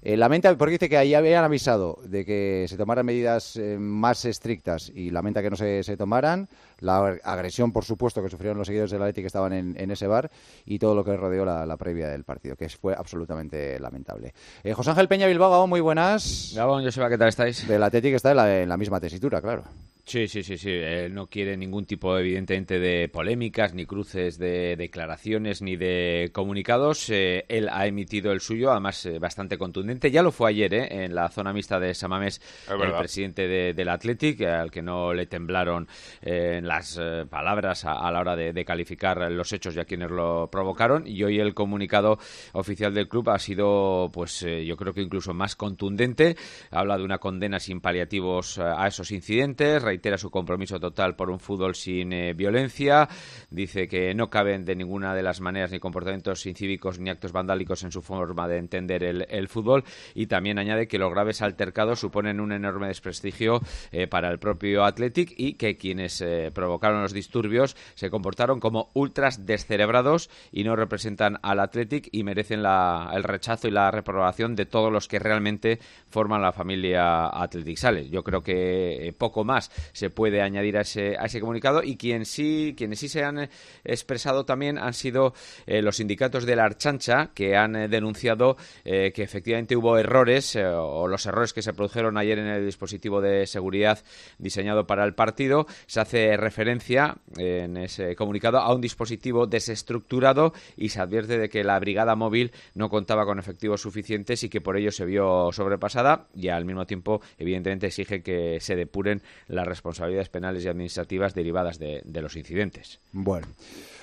Eh, 0.00 0.16
lamenta 0.16 0.56
porque 0.56 0.72
dice 0.72 0.88
que 0.88 0.96
ahí 0.96 1.14
habían 1.14 1.42
avisado 1.44 1.98
de 2.04 2.24
que 2.24 2.66
se 2.68 2.76
tomaran 2.76 3.04
medidas 3.04 3.56
eh, 3.56 3.78
más 3.78 4.24
estrictas 4.24 4.92
y 4.94 5.10
lamenta 5.10 5.42
que 5.42 5.50
no 5.50 5.56
se, 5.56 5.82
se 5.82 5.96
tomaran. 5.96 6.48
La 6.78 7.18
agresión, 7.24 7.72
por 7.72 7.84
supuesto, 7.84 8.22
que 8.22 8.28
sufrieron 8.28 8.58
los 8.58 8.68
seguidores 8.68 8.92
del 8.92 9.02
Atleti 9.02 9.22
que 9.22 9.26
estaban 9.26 9.52
en, 9.52 9.74
en 9.78 9.90
ese 9.90 10.06
bar 10.06 10.30
y 10.64 10.78
todo 10.78 10.94
lo 10.94 11.04
que 11.04 11.16
rodeó 11.16 11.44
la, 11.44 11.66
la 11.66 11.76
previa 11.76 12.08
del 12.08 12.22
partido, 12.22 12.54
que 12.54 12.68
fue 12.68 12.94
absolutamente 12.94 13.80
lamentable. 13.80 14.32
Eh, 14.62 14.72
José 14.72 14.90
Ángel 14.90 15.08
Peña 15.08 15.26
Bilbao, 15.26 15.66
muy 15.66 15.80
buenas. 15.80 16.52
Gabón, 16.54 16.84
Joseba, 16.84 17.08
¿qué 17.08 17.18
tal 17.18 17.28
estáis? 17.28 17.66
Del 17.66 17.82
Atleti 17.82 18.10
que 18.10 18.16
está 18.16 18.30
en 18.30 18.36
la, 18.36 18.62
en 18.62 18.68
la 18.68 18.76
misma 18.76 19.00
tesitura, 19.00 19.42
claro. 19.42 19.64
Sí, 20.08 20.26
sí, 20.26 20.42
sí, 20.42 20.56
sí. 20.56 20.70
Él 20.70 21.12
no 21.12 21.26
quiere 21.26 21.54
ningún 21.58 21.84
tipo, 21.84 22.16
evidentemente, 22.16 22.78
de 22.78 23.10
polémicas, 23.10 23.74
ni 23.74 23.84
cruces 23.84 24.38
de 24.38 24.74
declaraciones, 24.74 25.60
ni 25.60 25.76
de 25.76 26.30
comunicados. 26.32 27.10
Eh, 27.10 27.44
él 27.50 27.68
ha 27.70 27.86
emitido 27.86 28.32
el 28.32 28.40
suyo, 28.40 28.70
además 28.70 29.04
eh, 29.04 29.18
bastante 29.18 29.58
contundente. 29.58 30.10
Ya 30.10 30.22
lo 30.22 30.32
fue 30.32 30.48
ayer, 30.48 30.72
¿eh? 30.72 31.04
En 31.04 31.14
la 31.14 31.28
zona 31.28 31.52
mixta 31.52 31.78
de 31.78 31.92
Samamés, 31.92 32.40
el 32.86 32.92
presidente 32.98 33.46
de- 33.46 33.74
del 33.74 33.88
Athletic, 33.90 34.40
al 34.40 34.70
que 34.70 34.80
no 34.80 35.12
le 35.12 35.26
temblaron 35.26 35.86
eh, 36.22 36.60
las 36.62 36.98
eh, 36.98 37.26
palabras 37.28 37.84
a, 37.84 37.92
a 37.92 38.10
la 38.10 38.20
hora 38.20 38.34
de, 38.34 38.54
de 38.54 38.64
calificar 38.64 39.30
los 39.30 39.52
hechos 39.52 39.76
y 39.76 39.80
a 39.80 39.84
quienes 39.84 40.10
lo 40.10 40.48
provocaron. 40.50 41.06
Y 41.06 41.22
hoy 41.22 41.38
el 41.38 41.52
comunicado 41.52 42.18
oficial 42.54 42.94
del 42.94 43.08
club 43.08 43.28
ha 43.28 43.38
sido, 43.38 44.10
pues 44.10 44.40
yo 44.40 44.74
creo 44.78 44.94
que 44.94 45.02
incluso 45.02 45.34
más 45.34 45.54
contundente. 45.54 46.34
Habla 46.70 46.96
de 46.96 47.04
una 47.04 47.18
condena 47.18 47.60
sin 47.60 47.82
paliativos 47.82 48.58
a 48.58 48.86
esos 48.86 49.10
incidentes, 49.10 49.82
reitera 49.98 50.16
su 50.16 50.30
compromiso 50.30 50.78
total 50.78 51.16
por 51.16 51.28
un 51.28 51.40
fútbol 51.40 51.74
sin 51.74 52.12
eh, 52.12 52.32
violencia, 52.32 53.08
dice 53.50 53.88
que 53.88 54.14
no 54.14 54.30
caben 54.30 54.64
de 54.64 54.76
ninguna 54.76 55.12
de 55.12 55.24
las 55.24 55.40
maneras 55.40 55.72
ni 55.72 55.80
comportamientos 55.80 56.46
incívicos 56.46 57.00
ni 57.00 57.10
actos 57.10 57.32
vandálicos 57.32 57.82
en 57.82 57.90
su 57.90 58.00
forma 58.00 58.46
de 58.46 58.58
entender 58.58 59.02
el, 59.02 59.48
fútbol. 59.48 59.82
Y 60.14 60.26
también 60.26 60.58
añade 60.60 60.86
que 60.86 60.98
los 60.98 61.10
graves 61.10 61.42
altercados 61.42 61.98
suponen 61.98 62.38
un 62.38 62.52
enorme 62.52 62.86
desprestigio 62.86 63.60
eh, 63.90 64.06
para 64.06 64.30
el 64.30 64.38
propio 64.38 64.84
Athletic 64.84 65.34
y 65.36 65.54
que 65.54 65.76
quienes 65.76 66.20
eh, 66.20 66.52
provocaron 66.54 67.02
los 67.02 67.12
disturbios 67.12 67.76
se 67.96 68.08
comportaron 68.10 68.60
como 68.60 68.90
ultras 68.94 69.46
descerebrados 69.46 70.30
y 70.52 70.62
no 70.62 70.76
representan 70.76 71.38
al 71.42 71.58
Athletic 71.58 72.08
y 72.12 72.22
merecen 72.22 72.62
la- 72.62 73.10
el 73.12 73.24
rechazo 73.24 73.66
y 73.66 73.72
la 73.72 73.90
reprobación 73.90 74.54
de 74.54 74.66
todos 74.66 74.92
los 74.92 75.08
que 75.08 75.18
realmente 75.18 75.80
forman 76.08 76.40
la 76.42 76.52
familia 76.52 77.26
Athletic. 77.26 77.78
Sales. 77.78 78.10
Yo 78.10 78.22
creo 78.22 78.42
que 78.42 79.14
poco 79.18 79.44
más 79.44 79.70
se 79.92 80.10
puede 80.10 80.42
añadir 80.42 80.76
a 80.78 80.82
ese, 80.82 81.16
a 81.18 81.26
ese 81.26 81.40
comunicado 81.40 81.82
y 81.82 81.96
quien 81.96 82.24
sí, 82.24 82.74
quienes 82.76 82.98
sí 83.00 83.08
se 83.08 83.24
han 83.24 83.38
eh, 83.38 83.50
expresado 83.84 84.44
también 84.44 84.78
han 84.78 84.94
sido 84.94 85.34
eh, 85.66 85.82
los 85.82 85.96
sindicatos 85.96 86.44
de 86.44 86.56
la 86.56 86.64
Archancha 86.64 87.30
que 87.34 87.56
han 87.56 87.76
eh, 87.76 87.88
denunciado 87.88 88.56
que 88.84 89.22
efectivamente 89.22 89.76
hubo 89.76 89.98
errores 89.98 90.56
o 90.56 91.08
los 91.08 91.26
errores 91.26 91.52
que 91.52 91.62
se 91.62 91.72
produjeron 91.72 92.16
ayer 92.16 92.38
en 92.38 92.46
el 92.46 92.64
dispositivo 92.64 93.20
de 93.20 93.46
seguridad 93.46 93.98
diseñado 94.38 94.86
para 94.86 95.04
el 95.04 95.14
partido. 95.14 95.66
Se 95.86 96.00
hace 96.00 96.36
referencia 96.36 97.16
en 97.36 97.76
ese 97.76 98.16
comunicado 98.16 98.58
a 98.58 98.74
un 98.74 98.80
dispositivo 98.80 99.46
desestructurado 99.46 100.52
y 100.76 100.88
se 100.88 101.00
advierte 101.00 101.38
de 101.38 101.48
que 101.48 101.64
la 101.64 101.78
brigada 101.78 102.16
móvil 102.16 102.52
no 102.74 102.88
contaba 102.88 103.24
con 103.24 103.38
efectivos 103.38 103.82
suficientes 103.82 104.42
y 104.42 104.48
que 104.48 104.60
por 104.60 104.76
ello 104.76 104.90
se 104.90 105.04
vio 105.04 105.50
sobrepasada 105.52 106.26
y 106.34 106.48
al 106.48 106.64
mismo 106.64 106.86
tiempo, 106.86 107.20
evidentemente, 107.38 107.86
exige 107.86 108.22
que 108.22 108.58
se 108.60 108.76
depuren 108.76 109.22
las 109.46 109.66
responsabilidades 109.68 110.28
penales 110.28 110.64
y 110.64 110.68
administrativas 110.68 111.34
derivadas 111.34 111.78
de, 111.78 112.02
los 112.20 112.36
incidentes. 112.36 113.00
Bueno. 113.12 113.46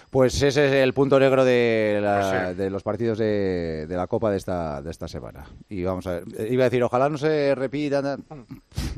Pues 0.09 0.41
ese 0.41 0.68
es 0.68 0.72
el 0.72 0.93
punto 0.93 1.20
negro 1.20 1.43
de, 1.43 1.99
pues 2.01 2.57
de 2.57 2.70
los 2.70 2.84
partidos 2.84 3.18
de, 3.18 3.86
la 3.89 4.07
Copa 4.07 4.32
de 4.32 4.38
esta, 4.38 4.82
de 4.82 4.91
esta 4.91 5.07
semana. 5.07 5.45
Y 5.68 5.84
vamos 5.84 6.07
a 6.07 6.20
ver, 6.20 6.51
iba 6.51 6.63
a 6.63 6.70
decir, 6.70 6.82
ojalá 6.84 7.09
no 7.09 7.18
se 7.18 7.53
repita 7.53 8.18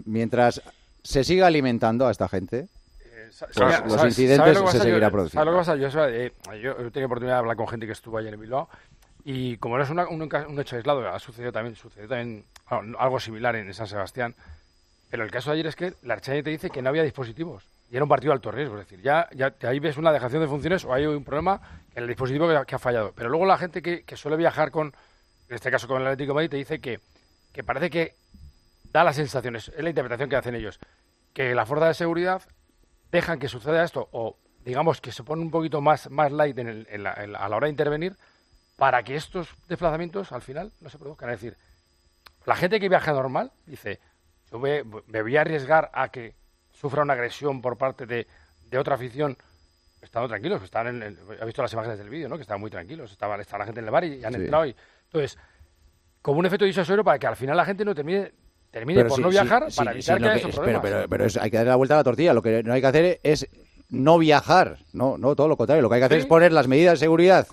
mientras 0.06 0.62
se 1.02 1.24
siga 1.24 1.48
alimentando 1.48 2.06
a 2.06 2.12
esta 2.12 2.28
gente. 2.28 2.68
Eh, 3.00 3.30
pues 3.54 3.92
los 3.92 4.04
incidentes 4.04 4.60
se 4.72 4.80
seguirá 4.80 5.10
produciendo. 5.10 5.46
lo 5.46 5.52
que 5.52 5.58
pasa? 5.58 5.76
Yo, 5.76 5.88
eh, 6.06 6.34
yo, 6.62 6.72
he 6.74 6.92
tenido 6.92 7.08
oportunidad 7.08 7.36
de 7.36 7.40
hablar 7.40 7.56
con 7.56 7.68
gente 7.68 7.86
que 7.86 7.94
estuvo 7.94 8.18
ayer 8.18 8.34
en 8.34 8.42
Bilbao 8.42 8.70
y 9.30 9.58
como 9.58 9.78
no 9.78 9.84
es 9.84 9.90
un, 9.90 10.60
hecho 10.60 10.78
aislado, 10.78 11.06
ha 11.10 11.20
sucedido 11.20 11.52
también, 11.52 11.76
sucedió 11.76 12.08
también 12.08 12.46
algo 12.98 13.20
similar 13.20 13.58
en 13.58 13.74
San 13.74 13.88
Sebastián. 13.88 14.36
Pero 15.10 15.24
el 15.24 15.32
caso 15.32 15.50
de 15.50 15.56
ayer 15.56 15.68
es 15.68 15.76
que 15.76 15.94
la 16.04 16.16
Archani 16.16 16.44
te 16.44 16.50
dice 16.50 16.70
que 16.70 16.82
no 16.82 16.90
había 16.90 17.04
dispositivos. 17.04 17.64
Y 17.90 17.96
era 17.96 18.04
un 18.04 18.10
partido 18.10 18.32
de 18.32 18.36
alto 18.36 18.52
riesgo. 18.52 18.78
Es 18.78 18.88
decir, 18.88 19.02
ya, 19.02 19.30
ya 19.34 19.54
ahí 19.62 19.80
ves 19.80 19.98
una 19.98 20.12
dejación 20.12 20.42
de 20.42 20.48
funciones 20.48 20.84
o 20.84 20.94
hay 20.94 21.06
un 21.06 21.24
problema 21.24 21.62
en 21.96 22.04
el 22.04 22.10
dispositivo 22.10 22.48
que, 22.66 22.76
ha 22.76 22.80
fallado. 22.80 23.14
Pero 23.16 23.30
luego 23.30 23.46
la 23.46 23.58
gente 23.58 23.82
que, 23.82 24.18
suele 24.18 24.36
viajar 24.36 24.72
con, 24.72 24.88
en 25.48 25.56
este 25.56 25.72
caso 25.72 25.88
con 25.88 26.02
el 26.02 26.08
Atlético 26.08 26.34
Madrid, 26.34 26.50
te 26.50 26.58
dice 26.58 26.80
que, 26.80 27.00
que 27.54 27.64
parece 27.64 27.90
que 27.90 28.16
da 28.92 29.04
las 29.04 29.16
sensaciones, 29.16 29.70
es 29.70 29.84
la 29.84 29.90
interpretación 29.90 30.30
que 30.30 30.36
hacen 30.36 30.56
ellos, 30.56 30.80
que 31.34 31.56
la 31.56 31.66
fuerza 31.66 31.88
de 31.88 31.94
seguridad 31.94 32.42
dejan 33.12 33.40
que 33.40 33.48
suceda 33.48 33.84
esto 33.84 34.10
o 34.12 34.38
digamos 34.66 35.00
que 35.00 35.14
se 35.14 35.24
pone 35.24 35.42
un 35.42 35.52
poquito 35.52 35.80
más, 35.80 36.10
más 36.10 36.32
light 36.32 36.58
en 36.58 37.08
a 37.08 37.26
la 37.26 37.56
hora 37.56 37.68
de 37.68 37.72
intervenir 37.72 38.18
para 38.76 39.04
que 39.04 39.16
estos 39.16 39.50
desplazamientos 39.68 40.32
al 40.32 40.42
final 40.42 40.72
no 40.82 40.90
se 40.90 40.98
produzcan. 40.98 41.30
Es 41.30 41.42
decir, 41.42 41.58
la 42.46 42.56
gente 42.56 42.80
que 42.80 42.90
viaja 42.90 43.12
normal 43.12 43.52
dice, 43.66 44.00
yo 44.52 44.60
me, 44.60 44.84
voy 44.84 45.38
a 45.38 45.42
arriesgar 45.42 45.90
a 45.94 46.10
que 46.10 46.34
sufra 46.72 47.04
una 47.04 47.14
agresión 47.14 47.62
por 47.62 47.78
parte 47.78 48.06
de, 48.06 48.28
otra 48.78 48.96
afición 48.96 49.38
estando 50.02 50.28
tranquilos, 50.28 50.62
están 50.64 50.88
en, 50.88 51.18
he 51.42 51.46
visto 51.46 51.62
las 51.62 51.74
imágenes 51.74 51.98
del 51.98 52.10
vídeo, 52.10 52.30
¿no? 52.30 52.36
que 52.36 52.42
estaban 52.42 52.62
muy 52.62 52.70
tranquilos, 52.70 53.12
estaba, 53.12 53.40
está 53.42 53.58
la 53.58 53.66
gente 53.66 53.80
en 53.80 53.86
el 53.86 53.92
bar 53.92 54.04
y, 54.04 54.24
han 54.24 54.36
entrado. 54.36 54.66
Y, 54.66 54.76
entonces, 55.06 55.38
como 56.22 56.40
un 56.40 56.46
efecto 56.46 56.66
disuasorio 56.66 57.04
para 57.04 57.18
que 57.20 57.28
al 57.28 57.36
final 57.36 57.58
la 57.58 57.66
gente 57.66 57.84
no 57.84 57.96
termine 57.96 58.32
termine 58.72 59.06
por 59.06 59.20
no 59.20 59.30
viajar 59.30 59.68
para 59.76 59.92
evitar 59.92 60.20
que, 60.20 60.26
haya 60.26 60.36
esos 60.36 60.56
problemas. 60.56 60.82
Pero, 60.82 61.10
pero, 61.10 61.24
hay 61.42 61.50
que 61.50 61.58
darle 61.58 61.70
la 61.70 61.76
vuelta 61.76 61.96
a 61.96 61.98
la 61.98 62.04
tortilla. 62.04 62.34
Lo 62.34 62.42
que 62.42 62.62
no 62.64 62.74
hay 62.74 62.82
que 62.82 62.88
hacer 62.88 63.20
es 63.24 63.50
no 63.90 64.18
viajar. 64.18 64.78
No, 64.92 65.18
no, 65.18 65.36
todo 65.36 65.48
lo 65.48 65.56
contrario. 65.56 65.82
Lo 65.82 65.90
que 65.90 65.96
hay 65.96 66.02
que 66.02 66.06
hacer 66.06 66.20
es 66.20 66.26
poner 66.26 66.52
las 66.52 66.68
medidas 66.68 66.94
de 66.94 67.06
seguridad 67.06 67.48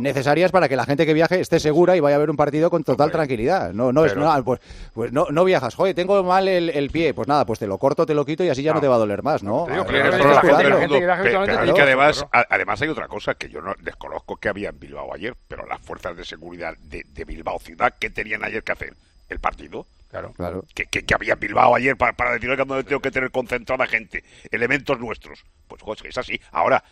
necesarias 0.00 0.52
para 0.52 0.68
que 0.68 0.76
la 0.76 0.84
gente 0.84 1.06
que 1.06 1.14
viaje 1.14 1.40
esté 1.40 1.60
segura 1.60 1.96
y 1.96 2.00
vaya 2.00 2.16
a 2.16 2.18
ver 2.18 2.30
un 2.30 2.36
partido 2.36 2.70
con 2.70 2.84
total 2.84 3.10
tranquilidad. 3.10 3.72
No, 3.72 3.92
no 3.92 4.04
es 4.04 4.16
nada, 4.16 4.42
pues, 4.42 4.60
pues 4.92 5.12
no, 5.12 5.26
no 5.30 5.44
viajas. 5.44 5.74
Joder, 5.74 5.94
tengo 5.94 6.22
mal 6.22 6.48
el, 6.48 6.90
pie. 6.90 7.14
Pues 7.14 7.28
nada, 7.28 7.46
pues 7.46 7.58
te 7.58 7.66
lo 7.66 7.78
corto, 7.78 8.04
te 8.04 8.14
lo 8.14 8.24
quito 8.24 8.44
y 8.44 8.48
así 8.48 8.62
ya 8.62 8.74
no, 8.74 8.80
te 8.80 8.88
va 8.88 8.96
a 8.96 8.98
doler 8.98 9.22
más, 9.22 9.42
¿no? 9.42 9.66
Que 9.66 11.82
además, 11.82 12.26
además 12.32 12.82
hay 12.82 12.88
otra 12.88 13.08
cosa 13.08 13.34
que 13.34 13.48
yo 13.48 13.60
no 13.60 13.74
desconozco 13.80 14.36
que 14.36 14.48
había 14.48 14.70
en 14.70 14.78
Bilbao 14.78 15.14
ayer, 15.14 15.34
pero 15.46 15.66
las 15.66 15.80
fuerzas 15.80 16.16
de 16.16 16.24
seguridad 16.24 16.76
de, 16.78 17.04
de 17.08 17.24
Bilbao 17.24 17.58
ciudad, 17.58 17.94
¿qué 17.98 18.10
tenían 18.10 18.44
ayer 18.44 18.62
que 18.62 18.72
hacer? 18.72 18.94
El 19.28 19.40
partido 19.40 19.86
Claro. 20.08 20.32
claro. 20.32 20.64
Que, 20.74 20.86
que, 20.86 21.14
había 21.14 21.34
Bilbao 21.34 21.74
ayer 21.74 21.96
para, 21.96 22.14
para 22.14 22.32
decir 22.32 22.48
que 22.50 22.64
tengo 22.84 23.00
que 23.00 23.10
tener 23.10 23.30
concentrada 23.30 23.86
gente, 23.86 24.24
elementos 24.50 24.98
nuestros. 24.98 25.44
Pues 25.66 25.82
joder, 25.82 26.06
es 26.06 26.16
así. 26.16 26.40
Ahora, 26.50 26.82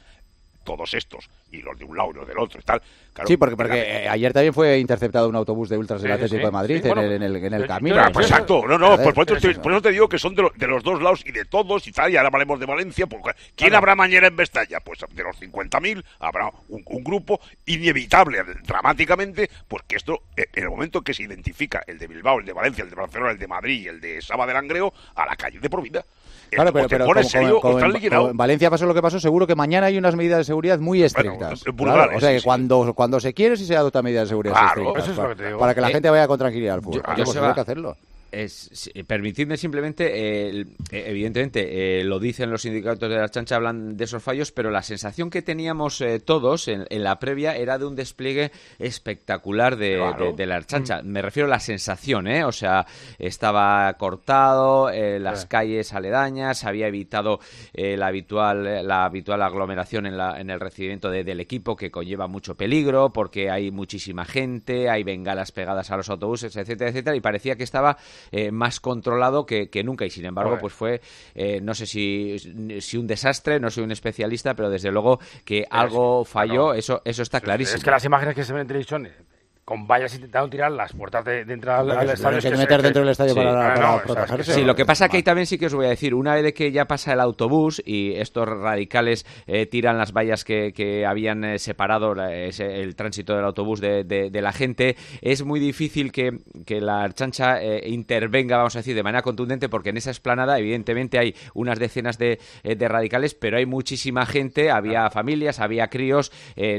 todos 0.67 0.93
estos, 0.93 1.31
y 1.51 1.63
los 1.63 1.79
de 1.79 1.85
un 1.85 1.97
lado 1.97 2.11
y 2.11 2.15
los 2.15 2.29
del 2.29 2.39
otro 2.39 2.61
y 2.61 2.65
tal. 2.65 2.83
sí, 3.25 3.39
porque, 3.39 3.57
porque 3.57 3.79
eh, 3.79 4.09
ayer 4.09 4.33
también 4.33 4.53
fue 4.53 4.79
interceptado 4.79 5.29
un 5.29 5.37
autobús 5.37 5.71
de 5.71 5.79
Ultras 5.79 6.03
del 6.03 6.13
Atlético 6.13 6.45
de 6.45 6.51
Madrid 6.51 6.85
en, 6.85 6.99
el, 6.99 7.13
en, 7.13 7.23
el, 7.23 7.37
en, 7.37 7.55
el, 7.55 7.67
camino. 7.67 7.97
Pues 8.13 8.27
exacto, 8.27 8.67
no, 8.67 8.77
no, 8.77 8.97
pues 8.99 9.15
por, 9.15 9.31
eso 9.31 9.81
te, 9.81 9.93
digo 9.93 10.09
que 10.09 10.19
son 10.19 10.35
de, 10.35 10.51
de, 10.57 10.67
los 10.67 10.83
dos 10.83 11.01
lados 11.01 11.25
y 11.25 11.33
de 11.33 11.45
todos 11.45 11.87
y 11.87 11.93
tal, 11.93 12.13
y 12.13 12.17
ahora 12.17 12.27
hablaremos 12.27 12.61
de 12.61 12.67
Valencia. 12.67 13.07
Pues, 13.07 13.23
¿Quién 13.55 13.75
habrá 13.75 13.95
mañana 13.95 14.27
en 14.27 14.37
Vestalla? 14.37 14.81
Pues 14.81 14.99
de 15.09 15.23
los 15.23 15.41
50.000 15.41 16.05
habrá 16.19 16.51
un, 16.69 16.83
un, 16.85 17.05
grupo 17.05 17.41
inevitable, 17.65 18.43
dramáticamente, 18.65 19.49
pues 19.69 19.85
que 19.87 19.97
esto, 19.97 20.23
eh, 20.37 20.47
en 20.53 20.65
el 20.65 20.71
momento 20.71 21.01
que 21.01 21.15
se 21.15 21.23
identifica 21.23 21.85
el 21.87 21.99
de 21.99 22.09
Bilbao, 22.09 22.41
el 22.41 22.45
de 22.45 22.53
Valencia, 22.53 22.83
el 22.83 22.91
de 22.91 22.97
Barcelona, 22.97 23.31
el 23.31 23.39
de 23.39 23.47
Madrid 23.47 23.83
y 23.85 23.89
el 23.89 24.01
de 24.01 24.21
Saba 24.21 24.47
de 24.47 24.53
Langreo, 24.53 24.93
a 25.15 25.25
la 25.25 25.37
calle 25.37 25.61
de 25.61 25.71
por 25.71 25.83
vida. 25.83 26.05
Claro, 26.51 26.73
pero, 26.73 26.89
pero 26.89 28.31
en, 28.31 28.37
Valencia 28.37 28.71
pasó 28.71 28.87
lo 28.87 28.95
que 28.95 29.03
pasó, 29.03 29.21
seguro 29.21 29.47
que 29.47 29.55
mañana 29.55 29.87
hay 29.87 29.99
unas 29.99 30.15
medidas 30.15 30.39
de 30.39 30.45
seguridad 30.45 30.79
muy 30.79 31.03
estrictas. 31.03 31.63
o 31.67 32.21
sea, 32.21 32.37
que 32.37 32.43
cuando, 32.43 32.95
cuando 32.95 33.21
se 33.21 33.35
quiere, 33.35 33.57
sí 33.57 33.67
se 33.67 33.77
adopta 33.77 34.03
medidas 34.03 34.25
de 34.25 34.29
seguridad 34.31 34.57
estrictas. 34.67 35.11
para, 35.59 35.75
que 35.75 35.81
la 35.81 35.89
gente 35.89 36.11
vaya 36.11 36.27
con 36.27 36.39
tranquilidad 36.39 36.77
al 36.77 36.83
fútbol. 36.83 37.03
Yo, 37.17 37.25
pues 37.25 37.55
que 37.55 37.61
hacerlo 37.61 37.97
es, 38.43 38.91
permitidme 39.07 39.57
simplemente, 39.57 40.61
eh, 40.61 40.67
evidentemente, 40.91 42.01
eh, 42.01 42.05
lo 42.05 42.19
dicen 42.19 42.51
los 42.51 42.63
sindicatos 42.63 43.09
de 43.09 43.17
la 43.17 43.29
chancha, 43.29 43.57
hablan 43.57 43.97
de 43.97 44.05
esos 44.05 44.23
fallos, 44.23 44.53
pero 44.53 44.71
la 44.71 44.83
sensación 44.83 45.31
que 45.31 45.43
teníamos 45.43 46.01
eh, 46.01 46.21
todos 46.21 46.69
en, 46.69 46.87
la 46.91 47.19
previa 47.19 47.57
era 47.57 47.79
de 47.79 47.87
un 47.87 47.97
despliegue 47.97 48.53
espectacular 48.79 49.77
de, 49.77 49.97
la 50.47 50.63
chancha. 50.65 51.03
Mm. 51.03 51.07
Me 51.07 51.23
refiero 51.23 51.47
a 51.47 51.51
la 51.51 51.61
sensación, 51.61 52.27
¿eh? 52.29 52.45
O 52.45 52.53
sea, 52.53 52.87
estaba 53.19 53.93
cortado, 53.95 54.91
las 54.91 55.47
calles 55.47 55.93
aledañas, 55.93 56.65
había 56.65 56.89
evitado 56.89 57.41
la, 57.75 58.07
habitual, 58.07 58.87
la 58.87 59.05
habitual 59.05 59.43
aglomeración 59.43 60.07
en, 60.07 60.17
la, 60.17 60.41
en 60.41 60.51
el 60.51 60.61
recibimiento 60.61 61.11
del 61.11 61.41
equipo, 61.41 61.77
que 61.77 61.91
conlleva 61.91 62.27
mucho 62.27 62.55
peligro, 62.55 63.11
porque 63.13 63.51
hay 63.51 63.71
muchísima 63.71 64.25
gente, 64.25 64.91
hay 64.91 65.05
bengalas 65.05 65.53
pegadas 65.53 65.91
a 65.91 65.97
los 65.97 66.09
autobuses, 66.11 66.57
etcétera, 66.57 66.91
etcétera, 66.91 67.17
y 67.17 67.21
parecía 67.21 67.57
que 67.57 67.65
estaba 67.65 67.97
eh, 68.31 68.51
más 68.51 68.81
controlado 68.81 69.47
que, 69.47 69.69
nunca. 69.85 70.05
Y 70.05 70.11
sin 70.11 70.25
embargo 70.25 70.59
pues 70.59 70.73
fue 70.73 71.01
eh, 71.35 71.61
no 71.61 71.75
sé 71.75 71.87
si, 71.87 72.37
si 72.81 72.97
un 72.97 73.07
desastre 73.07 73.61
no 73.61 73.71
soy 73.71 73.85
un 73.85 73.93
especialista 73.93 74.55
pero 74.55 74.71
desde 74.71 74.91
luego 74.91 75.21
que 75.45 75.65
algo 75.71 76.25
falló. 76.25 76.75
eso 76.75 77.03
eso 77.05 77.23
está 77.23 77.41
clarísimo 77.41 77.77
es 77.79 77.85
que 77.85 77.91
las 77.91 78.05
imágenes 78.05 78.35
que 78.35 78.45
se 78.45 78.53
ven 78.53 78.63
en 78.63 78.69
televisión 78.69 79.09
con 79.67 79.85
vallas 79.89 80.15
intentaron 80.15 80.49
tirar 80.49 80.71
las 80.71 80.93
puertas 80.93 81.25
de, 81.25 81.45
de 81.45 81.53
entrada 81.53 81.99
al, 81.99 82.09
estadio. 82.09 82.39
que 82.39 82.57
meter 82.57 82.83
dentro 82.83 83.03
del 83.03 83.11
estadio 83.11 83.35
para, 83.35 84.01
protegerse. 84.01 84.55
Sí, 84.55 84.65
lo 84.65 84.77
que 84.77 84.85
pasa 84.85 85.09
que 85.09 85.17
ahí 85.17 85.25
también 85.25 85.45
sí 85.45 85.59
que 85.59 85.67
os 85.67 85.75
voy 85.75 85.87
a 85.87 85.89
decir, 85.89 86.15
una 86.15 86.37
vez 86.37 86.55
que 86.55 86.71
ya 86.71 86.85
pasa 86.85 87.15
el 87.15 87.19
autobús 87.19 87.83
y 87.85 88.13
estos 88.13 88.47
radicales 88.47 89.27
eh, 89.49 89.67
tiran 89.67 89.99
las 89.99 90.13
vallas 90.13 90.45
que, 90.45 90.73
que 90.73 91.05
habían 91.05 91.43
eh, 91.43 91.59
separado 91.59 92.13
el 92.15 92.95
tránsito 92.95 93.35
del 93.35 93.45
autobús 93.45 93.81
de, 93.81 94.05
de, 94.05 94.41
la 94.41 94.53
gente, 94.53 94.95
es 95.21 95.45
muy 95.45 95.59
difícil 95.59 96.13
que, 96.13 96.31
que 96.65 96.81
la 96.81 97.11
chancha 97.11 97.61
eh, 97.61 97.89
intervenga, 97.89 98.59
vamos 98.59 98.77
a 98.77 98.79
decir, 98.79 98.95
de 98.95 99.03
manera 99.03 99.23
contundente, 99.23 99.69
porque 99.69 99.91
en 99.91 99.97
esa 99.97 100.13
esplanada 100.13 100.61
evidentemente 100.61 101.19
hay 101.19 101.35
unas 101.55 101.81
decenas 101.81 102.19
de, 102.19 102.39
de 102.63 102.89
radicales, 102.89 103.35
pero 103.35 103.59
hay 103.59 103.67
muchísima 103.67 104.27
gente, 104.27 104.71
había 104.71 105.11
familias, 105.11 105.59
había 105.59 105.89
críos, 105.89 106.31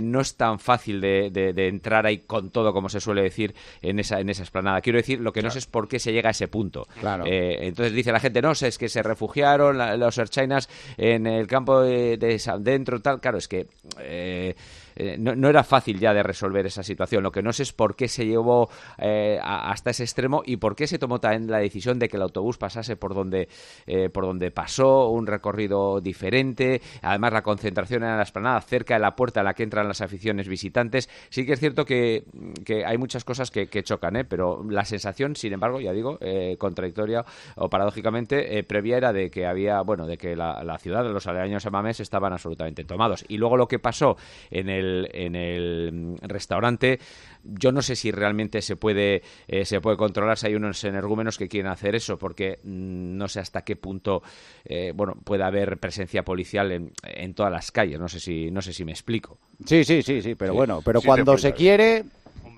no 0.02 0.22
es 0.22 0.38
tan 0.38 0.60
fácil 0.60 1.02
de, 1.02 1.68
entrar 1.68 2.06
ahí 2.06 2.20
con 2.20 2.50
todo 2.50 2.77
como 2.78 2.90
se 2.90 3.00
suele 3.00 3.24
decir 3.24 3.56
en 3.82 3.98
esa, 3.98 4.20
en 4.20 4.30
esa 4.30 4.44
esplanada. 4.44 4.82
Quiero 4.82 4.98
decir, 4.98 5.20
lo 5.20 5.34
que 5.34 5.42
no 5.42 5.50
sé 5.50 5.58
es 5.58 5.66
por 5.66 5.88
qué 5.88 5.98
se 5.98 6.14
llega 6.14 6.30
a 6.30 6.32
ese 6.32 6.48
punto. 6.48 6.88
Eh, 7.26 7.58
entonces 7.62 7.92
dice 7.92 8.12
la 8.12 8.20
gente, 8.20 8.40
no 8.40 8.54
sé, 8.54 8.68
es 8.68 8.78
que 8.78 8.88
se 8.88 9.02
refugiaron 9.02 10.00
los 10.00 10.18
Erchainas 10.20 10.70
en 10.96 11.26
el 11.26 11.48
campo 11.48 11.82
de, 11.82 12.18
de 12.18 12.40
dentro, 12.60 13.02
tal. 13.02 13.20
Claro, 13.20 13.40
es 13.40 13.48
que... 13.48 13.66
Eh, 14.00 14.56
eh, 14.98 15.16
no, 15.20 15.48
era 15.48 15.64
fácil 15.64 16.00
ya 16.00 16.14
de 16.14 16.24
resolver 16.24 16.66
esa 16.66 16.84
situación. 16.84 17.24
Lo 17.24 17.32
que 17.32 17.44
no 17.44 17.54
sé 17.54 17.64
es 17.64 17.74
por 17.74 17.96
qué 17.96 18.08
se 18.08 18.26
llevó 18.26 18.70
eh, 18.98 19.40
hasta 19.42 19.92
ese 19.92 20.04
extremo 20.04 20.42
y 20.46 20.58
por 20.58 20.76
qué 20.76 20.88
se 20.88 20.98
tomó 20.98 21.20
también 21.20 21.50
la 21.50 21.60
decisión 21.60 22.00
de 22.00 22.10
que 22.10 22.18
el 22.18 22.24
autobús 22.24 22.58
pasase 22.58 22.96
por 22.96 23.14
donde, 23.14 23.48
eh, 23.86 24.10
por 24.10 24.26
donde 24.26 24.52
pasó, 24.52 25.10
un 25.10 25.28
recorrido 25.28 26.02
diferente. 26.02 26.82
Además, 27.02 27.34
la 27.34 27.44
concentración 27.44 28.04
en 28.04 28.18
la 28.18 28.24
esplanada, 28.24 28.60
cerca 28.62 28.96
de 28.96 29.00
la 29.02 29.16
puerta 29.16 29.42
a 29.42 29.44
la 29.44 29.54
que 29.54 29.64
entran 29.64 29.88
las 29.88 30.02
aficiones 30.02 30.48
visitantes. 30.48 31.10
Sí 31.30 31.46
que 31.46 31.54
es 31.54 31.60
cierto 31.60 31.86
que, 31.86 32.24
que 32.66 32.86
hay 32.86 32.98
muchas 32.98 33.24
cosas 33.24 33.52
que, 33.52 33.68
que 33.68 33.84
chocan, 33.84 34.26
pero 34.28 34.64
la 34.70 34.86
sensación, 34.86 35.36
sin 35.36 35.54
embargo, 35.54 35.80
ya 35.80 35.92
digo, 35.92 36.18
contradictoria 36.58 37.26
o 37.56 37.70
paradójicamente, 37.70 38.64
previa 38.64 38.98
era 38.98 39.14
de 39.14 39.30
que 39.30 39.46
había, 39.46 39.82
bueno, 39.82 40.08
de 40.08 40.18
que 40.18 40.36
la, 40.36 40.64
la 40.64 40.78
ciudad, 40.78 41.06
los 41.06 41.28
aledaños 41.28 41.66
a 41.66 41.70
Mamés 41.70 42.00
estaban 42.00 42.34
absolutamente 42.34 42.84
tomados. 42.86 43.26
Y 43.28 43.38
luego 43.38 43.58
lo 43.58 43.68
que 43.68 43.80
pasó 43.80 44.18
en 44.50 44.70
el, 44.70 44.87
en 45.14 45.36
el 45.36 46.18
restaurante, 46.22 47.00
yo 47.44 47.72
no 47.72 47.82
sé 47.82 47.96
si 47.96 48.12
realmente 48.12 48.62
se 48.62 48.76
puede, 48.76 49.22
eh, 49.48 49.66
se 49.66 49.80
puede 49.82 49.98
controlar 49.98 50.38
si 50.38 50.48
hay 50.48 50.56
unos 50.56 50.84
energúmenos 50.84 51.38
que 51.38 51.48
quieren 51.48 51.72
hacer 51.72 51.96
eso, 51.96 52.18
porque 52.18 52.60
mm, 52.64 53.18
no 53.18 53.28
sé 53.28 53.40
hasta 53.40 53.64
qué 53.64 53.76
punto, 53.76 54.22
eh, 54.66 54.92
bueno, 54.96 55.16
puede 55.24 55.44
haber 55.44 55.78
presencia 55.78 56.24
policial 56.24 56.72
en, 56.72 56.92
en 57.04 57.34
todas 57.34 57.52
las 57.52 57.72
calles. 57.72 58.00
No 58.00 58.08
sé 58.10 58.20
si, 58.20 58.52
no 58.52 58.62
sé 58.62 58.74
si 58.74 58.84
me 58.86 58.92
explico. 58.92 59.38
Sí, 59.66 59.84
sí, 59.84 60.02
sí, 60.04 60.22
sí, 60.22 60.36
pero 60.36 60.54
Sí. 60.54 60.58
bueno, 60.58 60.82
pero 60.84 61.00
Sí 61.02 61.08
cuando 61.08 61.38
se 61.38 61.54
quiere... 61.54 62.04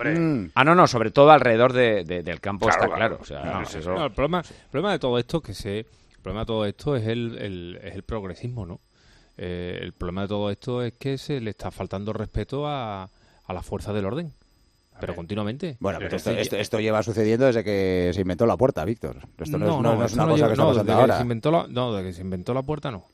Mm. 0.02 0.52
Ah, 0.56 0.64
no, 0.64 0.76
no, 0.76 0.88
sobre 0.88 1.12
todo 1.12 1.30
alrededor 1.30 1.74
de- 1.74 2.06
de- 2.06 2.24
del 2.24 2.40
campo 2.40 2.68
Claro, 2.68 2.84
está 2.86 2.96
claro. 2.96 3.18
claro. 3.18 3.22
O 3.22 3.26
sea, 3.26 3.52
No, 3.60 3.62
eso- 3.64 3.94
no, 3.96 4.06
el, 4.06 4.12
problema, 4.14 4.40
el 4.40 4.70
problema 4.72 4.94
de 4.94 5.00
todo 5.00 5.20
esto 5.20 5.38
es 5.40 5.44
que 5.44 5.54
se, 5.54 5.80
el 5.80 5.86
problema 6.24 6.42
de 6.42 6.46
todo 6.46 6.66
esto 6.66 6.96
es 6.96 7.06
el, 7.06 7.38
el- 7.38 7.80
es 7.84 7.96
el 7.96 8.04
progresismo, 8.04 8.66
¿no? 8.66 8.80
Eh, 9.42 9.80
el 9.82 9.94
problema 9.94 10.24
de 10.24 10.28
todo 10.28 10.52
esto 10.52 10.84
es 10.84 10.94
que 11.00 11.18
se 11.18 11.40
le 11.40 11.52
está 11.52 11.72
faltando 11.72 12.12
respeto 12.12 12.68
a, 12.68 13.04
a 13.04 13.54
la 13.54 13.62
fuerza 13.64 13.94
del 13.94 14.06
orden. 14.06 14.34
Pero 15.00 15.16
continuamente. 15.16 15.78
Bueno, 15.80 15.98
pero 16.00 16.18
esto, 16.18 16.32
esto- 16.32 16.58
esto 16.58 16.78
lleva 16.82 17.02
sucediendo 17.04 17.46
desde 17.46 17.64
que 17.64 18.12
se 18.14 18.20
inventó 18.20 18.46
la 18.46 18.58
puerta, 18.58 18.84
Víctor. 18.84 19.16
Esto 19.38 19.58
no, 19.58 19.66
es, 19.66 19.72
no- 19.72 19.82
no 19.96 20.04
es 20.04 20.12
esto 20.12 20.16
una 20.16 20.26
no 20.26 20.32
cosa 20.34 20.36
lleva- 20.36 20.48
que 20.48 20.54
está 20.54 20.64
no, 20.64 20.68
pasando 20.70 20.84
desde 20.84 20.86
que 20.98 21.02
ahora. 21.02 21.16
se 21.16 21.22
inventó 21.22 21.52
la, 21.52 21.68
no, 21.70 21.94
desde 21.94 22.10
que 22.10 22.14
se 22.16 22.22
inventó 22.22 22.54
la 22.54 22.64
puerta 22.64 22.92
no. 22.92 23.06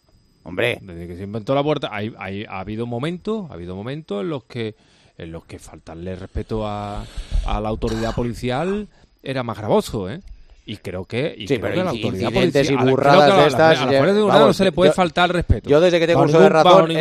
Hombre. 0.41 0.79
Desde 0.81 1.07
que 1.07 1.15
se 1.15 1.23
inventó 1.23 1.53
la 1.53 1.61
puerta 1.61 1.89
hay, 1.91 2.11
hay- 2.17 2.45
ha 2.45 2.59
habido 2.59 2.87
momentos, 2.87 3.51
ha 3.51 3.53
habido 3.53 3.75
momentos 3.75 4.21
en 4.21 4.29
los 4.29 4.45
que 4.45 4.73
en 5.19 5.31
los 5.31 5.45
que 5.45 5.59
faltarle 5.59 6.15
respeto 6.15 6.67
a, 6.67 7.05
a 7.45 7.61
la 7.61 7.69
autoridad 7.69 8.13
policial 8.15 8.87
era 9.23 9.43
más 9.43 9.57
gravoso, 9.57 10.09
¿eh? 10.09 10.21
Y 10.67 10.77
creo 10.77 11.05
que, 11.05 11.35
y 11.37 11.41
Sí, 11.47 11.59
creo 11.59 11.61
pero 11.61 11.73
que 11.75 11.83
la 11.83 11.89
autoridad 11.91 12.27
incidentes 12.29 12.69
y 12.71 12.73
policial- 12.73 12.79
a 12.79 12.85
la- 12.85 12.91
burradas 12.91 13.17
creo 13.17 13.27
que 13.27 13.33
a 13.33 13.37
la- 13.37 13.41
de 13.43 13.47
estas, 13.49 13.61
A 13.61 13.67
la 13.69 13.75
ya- 13.75 13.97
Guardia 13.97 13.99
de 13.99 14.13
Seguridad 14.19 14.33
vamos, 14.33 14.47
no 14.47 14.53
se 14.53 14.63
le 14.63 14.71
puede 14.71 14.89
yo- 14.89 14.93
faltar 14.95 15.31
respeto. 15.31 15.69
Yo 15.69 15.79
desde 15.79 15.99
que 15.99 16.07
tengo 16.07 16.21
uso 16.23 16.39
de 16.39 16.49
razón, 16.49 16.91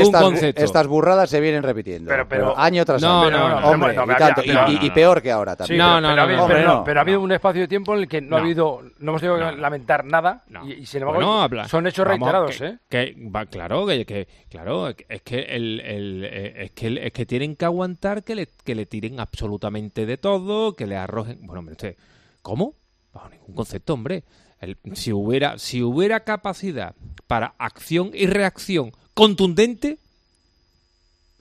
estas, 0.54 0.86
burradas 0.86 1.30
se 1.30 1.40
vienen 1.40 1.62
repitiendo. 1.62 2.08
Pero- 2.10 2.28
pero- 2.28 2.58
año 2.58 2.84
tras 2.84 3.00
No, 3.00 3.22
año. 3.22 3.30
no, 3.30 3.48
no, 3.60 3.68
Hombre, 3.68 3.94
pero- 3.94 4.04
y, 4.04 4.16
tanto, 4.18 4.42
y- 4.44 4.90
peor 4.90 5.22
que 5.22 5.30
ahora 5.32 5.52
Sí, 5.52 5.58
también. 5.58 5.78
pero, 5.80 5.88
no, 5.88 5.96
pero 6.02 6.14
no, 6.14 6.20
ha 6.20 6.24
habido, 6.24 6.42
Hombre, 6.42 6.56
pero, 6.58 6.68
no. 6.74 6.84
pero 6.84 7.00
ha 7.00 7.02
habido 7.02 7.20
un 7.22 7.32
espacio 7.32 7.60
de 7.62 7.68
tiempo 7.68 7.94
en 7.94 8.00
el 8.00 8.08
que 8.08 8.20
no, 8.20 8.36
ha 8.36 8.38
No. 8.40 8.44
habido, 8.44 8.82
no 8.98 9.10
hemos 9.12 9.20
tenido 9.22 9.38
que 9.38 9.56
lamentar 9.56 10.04
nada 10.04 10.44
y, 10.66 10.72
y 10.74 10.86
sin 10.86 11.00
embargo 11.00 11.20
Bueno, 11.20 11.42
habla- 11.42 11.66
son 11.66 11.86
hechos 11.86 12.04
vamos, 12.06 12.18
reiterados, 12.20 12.58
que, 12.58 12.66
¿eh? 12.66 12.78
que 13.16 13.30
va, 13.34 13.46
claro, 13.46 13.86
que, 13.86 14.04
que- 14.04 14.28
claro, 14.50 14.88
es 14.90 15.22
que 15.22 15.38
el, 15.40 15.80
el- 15.80 16.24
eh, 16.30 16.64
es 16.64 16.70
que 16.72 16.86
el- 16.88 16.98
es 16.98 17.12
que 17.14 17.24
tienen 17.24 17.56
que 17.56 17.64
aguantar 17.64 18.22
que 18.24 18.34
le, 18.34 18.48
que 18.62 18.74
le 18.74 18.84
tiren 18.84 19.20
absolutamente 19.20 20.04
de 20.04 20.18
todo, 20.18 20.74
que 20.74 20.86
le 20.86 20.96
arrojen. 20.98 21.38
Bueno, 21.46 21.60
hombre, 21.60 21.72
usted, 21.72 21.96
¿cómo? 22.42 22.74
Bajo 23.14 23.28
ningún 23.30 23.54
concepto, 23.54 23.94
hombre. 23.94 24.24
Si 24.94 25.12
hubiera 25.12 25.58
si 25.58 25.82
hubiera 25.82 26.20
capacidad 26.24 26.94
para 27.26 27.54
acción 27.58 28.10
y 28.12 28.26
reacción 28.26 28.92
contundente, 29.14 29.98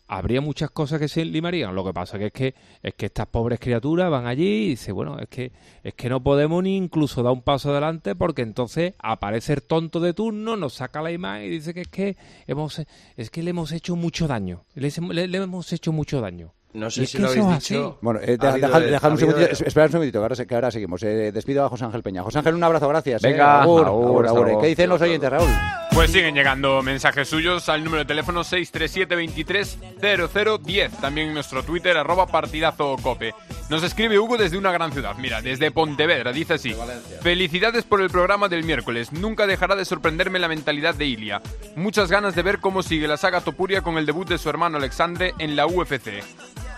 habría 0.08 0.42
muchas 0.42 0.70
cosas 0.72 1.00
que 1.00 1.08
se 1.08 1.24
limarían. 1.26 1.74
Lo 1.74 1.84
que 1.86 1.94
pasa 1.94 2.20
que 2.20 2.28
es 2.28 2.34
que 2.34 2.54
es 2.84 2.94
que 2.94 3.06
estas 3.08 3.28
pobres 3.28 3.60
criaturas 3.60 4.12
van 4.12 4.28
allí 4.28 4.66
y 4.66 4.70
dicen, 4.72 4.94
bueno, 4.94 5.18
es 5.20 5.28
que 5.30 5.52
es 5.84 5.94
que 5.94 6.10
no 6.10 6.22
podemos 6.22 6.62
ni 6.64 6.76
incluso 6.76 7.24
dar 7.24 7.32
un 7.34 7.42
paso 7.42 7.72
adelante 7.72 8.14
porque 8.14 8.42
entonces 8.42 8.94
aparece 9.00 9.54
el 9.54 9.64
tonto 9.64 10.00
de 10.02 10.14
turno, 10.14 10.58
nos 10.58 10.74
saca 10.74 11.02
la 11.02 11.12
imagen 11.12 11.46
y 11.46 11.50
dice 11.50 11.74
que 11.74 11.82
es 11.82 11.88
que 11.88 12.18
hemos 12.46 12.82
es 13.16 13.30
que 13.30 13.42
le 13.42 13.52
hemos 13.52 13.72
hecho 13.72 13.96
mucho 13.96 14.28
daño. 14.28 14.64
Le- 14.76 15.28
le 15.28 15.38
hemos 15.38 15.72
hecho 15.72 15.92
mucho 15.94 16.20
daño. 16.22 16.52
No 16.74 16.90
sé 16.90 17.06
si 17.06 17.20
lo 17.20 17.28
habéis 17.30 17.46
así. 17.46 17.74
dicho. 17.76 17.98
Bueno, 18.02 18.20
eh, 18.22 18.38
deja- 18.40 18.54
deja- 18.58 18.80
dejad 18.80 19.12
un 19.12 19.18
segundito, 19.20 19.46
de- 19.48 19.52
espera 19.68 19.86
un 19.86 19.92
segundito, 19.92 20.20
que 20.20 20.24
ahora, 20.24 20.36
se- 20.36 20.48
que 20.48 20.56
ahora 20.56 20.72
seguimos. 20.72 21.04
Eh, 21.04 21.32
despido 21.32 21.64
a 21.66 21.70
José 21.70 21.86
Ángel 21.86 22.02
Peña. 22.02 22.24
José 22.24 22.40
Ángel, 22.40 22.56
un 22.56 22.64
abrazo, 22.64 22.88
gracias. 22.88 23.24
eh. 23.24 23.28
Venga, 23.30 23.62
Agur, 23.62 23.86
agur, 23.86 24.06
agur, 24.08 24.26
hasta 24.26 24.36
agur. 24.38 24.48
luego. 24.48 24.62
¿Qué 24.62 24.68
dicen 24.70 24.90
los 24.90 25.00
oyentes, 25.02 25.30
Raúl? 25.30 25.50
Pues 25.94 26.10
siguen 26.12 26.34
llegando 26.34 26.82
mensajes 26.82 27.28
suyos 27.30 27.70
al 27.70 27.84
número 27.84 28.00
de 28.04 28.08
teléfono 28.08 28.44
637-230010. 28.44 30.90
También 31.00 31.28
en 31.28 31.34
nuestro 31.36 31.64
Twitter, 31.64 31.96
arroba 31.98 32.26
partidazo 32.28 32.96
cope. 33.02 33.34
Nos 33.70 33.84
escribe 33.84 34.20
Hugo 34.20 34.38
desde 34.38 34.58
una 34.58 34.72
gran 34.72 34.92
ciudad. 34.92 35.16
Mira, 35.18 35.42
desde 35.42 35.72
Pontevedra. 35.72 36.32
Dice 36.34 36.56
así. 36.56 36.76
Felicidades 37.22 37.84
por 37.84 38.02
el 38.02 38.10
programa 38.10 38.50
del 38.50 38.64
miércoles. 38.64 39.12
Nunca 39.14 39.46
dejará 39.48 39.76
de 39.76 39.86
sorprenderme 39.86 40.40
la 40.40 40.48
mentalidad 40.48 40.96
de 40.96 41.06
Ilia. 41.06 41.42
Muchas 41.76 42.10
ganas 42.12 42.36
de 42.36 42.42
ver 42.42 42.60
cómo 42.60 42.84
sigue 42.84 43.08
la 43.08 43.18
saga 43.18 43.42
Topuria 43.42 43.82
con 43.82 43.98
el 43.98 44.06
debut 44.06 44.28
de 44.28 44.38
su 44.38 44.50
hermano 44.50 44.78
Alexandre 44.78 45.34
en 45.40 45.56
la 45.56 45.66
UFC. 45.68 46.24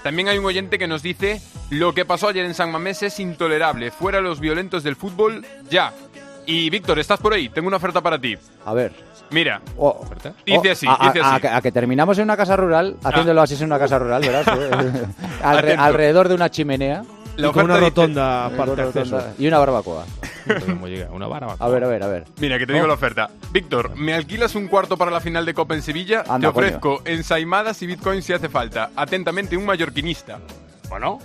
También 0.05 0.27
hay 0.27 0.37
un 0.37 0.45
oyente 0.45 0.77
que 0.77 0.85
nos 0.87 1.01
dice, 1.01 1.41
lo 1.71 1.95
que 1.95 2.05
pasó 2.05 2.27
ayer 2.27 2.45
en 2.45 2.53
San 2.53 2.71
Mamés 2.71 3.01
es 3.01 3.19
intolerable, 3.19 3.89
fuera 3.89 4.21
los 4.21 4.39
violentos 4.39 4.83
del 4.83 4.95
fútbol, 4.95 5.43
ya. 5.67 5.93
Y 6.45 6.69
Víctor, 6.69 6.99
¿estás 6.99 7.19
por 7.19 7.33
ahí? 7.33 7.49
Tengo 7.49 7.67
una 7.69 7.77
oferta 7.77 8.01
para 8.01 8.21
ti. 8.21 8.37
A 8.67 8.73
ver. 8.75 8.93
Mira, 9.31 9.61
Oh, 9.75 10.05
dice 10.45 10.59
oh, 10.69 10.71
así, 10.71 10.85
a, 10.87 10.97
dice 11.07 11.19
así. 11.21 11.35
a 11.35 11.39
que- 11.39 11.47
a 11.47 11.59
que 11.59 11.71
terminamos 11.71 12.19
en 12.19 12.25
una 12.25 12.37
casa 12.37 12.55
rural, 12.55 12.97
haciéndolo 13.03 13.41
así 13.41 13.55
en 13.55 13.63
una 13.63 13.79
casa 13.79 13.97
rural, 13.97 14.21
¿verdad? 14.21 14.45
Alre- 15.43 15.75
alrededor 15.75 16.29
de 16.29 16.35
una 16.35 16.51
chimenea. 16.51 17.03
La 17.37 17.47
Y 17.47 17.51
con 17.51 17.65
una 17.65 17.73
dice- 17.73 17.85
rotonda 17.87 18.45
aparte 18.45 18.83
rotonda 18.83 19.33
Y 19.39 19.47
una 19.47 19.57
barbacoa. 19.57 20.05
¿Cómo 20.65 20.87
llega? 20.87 21.09
Una 21.11 21.27
barba. 21.27 21.55
A 21.59 21.67
ver, 21.67 21.83
a 21.83 21.87
ver, 21.87 22.03
a 22.03 22.07
ver. 22.07 22.25
Mira, 22.39 22.57
que 22.57 22.65
te 22.67 22.73
digo 22.73 22.87
la 22.87 22.93
oferta. 22.93 23.29
Víctor, 23.51 23.95
¿me 23.95 24.13
alquilas 24.13 24.55
un 24.55 24.67
cuarto 24.67 24.97
para 24.97 25.11
la 25.11 25.19
final 25.19 25.45
de 25.45 25.53
Copa 25.53 25.75
en 25.75 25.81
Sevilla? 25.81 26.23
Anda, 26.27 26.39
te 26.39 26.47
ofrezco 26.47 27.01
ensaimadas 27.05 27.81
y 27.81 27.87
bitcoins 27.87 28.25
si 28.25 28.33
hace 28.33 28.49
falta. 28.49 28.91
Atentamente, 28.95 29.57
un 29.57 29.65
mallorquinista. 29.65 30.39
Bueno, 30.89 31.19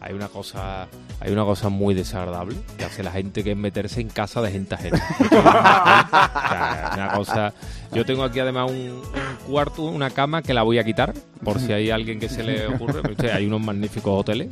hay 0.00 0.14
una 0.14 0.28
cosa, 0.28 0.88
hay 1.20 1.32
una 1.32 1.44
cosa 1.44 1.68
muy 1.68 1.94
desagradable 1.94 2.56
que 2.78 2.84
hace 2.84 3.02
la 3.02 3.10
gente 3.10 3.42
que 3.42 3.52
es 3.52 3.56
meterse 3.56 4.00
en 4.00 4.08
casa 4.08 4.40
de 4.42 4.52
gente 4.52 4.74
ajena. 4.74 5.02
O 5.18 5.24
sea, 6.52 6.90
una 6.94 7.12
cosa. 7.14 7.54
Yo 7.92 8.04
tengo 8.04 8.24
aquí 8.24 8.40
además 8.40 8.70
un, 8.70 8.76
un 8.78 9.02
cuarto, 9.46 9.82
una 9.82 10.10
cama 10.10 10.42
que 10.42 10.54
la 10.54 10.62
voy 10.62 10.78
a 10.78 10.84
quitar 10.84 11.12
por 11.44 11.58
si 11.60 11.72
hay 11.72 11.90
alguien 11.90 12.18
que 12.18 12.28
se 12.28 12.42
le 12.42 12.66
ocurre. 12.66 13.02
Hay 13.32 13.46
unos 13.46 13.60
magníficos 13.60 14.20
hoteles 14.20 14.48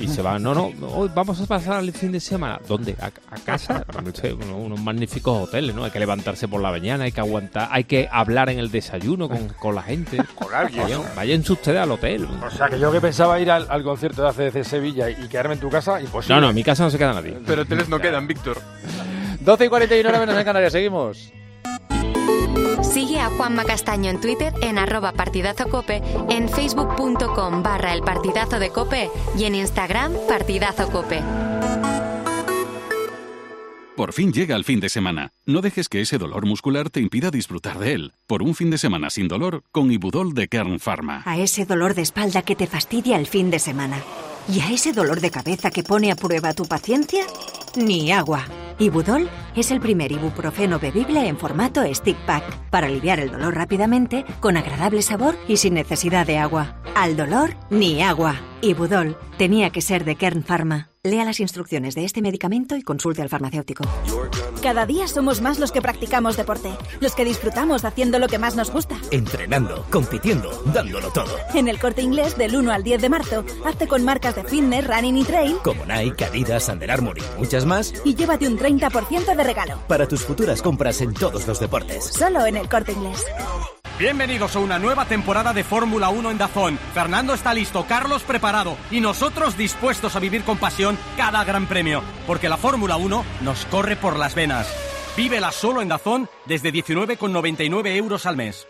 y 0.00 0.08
se 0.08 0.22
van. 0.22 0.42
No, 0.42 0.54
no, 0.54 0.72
hoy 0.94 1.10
vamos 1.14 1.40
a 1.40 1.46
pasar 1.46 1.82
el 1.82 1.92
fin 1.92 2.12
de 2.12 2.20
semana. 2.20 2.60
¿Dónde? 2.66 2.96
¿A, 3.00 3.06
a 3.06 3.38
casa? 3.38 3.84
Sé, 4.14 4.32
unos, 4.32 4.50
unos 4.52 4.80
magníficos 4.80 5.48
hoteles, 5.48 5.74
¿no? 5.74 5.84
Hay 5.84 5.90
que 5.90 5.98
levantarse 5.98 6.48
por 6.48 6.60
la 6.60 6.70
mañana, 6.70 7.04
hay 7.04 7.12
que 7.12 7.20
aguantar, 7.20 7.68
hay 7.70 7.84
que 7.84 8.08
hablar 8.10 8.50
en 8.50 8.58
el 8.58 8.70
desayuno 8.70 9.28
con, 9.28 9.48
con 9.48 9.74
la 9.74 9.82
gente. 9.82 10.18
Con 10.34 10.54
alguien, 10.54 10.82
Vayan, 10.82 11.02
váyanse 11.16 11.52
ustedes 11.52 11.80
al 11.80 11.90
hotel. 11.90 12.26
O 12.44 12.50
sea, 12.50 12.68
que 12.68 12.78
yo 12.78 12.92
que 12.92 13.00
pensaba 13.00 13.40
ir 13.40 13.50
al, 13.50 13.66
al 13.70 13.82
concierto 13.82 14.22
de 14.22 14.28
ACDC 14.28 14.64
Sevilla 14.64 15.08
y 15.10 15.28
quedarme 15.28 15.54
en 15.54 15.60
tu 15.60 15.68
casa, 15.70 16.00
imposible. 16.00 16.34
No, 16.34 16.40
no, 16.40 16.48
en 16.50 16.54
mi 16.54 16.62
casa 16.62 16.84
no 16.84 16.90
se 16.90 16.98
queda 16.98 17.14
nadie. 17.14 17.38
Pero 17.46 17.62
hoteles 17.62 17.88
no 17.88 17.98
quedan, 17.98 18.26
Víctor. 18.26 18.60
12 19.40 19.64
y 19.64 19.68
41 19.68 20.18
menos 20.18 20.36
en 20.36 20.44
Canarias, 20.44 20.72
seguimos. 20.72 21.32
Sigue 22.96 23.20
a 23.20 23.28
Juanma 23.28 23.66
Castaño 23.66 24.08
en 24.08 24.22
Twitter 24.22 24.54
en 24.62 24.78
arroba 24.78 25.12
partidazo 25.12 25.68
cope, 25.68 26.00
en 26.30 26.48
facebook.com 26.48 27.62
barra 27.62 27.92
el 27.92 28.00
partidazo 28.00 28.58
de 28.58 28.70
cope 28.70 29.10
y 29.38 29.44
en 29.44 29.54
Instagram 29.54 30.14
partidazo 30.26 30.90
cope. 30.90 31.20
Por 33.96 34.14
fin 34.14 34.32
llega 34.32 34.56
el 34.56 34.64
fin 34.64 34.80
de 34.80 34.88
semana. 34.88 35.32
No 35.44 35.60
dejes 35.60 35.90
que 35.90 36.00
ese 36.00 36.16
dolor 36.16 36.46
muscular 36.46 36.88
te 36.88 37.00
impida 37.00 37.30
disfrutar 37.30 37.78
de 37.78 37.92
él. 37.92 38.12
Por 38.26 38.42
un 38.42 38.54
fin 38.54 38.70
de 38.70 38.78
semana 38.78 39.10
sin 39.10 39.28
dolor, 39.28 39.62
con 39.72 39.92
Ibudol 39.92 40.32
de 40.32 40.48
Kern 40.48 40.80
Pharma. 40.80 41.22
A 41.26 41.36
ese 41.36 41.66
dolor 41.66 41.92
de 41.92 42.00
espalda 42.00 42.40
que 42.40 42.56
te 42.56 42.66
fastidia 42.66 43.18
el 43.18 43.26
fin 43.26 43.50
de 43.50 43.58
semana. 43.58 44.00
¿Y 44.48 44.60
a 44.60 44.70
ese 44.70 44.94
dolor 44.94 45.20
de 45.20 45.30
cabeza 45.30 45.70
que 45.70 45.82
pone 45.82 46.10
a 46.10 46.16
prueba 46.16 46.54
tu 46.54 46.64
paciencia? 46.64 47.26
Ni 47.76 48.10
agua. 48.10 48.46
Ibudol 48.78 49.28
es 49.60 49.70
el 49.70 49.80
primer 49.80 50.12
ibuprofeno 50.12 50.78
bebible 50.78 51.26
en 51.26 51.38
formato 51.38 51.82
stick 51.94 52.16
pack 52.26 52.44
para 52.70 52.86
aliviar 52.86 53.20
el 53.20 53.30
dolor 53.30 53.54
rápidamente, 53.54 54.24
con 54.40 54.56
agradable 54.56 55.02
sabor 55.02 55.36
y 55.48 55.56
sin 55.56 55.74
necesidad 55.74 56.26
de 56.26 56.38
agua. 56.38 56.76
Al 56.94 57.16
dolor, 57.16 57.54
ni 57.70 58.02
agua. 58.02 58.36
Ibudol 58.62 59.16
tenía 59.36 59.70
que 59.70 59.82
ser 59.82 60.04
de 60.04 60.16
Kern 60.16 60.42
Pharma. 60.42 60.90
Lea 61.02 61.24
las 61.24 61.38
instrucciones 61.40 61.94
de 61.94 62.04
este 62.04 62.20
medicamento 62.20 62.74
y 62.74 62.82
consulte 62.82 63.22
al 63.22 63.28
farmacéutico. 63.28 63.84
Cada 64.62 64.86
día 64.86 65.06
somos 65.06 65.40
más 65.40 65.60
los 65.60 65.70
que 65.70 65.80
practicamos 65.80 66.36
deporte, 66.36 66.70
los 67.00 67.14
que 67.14 67.24
disfrutamos 67.24 67.84
haciendo 67.84 68.18
lo 68.18 68.26
que 68.26 68.38
más 68.38 68.56
nos 68.56 68.72
gusta. 68.72 68.96
Entrenando, 69.12 69.84
compitiendo, 69.90 70.50
dándolo 70.74 71.10
todo. 71.12 71.36
En 71.54 71.68
el 71.68 71.78
corte 71.78 72.02
inglés 72.02 72.36
del 72.36 72.56
1 72.56 72.72
al 72.72 72.82
10 72.82 73.02
de 73.02 73.08
marzo, 73.08 73.44
hazte 73.64 73.86
con 73.86 74.04
marcas 74.04 74.34
de 74.34 74.42
fitness, 74.42 74.84
running 74.86 75.18
y 75.18 75.24
trail 75.24 75.56
Como 75.62 75.84
Nike, 75.84 76.24
Adidas, 76.24 76.68
Under 76.68 76.90
Armour 76.90 77.18
y 77.18 77.38
muchas 77.38 77.66
más. 77.66 77.92
y 78.04 78.16
llévate 78.16 78.48
un 78.48 78.58
30% 78.58 79.36
de 79.36 79.44
regalo. 79.46 79.78
Para 79.88 80.06
tus 80.06 80.24
futuras 80.24 80.60
compras 80.60 81.00
en 81.00 81.14
todos 81.14 81.46
los 81.46 81.60
deportes. 81.60 82.04
Solo 82.04 82.44
en 82.46 82.56
el 82.56 82.68
corte 82.68 82.92
inglés. 82.92 83.24
Bienvenidos 83.98 84.54
a 84.54 84.58
una 84.58 84.78
nueva 84.78 85.06
temporada 85.06 85.54
de 85.54 85.64
Fórmula 85.64 86.10
1 86.10 86.30
en 86.30 86.36
Dazón. 86.36 86.78
Fernando 86.92 87.32
está 87.32 87.54
listo, 87.54 87.86
Carlos 87.88 88.22
preparado 88.24 88.76
y 88.90 89.00
nosotros 89.00 89.56
dispuestos 89.56 90.14
a 90.16 90.20
vivir 90.20 90.42
con 90.42 90.58
pasión 90.58 90.98
cada 91.16 91.42
gran 91.44 91.66
premio, 91.66 92.02
porque 92.26 92.50
la 92.50 92.58
Fórmula 92.58 92.96
1 92.96 93.24
nos 93.40 93.64
corre 93.66 93.96
por 93.96 94.18
las 94.18 94.34
venas. 94.34 94.68
Vívela 95.16 95.50
solo 95.50 95.80
en 95.80 95.88
Dazón 95.88 96.28
desde 96.44 96.70
19,99 96.72 97.96
euros 97.96 98.26
al 98.26 98.36
mes. 98.36 98.66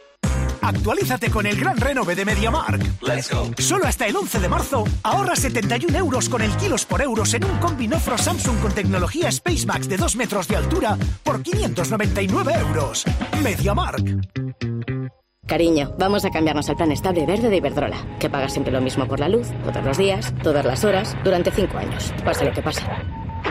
Actualízate 0.66 1.30
con 1.30 1.46
el 1.46 1.58
gran 1.58 1.76
renove 1.76 2.16
de 2.16 2.24
MediaMark. 2.24 2.82
Let's 3.02 3.32
go. 3.32 3.52
Solo 3.56 3.86
hasta 3.86 4.06
el 4.06 4.16
11 4.16 4.40
de 4.40 4.48
marzo, 4.48 4.84
ahorra 5.04 5.36
71 5.36 5.96
euros 5.96 6.28
con 6.28 6.42
el 6.42 6.50
kilos 6.56 6.84
por 6.84 7.00
euros 7.00 7.32
en 7.34 7.44
un 7.44 7.56
combi 7.58 7.86
Nofro 7.86 8.18
Samsung 8.18 8.58
con 8.58 8.72
tecnología 8.72 9.30
SpaceMax 9.30 9.88
de 9.88 9.96
2 9.96 10.16
metros 10.16 10.48
de 10.48 10.56
altura 10.56 10.98
por 11.22 11.40
599 11.40 12.52
euros. 12.54 13.04
MediaMark. 13.44 14.26
Cariño, 15.46 15.94
vamos 16.00 16.24
a 16.24 16.30
cambiarnos 16.30 16.68
al 16.68 16.76
plan 16.76 16.90
estable 16.90 17.24
verde 17.24 17.48
de 17.48 17.58
Iberdrola, 17.58 18.18
que 18.18 18.28
paga 18.28 18.48
siempre 18.48 18.72
lo 18.72 18.80
mismo 18.80 19.06
por 19.06 19.20
la 19.20 19.28
luz, 19.28 19.46
todos 19.64 19.84
los 19.84 19.96
días, 19.96 20.34
todas 20.42 20.64
las 20.64 20.82
horas, 20.82 21.16
durante 21.22 21.52
cinco 21.52 21.78
años, 21.78 22.12
pase 22.24 22.44
lo 22.44 22.52
que 22.52 22.62
pase. 22.62 22.82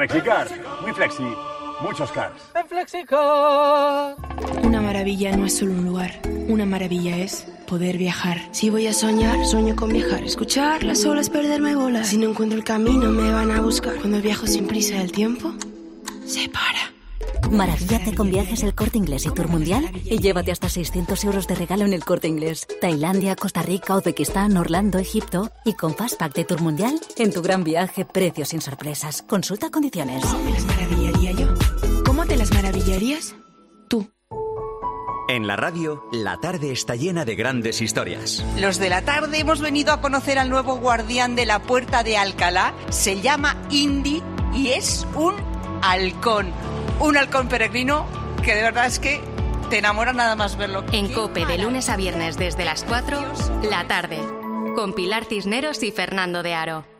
Flexicar. 0.00 0.48
Muy 0.80 0.92
flexi, 0.94 1.22
muchos 1.82 2.10
cars. 2.12 2.34
En 2.54 2.66
Flexicar. 2.66 4.16
Una 4.62 4.80
maravilla 4.80 5.36
no 5.36 5.44
es 5.44 5.58
solo 5.58 5.72
un 5.72 5.84
lugar. 5.84 6.22
Una 6.48 6.64
maravilla 6.64 7.18
es 7.18 7.46
poder 7.66 7.98
viajar. 7.98 8.38
Si 8.52 8.70
voy 8.70 8.86
a 8.86 8.94
soñar, 8.94 9.44
sueño 9.44 9.76
con 9.76 9.92
viajar. 9.92 10.22
Escuchar 10.24 10.84
las 10.84 11.04
olas, 11.04 11.28
perderme 11.28 11.74
bolas. 11.74 12.08
Si 12.08 12.16
no 12.16 12.30
encuentro 12.30 12.56
el 12.56 12.64
camino, 12.64 13.10
me 13.10 13.30
van 13.30 13.50
a 13.50 13.60
buscar. 13.60 13.96
Cuando 13.96 14.22
viajo 14.22 14.46
sin 14.46 14.66
prisa, 14.66 15.02
el 15.02 15.12
tiempo 15.12 15.52
se 16.24 16.48
para. 16.48 16.99
Maravíllate 17.50 18.14
con 18.14 18.30
viajes 18.30 18.62
El 18.62 18.74
Corte 18.74 18.98
Inglés 18.98 19.26
y 19.26 19.30
Tour 19.30 19.48
Mundial 19.48 19.90
y 20.04 20.18
llévate 20.18 20.52
hasta 20.52 20.68
600 20.68 21.24
euros 21.24 21.46
de 21.46 21.54
regalo 21.54 21.84
en 21.84 21.92
El 21.92 22.04
Corte 22.04 22.28
Inglés. 22.28 22.66
Tailandia, 22.80 23.36
Costa 23.36 23.62
Rica, 23.62 23.96
Uzbekistán, 23.96 24.56
Orlando, 24.56 24.98
Egipto 24.98 25.50
y 25.64 25.74
con 25.74 25.94
Fastpack 25.94 26.34
de 26.34 26.44
Tour 26.44 26.60
Mundial 26.60 27.00
en 27.16 27.32
tu 27.32 27.42
gran 27.42 27.64
viaje, 27.64 28.04
precios 28.04 28.48
sin 28.50 28.60
sorpresas. 28.60 29.22
Consulta 29.22 29.70
condiciones. 29.70 30.22
¿Cómo 30.24 30.44
me 30.44 30.50
las 30.52 30.64
maravillaría 30.64 31.32
yo? 31.32 31.54
¿Cómo 32.04 32.26
te 32.26 32.36
las 32.36 32.52
maravillarías? 32.52 33.34
En 35.30 35.46
la 35.46 35.54
radio, 35.54 36.02
la 36.10 36.38
tarde 36.38 36.72
está 36.72 36.96
llena 36.96 37.24
de 37.24 37.36
grandes 37.36 37.80
historias. 37.80 38.44
Los 38.58 38.78
de 38.80 38.88
la 38.88 39.02
tarde 39.02 39.38
hemos 39.38 39.60
venido 39.60 39.92
a 39.92 40.00
conocer 40.00 40.40
al 40.40 40.50
nuevo 40.50 40.78
guardián 40.78 41.36
de 41.36 41.46
la 41.46 41.62
puerta 41.62 42.02
de 42.02 42.16
Alcalá. 42.16 42.74
Se 42.88 43.20
llama 43.20 43.56
Indy 43.70 44.24
y 44.52 44.70
es 44.70 45.06
un 45.14 45.36
halcón. 45.82 46.52
Un 47.00 47.16
halcón 47.16 47.48
peregrino 47.48 48.06
que 48.44 48.54
de 48.54 48.62
verdad 48.62 48.84
es 48.86 48.98
que 48.98 49.20
te 49.70 49.78
enamora 49.78 50.12
nada 50.12 50.36
más 50.36 50.56
verlo. 50.56 50.84
En 50.92 51.10
Cope 51.12 51.46
de 51.46 51.56
lunes 51.56 51.88
a 51.88 51.96
viernes 51.96 52.36
desde 52.36 52.66
las 52.66 52.84
4, 52.84 53.18
la 53.70 53.86
tarde. 53.86 54.18
Con 54.74 54.92
Pilar 54.92 55.24
Cisneros 55.24 55.82
y 55.82 55.92
Fernando 55.92 56.42
de 56.42 56.54
Aro. 56.54 56.99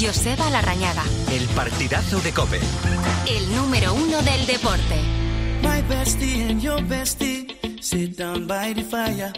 Joseba 0.00 0.50
Larrañaga, 0.50 1.04
El 1.32 1.46
partidazo 1.48 2.20
de 2.20 2.32
Cope. 2.32 2.60
el 3.28 3.54
número 3.54 3.94
uno 3.94 4.20
del 4.22 4.46
deporte. 4.46 5.00
My 5.62 5.82
bestie 5.88 6.42
and 6.50 6.62
your 6.62 6.80
bestie 6.82 7.48
sit 7.80 8.16
down 8.16 8.46
by 8.46 8.72
the 8.74 8.82
fire. 8.82 9.32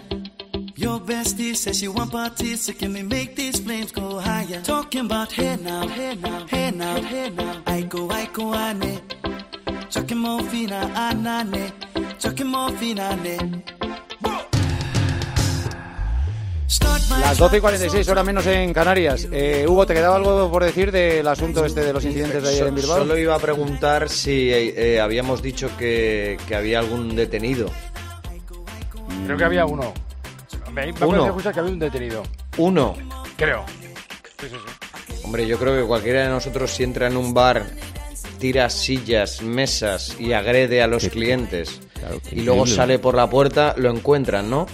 Your 0.77 1.01
bestie 1.01 1.55
says 1.57 1.79
she 1.79 1.89
want 1.89 2.11
parties, 2.13 2.63
so 2.63 2.73
can 2.73 2.93
we 2.93 3.03
make 3.03 3.35
these 3.35 3.61
flames 3.61 3.93
go 3.93 4.19
higher? 4.21 4.61
Talking 4.63 5.07
about 5.07 5.33
hey 5.33 5.57
now, 5.57 5.87
hey 5.89 6.15
now, 6.17 6.47
hey 6.47 6.71
now, 6.71 7.01
hey 7.03 7.31
now. 7.31 7.63
I 7.67 7.83
go, 7.83 8.11
I 8.11 8.27
go, 8.33 8.55
ane. 8.55 9.01
Chucking 9.91 10.19
more 10.19 10.43
fina, 10.43 10.91
anane. 10.95 11.73
Chucking 12.19 12.47
more 12.47 12.71
fina, 12.73 13.03
ane. 13.13 13.63
Las 17.21 17.39
12 17.39 17.57
y 17.57 17.61
46, 17.61 18.09
hora 18.09 18.23
menos 18.23 18.47
en 18.47 18.75
Canarias. 18.75 19.27
Eh, 19.33 19.65
Hugo, 19.67 19.87
¿te 19.87 19.95
quedaba 19.95 20.17
algo 20.17 20.51
por 20.51 20.63
decir 20.65 20.93
del 20.93 21.27
asunto 21.27 21.65
este 21.65 21.81
de 21.81 21.93
los 21.95 22.05
incidentes 22.05 22.43
de 22.43 22.49
ayer 22.51 22.67
en 22.67 22.75
Bilbao? 22.75 22.99
Solo 22.99 23.17
iba 23.17 23.35
a 23.35 23.39
preguntar 23.39 24.11
si 24.11 24.53
eh, 24.53 24.75
eh, 24.77 25.01
habíamos 25.01 25.41
dicho 25.41 25.71
que, 25.79 26.37
que 26.47 26.55
había 26.55 26.79
algún 26.81 27.17
detenido. 27.17 27.71
Creo 29.25 29.39
que 29.39 29.45
había 29.45 29.65
uno. 29.65 29.95
Me, 30.73 30.93
me 30.93 31.07
Uno. 31.07 31.27
escuchar 31.27 31.55
que 31.55 31.61
había 31.61 31.73
un 31.73 31.79
detenido. 31.79 32.23
Uno. 32.59 32.95
Creo. 33.37 33.65
Sí, 34.39 34.47
sí, 34.49 34.57
sí. 35.07 35.15
Hombre, 35.25 35.47
yo 35.47 35.59
creo 35.59 35.75
que 35.75 35.87
cualquiera 35.87 36.23
de 36.25 36.29
nosotros 36.29 36.71
si 36.71 36.85
entra 36.85 37.07
en 37.07 37.17
un 37.17 37.33
bar, 37.33 37.65
tira 38.39 38.69
sillas, 38.69 39.43
mesas 39.43 40.17
y 40.21 40.33
agrede 40.35 40.83
a 40.83 40.87
los 40.87 41.09
clientes 41.09 41.81
y 42.31 42.43
luego 42.43 42.67
sale 42.67 42.99
por 42.99 43.15
la 43.15 43.29
puerta, 43.29 43.75
lo 43.77 43.91
encuentran, 43.91 44.49
¿no? 44.51 44.67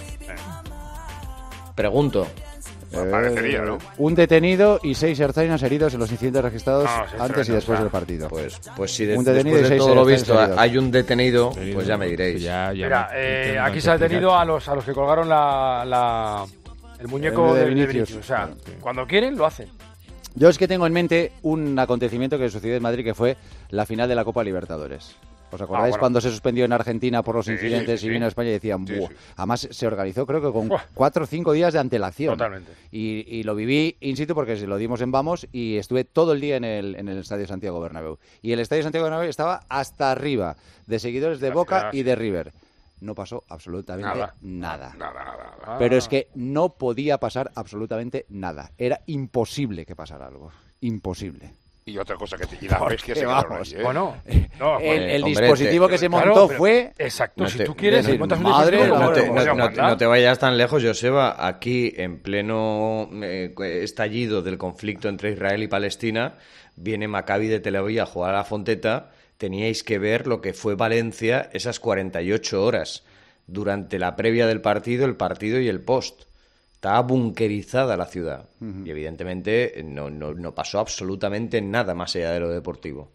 Pregunto. 1.75 2.25
parecería, 3.11 3.61
¿no? 3.61 3.77
Un 3.97 4.15
detenido 4.15 4.79
y 4.81 4.95
seis 4.95 5.19
erzainas 5.19 5.61
heridos 5.63 5.93
en 5.93 5.99
los 5.99 6.09
incidentes 6.11 6.41
registrados 6.43 6.85
No, 6.85 7.05
seis 7.09 7.21
antes 7.21 7.49
y 7.49 7.51
después 7.51 7.77
ah. 7.79 7.81
del 7.83 7.91
partido. 7.91 8.29
Pues, 8.29 8.59
pues 8.77 8.91
si 8.95 9.05
de- 9.05 9.17
un 9.17 9.23
detenido 9.25 9.57
después 9.57 9.59
y 9.59 9.63
de 9.63 9.69
seis 9.69 9.79
todo 9.81 9.95
lo 9.95 10.05
visto 10.05 10.39
heridos. 10.41 10.57
hay 10.59 10.77
un 10.77 10.91
detenido, 10.91 11.51
pues 11.73 11.85
ya 11.87 11.97
me 11.97 12.07
diréis. 12.07 12.41
Mira, 12.73 13.09
eh, 13.13 13.57
aquí 13.61 13.81
se 13.81 13.91
ha 13.91 13.97
detenido 13.97 14.33
a 14.37 14.45
los, 14.45 14.67
a 14.69 14.75
los 14.75 14.85
que 14.85 14.93
colgaron 14.93 15.27
la, 15.27 15.83
la- 15.85 16.45
el 16.99 17.07
muñeco 17.09 17.49
El 17.49 17.53
de 17.55 17.59
de, 17.59 17.65
de 17.65 17.69
Vinicius. 17.73 17.93
Vinicius. 17.93 18.19
O 18.19 18.23
sea, 18.27 18.49
cuando 18.79 19.05
quieren, 19.05 19.35
lo 19.37 19.45
hacen. 19.45 19.67
Yo 20.35 20.47
es 20.49 20.57
que 20.57 20.67
tengo 20.67 20.85
en 20.87 20.93
mente 20.93 21.31
un 21.43 21.77
acontecimiento 21.79 22.37
que 22.37 22.49
sucedió 22.49 22.75
en 22.75 22.83
Madrid 22.83 23.03
que 23.03 23.13
fue 23.13 23.35
la 23.69 23.85
final 23.85 24.07
de 24.07 24.15
la 24.15 24.23
Copa 24.25 24.43
Libertadores. 24.43 25.15
¿Os 25.51 25.61
acordáis 25.61 25.91
bueno. 25.91 25.99
cuando 25.99 26.21
se 26.21 26.29
suspendió 26.31 26.65
en 26.65 26.73
Argentina 26.73 27.23
por 27.23 27.35
los 27.35 27.45
Sí, 27.45 27.53
incidentes 27.53 28.01
sí, 28.01 28.07
y 28.07 28.09
vino 28.09 28.25
a 28.25 28.27
España 28.27 28.49
y 28.49 28.53
decían, 28.53 28.83
"Buah". 28.83 29.09
Además 29.37 29.67
se 29.71 29.87
organizó 29.87 30.25
creo 30.25 30.41
que 30.41 30.51
con 30.51 30.69
cuatro 30.93 31.23
o 31.23 31.27
cinco 31.27 31.53
días 31.53 31.71
de 31.73 31.79
antelación. 31.79 32.37
Totalmente. 32.37 32.71
Y, 32.91 33.25
y 33.27 33.43
lo 33.43 33.55
viví 33.55 33.95
in 34.01 34.17
situ 34.17 34.33
porque 34.35 34.57
se 34.57 34.67
lo 34.67 34.77
dimos 34.77 35.01
en 35.01 35.11
Vamos 35.11 35.47
y 35.51 35.77
estuve 35.77 36.03
todo 36.03 36.33
el 36.33 36.41
día 36.41 36.57
en 36.57 36.63
el, 36.65 36.95
en 36.95 37.07
el 37.07 37.19
Estadio 37.19 37.47
Santiago 37.47 37.79
Bernabéu. 37.79 38.17
Y 38.41 38.51
el 38.51 38.59
Estadio 38.59 38.83
Santiago 38.83 39.05
Bernabéu 39.05 39.29
estaba 39.29 39.61
hasta 39.69 40.11
arriba 40.11 40.55
de 40.87 40.99
seguidores 40.99 41.39
de 41.39 41.51
Boca 41.51 41.89
y 41.93 42.03
de 42.03 42.15
River. 42.15 42.53
No 43.01 43.13
pasó 43.13 43.43
absolutamente 43.49 44.07
Nada. 44.09 44.35
nada. 44.41 44.95
nada. 44.97 45.77
Pero 45.77 45.97
es 45.97 46.07
que 46.07 46.29
no 46.33 46.69
podía 46.69 47.17
pasar 47.19 47.51
absolutamente 47.55 48.25
nada. 48.29 48.71
Era 48.77 49.01
imposible 49.05 49.85
que 49.85 49.95
pasara 49.95 50.27
algo. 50.27 50.51
Imposible. 50.81 51.51
Y 51.87 51.99
otra 51.99 52.15
cosa 52.15 52.35
que 52.35 52.47
te 52.47 52.65
y 52.65 52.67
las 52.67 52.79
Porque, 52.79 52.95
bestias 52.95 53.19
se 53.19 53.25
quedaron 53.25 53.47
vamos, 53.51 53.71
ahí, 53.71 53.79
¿eh? 53.79 53.83
Bueno, 53.83 54.17
no, 54.59 54.79
el, 54.79 55.03
el 55.03 55.23
hombre, 55.23 55.41
dispositivo 55.41 55.85
te- 55.85 55.91
que 55.91 55.97
se 55.99 56.09
montó 56.09 56.49
fue... 56.49 56.91
Exacto, 56.97 57.43
No 57.43 57.47
si 57.51 57.59
te- 57.59 57.65
tú 57.65 57.75
quieres, 57.75 57.99
decir, 57.99 58.13
si 58.15 58.19
montas 58.19 58.39
un 58.39 58.43
madre, 58.45 58.77
dispositivo, 58.77 59.05
no, 59.05 59.11
te, 59.13 59.29
no- 59.29 59.55
no- 59.55 59.69
no 59.89 59.97
te 59.97 60.05
vayas 60.07 60.39
tan 60.39 60.57
lejos, 60.57 60.81
Joseba. 60.83 61.45
Aquí, 61.47 61.93
en 61.95 62.17
pleno 62.23 63.07
eh, 63.21 63.53
estallido 63.83 64.41
del 64.41 64.57
conflicto 64.57 65.09
entre 65.09 65.33
Israel 65.33 65.61
y 65.61 65.67
Palestina, 65.67 66.39
viene 66.75 67.07
Maccabi 67.07 67.45
de 67.49 67.59
Tel 67.59 67.75
Aviv 67.75 68.01
a 68.01 68.07
jugar 68.07 68.33
a 68.33 68.37
la 68.37 68.43
Fonteta. 68.45 69.11
Teníais 69.37 69.83
que 69.83 69.99
ver 69.99 70.25
lo 70.25 70.41
que 70.41 70.53
fue 70.53 70.73
Valencia 70.73 71.51
esas 71.53 71.79
48 71.79 72.63
horas 72.63 73.03
durante 73.45 73.99
la 73.99 74.15
previa 74.15 74.47
del 74.47 74.59
partido, 74.61 75.05
el 75.05 75.17
partido 75.17 75.59
y 75.59 75.67
el 75.67 75.81
post. 75.81 76.23
Está 76.85 77.01
bunkerizada 77.01 77.97
la 77.97 78.05
ciudad. 78.05 78.45
Y 78.61 78.89
evidentemente 78.89 79.83
no, 79.83 80.11
no, 80.11 80.33
no 80.35 80.53
pasó 80.53 80.79
absolutamente 80.79 81.59
nada 81.59 81.95
más 81.95 82.15
allá 82.15 82.31
de 82.31 82.39
lo 82.39 82.49
deportivo. 82.49 83.09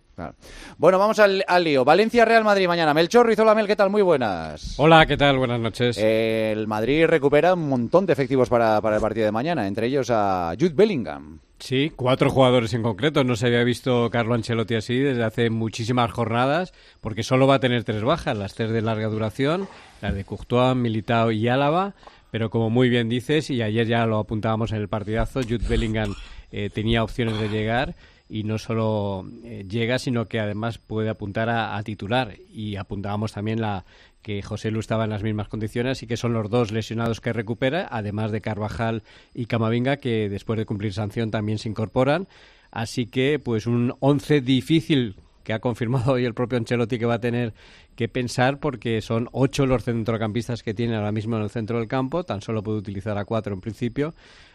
Bueno, 0.76 0.98
vamos 0.98 1.18
al, 1.18 1.44
lío. 1.62 1.84
Valencia-Real 1.84 2.44
Madrid 2.44 2.66
mañana. 2.66 2.92
Melchor 2.92 3.26
Mel, 3.54 3.66
¿qué 3.66 3.76
tal? 3.76 3.88
Muy 3.88 4.02
buenas. 4.02 4.74
Hola, 4.78 5.06
¿qué 5.06 5.16
tal? 5.16 5.38
Buenas 5.38 5.60
noches. 5.60 5.96
el 5.96 6.66
Madrid 6.66 7.06
recupera 7.06 7.54
un 7.54 7.68
montón 7.68 8.06
de 8.06 8.12
efectivos 8.12 8.48
para, 8.48 8.80
para 8.80 8.96
el 8.96 9.02
partido 9.02 9.26
de 9.26 9.32
mañana, 9.32 9.66
entre 9.66 9.86
ellos 9.86 10.10
a 10.10 10.52
Jude 10.58 10.74
Bellingham. 10.74 11.38
Sí, 11.60 11.92
cuatro 11.94 12.30
jugadores 12.30 12.72
en 12.74 12.82
concreto. 12.82 13.22
No 13.22 13.36
se 13.36 13.46
había 13.46 13.62
visto 13.64 14.10
Carlo 14.10 14.34
Ancelotti 14.34 14.74
así 14.74 14.98
desde 14.98 15.24
hace 15.24 15.50
muchísimas 15.50 16.10
jornadas, 16.10 16.72
porque 17.00 17.22
solo 17.22 17.46
va 17.46 17.56
a 17.56 17.60
tener 17.60 17.84
tres 17.84 18.02
bajas, 18.02 18.36
las 18.36 18.54
tres 18.54 18.70
de 18.70 18.82
larga 18.82 19.08
duración, 19.08 19.68
las 20.00 20.14
de 20.14 20.24
Courtois, 20.24 20.74
Militao 20.74 21.30
y 21.30 21.48
Álava. 21.48 21.94
Pero 22.30 22.50
como 22.50 22.70
muy 22.70 22.88
bien 22.88 23.08
dices, 23.08 23.50
y 23.50 23.62
ayer 23.62 23.86
ya 23.86 24.06
lo 24.06 24.18
apuntábamos 24.18 24.72
en 24.72 24.78
el 24.78 24.88
partidazo, 24.88 25.40
Jude 25.42 25.66
Bellingham 25.68 26.14
eh, 26.52 26.70
tenía 26.72 27.02
opciones 27.02 27.38
de 27.40 27.48
llegar 27.48 27.94
y 28.30 28.44
no 28.44 28.58
solo 28.58 29.28
eh, 29.44 29.64
llega, 29.68 29.98
sino 29.98 30.28
que 30.28 30.38
además 30.38 30.78
puede 30.78 31.10
apuntar 31.10 31.50
a, 31.50 31.82
titular. 31.82 32.36
Y 32.52 32.76
apuntábamos 32.76 33.32
también 33.32 33.60
la 33.60 33.84
que 34.22 34.40
José 34.40 34.70
Lu 34.70 34.78
estaba 34.78 35.04
en 35.04 35.10
las 35.10 35.24
mismas 35.24 35.48
condiciones 35.48 36.02
y 36.02 36.06
que 36.06 36.16
son 36.16 36.32
los 36.32 36.48
dos 36.48 36.70
lesionados 36.70 37.20
que 37.20 37.32
recupera, 37.32 37.88
además 37.90 38.30
de 38.30 38.40
Carvajal 38.40 39.02
y 39.34 39.46
Camavinga, 39.46 39.96
que 39.96 40.28
después 40.28 40.58
de 40.58 40.66
cumplir 40.66 40.92
sanción 40.92 41.32
también 41.32 41.58
se 41.58 41.68
incorporan. 41.68 42.28
Así 42.70 43.06
que, 43.06 43.40
pues 43.40 43.66
un 43.66 43.94
once 43.98 44.40
difícil 44.40 45.16
que 45.42 45.52
ha 45.52 45.58
confirmado 45.60 46.12
hoy 46.12 46.24
el 46.24 46.34
propio 46.34 46.58
Ancelotti 46.58 46.98
que 46.98 47.06
va 47.06 47.14
a 47.14 47.20
tener 47.20 47.54
que 47.96 48.08
pensar 48.08 48.60
porque 48.60 49.00
son 49.00 49.28
ocho 49.32 49.66
los 49.66 49.84
centrocampistas 49.84 50.62
que 50.62 50.74
tiene 50.74 50.96
ahora 50.96 51.12
mismo 51.12 51.36
en 51.36 51.42
el 51.42 51.50
centro 51.50 51.78
del 51.78 51.88
campo, 51.88 52.24
tan 52.24 52.40
solo 52.40 52.62
puede 52.62 52.78
utilizar 52.78 53.18
a 53.18 53.24
cuatro 53.24 53.54
en 53.54 53.60
principio, 53.60 54.14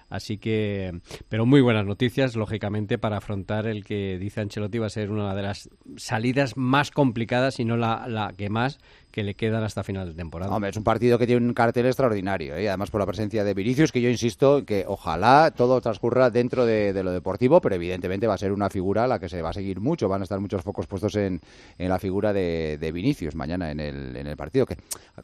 Así 0.10 0.38
que, 0.38 1.00
pero 1.30 1.46
muy 1.46 1.62
buenas 1.62 1.86
noticias, 1.86 2.36
lógicamente, 2.36 3.00
para 3.00 3.18
afrontar 3.18 3.66
el 3.66 3.84
que 3.84 4.20
dice 4.20 4.42
Ancelotti 4.42 4.78
va 4.78 4.86
a 4.86 4.92
ser 4.92 5.10
una 5.10 5.34
de 5.34 5.42
las 5.42 5.70
salidas 5.98 6.58
más 6.58 6.92
complicadas, 6.92 7.60
y 7.60 7.66
no 7.66 7.76
la, 7.76 8.08
la 8.08 8.32
que 8.38 8.50
más, 8.50 8.80
que 9.16 9.24
le 9.24 9.34
quedan 9.34 9.64
hasta 9.64 9.82
final 9.82 10.10
de 10.10 10.14
temporada. 10.14 10.54
Hombre, 10.54 10.72
es 10.72 10.76
un 10.76 10.84
partido 10.84 11.18
que 11.18 11.26
tiene 11.26 11.48
un 11.48 11.54
cartel 11.54 11.86
extraordinario, 11.86 12.58
¿eh? 12.58 12.68
además 12.68 12.92
por 12.92 13.00
la 13.00 13.06
presencia 13.06 13.46
de 13.46 13.54
Vinicius, 13.54 13.94
que 13.94 14.02
yo 14.02 14.10
insisto 14.10 14.66
que 14.66 14.84
ojalá 14.86 15.54
todo 15.56 15.80
transcurra 15.80 16.30
dentro 16.30 16.66
de, 16.66 17.02
lo 17.02 17.14
deportivo, 17.14 17.62
pero 17.62 17.76
evidentemente 17.76 18.28
va 18.28 18.34
a 18.34 18.38
ser 18.38 18.52
una 18.52 18.70
figura 18.70 19.06
a 19.06 19.08
la 19.08 19.18
que 19.18 19.30
se 19.30 19.42
va 19.42 19.52
a 19.52 19.54
seguir 19.54 19.80
mucho, 19.80 20.10
van 20.10 20.20
a 20.20 20.24
estar 20.24 20.42
muchos 20.42 20.64
focos 20.64 20.86
puestos 20.86 21.16
en, 21.16 21.40
en 21.78 21.88
la 21.88 21.98
figura 21.98 22.34
de, 22.34 22.78
de, 22.78 22.92
Vinicius 22.92 23.36
mañana 23.36 23.72
en 23.72 23.80
el, 23.80 24.18
en 24.18 24.28
el 24.28 24.36
partido. 24.36 24.66
Que, 24.66 24.76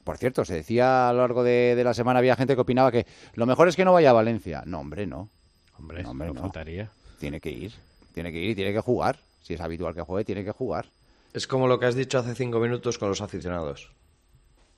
por 0.06 0.18
cierto, 0.18 0.46
se 0.46 0.54
decía 0.54 1.10
a 1.10 1.12
lo 1.12 1.20
largo 1.20 1.44
de, 1.44 1.82
la 1.84 1.94
semana, 1.94 2.20
había 2.20 2.38
gente 2.38 2.56
que 2.56 2.62
opinaba 2.62 2.94
que 2.94 3.06
lo 3.34 3.46
mejor 3.46 3.68
es 3.68 3.76
que 3.76 3.84
no 3.84 3.92
vaya 3.92 4.12
a 4.12 4.14
Valencia. 4.14 4.64
No, 4.66 4.80
hombre, 4.80 5.06
no. 5.06 5.28
Hombre, 5.78 6.02
no, 6.02 6.12
hombre, 6.12 6.34
faltaría. 6.34 6.90
Tiene 7.20 7.42
que 7.42 7.52
ir, 7.52 7.74
tiene 8.14 8.32
que 8.32 8.40
ir 8.40 8.52
y 8.52 8.56
tiene 8.56 8.72
que 8.72 8.80
jugar. 8.80 9.18
Si 9.42 9.54
es 9.54 9.60
habitual 9.60 9.94
que 9.94 10.02
juegue, 10.02 10.24
tiene 10.24 10.46
que 10.46 10.52
jugar. 10.52 10.86
Es 11.34 11.48
como 11.48 11.68
lo 11.68 11.80
que 11.80 11.86
has 11.86 11.96
dicho 11.96 12.20
hace 12.20 12.36
cinco 12.36 12.60
minutos 12.60 12.98
con 12.98 13.10
los 13.10 13.22
aficionados. 13.22 13.92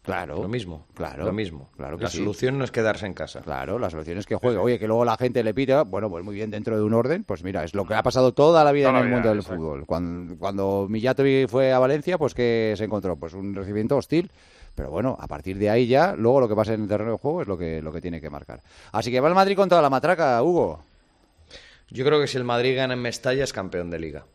Claro. 0.03 0.41
Lo 0.41 0.49
mismo. 0.49 0.85
Claro. 0.93 1.23
Lo 1.23 1.31
mismo. 1.31 1.69
Claro 1.77 1.97
la 1.97 2.09
solución 2.09 2.57
no 2.57 2.65
es 2.65 2.71
quedarse 2.71 3.05
en 3.05 3.13
casa. 3.13 3.41
Claro, 3.41 3.79
la 3.79 3.89
solución 3.89 4.17
es 4.17 4.25
que 4.25 4.35
juegue. 4.35 4.57
Oye, 4.57 4.77
que 4.77 4.85
luego 4.85 5.05
la 5.05 5.15
gente 5.15 5.41
le 5.43 5.53
pida, 5.53 5.83
bueno, 5.83 6.09
pues 6.09 6.25
muy 6.25 6.35
bien 6.35 6.51
dentro 6.51 6.75
de 6.75 6.83
un 6.83 6.93
orden. 6.93 7.23
Pues 7.23 7.41
mira, 7.41 7.63
es 7.63 7.73
lo 7.73 7.85
que 7.85 7.93
ha 7.93 8.03
pasado 8.03 8.33
toda 8.33 8.65
la 8.65 8.73
vida 8.73 8.89
en 8.89 8.97
el 8.97 9.07
mundo 9.07 9.29
del 9.29 9.43
fútbol. 9.43 9.85
Cuando, 9.85 10.37
cuando 10.37 10.87
Millatovi 10.89 11.47
fue 11.47 11.71
a 11.71 11.79
Valencia, 11.79 12.17
pues 12.17 12.33
que 12.33 12.73
se 12.77 12.83
encontró 12.83 13.15
pues 13.15 13.33
un 13.33 13.55
recibimiento 13.55 13.95
hostil. 13.95 14.29
Pero 14.75 14.91
bueno, 14.91 15.15
a 15.19 15.27
partir 15.27 15.57
de 15.57 15.69
ahí 15.69 15.87
ya, 15.87 16.15
luego 16.17 16.41
lo 16.41 16.49
que 16.49 16.55
pasa 16.55 16.73
en 16.73 16.81
el 16.81 16.87
terreno 16.87 17.11
de 17.11 17.17
juego 17.17 17.43
es 17.43 17.47
lo 17.47 17.57
que, 17.57 17.81
lo 17.81 17.93
que 17.93 18.01
tiene 18.01 18.19
que 18.19 18.29
marcar. 18.29 18.61
Así 18.91 19.09
que 19.09 19.21
va 19.21 19.29
el 19.29 19.35
Madrid 19.35 19.55
con 19.55 19.69
toda 19.69 19.81
la 19.81 19.89
matraca, 19.89 20.41
Hugo. 20.43 20.83
Yo 21.89 22.03
creo 22.03 22.19
que 22.19 22.27
si 22.27 22.37
el 22.37 22.43
Madrid 22.43 22.75
gana 22.75 22.95
en 22.95 23.01
Mestalla 23.01 23.43
es 23.43 23.53
campeón 23.53 23.89
de 23.89 23.99
liga 23.99 24.25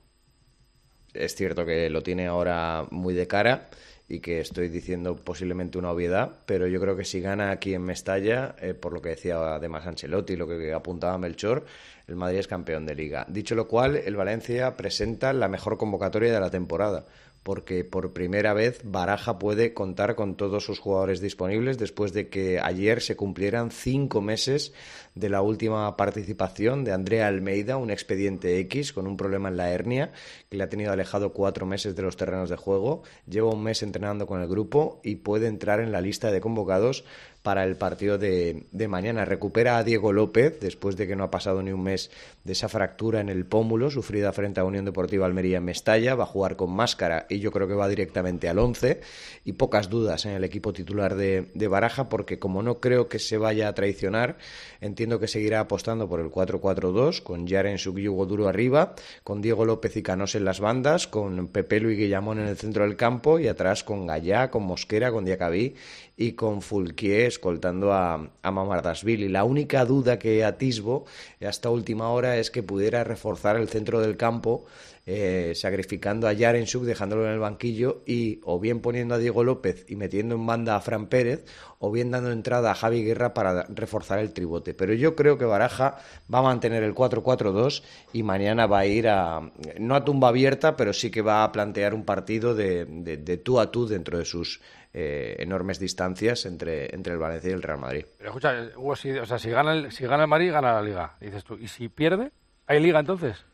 es 1.19 1.35
cierto 1.35 1.67
que 1.67 1.91
lo 1.91 2.03
tiene 2.03 2.27
ahora 2.27 2.87
muy 2.91 3.15
de 3.15 3.27
cara 3.27 3.69
y 4.09 4.21
que 4.21 4.41
estoy 4.41 4.69
diciendo 4.69 5.17
posiblemente 5.17 5.77
una 5.77 5.91
obviedad, 5.91 6.33
pero 6.47 6.67
yo 6.67 6.81
creo 6.81 6.97
que 6.97 7.05
si 7.05 7.21
gana 7.21 7.51
aquí 7.51 7.75
en 7.75 7.83
Mestalla, 7.83 8.57
eh, 8.61 8.73
por 8.73 8.95
lo 8.95 9.03
que 9.03 9.11
decía 9.11 9.57
además 9.57 9.87
Ancelotti, 9.87 10.35
lo 10.37 10.49
que 10.49 10.73
apuntaba 10.73 11.19
Melchor, 11.19 11.67
el 12.07 12.17
Madrid 12.17 12.39
es 12.39 12.49
campeón 12.49 12.87
de 12.87 12.95
liga. 12.95 13.27
Dicho 13.29 13.55
lo 13.55 13.69
cual, 13.69 13.97
el 13.97 14.17
Valencia 14.17 14.77
presenta 14.77 15.35
la 15.35 15.49
mejor 15.49 15.77
convocatoria 15.77 16.33
de 16.33 16.41
la 16.41 16.51
temporada 16.51 17.05
porque 17.49 17.83
por 17.83 18.13
primera 18.13 18.53
vez 18.53 18.83
Baraja 18.85 19.39
puede 19.39 19.73
contar 19.73 20.17
con 20.17 20.37
todos 20.37 20.67
sus 20.67 20.81
jugadores 20.81 21.23
disponibles 21.23 21.79
después 21.79 22.13
de 22.13 22.29
que 22.29 22.61
ayer 22.61 23.01
se 23.01 23.17
cumplieran 23.17 23.71
cinco 23.71 24.21
meses 24.21 24.75
de 25.15 25.31
la 25.31 25.41
última 25.41 25.97
participación 25.97 26.85
de 26.85 26.93
Andrea 26.93 27.27
Almeida, 27.27 27.79
un 27.79 27.91
expediente 27.91 28.59
X 28.59 28.93
con 28.93 29.07
un 29.07 29.17
problema 29.17 29.49
en 29.49 29.57
la 29.57 29.71
hernia 29.71 30.13
que 30.51 30.59
le 30.59 30.65
ha 30.65 30.69
tenido 30.69 30.93
alejado 30.93 31.33
cuatro 31.33 31.65
meses 31.65 31.97
de 31.97 32.03
los 32.03 32.19
terrenos 32.19 32.51
de 32.51 32.57
juego. 32.57 33.03
Lleva 33.27 33.51
un 33.51 33.63
mes 33.63 33.83
entrenando 33.83 34.27
con 34.27 34.43
el 34.43 34.49
grupo 34.49 35.01
y 35.03 35.17
puede 35.17 35.47
entrar 35.47 35.81
en 35.81 35.91
la 35.91 36.03
lista 36.03 36.31
de 36.31 36.43
convocados 36.43 37.07
para 37.49 37.65
el 37.65 37.77
partido 37.77 38.19
de, 38.19 38.67
mañana. 38.91 39.25
Recupera 39.25 39.79
a 39.79 39.83
Diego 39.83 40.13
López 40.13 40.61
después 40.61 40.99
de 40.99 41.07
que 41.07 41.17
no 41.17 41.25
ha 41.25 41.31
pasado 41.31 41.63
ni 41.63 41.73
un 41.73 41.83
mes 41.83 42.11
de 42.45 42.53
esa 42.53 42.69
fractura 42.69 43.23
en 43.23 43.31
el 43.31 43.47
pómulo 43.47 43.91
sufrida 43.91 44.35
frente 44.35 44.61
a 44.61 44.65
Unión 44.65 44.85
Deportiva 44.85 45.25
Almería 45.25 45.57
en 45.57 45.65
Mestalla. 45.65 46.15
Va 46.15 46.25
a 46.25 46.27
jugar 46.27 46.57
con 46.57 46.71
máscara 46.71 47.25
y 47.31 47.39
yo 47.39 47.51
creo 47.51 47.67
que 47.67 47.73
va 47.73 47.89
directamente 47.89 48.51
al 48.51 48.59
11 48.59 49.01
y 49.47 49.53
pocas 49.55 49.89
dudas 49.89 50.27
en 50.27 50.33
el 50.33 50.45
equipo 50.45 50.75
titular 50.75 51.15
de, 51.15 51.69
Baraja 51.71 52.11
porque 52.11 52.39
como 52.39 52.63
no 52.63 52.81
creo 52.81 53.09
que 53.09 53.19
se 53.19 53.39
vaya 53.39 53.69
a 53.69 53.73
traicionar, 53.73 54.37
entiendo 54.83 55.19
que 55.19 55.27
seguirá 55.27 55.61
apostando 55.61 56.07
por 56.07 56.21
el 56.21 56.31
4-4-2 56.31 57.23
con 57.23 57.47
Yaren 57.47 57.79
Subyugo 57.79 58.27
duro 58.27 58.47
arriba, 58.49 58.95
con 59.25 59.41
Diego 59.41 59.65
López 59.65 59.97
y 59.97 60.03
Canos 60.03 60.35
en 60.35 60.45
las 60.45 60.61
bandas, 60.61 61.09
con 61.09 61.49
Pepelu 61.49 61.89
y 61.89 61.97
Guillamón 61.97 62.41
en 62.41 62.49
el 62.49 62.59
centro 62.59 62.85
del 62.85 62.97
campo 62.97 63.39
y 63.39 63.49
atrás 63.49 63.85
con 63.85 64.07
Gallá, 64.07 64.51
con 64.51 64.65
Mosquera, 64.65 65.11
con 65.11 65.25
Diacabí 65.25 65.77
y 66.19 66.33
con 66.33 66.61
Fulquier 66.63 67.29
escoltando 67.29 67.93
a, 67.93 68.29
a 68.43 68.51
Mamardasvili. 68.51 69.29
La 69.29 69.45
única 69.45 69.85
duda 69.85 70.19
que 70.19 70.45
atisbo 70.45 71.07
hasta 71.41 71.71
última 71.71 72.11
hora 72.11 72.37
es 72.37 72.51
que 72.51 72.65
pudiera 72.65 73.05
reforzar 73.05 73.57
el 73.57 73.69
centro 73.69 74.01
del 74.01 74.17
campo 74.17 74.67
eh, 75.11 75.55
sacrificando 75.55 76.29
a 76.29 76.35
Yarensuk, 76.35 76.83
dejándolo 76.83 77.25
en 77.25 77.33
el 77.33 77.39
banquillo 77.39 78.03
y 78.05 78.41
o 78.45 78.61
bien 78.61 78.81
poniendo 78.81 79.15
a 79.15 79.19
Diego 79.19 79.43
López 79.43 79.87
y 79.89 79.97
metiendo 79.97 80.35
en 80.35 80.45
banda 80.45 80.77
a 80.77 80.83
Fran 80.83 81.07
Pérez 81.07 81.47
o 81.79 81.91
bien 81.91 82.11
dando 82.11 82.31
entrada 82.31 82.73
a 82.73 82.75
Javi 82.75 83.03
Guerra 83.03 83.33
para 83.33 83.63
reforzar 83.71 84.19
el 84.19 84.35
tribote. 84.35 84.75
Pero 84.75 84.93
yo 84.93 85.17
creo 85.17 85.39
que 85.39 85.47
Baraja 85.47 85.97
va 86.33 86.41
a 86.41 86.43
mantener 86.43 86.83
el 86.83 86.95
4-4-2 86.95 87.83
y 88.13 88.23
mañana 88.23 88.67
va 88.67 88.81
a 88.81 88.87
ir 88.87 89.09
a, 89.09 89.51
no 89.79 89.95
a 89.95 90.05
tumba 90.05 90.29
abierta, 90.29 90.77
pero 90.77 90.93
sí 90.93 91.11
que 91.11 91.23
va 91.23 91.43
a 91.43 91.53
plantear 91.53 91.95
un 91.95 92.05
partido 92.05 92.55
de, 92.55 92.85
de, 92.85 93.37
tú 93.39 93.61
a 93.61 93.71
tú 93.71 93.87
dentro 93.87 94.19
de 94.19 94.27
sus 94.27 94.61
eh, 95.01 95.37
enormes 95.39 95.79
distancias 95.79 96.45
entre, 96.45 96.93
entre 96.93 97.13
el 97.13 97.21
Valencia 97.21 97.51
y 97.51 97.53
el 97.53 97.63
Real 97.63 97.79
Madrid. 97.79 98.05
Pero 98.17 98.31
escucha, 98.31 98.53
Hugo, 98.77 98.97
si, 98.97 99.13
o 99.13 99.27
sea, 99.27 99.39
si 99.39 99.49
gana, 99.49 99.73
el, 99.73 99.93
si 99.93 100.05
gana 100.05 100.25
el 100.25 100.29
Madrid, 100.29 100.51
gana 100.51 100.73
la 100.73 100.83
Liga, 100.83 101.15
dices 101.21 101.45
tú. 101.45 101.55
¿Y 101.55 101.69
si 101.69 101.89
pierde? 101.89 102.33
¿Hay 102.67 102.81
Liga 102.81 102.99
entonces? 102.99 103.45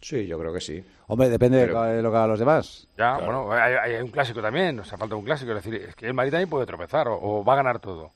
Sí, 0.00 0.24
yo 0.28 0.38
creo 0.38 0.52
que 0.52 0.60
sí. 0.60 0.84
Hombre, 1.08 1.28
depende 1.30 1.66
de 1.66 2.00
lo 2.00 2.10
que 2.12 2.16
hagan 2.16 2.30
los 2.30 2.38
demás. 2.38 2.86
Ya, 2.96 3.16
bueno, 3.18 3.50
hay, 3.50 3.96
un 3.96 4.12
clásico 4.12 4.40
también, 4.40 4.78
o 4.78 4.84
sea, 4.84 4.96
falta 4.96 5.16
un 5.16 5.24
clásico. 5.24 5.50
Es 5.50 5.64
decir, 5.64 5.74
es 5.82 5.96
que 5.96 6.06
el 6.06 6.14
Madrid 6.14 6.30
también 6.30 6.48
puede 6.48 6.64
tropezar 6.64 7.08
o, 7.08 7.42
va 7.42 7.54
a 7.54 7.56
ganar 7.56 7.80
todo. 7.80 8.12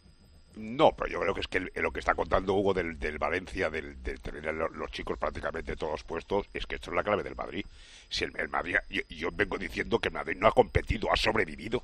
No, 0.55 0.93
pero 0.93 1.11
yo 1.11 1.19
creo 1.19 1.35
que 1.35 1.41
es 1.41 1.49
que 1.49 1.81
lo 1.81 1.91
que 1.91 1.99
está 1.99 2.15
contando 2.15 2.55
Hugo 2.55 2.75
del, 2.75 3.19
Valencia, 3.19 3.71
del, 3.71 3.97
tener 4.21 4.55
los, 4.55 4.91
chicos 4.93 5.19
prácticamente 5.19 5.75
todos 5.75 6.05
puestos, 6.05 6.47
es 6.55 6.65
que 6.65 6.77
esto 6.77 6.91
es 6.91 6.97
la 6.97 7.03
clave 7.03 7.25
del 7.25 7.35
Madrid. 7.35 7.67
Si 8.09 8.23
el, 8.23 8.49
Madrid, 8.49 8.77
yo, 8.89 9.03
yo, 9.09 9.31
vengo 9.33 9.59
diciendo 9.59 9.99
que 9.99 10.11
el 10.11 10.15
Madrid 10.15 10.37
no 10.39 10.47
ha 10.47 10.53
competido, 10.53 11.11
ha 11.11 11.17
sobrevivido 11.17 11.83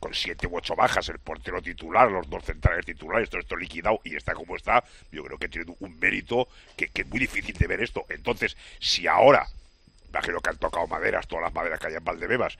con 0.00 0.14
siete 0.14 0.46
u 0.46 0.56
ocho 0.56 0.74
bajas, 0.74 1.08
el 1.08 1.18
portero 1.18 1.60
titular, 1.60 2.10
los 2.10 2.28
dos 2.28 2.44
centrales 2.44 2.86
titulares, 2.86 3.28
todo 3.28 3.40
esto 3.40 3.56
liquidado 3.56 4.00
y 4.04 4.16
está 4.16 4.34
como 4.34 4.56
está, 4.56 4.84
yo 5.12 5.24
creo 5.24 5.38
que 5.38 5.48
tiene 5.48 5.74
un 5.80 5.98
mérito 5.98 6.48
que, 6.76 6.90
es 6.94 7.06
muy 7.06 7.20
difícil 7.20 7.56
de 7.56 7.66
ver 7.66 7.82
esto. 7.82 8.06
Entonces, 8.08 8.56
si 8.78 9.06
ahora, 9.06 9.46
imagino 10.08 10.40
que 10.40 10.50
han 10.50 10.58
tocado 10.58 10.86
maderas, 10.86 11.26
todas 11.26 11.44
las 11.44 11.54
maderas 11.54 11.78
que 11.78 11.88
hay 11.88 11.94
en 11.94 12.04
Valdebebas, 12.04 12.58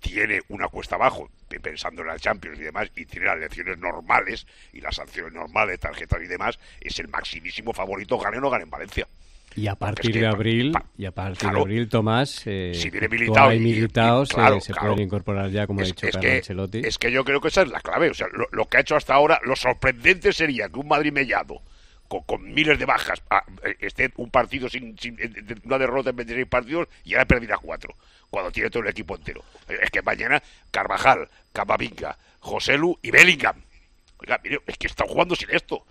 tiene 0.00 0.42
una 0.48 0.68
cuesta 0.68 0.96
abajo, 0.96 1.30
pensando 1.62 2.02
en 2.02 2.08
la 2.08 2.18
Champions 2.18 2.58
y 2.58 2.62
demás, 2.62 2.90
y 2.96 3.06
tiene 3.06 3.26
las 3.26 3.38
lecciones 3.38 3.78
normales 3.78 4.46
y 4.72 4.80
las 4.80 4.96
sanciones 4.96 5.32
normales, 5.32 5.80
tarjetas 5.80 6.22
y 6.22 6.26
demás, 6.26 6.58
es 6.80 6.98
el 6.98 7.08
maximísimo 7.08 7.72
favorito, 7.72 8.18
gane 8.18 8.38
o 8.38 8.40
no 8.40 8.50
gane 8.50 8.64
en 8.64 8.70
Valencia. 8.70 9.06
Y 9.56 9.68
a 9.68 9.74
partir 9.74 10.20
de 10.20 10.26
abril, 10.26 10.74
y 10.98 11.06
a 11.06 11.12
partir 11.12 11.50
de 11.50 11.58
abril, 11.58 11.88
Tomás, 11.88 12.42
eh, 12.44 12.72
si 12.74 12.90
viene 12.90 13.08
militado, 13.08 13.52
y, 13.54 13.58
militados 13.58 14.28
se, 14.28 14.74
pueden 14.74 15.00
incorporar 15.00 15.50
ya, 15.50 15.66
como 15.66 15.80
ha 15.80 15.84
dicho 15.84 16.06
Carlos 16.12 16.32
Ancelotti. 16.32 16.82
Es 16.84 16.98
que 16.98 17.10
yo 17.10 17.24
creo 17.24 17.40
que 17.40 17.48
esa 17.48 17.62
es 17.62 17.68
la 17.68 17.80
clave. 17.80 18.10
O 18.10 18.14
sea, 18.14 18.26
lo, 18.50 18.64
que 18.66 18.76
ha 18.76 18.80
hecho 18.80 18.96
hasta 18.96 19.14
ahora, 19.14 19.40
lo 19.44 19.56
sorprendente 19.56 20.32
sería 20.34 20.68
que 20.68 20.78
un 20.78 20.88
Madrid 20.88 21.10
mellado, 21.10 21.62
con, 22.06 22.52
miles 22.52 22.78
de 22.78 22.84
bajas, 22.84 23.22
ah, 23.30 23.42
eh, 23.64 23.76
esté 23.80 24.12
un 24.16 24.30
partido 24.30 24.68
sin, 24.68 24.94
una 25.64 25.78
derrota 25.78 26.10
en 26.10 26.16
26 26.16 26.46
partidos 26.46 26.88
y 27.04 27.14
ahora 27.14 27.24
perdida 27.24 27.56
cuatro, 27.56 27.94
cuando 28.28 28.52
tiene 28.52 28.68
todo 28.68 28.82
el 28.82 28.90
equipo 28.90 29.16
entero. 29.16 29.42
Es 29.68 29.90
que 29.90 30.02
mañana 30.02 30.42
Carvajal, 30.70 31.30
Camavinga, 31.52 32.18
Joselu 32.40 32.98
y 33.00 33.10
Bellingham. 33.10 33.62
Oiga, 34.18 34.38
mire, 34.44 34.60
es 34.66 34.76
que 34.76 34.86
están 34.86 35.08
jugando 35.08 35.34
sin 35.34 35.50
esto. 35.50 35.84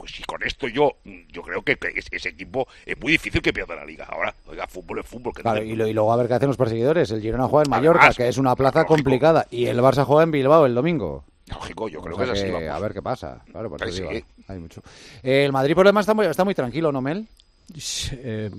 Pues 0.00 0.12
si 0.12 0.22
con 0.22 0.42
esto 0.42 0.66
yo 0.66 0.96
yo 1.30 1.42
creo 1.42 1.60
que, 1.60 1.76
ese, 1.94 2.30
equipo 2.30 2.66
es 2.86 2.98
muy 2.98 3.12
difícil 3.12 3.42
que 3.42 3.52
pierda 3.52 3.76
la 3.76 3.84
liga. 3.84 4.06
Ahora, 4.08 4.34
oiga, 4.46 4.66
fútbol 4.66 5.00
es 5.00 5.06
fútbol. 5.06 5.34
claro, 5.34 5.62
y, 5.62 5.76
luego 5.76 6.10
a 6.10 6.16
ver 6.16 6.26
qué 6.26 6.34
hacen 6.34 6.48
los 6.48 6.56
perseguidores. 6.56 7.10
El 7.10 7.20
Girona 7.20 7.46
juega 7.48 7.64
en 7.64 7.70
Mallorca, 7.70 8.10
que 8.14 8.26
es 8.26 8.38
una 8.38 8.56
plaza 8.56 8.86
complicada, 8.86 9.46
y 9.50 9.66
el 9.66 9.78
Barça 9.80 10.04
juega 10.04 10.22
en 10.22 10.30
Bilbao 10.30 10.64
el 10.64 10.74
domingo. 10.74 11.24
Lógico, 11.48 11.88
yo 11.88 12.00
creo 12.00 12.16
que 12.16 12.24
es 12.24 12.30
así. 12.30 12.48
A 12.48 12.78
ver 12.78 12.94
qué 12.94 13.02
pasa. 13.02 13.42
Claro, 13.50 13.68
por 13.68 13.86
eso 13.86 14.08
hay 14.48 14.58
mucho. 14.58 14.82
el 15.22 15.52
Madrid 15.52 15.74
por 15.74 15.84
lo 15.84 15.90
demás 15.90 16.04
está 16.04 16.14
muy, 16.14 16.24
está 16.24 16.44
muy 16.44 16.54
tranquilo, 16.54 16.90
¿no, 16.92 17.02
Mel? 17.02 17.28
Eh, 18.12 18.50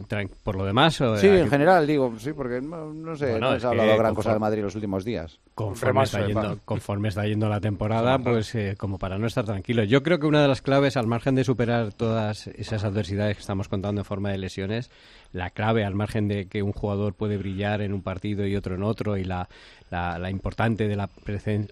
por 0.43 0.55
lo 0.55 0.65
demás. 0.65 0.95
sí, 0.95 1.27
en 1.27 1.49
general, 1.49 1.85
digo, 1.85 2.13
sí, 2.17 2.33
porque 2.33 2.61
no, 2.61 3.15
sé, 3.15 3.39
no 3.39 3.59
se 3.59 3.65
ha 3.65 3.69
hablado 3.69 3.97
gran 3.97 4.15
cosa 4.15 4.31
del 4.31 4.39
Madrid 4.39 4.61
los 4.61 4.75
últimos 4.75 5.03
días. 5.03 5.39
Conforme 5.53 6.03
está, 6.03 6.25
yendo, 6.25 6.59
conforme 6.65 7.09
está 7.09 7.25
yendo 7.25 7.49
la 7.49 7.59
temporada, 7.59 8.17
pues 8.19 8.55
eh, 8.55 8.75
como 8.77 8.97
para 8.97 9.17
no 9.17 9.27
estar 9.27 9.45
tranquilo. 9.45 9.83
Yo 9.83 10.01
creo 10.03 10.19
que 10.19 10.27
una 10.27 10.41
de 10.41 10.47
las 10.47 10.61
claves, 10.61 10.97
al 10.97 11.07
margen 11.07 11.35
de 11.35 11.43
superar 11.43 11.93
todas 11.93 12.47
esas 12.47 12.83
adversidades 12.83 13.35
que 13.35 13.41
estamos 13.41 13.67
contando 13.67 14.01
en 14.01 14.05
forma 14.05 14.29
de 14.31 14.37
lesiones, 14.37 14.89
la 15.31 15.49
clave, 15.49 15.85
al 15.85 15.95
margen 15.95 16.27
de 16.27 16.47
que 16.47 16.63
un 16.63 16.73
jugador 16.73 17.13
puede 17.13 17.37
brillar 17.37 17.81
en 17.81 17.93
un 17.93 18.01
partido 18.01 18.45
y 18.45 18.55
otro 18.55 18.75
en 18.75 18.83
otro, 18.83 19.17
y 19.17 19.23
la, 19.23 19.47
la, 19.89 20.29
importante 20.29 20.87
de 20.87 20.95
la, 20.95 21.09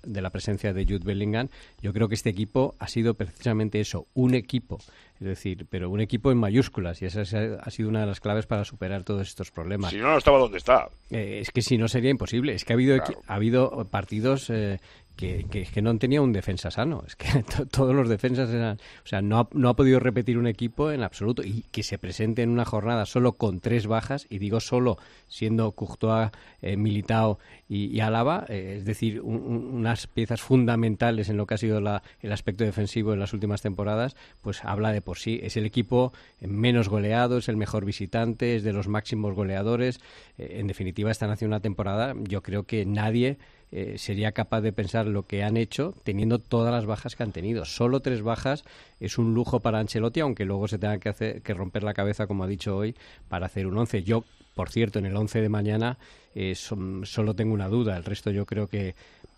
de 0.04 0.22
la 0.22 0.30
presencia 0.30 0.74
de 0.74 0.86
Jude 0.86 1.04
Bellingham, 1.04 1.50
yo 1.82 1.94
creo 1.94 2.08
que 2.08 2.16
este 2.16 2.30
equipo 2.30 2.76
ha 2.80 2.88
sido 2.88 3.14
precisamente 3.14 3.80
eso, 3.80 4.08
un 4.14 4.36
equipo. 4.36 4.80
Es 5.20 5.28
decir, 5.28 5.68
pero 5.70 5.90
un 5.90 6.00
equipo 6.00 6.32
en 6.32 6.38
mayúsculas, 6.38 7.02
y 7.02 7.06
esa 7.06 7.22
ha 7.22 7.70
sido 7.72 7.90
una 7.90 8.02
de 8.02 8.06
las 8.06 8.22
claves 8.22 8.46
para 8.46 8.64
superar 8.64 9.04
todos 9.04 9.28
estos 9.28 9.52
problemas. 9.52 9.92
Si 9.92 9.98
no, 9.98 10.12
no 10.12 10.18
estaba 10.18 10.40
donde 10.40 10.58
está. 10.58 10.90
Eh, 11.10 11.40
es 11.42 11.52
que 11.52 11.62
si 11.62 11.78
no 11.78 11.90
sería 11.90 12.10
imposible. 12.10 12.54
Es 12.54 12.64
que 12.64 12.72
ha 12.72 12.76
habido, 12.76 12.96
ha 13.28 13.34
habido 13.34 13.86
partidos 13.90 14.50
eh, 14.50 14.80
que, 15.20 15.82
no 15.82 15.98
tenía 15.98 16.22
un 16.22 16.32
defensa 16.32 16.72
sano. 16.72 17.04
Es 17.06 17.16
que 17.16 17.44
todos 17.72 17.94
los 17.94 18.08
defensas 18.08 18.50
eran. 18.50 18.78
O 19.04 19.08
sea, 19.08 19.22
no 19.22 19.40
ha, 19.40 19.50
no 19.52 19.70
ha 19.70 19.76
podido 19.76 20.00
repetir 20.00 20.38
un 20.38 20.48
equipo 20.48 20.92
en 20.92 21.04
absoluto. 21.04 21.44
Y 21.44 21.66
que 21.72 21.84
se 21.84 21.98
presente 21.98 22.42
en 22.42 22.50
una 22.50 22.66
jornada 22.66 23.06
solo 23.06 23.34
con 23.34 23.60
tres 23.60 23.88
bajas, 23.88 24.28
y 24.30 24.40
digo 24.40 24.60
solo 24.60 24.98
siendo 25.28 25.72
Courtois, 25.74 26.32
eh, 26.62 26.78
Militao 26.78 27.38
y, 27.68 28.00
Álava, 28.00 28.46
eh, 28.48 28.76
es 28.78 28.86
decir, 28.86 29.22
unas 29.22 30.08
piezas 30.08 30.42
fundamentales 30.42 31.30
en 31.30 31.38
lo 31.38 31.46
que 31.46 31.56
ha 31.56 31.58
sido 31.58 31.82
la, 31.82 32.02
el 32.22 32.32
aspecto 32.32 32.64
defensivo 32.64 33.14
en 33.14 33.20
las 33.20 33.34
últimas 33.34 33.62
temporadas, 33.62 34.16
pues 34.42 34.64
habla 34.64 34.92
de 34.92 35.02
por 35.02 35.18
sí. 35.18 35.40
Es 35.44 35.58
el 35.58 35.66
equipo 35.66 36.14
menos 36.40 36.88
goleado, 36.88 37.38
es 37.38 37.50
el 37.50 37.58
mejor 37.58 37.86
visitante, 37.86 38.56
es 38.56 38.64
de 38.64 38.74
los 38.74 38.88
máximos 38.88 39.36
goleadores. 39.36 40.00
Eh, 40.38 40.58
en 40.60 40.68
definitiva, 40.68 41.12
están 41.12 41.30
haciendo 41.30 41.56
una 41.56 41.62
temporada, 41.62 42.16
yo 42.24 42.42
creo 42.42 42.64
que 42.64 42.86
nadie 42.86 43.38
eh, 43.72 43.98
sería 43.98 44.32
capaz 44.32 44.62
de 44.62 44.74
pensar 44.74 45.06
lo 45.06 45.28
que 45.28 45.44
han 45.44 45.56
hecho 45.56 45.94
teniendo 46.04 46.40
todas 46.40 46.74
las 46.74 46.86
bajas 46.86 47.16
que 47.16 47.24
han 47.24 47.32
tenido. 47.32 47.66
Solo 47.66 48.00
tres 48.00 48.22
bajas 48.24 48.64
es 49.00 49.18
un 49.18 49.34
lujo 49.34 49.60
para 49.60 49.80
Ancelotti, 49.80 50.22
aunque 50.22 50.46
luego 50.46 50.68
se 50.68 50.80
tenga 50.80 50.98
que, 50.98 51.10
hacer, 51.10 51.42
que 51.42 51.54
romper 51.54 51.84
la 51.84 51.94
cabeza, 51.94 52.26
como 52.26 52.44
ha 52.44 52.48
dicho 52.48 52.76
hoy, 52.76 52.96
para 53.28 53.46
hacer 53.46 53.68
un 53.68 53.78
once. 53.78 54.02
Yo, 54.02 54.24
por 54.56 54.70
cierto, 54.70 54.98
en 54.98 55.06
el 55.06 55.16
once 55.16 55.40
de 55.40 55.50
mañana 55.50 56.00
eh, 56.34 56.56
solo 56.56 57.36
tengo 57.36 57.54
una 57.54 57.68
duda. 57.68 57.96
El 57.96 58.06
resto 58.06 58.32
yo 58.32 58.46
creo 58.46 58.68
que, 58.68 58.96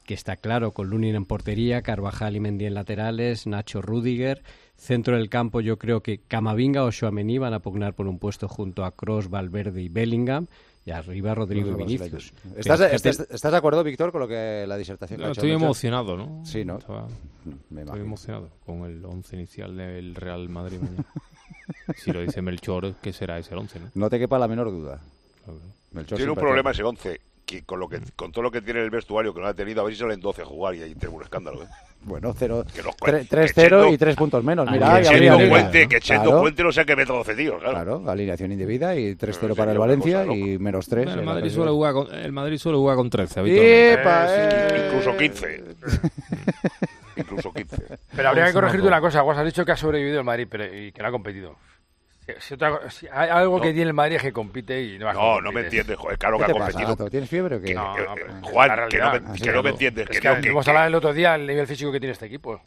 está 0.07 0.35
claro, 0.35 0.71
con 0.71 0.89
Lunin 0.89 1.15
en 1.15 1.23
portería, 1.23 1.81
Carvajal 1.81 2.35
y 2.35 2.41
Mendy 2.41 2.65
en 2.65 2.73
laterales, 2.73 3.47
Nacho 3.47 3.81
Rudiger. 3.81 4.43
Centro 4.75 5.15
del 5.15 5.29
campo 5.29 5.61
yo 5.61 5.77
creo 5.77 6.03
que 6.03 6.17
Camavinga 6.17 6.83
o 6.83 6.91
Chouameni 6.91 7.37
van 7.37 7.53
a 7.53 7.61
pugnar 7.61 7.93
por 7.93 8.07
un 8.07 8.19
puesto 8.19 8.49
junto 8.49 8.83
a 8.83 8.91
Cross, 8.91 9.29
Valverde 9.29 9.81
y 9.81 9.87
Bellingham 9.87 10.47
y 10.85 10.91
arriba 10.91 11.35
Rodrigo 11.35 11.71
y 11.71 11.73
Vinicius. 11.75 12.33
¿Estás, 12.55 12.81
¿Estás, 12.81 13.51
de 13.51 13.57
acuerdo, 13.57 13.83
Víctor, 13.83 14.11
con 14.11 14.21
lo 14.21 14.27
que 14.27 14.65
la 14.67 14.77
disertación 14.77 15.19
que 15.19 15.25
ha 15.25 15.31
Estoy 15.31 15.51
emocionado, 15.51 16.17
¿no? 16.17 16.43
Sí, 16.45 16.65
¿no? 16.65 16.79
estoy 16.79 17.99
emocionado 17.99 18.49
con 18.65 18.83
el 18.85 19.03
once 19.05 19.35
inicial 19.35 19.75
del 19.75 20.15
Real 20.15 20.49
Madrid 20.49 20.79
mañana. 20.79 21.05
si 21.95 22.11
lo 22.11 22.21
dice 22.21 22.41
Melchor, 22.41 22.95
¿qué 23.01 23.13
será 23.13 23.37
ese 23.37 23.55
once, 23.55 23.79
no? 23.79 23.91
No 23.93 24.09
te 24.09 24.17
quepa 24.17 24.39
la 24.39 24.47
menor 24.47 24.71
duda. 24.71 24.99
tiene 26.07 26.31
un 26.31 26.35
problema 26.35 26.71
ese 26.71 26.83
once, 26.83 27.21
que 27.51 27.63
con, 27.63 27.79
lo 27.79 27.89
que, 27.89 27.99
con 28.15 28.31
todo 28.31 28.43
lo 28.43 28.51
que 28.51 28.61
tiene 28.61 28.81
el 28.81 28.89
vestuario 28.89 29.33
que 29.33 29.41
no 29.41 29.47
ha 29.47 29.53
tenido, 29.53 29.81
a 29.81 29.83
ver 29.83 29.93
si 29.93 29.99
salen 29.99 30.19
12 30.19 30.41
a 30.41 30.45
jugar 30.45 30.75
y 30.75 30.83
ahí 30.83 30.95
tengo 30.95 31.17
un 31.17 31.23
escándalo, 31.23 31.63
¿eh? 31.63 31.67
Bueno, 32.03 32.33
3-0 32.33 33.93
y 33.93 33.97
3 33.97 34.15
puntos 34.15 34.43
menos. 34.43 34.69
Mira, 34.71 34.99
que 35.01 35.07
Chendo 35.07 35.49
Puente, 35.49 35.87
que 35.87 35.99
Chendo 35.99 36.41
Puente 36.41 36.63
no 36.63 36.71
sé 36.71 36.83
qué 36.83 36.95
método 36.95 37.17
12 37.17 37.35
tíos. 37.35 37.59
Claro. 37.59 37.73
claro, 37.99 38.09
alineación 38.09 38.51
indebida 38.51 38.95
y 38.95 39.15
3-0 39.15 39.55
para 39.55 39.71
el 39.71 39.77
Valencia 39.77 40.25
y 40.25 40.57
menos 40.57 40.87
3. 40.87 41.09
el, 41.09 41.23
Madrid 41.23 41.51
suele 41.51 41.71
jugar 41.71 41.93
con, 41.93 42.11
el 42.11 42.31
Madrid 42.31 42.57
suele 42.57 42.79
jugar 42.79 42.95
con 42.95 43.09
13 43.09 43.41
eh, 43.45 44.87
Incluso 44.87 45.15
15. 45.15 45.63
incluso 47.17 47.53
15. 47.53 47.77
Pero 48.15 48.29
habría 48.29 48.45
que 48.45 48.53
corregirte 48.53 48.87
una 48.87 49.01
cosa. 49.01 49.21
Vos 49.21 49.37
has 49.37 49.45
dicho 49.45 49.63
que 49.63 49.73
ha 49.73 49.77
sobrevivido 49.77 50.17
el 50.19 50.25
Madrid 50.25 50.47
pero, 50.49 50.65
y 50.75 50.91
que 50.91 51.03
no 51.03 51.07
ha 51.09 51.11
competido. 51.11 51.55
Si, 52.39 53.07
hay 53.11 53.30
algo 53.30 53.60
que 53.60 53.73
tiene 53.73 53.89
el 53.89 53.93
Madrid 53.93 54.18
es 54.18 54.22
que 54.22 54.31
compite 54.31 54.81
y 54.81 54.99
no 54.99 55.11
No, 55.11 55.41
no 55.41 55.52
me 55.52 55.61
entiendes, 55.61 55.98
joder, 55.98 56.18
claro 56.18 56.38
que 56.38 56.45
ha 56.45 56.49
competido. 56.49 57.10
¿Tienes 57.10 57.30
fiebre 57.30 57.56
o 57.56 57.61
qué? 57.61 57.73
no, 57.73 57.95
no, 57.95 58.48
Juan, 58.48 58.89
que 58.89 58.99
no, 58.99 59.11
me, 59.11 59.39
que 59.39 59.52
no 59.52 59.64
me 59.64 59.69
entiendes. 59.72 60.07
Es 60.11 60.19
que, 60.19 60.27
hemos 60.27 60.68
hablado 60.68 60.88
el 60.88 60.95
otro 60.95 61.14
día 61.14 61.34
del 61.34 61.48
nivel 61.48 61.68
físico 61.68 61.91
que 61.91 61.99
tiene 61.99 62.14
este 62.14 62.27
equipo. 62.27 62.61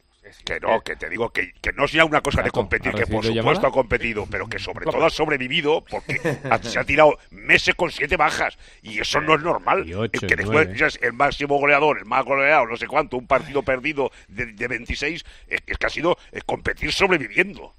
Que 0.44 0.58
no, 0.58 0.80
que 0.80 0.96
te 0.96 1.08
digo 1.10 1.30
que, 1.30 1.52
que 1.60 1.72
no 1.72 1.86
sea 1.86 2.04
una 2.04 2.22
cosa 2.22 2.42
de 2.42 2.50
competir, 2.50 2.92
que 2.92 3.06
por 3.06 3.24
supuesto 3.24 3.66
ha 3.66 3.70
competido, 3.70 4.26
pero 4.28 4.48
que 4.48 4.58
sobre 4.58 4.86
todo 4.86 5.04
ha 5.04 5.10
sobrevivido 5.10 5.84
porque 5.84 6.18
se 6.62 6.78
ha 6.78 6.84
tirado 6.84 7.18
meses 7.30 7.74
con 7.74 7.90
siete 7.90 8.16
bajas 8.16 8.58
y 8.82 9.00
eso 9.00 9.20
no 9.20 9.34
es 9.34 9.42
normal. 9.42 9.84
que 10.10 10.36
después 10.36 10.68
es 10.80 10.98
el 11.02 11.12
máximo 11.12 11.58
goleador, 11.58 11.98
el 11.98 12.06
más 12.06 12.24
goleado, 12.24 12.66
no 12.66 12.76
sé 12.76 12.86
cuánto, 12.86 13.18
un 13.18 13.26
partido 13.26 13.62
perdido 13.62 14.10
de, 14.28 14.46
de 14.46 14.66
26, 14.66 15.24
es, 15.46 15.60
es 15.66 15.78
que 15.78 15.86
ha 15.86 15.90
sido 15.90 16.16
competir 16.46 16.90
sobreviviendo. 16.92 17.74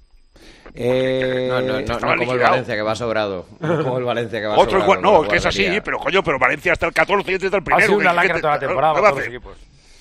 Eh, 0.74 1.46
no, 1.48 1.60
no, 1.60 1.80
no, 1.80 1.98
como 1.98 2.32
el 2.32 2.38
Valencia 2.38 2.74
que 2.74 2.82
va 2.82 2.94
sobrado. 2.94 3.46
Como 3.60 3.98
el 3.98 4.04
Valencia 4.04 4.40
que 4.40 4.46
va 4.46 4.58
Otro 4.58 4.80
sobrado. 4.80 5.02
no, 5.02 5.28
que 5.28 5.36
es 5.36 5.46
así, 5.46 5.80
pero 5.84 5.98
coño, 5.98 6.22
pero 6.22 6.38
Valencia 6.38 6.72
hasta 6.72 6.86
el 6.86 6.92
14 6.92 7.30
y 7.30 7.34
este 7.34 7.46
está 7.46 7.58
el 7.58 7.62
primero. 7.62 7.84
Ha 7.84 7.86
sido 7.86 7.98
una 7.98 8.12
lacra 8.12 8.40
toda 8.40 8.54
la 8.54 8.58
temporada 8.60 8.94
para 8.94 9.08
todos 9.08 9.18
los 9.18 9.28
equipos. 9.28 9.56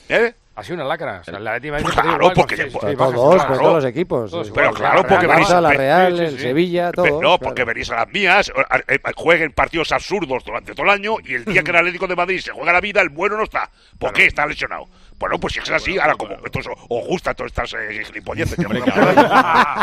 ¿Eh? 0.10 0.34
Ha 0.58 0.64
sido 0.64 0.76
una 0.76 0.86
lacra. 0.86 1.20
O 1.20 1.24
sea, 1.26 1.38
la 1.38 1.52
Madrid 1.52 1.72
pues 1.82 1.94
claro, 1.96 2.32
porque 2.34 2.56
sí, 2.56 2.64
sí, 2.70 2.96
todos, 2.96 3.46
pues 3.46 3.60
todos 3.60 3.74
los 3.74 3.86
equipos. 3.86 4.32
pero 4.54 4.72
claro, 4.72 5.06
porque 5.06 5.28
venís 5.28 5.50
a 5.52 5.60
la 5.60 5.74
Real, 5.74 6.18
el 6.18 6.40
Sevilla, 6.40 6.92
todo. 6.94 7.22
No, 7.22 7.38
porque 7.38 7.66
venís 7.66 7.92
a 7.92 7.98
las 7.98 8.08
mías, 8.08 8.54
eh, 8.88 9.00
jueguen 9.16 9.52
partidos 9.52 9.92
absurdos 9.92 10.46
durante 10.46 10.74
todo 10.74 10.86
el 10.86 10.92
año 10.92 11.16
y 11.26 11.34
el 11.34 11.44
día 11.44 11.62
que 11.62 11.72
el 11.72 11.78
Atlético 11.78 12.08
de 12.08 12.16
Madrid 12.16 12.40
se 12.40 12.52
juega 12.52 12.72
la 12.72 12.80
vida, 12.80 13.02
el 13.02 13.10
bueno 13.10 13.36
no 13.36 13.44
está. 13.44 13.70
¿Por 14.00 14.14
qué 14.14 14.28
está 14.28 14.46
lesionado? 14.46 14.88
Bueno, 15.18 15.38
pues 15.40 15.54
si 15.54 15.60
es 15.60 15.70
así, 15.70 15.98
ahora 16.00 16.16
como 16.16 16.34
entonces 16.34 16.72
os 16.88 17.08
gusta 17.08 17.34
todas 17.34 17.52
estas 17.52 17.74
eh, 17.74 18.04
gilipolleces, 18.06 18.56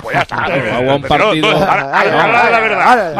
pues 0.02 0.14
ya 0.14 0.22
está. 0.22 0.46
un 0.94 1.02
partido. 1.02 1.50
Ahora 1.50 2.50
la 2.50 2.60
verdad. 2.60 3.14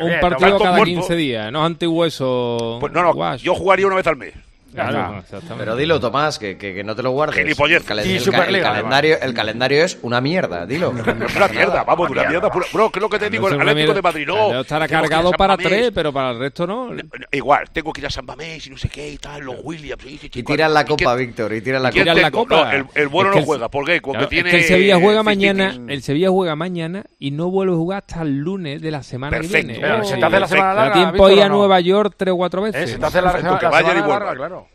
Un 0.00 0.20
partido 0.20 0.58
cada 0.60 0.84
15 0.84 1.16
días, 1.16 1.50
no 1.50 1.64
antihueso. 1.64 2.78
Pues 2.80 2.92
no, 2.92 3.02
no, 3.02 3.36
yo 3.36 3.54
jugaría 3.56 3.86
una 3.86 3.96
vez 3.96 4.06
al 4.06 4.16
mes. 4.16 4.34
Pero 4.72 5.76
dilo, 5.76 6.00
Tomás, 6.00 6.38
que, 6.38 6.56
que, 6.58 6.84
no 6.84 6.94
te 6.94 7.02
lo 7.02 7.10
guardes. 7.10 7.38
El, 7.38 8.62
calendario, 8.62 9.16
el 9.20 9.34
calendario 9.34 9.84
es 9.84 9.98
una 10.02 10.20
mierda, 10.20 10.66
dilo. 10.66 10.92
No 11.18 11.26
es 11.26 11.34
una 11.34 11.48
mierda, 11.48 11.84
vamos, 11.84 12.10
una 12.10 12.24
mierda. 12.28 12.48
Bro, 12.48 12.90
¿qué 12.92 12.98
es 12.98 13.02
lo 13.02 13.08
que 13.08 13.18
te 13.18 13.30
digo? 13.30 13.48
el 13.48 13.60
Atlético 13.60 13.94
de 13.94 14.02
Madrid 14.02 14.26
no. 14.26 14.60
Estará 14.60 14.86
cargado 14.86 15.32
para 15.32 15.56
tres, 15.56 15.90
pero 15.94 16.12
para 16.12 16.30
el 16.30 16.38
resto 16.38 16.66
no. 16.66 16.90
Igual, 17.32 17.70
tengo 17.72 17.92
que 17.92 18.00
ir 18.00 18.06
a 18.06 18.10
San 18.10 18.26
Mamés 18.26 18.66
y 18.66 18.70
no 18.70 18.76
sé 18.76 18.88
qué 18.88 19.10
y 19.10 19.18
tal, 19.18 19.42
los 19.42 19.56
Williams. 19.62 20.04
Y, 20.04 20.42
tiran 20.42 20.74
la 20.74 20.84
copa, 20.84 21.14
Víctor, 21.14 21.52
y 21.54 21.60
tiran 21.60 21.82
la 21.82 21.90
copa. 21.90 22.14
la 22.14 22.30
copa. 22.30 22.72
el, 22.94 23.08
bueno 23.08 23.32
no 23.32 23.42
juega, 23.42 23.68
¿por 23.68 23.84
qué? 23.86 24.00
Porque 24.00 24.26
tiene. 24.26 24.50
el 24.50 24.64
Sevilla 24.64 24.98
juega 25.00 25.22
mañana, 25.22 25.74
el 25.88 26.02
Sevilla 26.02 26.30
juega 26.30 26.56
mañana 26.56 27.04
y 27.18 27.30
no 27.30 27.50
vuelve 27.50 27.72
a 27.72 27.76
jugar 27.76 28.04
hasta 28.06 28.22
el 28.22 28.38
lunes 28.38 28.80
de 28.82 28.90
la 28.90 29.02
semana 29.02 29.40
que 29.40 29.46
viene. 29.46 29.74
Se 30.04 30.16
te 30.16 30.24
hace 30.24 30.40
la 30.40 30.48
semana 30.48 30.74
larga. 30.74 30.94
tiempo 30.94 31.30
ir 31.30 31.42
a 31.42 31.48
Nueva 31.48 31.80
York 31.80 32.14
tres 32.16 32.32
o 32.32 32.36
cuatro 32.36 32.62
veces. 32.62 32.90
Se 32.90 32.98
te 32.98 33.06
hace 33.06 33.22
la 33.22 33.32
semana 33.32 33.60
larga, 34.08 34.34
claro. 34.34 34.67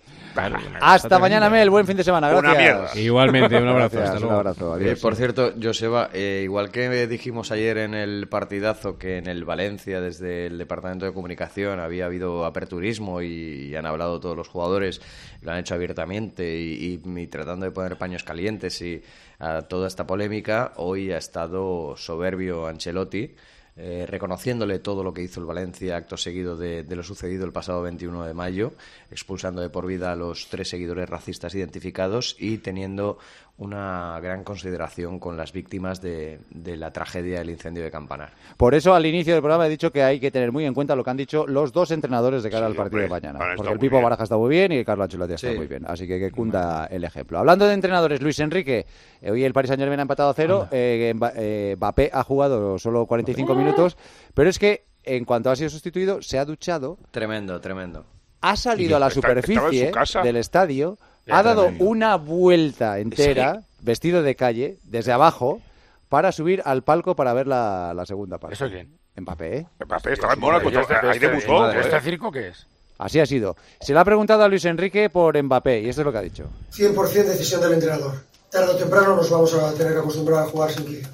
Hasta 0.81 1.19
mañana, 1.19 1.49
Mel. 1.49 1.69
Buen 1.69 1.85
fin 1.85 1.97
de 1.97 2.03
semana. 2.03 2.29
Gracias. 2.29 2.95
Igualmente, 2.95 3.57
un 3.57 3.67
abrazo. 3.67 4.25
un 4.25 4.33
abrazo. 4.33 4.79
Eh, 4.79 4.95
por 4.95 5.15
cierto, 5.15 5.53
Joseba, 5.61 6.09
eh, 6.13 6.41
igual 6.43 6.71
que 6.71 7.07
dijimos 7.07 7.51
ayer 7.51 7.77
en 7.77 7.93
el 7.93 8.27
partidazo 8.27 8.97
que 8.97 9.17
en 9.17 9.27
el 9.27 9.45
Valencia, 9.45 10.01
desde 10.01 10.47
el 10.47 10.57
Departamento 10.57 11.05
de 11.05 11.13
Comunicación, 11.13 11.79
había 11.79 12.05
habido 12.05 12.45
aperturismo 12.45 13.21
y, 13.21 13.75
han 13.75 13.85
hablado 13.85 14.19
todos 14.19 14.37
los 14.37 14.47
jugadores, 14.47 15.01
lo 15.41 15.51
han 15.51 15.59
hecho 15.59 15.73
abiertamente 15.73 16.57
y, 16.59 16.97
tratando 17.27 17.65
de 17.65 17.71
poner 17.71 17.97
paños 17.97 18.23
calientes 18.23 18.81
y 18.81 19.01
a 19.39 19.63
toda 19.63 19.87
esta 19.87 20.05
polémica, 20.05 20.73
hoy 20.75 21.11
ha 21.11 21.17
estado 21.17 21.95
soberbio 21.97 22.67
Ancelotti 22.67 23.35
eh, 23.75 24.05
reconociéndole 24.07 24.77
todo 24.77 25.03
lo 25.03 25.13
que 25.13 25.23
hizo 25.23 25.39
el 25.39 25.47
Valencia 25.47 25.97
acto 25.97 26.15
seguido 26.15 26.55
de, 26.55 26.85
lo 26.87 27.01
sucedido 27.01 27.43
el 27.45 27.51
pasado 27.51 27.81
21 27.81 28.25
de 28.25 28.33
mayo, 28.35 28.73
expulsando 29.09 29.61
de 29.61 29.69
por 29.71 29.87
vida 29.87 30.11
a 30.11 30.15
los 30.15 30.47
tres 30.49 30.69
seguidores 30.69 31.09
racistas 31.09 31.55
identificados 31.55 32.35
y 32.37 32.59
teniendo 32.59 33.17
una 33.57 34.19
gran 34.19 34.43
consideración 34.43 35.19
con 35.19 35.37
las 35.37 35.53
víctimas 35.53 36.01
de, 36.01 36.39
de, 36.49 36.75
la 36.75 36.91
tragedia 36.91 37.39
del 37.39 37.51
incendio 37.51 37.83
de 37.83 37.91
Campanar. 37.91 38.31
Por 38.57 38.73
eso 38.73 38.95
al 38.95 39.05
inicio 39.05 39.33
del 39.33 39.43
programa 39.43 39.67
he 39.67 39.69
dicho 39.69 39.91
que 39.91 40.01
hay 40.01 40.19
que 40.19 40.31
tener 40.31 40.51
muy 40.51 40.65
en 40.65 40.73
cuenta 40.73 40.95
lo 40.95 41.03
que 41.03 41.11
han 41.11 41.17
dicho 41.17 41.45
los 41.45 41.71
dos 41.71 41.91
entrenadores 41.91 42.41
de 42.41 42.49
cara 42.49 42.65
sí, 42.65 42.71
al 42.71 42.75
partido 42.75 43.03
de 43.03 43.09
mañana. 43.09 43.39
Porque 43.55 43.71
el 43.71 43.79
Pipo 43.79 43.97
bien. 43.97 44.03
Baraja 44.03 44.23
está 44.23 44.37
muy 44.37 44.49
bien 44.49 44.71
y 44.71 44.77
el 44.77 44.85
Carlos 44.85 45.05
Ancelotti 45.05 45.33
está 45.33 45.53
muy 45.53 45.67
bien. 45.67 45.85
Así 45.87 46.07
que 46.07 46.19
que 46.19 46.31
cunda 46.31 46.87
el 46.87 47.03
ejemplo. 47.03 47.37
Hablando 47.37 47.67
de 47.67 47.73
entrenadores, 47.73 48.21
Luis 48.21 48.39
Enrique, 48.39 48.87
eh, 49.21 49.31
hoy 49.31 49.43
el 49.43 49.53
Paris 49.53 49.69
Saint 49.69 49.79
Germain 49.79 49.99
ha 49.99 50.03
empatado 50.03 50.31
a 50.31 50.33
cero. 50.33 50.67
Eh, 50.71 51.13
eh, 51.35 51.75
Mbappé 51.77 52.09
ha 52.11 52.23
jugado 52.23 52.79
solo 52.79 53.05
45 53.05 53.53
minutos, 53.53 53.97
pero 54.33 54.49
es 54.49 54.57
que 54.57 54.85
en 55.03 55.25
cuanto 55.25 55.51
ha 55.51 55.55
sido 55.55 55.69
sustituido 55.69 56.23
se 56.23 56.39
ha 56.39 56.45
duchado. 56.45 56.97
Tremendo, 57.11 57.61
tremendo. 57.61 58.05
Ha 58.41 58.55
salido 58.55 58.97
a 58.97 58.99
la 58.99 59.09
superficie 59.09 59.91
del 60.23 60.37
estadio 60.37 60.97
ha 61.29 61.43
dado 61.43 61.71
una 61.79 62.15
vuelta 62.15 62.99
entera, 62.99 63.63
vestido 63.81 64.23
de 64.23 64.35
calle, 64.35 64.77
desde 64.83 65.11
abajo, 65.11 65.61
para 66.09 66.31
subir 66.31 66.61
al 66.65 66.83
palco 66.83 67.15
para 67.15 67.33
ver 67.33 67.47
la, 67.47 68.03
segunda 68.05 68.37
parte. 68.37 68.55
¿Eso 68.55 68.69
quién? 68.69 68.97
Mbappé. 69.15 69.57
¿eh? 69.57 69.67
Mbappé, 69.85 70.13
estaba 70.13 70.33
en 70.33 70.39
Mónaco, 70.39 70.69
este 70.69 70.95
ahí 70.95 71.19
debutó. 71.19 71.69
¿Este, 71.69 71.81
este 71.81 72.01
circo 72.01 72.31
qué 72.31 72.49
es? 72.49 72.67
Así 72.97 73.19
ha 73.19 73.25
sido. 73.25 73.55
Se 73.81 73.93
le 73.93 73.99
ha 73.99 74.05
preguntado 74.05 74.43
a 74.43 74.47
Luis 74.47 74.65
Enrique 74.65 75.09
por 75.09 75.41
Mbappé 75.41 75.81
y 75.81 75.89
esto 75.89 76.01
es 76.01 76.05
lo 76.05 76.11
que 76.11 76.17
ha 76.17 76.21
dicho. 76.21 76.45
100% 76.71 77.11
decisión 77.25 77.61
del 77.61 77.73
entrenador. 77.73 78.13
Tarde 78.49 78.71
o 78.71 78.75
temprano 78.75 79.15
nos 79.15 79.29
vamos 79.29 79.53
a 79.55 79.73
tener 79.73 79.93
que 79.93 79.99
acostumbrar 79.99 80.43
a 80.43 80.47
jugar 80.47 80.71
sin 80.71 80.85
Kylian. 80.85 81.11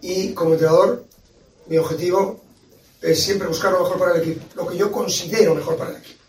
Y 0.00 0.32
como 0.32 0.52
entrenador, 0.52 1.04
mi 1.66 1.76
objetivo 1.76 2.40
es 3.02 3.22
siempre 3.22 3.48
buscar 3.48 3.72
lo 3.72 3.80
mejor 3.82 3.98
para 3.98 4.14
el 4.14 4.22
equipo, 4.22 4.44
lo 4.56 4.66
que 4.66 4.78
yo 4.78 4.90
considero 4.90 5.54
mejor 5.54 5.76
para 5.76 5.90
el 5.90 5.96
equipo 5.98 6.19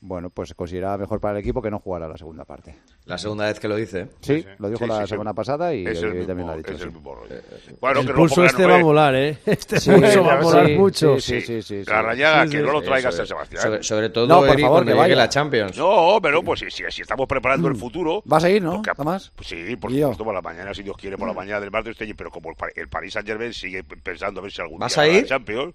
bueno, 0.00 0.30
pues 0.30 0.54
consideraba 0.54 0.96
mejor 0.96 1.20
para 1.20 1.38
el 1.38 1.40
equipo 1.40 1.60
que 1.60 1.70
no 1.70 1.80
jugara 1.80 2.06
la 2.06 2.16
segunda 2.16 2.44
parte. 2.44 2.76
La 3.04 3.18
segunda 3.18 3.46
vez 3.46 3.58
que 3.58 3.66
lo 3.66 3.74
dice. 3.74 4.08
Sí, 4.20 4.42
sí. 4.42 4.48
lo 4.58 4.70
dijo 4.70 4.86
la 4.86 5.06
semana 5.08 5.34
pasada 5.34 5.74
y 5.74 5.84
también 5.84 6.46
lo 6.46 6.52
ha 6.52 6.56
dicho. 6.56 6.72
Es 6.72 6.82
el 6.82 6.92
mismo 6.92 7.14
rollo. 7.14 7.34
Eh, 7.34 7.42
eh, 7.50 7.76
bueno, 7.80 8.00
el 8.00 8.06
que 8.06 8.12
pulso 8.12 8.44
este 8.44 8.64
va 8.64 8.76
a 8.76 8.82
volar, 8.82 9.14
¿eh? 9.16 9.38
Este 9.46 9.80
pulso 9.80 10.22
va 10.22 10.34
a 10.34 10.40
volar 10.40 10.70
mucho. 10.70 11.18
Sí, 11.18 11.40
sí, 11.40 11.62
sí. 11.62 11.82
la 11.84 12.02
rayaga, 12.02 12.48
que 12.48 12.60
no 12.60 12.72
lo 12.72 12.82
traigas 12.82 13.18
a 13.18 13.26
Sebastián. 13.26 13.82
Sobre, 13.82 14.10
todo, 14.10 14.28
por 14.46 14.60
favor, 14.60 14.86
que 14.86 14.94
vaya. 14.94 15.16
la 15.16 15.28
Champions. 15.28 15.76
No, 15.76 16.18
pero 16.22 16.42
pues 16.44 16.64
si, 16.68 16.84
estamos 16.84 17.26
preparando 17.26 17.66
el 17.68 17.74
futuro... 17.74 18.22
¿Vas 18.24 18.44
a 18.44 18.50
ir, 18.50 18.62
no, 18.62 18.74
porque, 18.74 18.92
Tomás? 18.94 19.32
Pues, 19.34 19.48
sí, 19.48 19.76
por 19.76 19.90
supuesto, 19.90 20.24
por 20.24 20.34
la 20.34 20.42
mañana, 20.42 20.72
si 20.74 20.82
Dios 20.82 20.96
quiere, 20.96 21.16
por 21.16 21.26
la 21.26 21.34
mañana 21.34 21.60
del 21.60 21.70
martes. 21.70 22.00
Este, 22.00 22.14
pero 22.14 22.30
como 22.30 22.50
el 22.74 22.88
París 22.88 23.14
Saint-Germain 23.14 23.52
sigue 23.52 23.82
pensando 23.82 24.40
a 24.40 24.42
ver 24.44 24.52
si 24.52 24.60
algún 24.60 24.78
día... 24.78 24.84
¿Vas 24.84 24.98
a 24.98 25.08
ir? 25.08 25.26
Champions... 25.26 25.74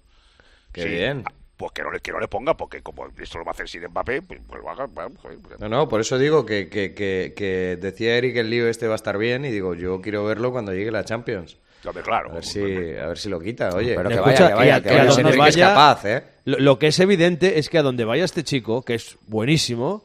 Qué 0.72 0.86
bien 0.86 1.24
pues 1.56 1.72
que 1.72 1.82
no 1.82 1.90
le, 1.90 2.00
que 2.00 2.12
no 2.12 2.18
le 2.18 2.28
ponga, 2.28 2.56
porque 2.56 2.82
como 2.82 3.06
esto 3.18 3.38
lo 3.38 3.44
va 3.44 3.52
a 3.52 3.54
hacer 3.54 3.68
sin 3.68 3.86
Mbappé, 3.86 4.22
pues, 4.22 4.40
pues 4.46 4.62
lo 4.62 4.70
haga. 4.70 4.86
Bueno, 4.86 5.12
joder, 5.22 5.38
pues... 5.38 5.60
No, 5.60 5.68
no, 5.68 5.88
por 5.88 6.00
eso 6.00 6.18
digo 6.18 6.44
que, 6.44 6.68
que, 6.68 6.94
que, 6.94 7.32
que, 7.36 7.78
decía 7.80 8.16
Eric 8.16 8.36
el 8.36 8.50
lío 8.50 8.68
este 8.68 8.86
va 8.86 8.94
a 8.94 8.96
estar 8.96 9.18
bien 9.18 9.44
y 9.44 9.50
digo, 9.50 9.74
yo 9.74 10.00
quiero 10.00 10.24
verlo 10.24 10.52
cuando 10.52 10.72
llegue 10.72 10.90
la 10.90 11.04
Champions. 11.04 11.56
Claro, 12.02 12.30
a 12.30 12.34
ver, 12.34 12.44
si, 12.44 12.60
a 12.60 13.08
ver 13.08 13.18
si 13.18 13.28
lo 13.28 13.38
quita, 13.38 13.68
oye. 13.74 13.94
Pero 13.94 14.08
que 14.08 14.14
escucha, 14.14 14.44
vaya, 14.44 14.48
que 14.48 14.54
vaya, 14.54 14.82
que, 14.82 14.88
que, 14.88 14.94
a, 14.94 15.00
que, 15.00 15.22
donde 15.22 15.36
vaya, 15.36 15.48
es 15.48 15.56
capaz, 15.56 16.04
¿eh? 16.06 16.24
Lo, 16.46 16.58
lo, 16.58 16.78
que 16.78 16.86
es 16.86 16.98
evidente 16.98 17.58
es 17.58 17.68
que 17.68 17.76
a 17.76 17.82
donde 17.82 18.06
vaya 18.06 18.24
este 18.24 18.42
chico, 18.42 18.82
que 18.82 18.94
es 18.94 19.18
buenísimo, 19.26 20.02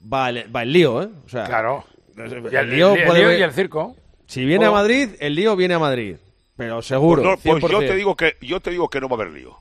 va 0.00 0.30
el, 0.30 0.54
va 0.54 0.62
el 0.62 0.72
lío, 0.72 1.02
¿eh? 1.02 1.08
O 1.26 1.28
sea, 1.28 1.44
claro. 1.44 1.84
El, 2.16 2.32
el, 2.54 2.70
lío 2.70 2.94
el, 2.94 3.00
el, 3.00 3.14
lío, 3.14 3.36
y 3.36 3.42
el 3.42 3.52
circo. 3.52 3.96
Si 4.26 4.44
viene 4.44 4.66
a 4.66 4.70
Madrid, 4.70 5.10
el 5.18 5.34
lío 5.34 5.56
viene 5.56 5.74
a 5.74 5.78
Madrid. 5.80 6.16
Pero 6.56 6.82
seguro. 6.82 7.22
Pues, 7.22 7.44
no, 7.44 7.60
pues 7.60 7.72
yo 7.72 7.78
te 7.80 7.94
digo 7.94 8.16
que 8.16 8.36
yo 8.40 8.60
te 8.60 8.70
digo 8.70 8.88
que 8.88 9.00
no 9.00 9.08
va 9.08 9.16
a 9.16 9.20
haber 9.22 9.32
lío. 9.32 9.56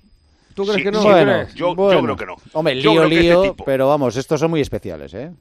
¿Tú 0.57 0.65
crees 0.65 0.81
que 0.83 0.91
no? 0.91 1.01
Sí, 1.03 1.07
bueno. 1.07 1.47
Yo, 1.53 1.75
creo 1.75 2.15
que 2.15 2.25
no. 2.25 2.35
Hombre, 2.53 2.73
lío, 2.73 3.03
este 3.03 3.15
lío, 3.15 3.55
pero 3.63 3.87
vamos, 3.87 4.17
estos 4.17 4.39
son 4.39 4.49
muy 4.49 4.59
especiales, 4.59 5.13
¿eh? 5.13 5.31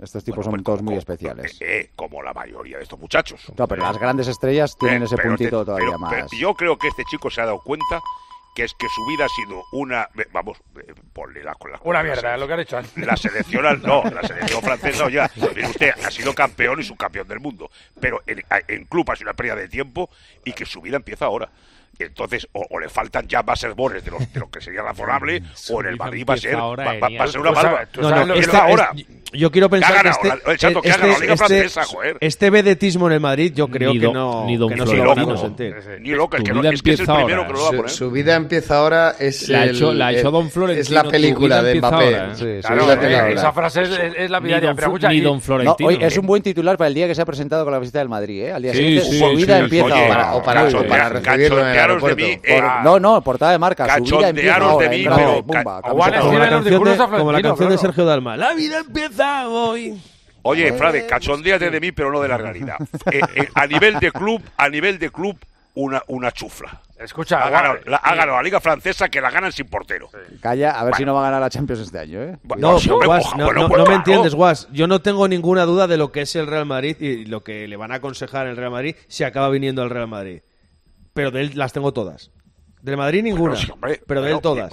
Estos 0.00 0.24
tipos 0.24 0.44
son 0.44 0.54
pues, 0.54 0.64
todos 0.64 0.82
muy 0.82 0.96
especiales. 0.96 1.60
Eh, 1.60 1.78
eh, 1.78 1.90
como 1.94 2.20
la 2.24 2.34
mayoría 2.34 2.78
de 2.78 2.82
estos 2.82 2.98
muchachos. 2.98 3.40
No, 3.56 3.68
pero 3.68 3.82
las 3.82 3.96
grandes 3.98 4.26
estrellas 4.26 4.72
eh, 4.72 4.76
tienen 4.80 5.04
ese 5.04 5.14
este- 5.14 5.28
puntito 5.28 5.64
todavía 5.64 5.86
pero, 5.86 5.98
más. 6.00 6.30
Yo 6.32 6.54
creo 6.54 6.76
que 6.76 6.88
este 6.88 7.04
chico 7.04 7.30
se 7.30 7.40
ha 7.40 7.46
dado 7.46 7.60
cuenta 7.60 8.00
que 8.56 8.64
es 8.64 8.74
que 8.74 8.88
su 8.88 9.06
vida 9.06 9.26
ha 9.26 9.28
sido 9.28 9.62
una 9.72 10.08
eh, 10.18 10.26
vamos 10.32 10.58
eh, 10.80 10.92
ponle 11.12 11.44
las 11.44 11.56
con 11.56 11.72
una 11.84 12.02
mierda 12.02 12.36
lo 12.36 12.46
que 12.46 12.52
han 12.52 12.60
hecho 12.60 12.78
antes. 12.78 13.04
la 13.04 13.16
selección 13.16 13.82
no 13.82 14.04
la 14.04 14.22
selección 14.22 14.62
francesa 14.62 15.08
ya 15.10 15.28
usted 15.36 15.90
ha 16.04 16.10
sido 16.12 16.32
campeón 16.34 16.78
y 16.78 16.84
subcampeón 16.84 17.26
del 17.26 17.40
mundo 17.40 17.68
pero 17.98 18.22
en, 18.28 18.44
en 18.68 18.84
club 18.84 19.10
ha 19.10 19.16
sido 19.16 19.30
una 19.30 19.34
pérdida 19.34 19.56
de 19.56 19.68
tiempo 19.68 20.08
y 20.44 20.52
que 20.52 20.64
su 20.64 20.80
vida 20.80 20.94
empieza 20.96 21.24
ahora 21.24 21.50
entonces 21.98 22.48
o, 22.52 22.78
le 22.78 22.88
faltan 22.88 23.26
ya 23.28 23.42
más 23.42 23.62
herbores 23.62 24.04
de 24.04 24.10
lo, 24.10 24.18
de 24.18 24.40
lo 24.40 24.50
que 24.50 24.60
sería 24.60 24.82
razonable 24.82 25.42
o 25.70 25.80
en 25.80 25.86
el 25.88 25.96
Madrid 25.96 26.24
va 26.28 26.34
a 26.34 26.36
ser, 26.36 26.56
va, 26.56 26.62
a 26.62 27.40
una 27.40 27.50
barba. 27.50 27.88
Ahora 28.52 28.92
yo 29.34 29.50
quiero 29.50 29.68
pensar 29.68 30.02
que, 30.02 30.08
este, 30.08 30.56
chato, 30.56 30.80
que 30.80 30.88
este, 30.88 31.06
la 31.06 31.34
este, 31.34 31.66
este 32.20 32.50
vedetismo 32.50 33.06
en 33.06 33.14
el 33.14 33.20
Madrid, 33.20 33.52
yo 33.54 33.68
creo 33.68 33.92
que 33.92 34.08
no, 34.12 34.44
ni 34.46 34.56
don 34.56 34.76
lo 34.76 35.12
a 35.12 35.36
sentir. 35.36 35.74
Ni 36.00 36.10
loco, 36.10 36.36
que, 36.36 36.52
no, 36.52 36.62
eh, 36.62 36.68
eh, 36.68 36.74
es, 36.74 36.82
que 36.82 36.92
el 36.92 36.98
que 36.98 37.04
lo 37.06 37.16
va 37.16 37.68
a 37.68 37.70
poner. 37.70 37.90
Su, 37.90 38.10
vida 38.10 38.36
empieza 38.36 38.78
ahora, 38.78 39.14
es 39.18 39.48
la, 39.48 39.66
hecho, 39.66 39.92
eh, 39.92 40.22
Don 40.22 40.50
Es 40.70 40.90
la 40.90 41.04
película 41.04 41.62
de 41.62 41.76
Mbappé. 41.76 42.60
Esa 43.32 43.52
frase 43.52 43.82
es, 44.16 44.30
la 44.30 44.40
vida 44.40 44.60
de 44.60 44.66
Don 45.20 45.40
Florentino. 45.40 45.86
Hoy 45.88 45.98
es 46.00 46.16
un 46.16 46.26
buen 46.26 46.42
titular 46.42 46.76
para 46.76 46.88
el 46.88 46.94
día 46.94 47.06
que 47.06 47.14
se 47.14 47.22
ha 47.22 47.26
presentado 47.26 47.64
con 47.64 47.72
la 47.72 47.78
visita 47.78 47.98
del 47.98 48.08
Madrid. 48.08 48.48
su 49.02 49.36
vida 49.36 49.58
empieza 49.58 49.94
ahora. 49.94 50.42
No, 52.82 52.98
no, 53.00 53.22
portada 53.22 53.52
de 53.52 53.58
marca. 53.58 53.86
Como 57.10 57.32
la 57.32 57.42
canción 57.42 57.68
de 57.70 57.78
Sergio 57.78 58.04
Dalma. 58.04 58.36
La 58.36 58.54
vida 58.54 58.78
empieza 58.80 59.23
Oye, 60.46 60.72
Frade, 60.74 60.98
eh, 61.00 61.06
cachondéate 61.06 61.70
de 61.70 61.80
mí, 61.80 61.92
pero 61.92 62.12
no 62.12 62.20
de 62.20 62.28
la 62.28 62.36
realidad. 62.36 62.76
Eh, 63.10 63.20
eh, 63.34 63.48
a 63.54 63.66
nivel 63.66 63.98
de 63.98 64.12
club, 64.12 64.42
a 64.56 64.68
nivel 64.68 64.98
de 64.98 65.10
club, 65.10 65.38
una, 65.74 66.02
una 66.08 66.32
chufla. 66.32 66.82
Escucha, 66.98 67.42
ha 67.42 67.78
la, 67.86 68.42
Liga 68.42 68.60
Francesa 68.60 69.08
que 69.08 69.20
la 69.20 69.30
ganan 69.30 69.52
sin 69.52 69.66
portero. 69.66 70.10
Calla, 70.40 70.78
a 70.78 70.84
ver 70.84 70.94
si 70.94 71.04
no 71.04 71.14
va 71.14 71.20
a 71.20 71.24
ganar 71.24 71.40
la 71.40 71.50
Champions 71.50 71.82
este 71.82 71.98
año. 71.98 72.38
No, 72.56 72.78
me 73.88 73.94
entiendes, 73.94 74.34
Guas. 74.34 74.68
Yo 74.72 74.86
no 74.86 75.00
tengo 75.00 75.26
ninguna 75.28 75.64
duda 75.64 75.86
de 75.86 75.96
lo 75.96 76.12
que 76.12 76.22
es 76.22 76.36
el 76.36 76.46
Real 76.46 76.66
Madrid 76.66 76.96
y 77.00 77.24
lo 77.24 77.42
que 77.42 77.66
le 77.66 77.76
van 77.76 77.92
a 77.92 77.96
aconsejar 77.96 78.46
el 78.46 78.56
Real 78.56 78.70
Madrid 78.70 78.96
si 79.08 79.24
acaba 79.24 79.48
viniendo 79.48 79.82
al 79.82 79.90
Real 79.90 80.08
Madrid. 80.08 80.42
Pero 81.14 81.30
de 81.30 81.40
él 81.40 81.52
las 81.54 81.72
tengo 81.72 81.92
todas. 81.92 82.30
Del 82.82 82.96
Madrid 82.96 83.22
ninguna, 83.22 83.56
pero 84.06 84.22
de 84.22 84.30
él 84.30 84.40
todas. 84.40 84.70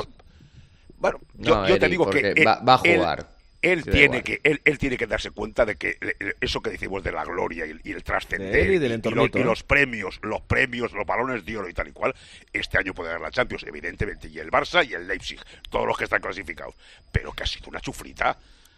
Bueno, 0.98 1.20
yo, 1.36 1.80
te 1.80 1.88
digo 1.88 2.10
que... 2.10 2.44
Va, 2.46 2.60
va, 2.60 2.76
a 2.76 2.78
jugar 2.78 3.28
él 3.62 3.84
tiene 3.84 4.24
que 4.24 4.42
él, 4.44 4.62
él, 4.66 4.78
tiene 4.78 4.98
que 4.98 5.08
darse 5.08 5.32
cuenta 5.32 5.66
de 5.66 5.76
que 5.76 5.98
eso 6.40 6.62
que 6.62 6.72
decimos 6.72 7.04
de 7.04 7.12
la 7.12 7.24
gloria 7.24 7.66
y, 7.66 7.92
el 7.92 8.04
trascender 8.04 8.72
y, 8.72 8.76
y, 8.76 9.44
los 9.44 9.64
premios 9.64 10.20
los 10.24 10.42
premios 10.42 10.94
los 10.94 11.06
balones 11.06 11.46
de 11.46 11.58
oro 11.58 11.70
y 11.70 11.74
tal 11.74 11.88
y 11.88 11.92
cual 11.92 12.16
este 12.52 12.78
año 12.78 12.94
puede 12.94 13.10
ganar 13.10 13.22
la 13.22 13.32
Champions 13.32 13.64
evidentemente 13.68 14.28
y 14.28 14.40
el 14.40 14.50
Barça 14.50 14.88
y 14.88 14.94
el 14.94 15.08
Leipzig 15.08 15.40
todos 15.70 15.86
los 15.86 15.98
que 15.98 16.06
están 16.06 16.22
clasificados 16.22 16.76
pero 17.12 17.32
que 17.34 17.44
ha 17.44 17.48
sido 17.48 17.70
una 17.70 17.80
chufrita 17.80 18.38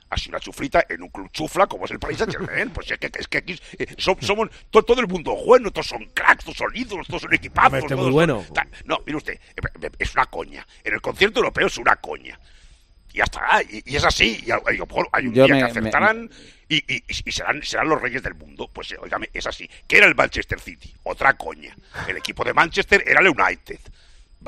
ha 0.10 0.18
sido 0.18 0.31
una 0.31 0.39
chufrita 0.39 0.85
en 0.88 1.01
un 1.01 1.10
club 1.10 1.30
chufla 1.31 1.68
como 1.68 1.85
es 1.85 1.91
el 1.91 1.99
Paris 1.99 2.19
Saint 2.19 2.73
Pues 2.73 2.91
es 2.91 2.99
que, 2.99 3.11
es 3.18 3.27
que 3.27 3.38
aquí 3.39 3.60
eh, 3.77 3.95
somos 3.97 4.49
todo, 4.69 4.99
el 4.99 5.07
mundo 5.07 5.35
bueno, 5.45 5.72
todos 5.72 5.88
son 5.88 6.05
cracks, 6.14 6.45
todos 6.45 6.57
son 6.57 6.72
ídolos, 6.76 7.07
todos 7.07 7.23
son 7.23 7.34
equipazos. 7.34 7.91
Bueno. 8.11 8.45
No, 8.85 9.01
mire 9.05 9.18
usted, 9.18 9.34
eh, 9.34 9.61
eh, 9.81 9.89
es 9.97 10.14
una 10.14 10.26
coña. 10.27 10.65
En 10.84 10.93
el 10.93 11.01
concierto 11.01 11.39
europeo 11.39 11.68
es 11.68 11.77
una 11.77 11.95
coña 11.95 12.39
y 13.14 13.18
ya 13.18 13.23
está. 13.26 13.61
Y, 13.69 13.84
y 13.85 13.95
es 13.95 14.03
así. 14.03 14.44
Y, 14.45 14.49
y, 14.49 14.53
hay 15.11 15.27
un 15.27 15.34
Yo 15.34 15.45
día 15.45 15.56
me, 15.56 15.60
que 15.60 15.65
acertarán 15.65 16.30
me... 16.68 16.76
y, 16.88 17.31
serán, 17.31 17.61
serán 17.64 17.90
los 17.90 18.02
reyes 18.02 18.23
del 18.23 18.34
mundo. 18.35 18.69
Pues, 18.73 18.91
eh, 18.91 18.98
oígame, 18.99 19.30
es 19.31 19.45
así. 19.48 19.69
¿Qué 19.88 19.98
era 19.98 20.07
el 20.07 20.15
Manchester 20.15 20.60
City? 20.60 20.94
Otra 21.03 21.34
coña. 21.35 21.76
El 22.07 22.18
equipo 22.18 22.44
de 22.44 22.53
Manchester 22.53 23.03
era 23.06 23.22
el 23.22 23.30
United. 23.30 23.80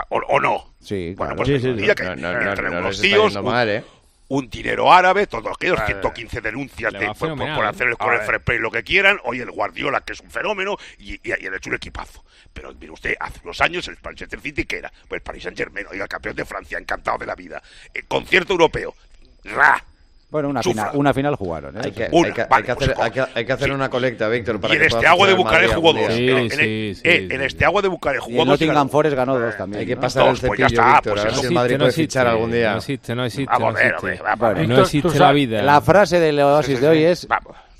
¿O, 0.09 0.17
o 0.17 0.39
no? 0.41 0.75
Sí, 0.81 1.13
bueno, 1.15 1.35
claro. 1.35 1.35
pues 1.37 1.61
sí, 1.61 1.73
sí, 1.79 1.95
que 1.95 2.03
no, 2.03 2.15
no, 2.15 2.55
no, 2.55 2.81
no 2.81 2.89
tíos, 2.89 3.41
mal, 3.41 3.69
¿eh? 3.69 3.83
un 4.27 4.49
dinero 4.49 4.91
árabe, 4.91 5.27
todos 5.27 5.45
aquellos 5.55 5.79
115 5.85 6.41
denuncias 6.41 6.93
de, 6.93 7.07
por, 7.07 7.15
fenomenal, 7.15 7.55
por, 7.55 7.65
hacer 7.65 7.87
el, 7.87 7.97
con 7.97 8.13
el 8.13 8.61
lo 8.61 8.71
que 8.71 8.83
quieran, 8.83 9.19
hoy 9.23 9.39
el 9.39 9.51
Guardiola, 9.51 10.01
que 10.01 10.13
es 10.13 10.21
un 10.21 10.31
fenómeno, 10.31 10.77
y, 10.97 11.19
el 11.31 11.53
hecho 11.53 11.69
un 11.69 11.75
equipazo. 11.75 12.23
Pero 12.53 12.73
mire 12.73 12.91
usted, 12.91 13.15
hace 13.19 13.39
unos 13.43 13.61
años 13.61 13.87
el 13.87 13.97
Paris 13.97 14.19
Saint 14.19 14.41
City, 14.41 14.65
que 14.65 14.77
era? 14.77 14.91
Pues 15.07 15.21
Paris 15.21 15.43
Saint 15.43 15.57
Germain, 15.57 15.85
oiga, 15.91 16.07
campeón 16.07 16.35
de 16.35 16.45
Francia, 16.45 16.77
encantado 16.77 17.17
de 17.19 17.25
la 17.25 17.35
vida. 17.35 17.61
El 17.93 18.05
concierto 18.05 18.53
europeo, 18.53 18.95
ra, 19.43 19.83
bueno, 20.29 20.49
una, 20.49 20.61
final, 20.61 20.89
una 20.93 21.13
final 21.13 21.35
jugaron. 21.35 21.77
¿eh? 21.77 21.81
Hay, 21.85 21.91
que, 21.91 22.07
una, 22.11 22.27
hay, 22.27 22.33
que, 22.33 22.43
vale, 22.45 22.75
pues 22.75 22.89
hay, 22.89 23.11
que 23.11 23.21
hacer, 23.21 23.29
hay, 23.35 23.45
que, 23.45 23.53
hacer, 23.53 23.69
sí. 23.69 23.73
una 23.73 23.89
colecta, 23.89 24.27
Víctor. 24.27 24.59
Y 24.69 24.75
en 24.75 24.81
este 24.83 25.07
agua 25.07 25.27
de 25.27 25.33
Bucarest 25.33 25.75
jugó 25.75 25.93
dos. 25.93 26.13
Sí, 26.13 26.29
en, 26.29 26.51
sí, 26.51 27.01
en, 27.03 27.41
este 27.41 27.63
agua 27.63 27.81
de 27.81 27.87
Bucarest 27.87 28.23
jugó 28.25 28.37
dos. 28.39 28.47
Nottingham 28.47 28.89
Forest 28.89 29.15
ganó 29.15 29.39
dos 29.39 29.55
también. 29.55 29.81
Hay 29.81 29.85
que 29.85 29.97
pasar 29.97 30.23
el 30.23 30.29
pues 30.29 30.41
cepillo, 30.41 30.67
Víctor. 30.67 31.13
Pues 31.13 31.21
a 31.21 31.23
ver 31.25 31.35
si 31.35 31.45
el 31.45 31.53
Madrid 31.53 31.77
puede 31.77 31.91
fichar 31.91 32.27
algún 32.27 32.51
día. 32.51 32.71
No 32.71 32.77
existe, 32.77 33.15
no 33.15 33.25
existe. 33.25 33.53
No 34.67 34.81
existe 34.81 35.19
la 35.19 35.31
vida. 35.31 35.61
La 35.61 35.79
frase 35.81 36.19
del 36.19 36.39
Oasis 36.39 36.81
de 36.81 36.87
hoy 36.87 37.03
es... 37.03 37.27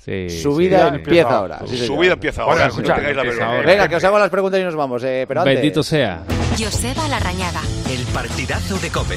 Sí, 0.06 0.30
su 0.30 0.54
vida 0.54 0.88
sí, 0.90 0.96
empieza 0.98 1.36
ahora. 1.36 1.58
su 1.66 1.98
vida 1.98 2.12
empieza 2.12 2.42
ahora. 2.42 2.68
Bueno, 2.68 2.94
no 2.94 3.24
la 3.24 3.60
Venga, 3.62 3.88
que 3.88 3.96
os 3.96 4.04
hago 4.04 4.20
las 4.20 4.30
preguntas 4.30 4.60
y 4.60 4.62
nos 4.62 4.76
vamos. 4.76 5.02
Eh, 5.02 5.24
pero 5.26 5.40
antes... 5.40 5.56
Bendito 5.56 5.82
sea. 5.82 6.22
Joseba 6.56 7.08
Larrañaga. 7.08 7.62
El 7.90 8.04
partidazo 8.14 8.78
de 8.78 8.88
Cope. 8.90 9.16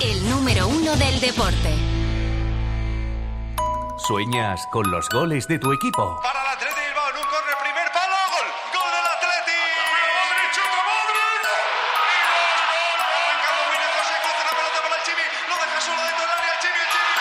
El 0.00 0.30
número 0.30 0.68
uno 0.68 0.94
del 0.94 1.18
deporte. 1.18 1.91
¿Sueñas 3.96 4.66
con 4.70 4.90
los 4.90 5.08
goles 5.10 5.46
de 5.48 5.58
tu 5.58 5.72
equipo? 5.72 6.18
Para 6.22 6.40
el 6.40 6.46
Atleti 6.48 6.80
Bilbao, 6.86 7.10
en 7.10 7.16
un 7.16 7.24
corre, 7.24 7.54
primer 7.60 7.92
palo, 7.92 8.16
gol. 8.32 8.48
¡Gol 8.72 8.90
del 8.90 9.06
Atleti! 9.06 9.60
¡Madre, 10.16 10.44
chuta, 10.54 10.80
madre! 10.88 11.22
¡Gol, 11.44 11.60
gol! 12.72 12.96
Arranca 13.04 13.88
José, 13.98 14.14
coge 14.24 14.42
la 14.48 14.54
pelota 14.56 14.78
para 14.82 14.96
el 14.96 15.02
Chimi, 15.04 15.26
lo 15.48 15.54
deja 15.60 15.80
solo 15.80 16.00
dentro 16.02 16.24
del 16.24 16.32
área, 16.32 16.52
el 16.52 16.60
Chimi, 16.60 16.78
el 16.80 16.88
Chimi. 16.92 17.14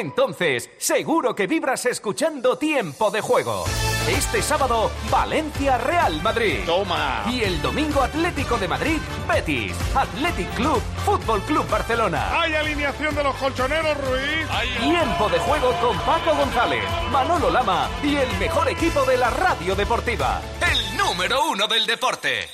Entonces, 0.00 0.70
seguro 0.78 1.34
que 1.34 1.46
vibras 1.46 1.86
escuchando 1.86 2.58
Tiempo 2.58 3.10
de 3.10 3.20
Juego. 3.22 3.64
Este 4.08 4.42
sábado, 4.42 4.90
Valencia 5.10 5.78
Real 5.78 6.20
Madrid. 6.22 6.60
Toma. 6.66 7.24
Y 7.30 7.42
el 7.42 7.60
domingo 7.62 8.02
Atlético 8.02 8.56
de 8.58 8.66
Madrid, 8.66 8.98
Betis. 9.28 9.76
Athletic 9.94 10.52
Club, 10.54 10.82
Fútbol 11.04 11.40
Club 11.42 11.68
Barcelona. 11.68 12.40
Hay 12.40 12.54
alineación 12.54 13.14
de 13.14 13.22
los 13.22 13.34
colchoneros, 13.36 13.96
Ruiz. 13.98 14.48
Tiempo 14.80 15.28
de 15.28 15.38
juego 15.40 15.72
con 15.80 15.98
Paco 16.00 16.34
González, 16.34 16.82
Manolo 17.12 17.50
Lama 17.50 17.88
y 18.02 18.16
el 18.16 18.32
mejor 18.38 18.68
equipo 18.68 19.04
de 19.04 19.16
la 19.18 19.30
radio 19.30 19.76
deportiva. 19.76 20.40
El 20.60 20.96
número 20.96 21.44
uno 21.50 21.68
del 21.68 21.86
deporte. 21.86 22.48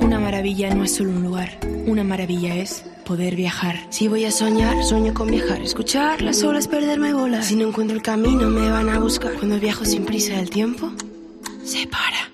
Una 0.00 0.18
maravilla 0.18 0.74
no 0.74 0.84
es 0.84 0.96
solo 0.96 1.10
un 1.10 1.22
lugar. 1.22 1.58
Una 1.86 2.02
maravilla 2.02 2.56
es 2.56 2.84
poder 3.04 3.36
viajar. 3.36 3.86
Si 3.90 4.08
voy 4.08 4.24
a 4.24 4.30
soñar, 4.30 4.82
sueño 4.82 5.14
con 5.14 5.28
viajar. 5.28 5.62
Escuchar 5.62 6.22
las 6.22 6.42
olas, 6.42 6.66
perderme 6.66 7.12
bolas. 7.12 7.46
Si 7.46 7.56
no 7.56 7.68
encuentro 7.68 7.96
el 7.96 8.02
camino, 8.02 8.48
me 8.48 8.68
van 8.68 8.88
a 8.88 8.98
buscar. 8.98 9.34
Cuando 9.34 9.60
viajo 9.60 9.84
sin 9.84 10.04
prisa, 10.04 10.40
el 10.40 10.50
tiempo 10.50 10.90
se 11.64 11.86
para. 11.86 12.32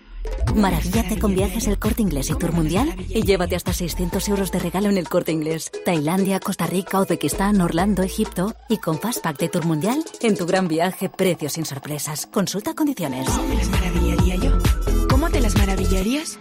Maravíllate 0.55 1.19
con 1.19 1.35
viajes 1.35 1.69
el 1.69 1.79
corte 1.79 2.03
inglés 2.03 2.31
y 2.31 2.35
tour 2.35 2.53
mundial 2.53 2.95
y 3.09 3.23
llévate 3.23 3.55
hasta 3.55 3.73
600 3.73 4.29
euros 4.29 4.51
de 4.51 4.59
regalo 4.59 4.89
en 4.89 4.97
el 4.99 5.09
corte 5.09 5.31
inglés. 5.31 5.71
Tailandia, 5.85 6.41
Costa 6.41 6.67
Rica, 6.67 7.01
Uzbekistán, 7.01 7.61
Orlando, 7.61 8.03
Egipto 8.03 8.55
y 8.69 8.79
con 8.79 8.99
Fastpack 8.99 9.39
de 9.39 9.49
tour 9.49 9.65
mundial 9.65 10.03
en 10.23 10.37
tu 10.37 10.47
gran 10.47 10.67
viaje, 10.67 11.09
precios 11.09 11.53
sin 11.53 11.67
sorpresas. 11.67 12.27
Consulta 12.27 12.75
condiciones. 12.75 13.29
¿Cómo 13.29 13.47
me 13.47 13.55
las 13.57 13.69
maravillaría 13.69 14.37
yo? 14.37 14.59
¿Cómo 15.09 15.31
te 15.31 15.41
las 15.41 15.57
maravillarías? 15.57 16.41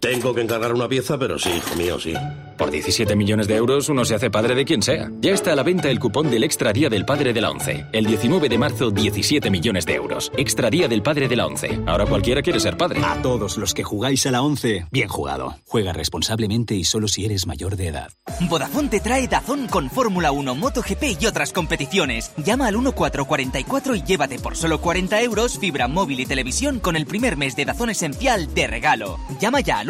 Tengo 0.00 0.34
que 0.34 0.40
encargar 0.40 0.72
una 0.72 0.88
pieza, 0.88 1.18
pero 1.18 1.38
sí, 1.38 1.50
hijo 1.50 1.76
mío, 1.76 2.00
sí. 2.00 2.14
Por 2.56 2.70
17 2.70 3.16
millones 3.16 3.48
de 3.48 3.56
euros 3.56 3.88
uno 3.88 4.04
se 4.04 4.14
hace 4.14 4.30
padre 4.30 4.54
de 4.54 4.64
quien 4.64 4.82
sea. 4.82 5.10
Ya 5.20 5.32
está 5.32 5.52
a 5.52 5.56
la 5.56 5.62
venta 5.62 5.90
el 5.90 5.98
cupón 5.98 6.30
del 6.30 6.44
Extra 6.44 6.72
Día 6.72 6.88
del 6.88 7.04
Padre 7.04 7.32
de 7.32 7.40
la 7.40 7.50
ONCE. 7.50 7.86
El 7.92 8.06
19 8.06 8.48
de 8.48 8.58
marzo, 8.58 8.90
17 8.90 9.50
millones 9.50 9.84
de 9.84 9.94
euros. 9.94 10.32
Extra 10.36 10.70
Día 10.70 10.88
del 10.88 11.02
Padre 11.02 11.28
de 11.28 11.36
la 11.36 11.46
ONCE. 11.46 11.80
Ahora 11.86 12.06
cualquiera 12.06 12.42
quiere 12.42 12.60
ser 12.60 12.76
padre. 12.76 13.00
A 13.04 13.20
todos 13.22 13.56
los 13.56 13.74
que 13.74 13.82
jugáis 13.82 14.26
a 14.26 14.30
la 14.30 14.42
ONCE, 14.42 14.86
bien 14.90 15.08
jugado. 15.08 15.56
Juega 15.66 15.92
responsablemente 15.92 16.74
y 16.74 16.84
solo 16.84 17.08
si 17.08 17.26
eres 17.26 17.46
mayor 17.46 17.76
de 17.76 17.88
edad. 17.88 18.10
Vodafone 18.48 18.88
te 18.88 19.00
trae 19.00 19.28
Dazón 19.28 19.66
con 19.66 19.90
Fórmula 19.90 20.32
1, 20.32 20.54
MotoGP 20.54 21.20
y 21.20 21.26
otras 21.26 21.52
competiciones. 21.52 22.32
Llama 22.38 22.68
al 22.68 22.74
1444 22.74 23.94
y 23.96 24.02
llévate 24.02 24.38
por 24.38 24.56
solo 24.56 24.80
40 24.80 25.20
euros 25.22 25.58
fibra 25.58 25.88
móvil 25.88 26.20
y 26.20 26.26
televisión 26.26 26.78
con 26.78 26.96
el 26.96 27.06
primer 27.06 27.36
mes 27.36 27.56
de 27.56 27.64
Dazón 27.64 27.90
Esencial 27.90 28.52
de 28.54 28.66
regalo. 28.66 29.18
Llama 29.40 29.60
ya 29.60 29.78
al 29.78 29.89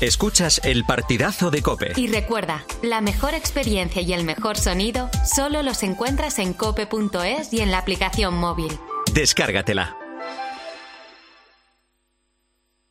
Escuchas 0.00 0.62
el 0.64 0.84
partidazo 0.84 1.50
de 1.50 1.60
Cope. 1.60 1.92
Y 1.94 2.06
recuerda, 2.06 2.64
la 2.82 3.02
mejor 3.02 3.34
experiencia 3.34 4.00
y 4.00 4.14
el 4.14 4.24
mejor 4.24 4.56
sonido 4.56 5.10
solo 5.30 5.62
los 5.62 5.82
encuentras 5.82 6.38
en 6.38 6.54
cope.es 6.54 7.52
y 7.52 7.60
en 7.60 7.70
la 7.70 7.78
aplicación 7.78 8.34
móvil. 8.34 8.72
Descárgatela. 9.12 9.98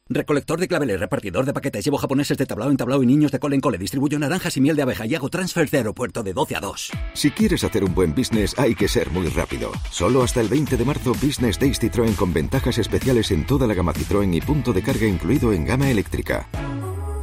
Recolector 0.07 0.59
de 0.59 0.67
claveles, 0.67 0.99
repartidor 0.99 1.45
de 1.45 1.53
paquetes, 1.53 1.83
llevo 1.83 1.97
japoneses 1.97 2.37
de 2.37 2.45
tablao 2.45 2.69
en 2.69 2.77
tablao 2.77 3.01
y 3.01 3.07
niños 3.07 3.31
de 3.31 3.39
cole 3.39 3.55
en 3.55 3.61
cole, 3.61 3.79
distribuyo 3.79 4.19
naranjas 4.19 4.57
y 4.57 4.61
miel 4.61 4.75
de 4.75 4.83
abeja 4.83 5.07
y 5.07 5.15
hago 5.15 5.29
transfer 5.29 5.67
de 5.67 5.77
aeropuerto 5.79 6.21
de 6.21 6.33
12 6.33 6.55
a 6.57 6.59
2. 6.59 6.91
Si 7.13 7.31
quieres 7.31 7.63
hacer 7.63 7.83
un 7.83 7.95
buen 7.95 8.13
business 8.13 8.57
hay 8.57 8.75
que 8.75 8.87
ser 8.87 9.09
muy 9.09 9.29
rápido. 9.29 9.71
Solo 9.89 10.21
hasta 10.21 10.41
el 10.41 10.47
20 10.47 10.77
de 10.77 10.85
marzo 10.85 11.13
Business 11.13 11.57
Days 11.57 11.81
Citroën 11.81 12.15
con 12.15 12.33
ventajas 12.33 12.77
especiales 12.77 13.31
en 13.31 13.47
toda 13.47 13.65
la 13.65 13.73
gama 13.73 13.93
Citroën 13.93 14.31
y 14.35 14.41
punto 14.41 14.73
de 14.73 14.83
carga 14.83 15.07
incluido 15.07 15.53
en 15.53 15.65
gama 15.65 15.89
eléctrica. 15.89 16.47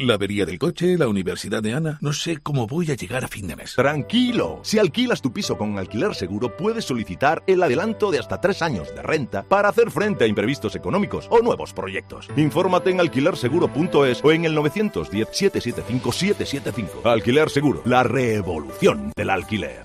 La 0.00 0.14
avería 0.14 0.46
del 0.46 0.58
coche, 0.58 0.96
la 0.96 1.08
universidad 1.08 1.62
de 1.62 1.74
Ana. 1.74 1.98
No 2.00 2.14
sé 2.14 2.38
cómo 2.38 2.66
voy 2.66 2.90
a 2.90 2.94
llegar 2.94 3.22
a 3.22 3.28
fin 3.28 3.46
de 3.46 3.54
mes. 3.54 3.74
Tranquilo. 3.74 4.60
Si 4.62 4.78
alquilas 4.78 5.20
tu 5.20 5.30
piso 5.30 5.58
con 5.58 5.78
alquiler 5.78 6.14
seguro, 6.14 6.56
puedes 6.56 6.86
solicitar 6.86 7.42
el 7.46 7.62
adelanto 7.62 8.10
de 8.10 8.18
hasta 8.18 8.40
tres 8.40 8.62
años 8.62 8.94
de 8.94 9.02
renta 9.02 9.42
para 9.42 9.68
hacer 9.68 9.90
frente 9.90 10.24
a 10.24 10.26
imprevistos 10.26 10.74
económicos 10.74 11.28
o 11.30 11.42
nuevos 11.42 11.74
proyectos. 11.74 12.30
Infórmate 12.34 12.88
en 12.88 13.00
alquilerseguro.es 13.00 14.24
o 14.24 14.32
en 14.32 14.46
el 14.46 14.56
910-775-775. 14.56 17.04
Alquiler 17.04 17.50
Seguro, 17.50 17.82
la 17.84 18.02
revolución 18.02 19.12
del 19.14 19.28
alquiler. 19.28 19.82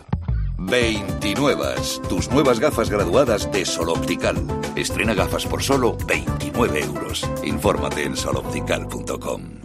29. 0.58 1.76
Tus 2.08 2.32
nuevas 2.32 2.62
gafas 2.62 2.90
graduadas 2.90 3.52
de 3.52 3.66
Sol 3.66 3.90
Optical. 3.90 4.38
Estrena 4.78 5.14
gafas 5.14 5.46
por 5.46 5.62
solo 5.62 5.98
29 6.08 6.80
euros. 6.80 7.30
Infórmate 7.44 8.04
en 8.04 8.16
soloptical.com. 8.16 9.65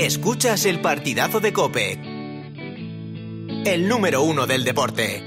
Escuchas 0.00 0.64
el 0.64 0.80
partidazo 0.80 1.40
de 1.40 1.52
Cope. 1.52 1.92
El 3.64 3.88
número 3.88 4.22
uno 4.22 4.46
del 4.46 4.62
deporte. 4.64 5.22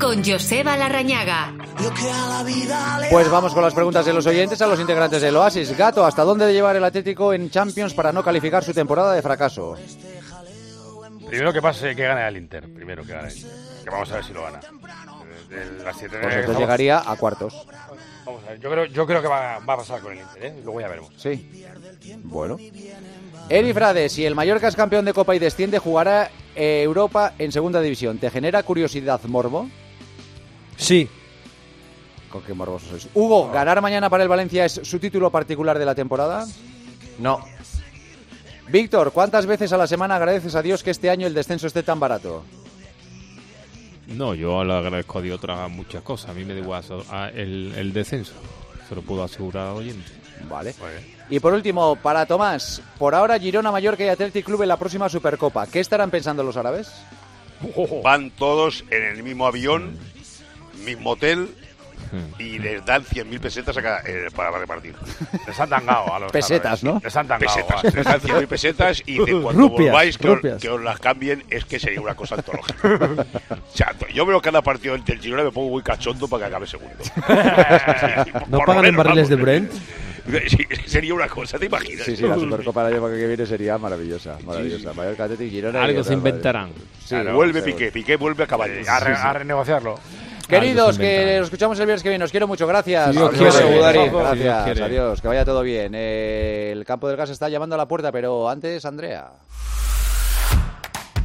Con 0.00 0.24
Joseba 0.24 0.76
Larrañaga. 0.76 1.54
Pues 3.10 3.30
vamos 3.30 3.52
con 3.52 3.62
las 3.62 3.74
preguntas 3.74 4.06
de 4.06 4.12
los 4.14 4.26
oyentes 4.26 4.60
a 4.62 4.66
los 4.66 4.80
integrantes 4.80 5.20
del 5.20 5.36
Oasis. 5.36 5.76
Gato, 5.76 6.04
¿hasta 6.04 6.24
dónde 6.24 6.46
de 6.46 6.54
llevar 6.54 6.76
el 6.76 6.84
Atlético 6.84 7.32
en 7.34 7.50
Champions 7.50 7.92
para 7.94 8.10
no 8.12 8.24
calificar 8.24 8.64
su 8.64 8.72
temporada 8.72 9.12
de 9.12 9.22
fracaso? 9.22 9.76
Primero 11.28 11.52
que 11.52 11.60
pase, 11.62 11.94
que 11.94 12.02
gane 12.02 12.26
el 12.26 12.36
Inter. 12.38 12.72
Primero 12.72 13.04
que 13.04 13.12
gane 13.12 13.28
el 13.28 13.36
Inter. 13.36 13.52
Que 13.84 13.90
vamos 13.90 14.10
a 14.10 14.14
ver 14.16 14.24
si 14.24 14.32
lo 14.32 14.42
gana. 14.42 14.60
De 15.48 15.84
las 15.84 15.96
siete- 15.96 16.18
Pues 16.22 16.34
entonces 16.36 16.58
llegaría 16.58 17.02
a 17.04 17.16
cuartos. 17.16 17.54
Vamos 18.30 18.44
a 18.46 18.50
ver, 18.50 18.60
yo 18.60 18.70
creo, 18.70 18.84
yo 18.84 19.06
creo 19.06 19.22
que 19.22 19.28
va, 19.28 19.58
va 19.58 19.74
a 19.74 19.76
pasar 19.76 20.00
con 20.00 20.12
el 20.12 20.20
Inter, 20.20 20.44
¿eh? 20.44 20.60
Luego 20.62 20.80
ya 20.80 20.88
veremos. 20.88 21.10
Sí. 21.16 21.64
Bueno. 22.22 22.56
Eri 23.48 23.72
Frade, 23.72 24.08
si 24.08 24.24
el 24.24 24.36
Mallorca 24.36 24.68
es 24.68 24.76
campeón 24.76 25.04
de 25.04 25.12
Copa 25.12 25.34
y 25.34 25.40
desciende, 25.40 25.80
jugará 25.80 26.30
eh, 26.54 26.82
Europa 26.84 27.34
en 27.38 27.50
segunda 27.50 27.80
división. 27.80 28.18
¿Te 28.18 28.30
genera 28.30 28.62
curiosidad, 28.62 29.20
Morbo? 29.24 29.68
Sí. 30.76 31.08
Con 32.30 32.42
qué 32.42 32.54
morbosos 32.54 32.88
sois. 32.88 33.08
Hugo, 33.14 33.50
¿ganar 33.50 33.82
mañana 33.82 34.08
para 34.08 34.22
el 34.22 34.28
Valencia 34.28 34.64
es 34.64 34.80
su 34.84 35.00
título 35.00 35.30
particular 35.30 35.76
de 35.76 35.84
la 35.84 35.96
temporada? 35.96 36.46
No. 37.18 37.40
Víctor, 38.68 39.10
¿cuántas 39.10 39.46
veces 39.46 39.72
a 39.72 39.76
la 39.76 39.88
semana 39.88 40.14
agradeces 40.14 40.54
a 40.54 40.62
Dios 40.62 40.84
que 40.84 40.92
este 40.92 41.10
año 41.10 41.26
el 41.26 41.34
descenso 41.34 41.66
esté 41.66 41.82
tan 41.82 41.98
barato? 41.98 42.44
No, 44.10 44.34
yo 44.34 44.64
le 44.64 44.74
agradezco 44.74 45.18
a 45.18 45.22
Dios 45.22 45.38
otras 45.38 45.70
muchas 45.70 46.02
cosas. 46.02 46.30
A 46.30 46.34
mí 46.34 46.44
me 46.44 46.54
da 46.54 46.60
igual 46.60 46.82
so- 46.84 47.04
a- 47.10 47.28
el, 47.28 47.72
el 47.76 47.92
descenso. 47.92 48.32
Se 48.88 48.94
lo 48.94 49.02
puedo 49.02 49.22
asegurar 49.22 49.68
al 49.68 49.76
oyente. 49.76 50.10
Vale. 50.48 50.74
Y 51.28 51.38
por 51.38 51.52
último, 51.52 51.96
para 51.96 52.26
Tomás, 52.26 52.82
por 52.98 53.14
ahora 53.14 53.38
Girona, 53.38 53.70
Mallorca 53.70 54.04
y 54.04 54.08
Athletic 54.08 54.44
Club 54.44 54.62
en 54.62 54.68
la 54.68 54.78
próxima 54.78 55.08
Supercopa. 55.08 55.66
¿Qué 55.66 55.78
estarán 55.80 56.10
pensando 56.10 56.42
los 56.42 56.56
árabes? 56.56 56.90
Van 58.02 58.30
todos 58.30 58.84
en 58.90 59.02
el 59.04 59.22
mismo 59.22 59.46
avión, 59.46 59.96
mismo 60.84 61.10
hotel 61.10 61.54
y 62.38 62.58
les 62.58 62.84
dan 62.84 63.02
100.000 63.04 63.40
pesetas 63.40 63.76
a 63.76 63.82
cada- 63.82 64.00
eh, 64.06 64.26
para 64.34 64.50
repartir. 64.58 64.94
Les 65.46 65.58
han 65.60 65.68
tangado 65.68 66.14
a 66.14 66.18
los 66.18 66.32
Pesetas, 66.32 66.82
¿no? 66.82 67.00
Les 67.02 67.14
han 67.16 67.26
tangado. 67.28 67.54
Pesetas. 67.54 67.94
Les 67.94 68.04
dan 68.04 68.20
100.000 68.20 68.46
pesetas 68.46 69.02
y 69.06 69.18
dicen 69.18 69.42
cuando 69.42 69.62
Rupias, 69.62 69.90
volváis 69.92 70.18
que 70.18 70.28
os, 70.28 70.40
que 70.60 70.68
os 70.68 70.82
las 70.82 70.98
cambien 70.98 71.44
es 71.50 71.64
que 71.64 71.78
sería 71.78 72.00
una 72.00 72.14
cosa 72.14 72.34
antológica. 72.36 72.88
o 73.50 73.76
sea, 73.76 73.94
yo 74.12 74.26
veo 74.26 74.40
cada 74.40 74.62
partido 74.62 74.96
del 74.98 75.20
Girona 75.20 75.42
y 75.42 75.44
me 75.46 75.52
pongo 75.52 75.70
muy 75.70 75.82
cachondo 75.82 76.26
para 76.28 76.44
que 76.44 76.48
acabe 76.48 76.66
segundo. 76.66 76.96
¿No 78.48 78.58
Por 78.58 78.66
pagan 78.66 78.86
en 78.86 78.96
barriles 78.96 79.28
de. 79.28 79.36
Brent? 79.36 79.72
Sí, 80.48 80.58
sería 80.86 81.14
una 81.14 81.26
cosa, 81.28 81.58
¿te 81.58 81.66
imaginas? 81.66 82.04
Sí, 82.04 82.14
sí, 82.16 82.22
la 82.26 82.34
Supercopa 82.36 82.84
del 82.84 82.94
año 83.02 83.08
que 83.08 83.26
viene 83.26 83.46
sería 83.46 83.78
maravillosa. 83.78 84.38
Maravillosa. 84.44 84.92
Mallorca, 84.92 85.24
Athletic, 85.24 85.50
Girona. 85.50 85.80
y 85.80 85.82
Algo 85.84 86.00
otra- 86.00 86.08
se 86.08 86.14
inventarán. 86.14 86.68
Sí, 87.00 87.08
Claro, 87.08 87.34
vuelve 87.34 87.60
seguro. 87.60 87.76
Piqué, 87.76 87.90
Piqué 87.92 88.16
vuelve 88.16 88.44
a 88.44 88.46
caballo. 88.46 88.74
A, 88.88 89.00
re- 89.00 89.14
a 89.14 89.32
renegociarlo. 89.32 89.98
Queridos, 90.50 90.98
que 90.98 91.36
nos 91.38 91.46
escuchamos 91.46 91.78
el 91.78 91.86
viernes 91.86 92.02
que 92.02 92.08
viene. 92.08 92.24
Os 92.24 92.30
quiero 92.30 92.46
mucho. 92.46 92.66
Gracias. 92.66 93.12
Dios 93.12 93.30
Gracias. 93.38 94.64
Dios. 94.64 94.80
Adiós. 94.80 95.20
Que 95.20 95.28
vaya 95.28 95.44
todo 95.44 95.62
bien. 95.62 95.92
Eh, 95.94 96.70
el 96.72 96.84
campo 96.84 97.08
del 97.08 97.16
gas 97.16 97.30
está 97.30 97.48
llamando 97.48 97.74
a 97.76 97.78
la 97.78 97.88
puerta, 97.88 98.12
pero 98.12 98.48
antes, 98.48 98.84
Andrea. 98.84 99.30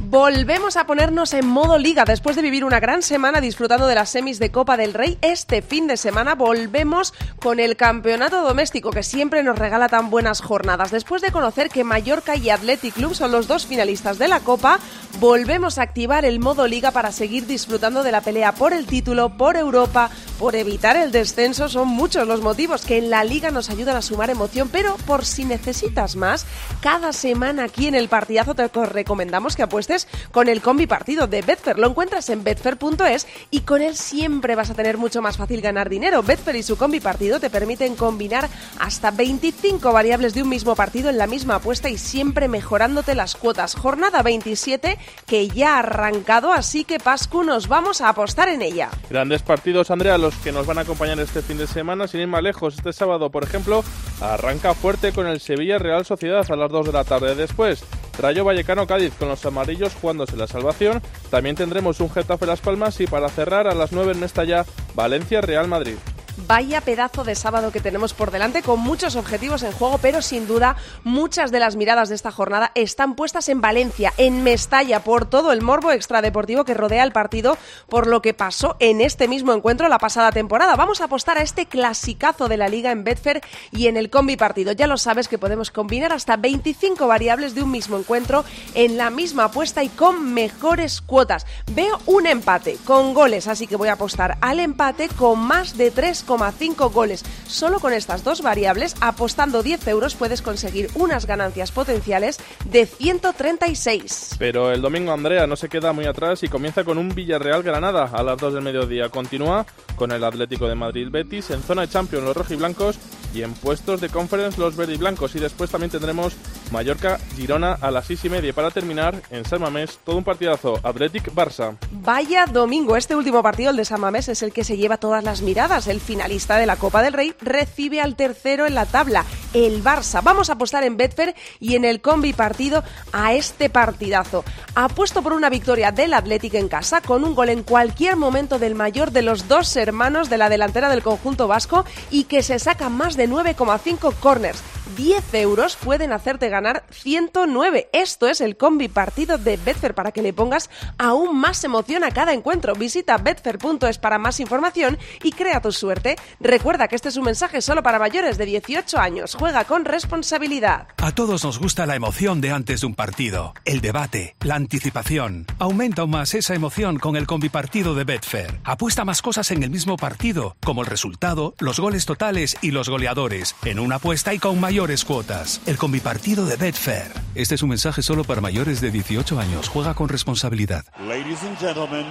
Volvemos 0.08 0.76
a 0.76 0.86
ponernos 0.86 1.34
en 1.34 1.48
modo 1.48 1.78
liga 1.78 2.04
después 2.04 2.36
de 2.36 2.42
vivir 2.42 2.64
una 2.64 2.78
gran 2.78 3.02
semana 3.02 3.40
disfrutando 3.40 3.88
de 3.88 3.96
las 3.96 4.08
semis 4.10 4.38
de 4.38 4.52
Copa 4.52 4.76
del 4.76 4.94
Rey. 4.94 5.18
Este 5.20 5.62
fin 5.62 5.88
de 5.88 5.96
semana 5.96 6.36
volvemos 6.36 7.12
con 7.40 7.58
el 7.58 7.76
campeonato 7.76 8.40
doméstico 8.42 8.92
que 8.92 9.02
siempre 9.02 9.42
nos 9.42 9.58
regala 9.58 9.88
tan 9.88 10.08
buenas 10.08 10.42
jornadas. 10.42 10.92
Después 10.92 11.22
de 11.22 11.32
conocer 11.32 11.70
que 11.70 11.82
Mallorca 11.82 12.36
y 12.36 12.50
Athletic 12.50 12.94
Club 12.94 13.16
son 13.16 13.32
los 13.32 13.48
dos 13.48 13.66
finalistas 13.66 14.16
de 14.16 14.28
la 14.28 14.38
Copa, 14.38 14.78
volvemos 15.18 15.76
a 15.76 15.82
activar 15.82 16.24
el 16.24 16.38
modo 16.38 16.68
liga 16.68 16.92
para 16.92 17.10
seguir 17.10 17.48
disfrutando 17.48 18.04
de 18.04 18.12
la 18.12 18.20
pelea 18.20 18.52
por 18.52 18.72
el 18.72 18.86
título, 18.86 19.36
por 19.36 19.56
Europa, 19.56 20.10
por 20.38 20.54
evitar 20.54 20.96
el 20.96 21.10
descenso. 21.10 21.68
Son 21.68 21.88
muchos 21.88 22.28
los 22.28 22.42
motivos 22.42 22.86
que 22.86 22.98
en 22.98 23.10
la 23.10 23.24
liga 23.24 23.50
nos 23.50 23.70
ayudan 23.70 23.96
a 23.96 24.02
sumar 24.02 24.30
emoción, 24.30 24.68
pero 24.70 24.94
por 25.04 25.24
si 25.24 25.44
necesitas 25.44 26.14
más, 26.14 26.46
cada 26.80 27.12
semana 27.12 27.64
aquí 27.64 27.88
en 27.88 27.96
el 27.96 28.08
partidazo 28.08 28.54
te 28.54 28.68
recomendamos 28.68 29.56
que 29.56 29.64
apuestes 29.64 29.95
con 30.32 30.48
el 30.48 30.60
combi 30.60 30.86
partido 30.86 31.26
de 31.26 31.42
Betfair. 31.42 31.78
Lo 31.78 31.88
encuentras 31.88 32.28
en 32.30 32.44
betfair.es 32.44 33.26
y 33.50 33.60
con 33.60 33.82
él 33.82 33.96
siempre 33.96 34.54
vas 34.54 34.70
a 34.70 34.74
tener 34.74 34.98
mucho 34.98 35.22
más 35.22 35.36
fácil 35.36 35.60
ganar 35.60 35.88
dinero. 35.88 36.22
Betfair 36.22 36.56
y 36.56 36.62
su 36.62 36.76
combi 36.76 37.00
partido 37.00 37.40
te 37.40 37.50
permiten 37.50 37.96
combinar 37.96 38.48
hasta 38.78 39.10
25 39.10 39.92
variables 39.92 40.34
de 40.34 40.42
un 40.42 40.48
mismo 40.48 40.74
partido 40.74 41.10
en 41.10 41.18
la 41.18 41.26
misma 41.26 41.56
apuesta 41.56 41.88
y 41.88 41.98
siempre 41.98 42.48
mejorándote 42.48 43.14
las 43.14 43.36
cuotas. 43.36 43.74
Jornada 43.74 44.22
27 44.22 44.98
que 45.26 45.48
ya 45.48 45.76
ha 45.76 45.78
arrancado, 45.80 46.52
así 46.52 46.84
que 46.84 46.98
Pascu 46.98 47.42
nos 47.42 47.68
vamos 47.68 48.00
a 48.00 48.08
apostar 48.08 48.48
en 48.48 48.62
ella. 48.62 48.90
Grandes 49.10 49.42
partidos, 49.42 49.90
Andrea, 49.90 50.18
los 50.18 50.34
que 50.36 50.52
nos 50.52 50.66
van 50.66 50.78
a 50.78 50.82
acompañar 50.82 51.18
este 51.20 51.42
fin 51.42 51.58
de 51.58 51.66
semana, 51.66 52.08
sin 52.08 52.20
ir 52.20 52.28
más 52.28 52.42
lejos. 52.42 52.74
Este 52.74 52.92
sábado, 52.92 53.30
por 53.30 53.44
ejemplo, 53.44 53.84
arranca 54.20 54.74
fuerte 54.74 55.12
con 55.12 55.26
el 55.26 55.40
Sevilla 55.40 55.78
Real 55.78 56.04
Sociedad 56.04 56.44
a 56.50 56.56
las 56.56 56.70
2 56.70 56.86
de 56.86 56.92
la 56.92 57.04
tarde. 57.04 57.34
Después, 57.34 57.84
Rayo 58.18 58.44
Vallecano 58.44 58.86
Cádiz 58.86 59.12
con 59.18 59.28
los 59.28 59.44
amarillos 59.44 59.85
jugándose 59.94 60.36
la 60.36 60.46
salvación. 60.46 61.02
También 61.30 61.56
tendremos 61.56 62.00
un 62.00 62.10
Getafe 62.10 62.46
Las 62.46 62.60
Palmas 62.60 63.00
y 63.00 63.06
para 63.06 63.28
cerrar 63.28 63.66
a 63.66 63.74
las 63.74 63.92
9 63.92 64.12
en 64.12 64.20
Mestalla, 64.20 64.64
Valencia 64.94 65.40
Real 65.40 65.68
Madrid. 65.68 65.96
Vaya 66.36 66.82
pedazo 66.82 67.24
de 67.24 67.34
sábado 67.34 67.72
que 67.72 67.80
tenemos 67.80 68.12
por 68.12 68.30
delante 68.30 68.62
con 68.62 68.78
muchos 68.78 69.16
objetivos 69.16 69.62
en 69.62 69.72
juego, 69.72 69.96
pero 69.98 70.20
sin 70.20 70.46
duda 70.46 70.76
muchas 71.02 71.50
de 71.50 71.60
las 71.60 71.76
miradas 71.76 72.10
de 72.10 72.14
esta 72.14 72.30
jornada 72.30 72.72
están 72.74 73.14
puestas 73.14 73.48
en 73.48 73.62
Valencia, 73.62 74.12
en 74.18 74.42
Mestalla, 74.42 75.00
por 75.00 75.24
todo 75.24 75.52
el 75.52 75.62
morbo 75.62 75.92
extradeportivo 75.92 76.64
que 76.64 76.74
rodea 76.74 77.04
el 77.04 77.12
partido, 77.12 77.56
por 77.88 78.06
lo 78.06 78.20
que 78.20 78.34
pasó 78.34 78.76
en 78.80 79.00
este 79.00 79.28
mismo 79.28 79.54
encuentro 79.54 79.88
la 79.88 79.98
pasada 79.98 80.30
temporada. 80.30 80.76
Vamos 80.76 81.00
a 81.00 81.04
apostar 81.04 81.38
a 81.38 81.42
este 81.42 81.64
clasicazo 81.64 82.48
de 82.48 82.58
la 82.58 82.68
liga 82.68 82.92
en 82.92 83.02
Betfair 83.02 83.40
y 83.70 83.86
en 83.86 83.96
el 83.96 84.10
combi 84.10 84.36
partido. 84.36 84.72
Ya 84.72 84.86
lo 84.86 84.98
sabes 84.98 85.28
que 85.28 85.38
podemos 85.38 85.70
combinar 85.70 86.12
hasta 86.12 86.36
25 86.36 87.06
variables 87.06 87.54
de 87.54 87.62
un 87.62 87.70
mismo 87.70 87.96
encuentro 87.96 88.44
en 88.74 88.98
la 88.98 89.08
misma 89.08 89.44
apuesta 89.44 89.82
y 89.82 89.88
con 89.88 90.34
mejores 90.34 91.00
cuotas. 91.00 91.46
Veo 91.72 91.98
un 92.04 92.26
empate 92.26 92.76
con 92.84 93.14
goles, 93.14 93.48
así 93.48 93.66
que 93.66 93.76
voy 93.76 93.88
a 93.88 93.94
apostar 93.94 94.36
al 94.42 94.60
empate 94.60 95.08
con 95.08 95.38
más 95.38 95.78
de 95.78 95.90
3,5 96.26 96.92
goles. 96.92 97.24
Solo 97.46 97.80
con 97.80 97.92
estas 97.92 98.24
dos 98.24 98.42
variables, 98.42 98.94
apostando 99.00 99.62
10 99.62 99.86
euros, 99.88 100.14
puedes 100.14 100.42
conseguir 100.42 100.90
unas 100.94 101.26
ganancias 101.26 101.72
potenciales 101.72 102.38
de 102.64 102.86
136. 102.86 104.36
Pero 104.38 104.72
el 104.72 104.82
domingo 104.82 105.12
Andrea 105.12 105.46
no 105.46 105.56
se 105.56 105.68
queda 105.68 105.92
muy 105.92 106.06
atrás 106.06 106.42
y 106.42 106.48
comienza 106.48 106.84
con 106.84 106.98
un 106.98 107.14
Villarreal 107.14 107.62
Granada 107.62 108.10
a 108.12 108.22
las 108.22 108.38
2 108.38 108.54
del 108.54 108.62
mediodía. 108.62 109.08
Continúa 109.08 109.66
con 109.96 110.12
el 110.12 110.24
Atlético 110.24 110.68
de 110.68 110.74
Madrid 110.74 111.08
Betis 111.10 111.50
en 111.50 111.62
zona 111.62 111.82
de 111.82 111.88
Champions 111.88 112.24
los 112.24 112.36
rojiblancos 112.36 112.98
y 113.34 113.42
en 113.42 113.52
puestos 113.54 114.00
de 114.00 114.08
Conference 114.08 114.60
los 114.60 114.76
verdiblancos. 114.76 115.34
Y 115.36 115.38
después 115.38 115.70
también 115.70 115.90
tendremos 115.90 116.34
Mallorca 116.70 117.18
Girona 117.36 117.72
a 117.74 117.90
las 117.90 118.06
6 118.06 118.24
y 118.24 118.30
media. 118.30 118.52
Para 118.52 118.70
terminar, 118.70 119.20
en 119.30 119.44
San 119.44 119.60
Mamés, 119.60 119.98
todo 120.04 120.16
un 120.16 120.24
partidazo 120.24 120.80
Athletic 120.82 121.32
Barça. 121.34 121.76
Vaya 121.90 122.46
domingo, 122.46 122.96
este 122.96 123.14
último 123.14 123.42
partido, 123.42 123.70
el 123.70 123.76
de 123.76 123.84
San 123.84 124.00
Mamés, 124.00 124.28
es 124.28 124.42
el 124.42 124.52
que 124.52 124.64
se 124.64 124.76
lleva 124.76 124.96
todas 124.96 125.22
las 125.22 125.42
miradas. 125.42 125.86
El 125.86 126.00
finalista 126.16 126.56
de 126.56 126.64
la 126.64 126.76
Copa 126.76 127.02
del 127.02 127.12
Rey 127.12 127.34
recibe 127.42 128.00
al 128.00 128.16
tercero 128.16 128.64
en 128.64 128.74
la 128.74 128.86
tabla, 128.86 129.26
el 129.52 129.84
Barça. 129.84 130.22
Vamos 130.22 130.48
a 130.48 130.54
apostar 130.54 130.82
en 130.82 130.96
Betfair 130.96 131.34
y 131.60 131.74
en 131.74 131.84
el 131.84 132.00
combi 132.00 132.32
partido 132.32 132.82
a 133.12 133.34
este 133.34 133.68
partidazo. 133.68 134.42
Apuesto 134.74 135.20
por 135.20 135.34
una 135.34 135.50
victoria 135.50 135.92
del 135.92 136.14
Athletic 136.14 136.54
en 136.54 136.68
casa 136.68 137.02
con 137.02 137.22
un 137.22 137.34
gol 137.34 137.50
en 137.50 137.64
cualquier 137.64 138.16
momento 138.16 138.58
del 138.58 138.74
mayor 138.74 139.10
de 139.10 139.20
los 139.20 139.46
dos 139.46 139.76
hermanos 139.76 140.30
de 140.30 140.38
la 140.38 140.48
delantera 140.48 140.88
del 140.88 141.02
conjunto 141.02 141.48
vasco 141.48 141.84
y 142.10 142.24
que 142.24 142.42
se 142.42 142.58
saca 142.58 142.88
más 142.88 143.18
de 143.18 143.28
9,5 143.28 144.14
corners. 144.14 144.62
10 144.96 145.34
euros 145.34 145.76
pueden 145.76 146.12
hacerte 146.12 146.48
ganar 146.48 146.84
109. 146.90 147.88
Esto 147.92 148.28
es 148.28 148.40
el 148.40 148.56
combi 148.56 148.88
partido 148.88 149.36
de 149.36 149.56
Betfair 149.56 149.94
para 149.94 150.12
que 150.12 150.22
le 150.22 150.32
pongas 150.32 150.70
aún 150.96 151.38
más 151.38 151.62
emoción 151.64 152.04
a 152.04 152.10
cada 152.10 152.32
encuentro. 152.32 152.74
Visita 152.74 153.18
betfair.es 153.18 153.98
para 153.98 154.18
más 154.18 154.40
información 154.40 154.98
y 155.22 155.32
crea 155.32 155.60
tu 155.60 155.72
suerte. 155.72 156.05
Recuerda 156.40 156.86
que 156.86 156.94
este 156.94 157.08
es 157.08 157.16
un 157.16 157.24
mensaje 157.24 157.60
solo 157.60 157.82
para 157.82 157.98
mayores 157.98 158.38
de 158.38 158.46
18 158.46 158.98
años. 158.98 159.34
Juega 159.34 159.64
con 159.64 159.84
responsabilidad. 159.84 160.88
A 160.98 161.12
todos 161.12 161.44
nos 161.44 161.58
gusta 161.58 161.86
la 161.86 161.96
emoción 161.96 162.40
de 162.40 162.52
antes 162.52 162.82
de 162.82 162.86
un 162.86 162.94
partido, 162.94 163.54
el 163.64 163.80
debate, 163.80 164.36
la 164.40 164.54
anticipación. 164.54 165.46
Aumenta 165.58 166.02
aún 166.02 166.10
más 166.10 166.34
esa 166.34 166.54
emoción 166.54 166.98
con 166.98 167.16
el 167.16 167.26
combipartido 167.26 167.94
de 167.94 168.04
Betfair. 168.04 168.60
Apuesta 168.64 169.04
más 169.04 169.22
cosas 169.22 169.50
en 169.50 169.62
el 169.62 169.70
mismo 169.70 169.96
partido, 169.96 170.56
como 170.64 170.82
el 170.82 170.86
resultado, 170.86 171.54
los 171.58 171.80
goles 171.80 172.06
totales 172.06 172.56
y 172.62 172.70
los 172.70 172.88
goleadores, 172.88 173.56
en 173.64 173.80
una 173.80 173.96
apuesta 173.96 174.34
y 174.34 174.38
con 174.38 174.60
mayores 174.60 175.04
cuotas. 175.04 175.60
El 175.66 175.76
combipartido 175.76 176.46
de 176.46 176.56
Betfair. 176.56 177.12
Este 177.34 177.54
es 177.54 177.62
un 177.62 177.70
mensaje 177.70 178.02
solo 178.02 178.24
para 178.24 178.40
mayores 178.40 178.80
de 178.80 178.90
18 178.90 179.38
años. 179.38 179.68
Juega 179.68 179.94
con 179.94 180.08
responsabilidad. 180.08 180.84
Ladies 180.98 181.42
and 181.42 181.58
gentlemen, 181.58 182.06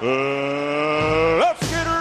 uh, 0.00 1.38
let's 1.38 1.60
get 1.70 1.91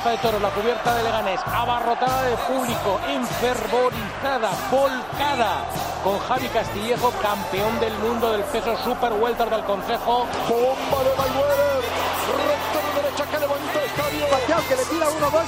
plaza 0.00 0.10
de 0.10 0.18
toros, 0.18 0.42
la 0.42 0.50
cubierta 0.50 0.94
de 0.94 1.02
Leganés, 1.02 1.40
abarrotada 1.46 2.22
de 2.22 2.36
público, 2.36 3.00
enfervorizada, 3.08 4.50
volcada, 4.70 5.64
con 6.02 6.18
Javi 6.20 6.48
Castillejo, 6.48 7.12
campeón 7.22 7.78
del 7.80 7.92
mundo 7.98 8.32
del 8.32 8.42
peso 8.44 8.76
super 8.84 9.12
welter 9.12 9.50
del 9.50 9.64
Consejo. 9.64 10.26
Bomba 10.48 11.04
de 11.04 11.16
Mayweather. 11.16 11.82
Recto 12.48 12.78
de 12.86 13.02
derecha 13.02 13.24
que 13.26 13.38
levanta 13.38 13.84
estadio. 13.84 14.28
Pacquiao 14.30 14.68
que 14.68 14.76
le 14.76 14.84
tira 14.84 15.08
uno, 15.08 15.30
dos. 15.30 15.44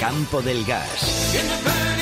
Campo 0.00 0.42
del 0.42 0.64
Gas. 0.64 1.97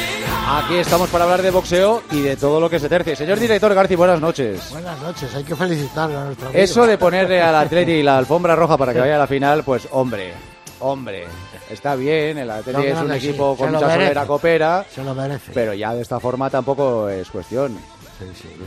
Aquí 0.49 0.77
estamos 0.77 1.11
para 1.11 1.25
hablar 1.25 1.43
de 1.43 1.51
boxeo 1.51 2.03
y 2.13 2.21
de 2.21 2.37
todo 2.37 2.61
lo 2.61 2.71
que 2.71 2.79
se 2.79 2.89
tercie. 2.89 3.17
Señor 3.17 3.39
director 3.41 3.75
Garci, 3.75 3.97
buenas 3.97 4.21
noches. 4.21 4.71
Buenas 4.71 5.01
noches, 5.03 5.35
hay 5.35 5.43
que 5.43 5.57
felicitarle 5.57 6.17
a 6.17 6.25
nuestro 6.25 6.47
amigo. 6.49 6.63
Eso 6.63 6.87
de 6.87 6.97
ponerle 6.99 7.43
al 7.43 7.55
Atleti 7.57 7.93
y 7.93 8.03
la 8.03 8.17
alfombra 8.19 8.55
roja 8.55 8.77
para 8.77 8.93
que 8.93 9.01
vaya 9.01 9.17
a 9.17 9.19
la 9.19 9.27
final, 9.27 9.65
pues 9.65 9.89
hombre, 9.91 10.33
hombre, 10.81 11.27
está 11.69 11.97
bien, 11.97 12.39
el 12.39 12.51
Atleti 12.51 12.87
es 12.87 12.99
un 12.99 13.11
sí, 13.11 13.17
equipo 13.29 13.57
con 13.57 13.73
mucha 13.73 13.87
merece. 13.87 14.05
solera 14.05 14.27
coopera, 14.27 14.87
Se 14.95 15.03
lo 15.03 15.15
merece. 15.15 15.51
pero 15.53 15.75
ya 15.75 15.93
de 15.95 16.03
esta 16.03 16.21
forma 16.21 16.49
tampoco 16.49 17.09
es 17.09 17.29
cuestión. 17.29 17.77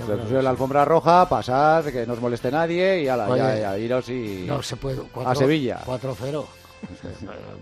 creo 0.06 0.18
pusieron 0.20 0.44
la 0.44 0.50
alfombra 0.50 0.84
roja, 0.84 1.30
pasar, 1.30 1.90
que 1.92 2.06
no 2.06 2.12
os 2.14 2.20
moleste 2.22 2.52
nadie 2.52 3.04
y 3.04 3.08
ala, 3.08 3.30
Oye, 3.30 3.40
ya, 3.42 3.56
ya, 3.58 3.78
iros 3.78 4.10
y 4.10 4.44
No 4.46 4.62
se 4.62 4.76
puede. 4.76 5.00
a 5.26 5.34
Sevilla. 5.34 5.80
4-0. 5.86 6.46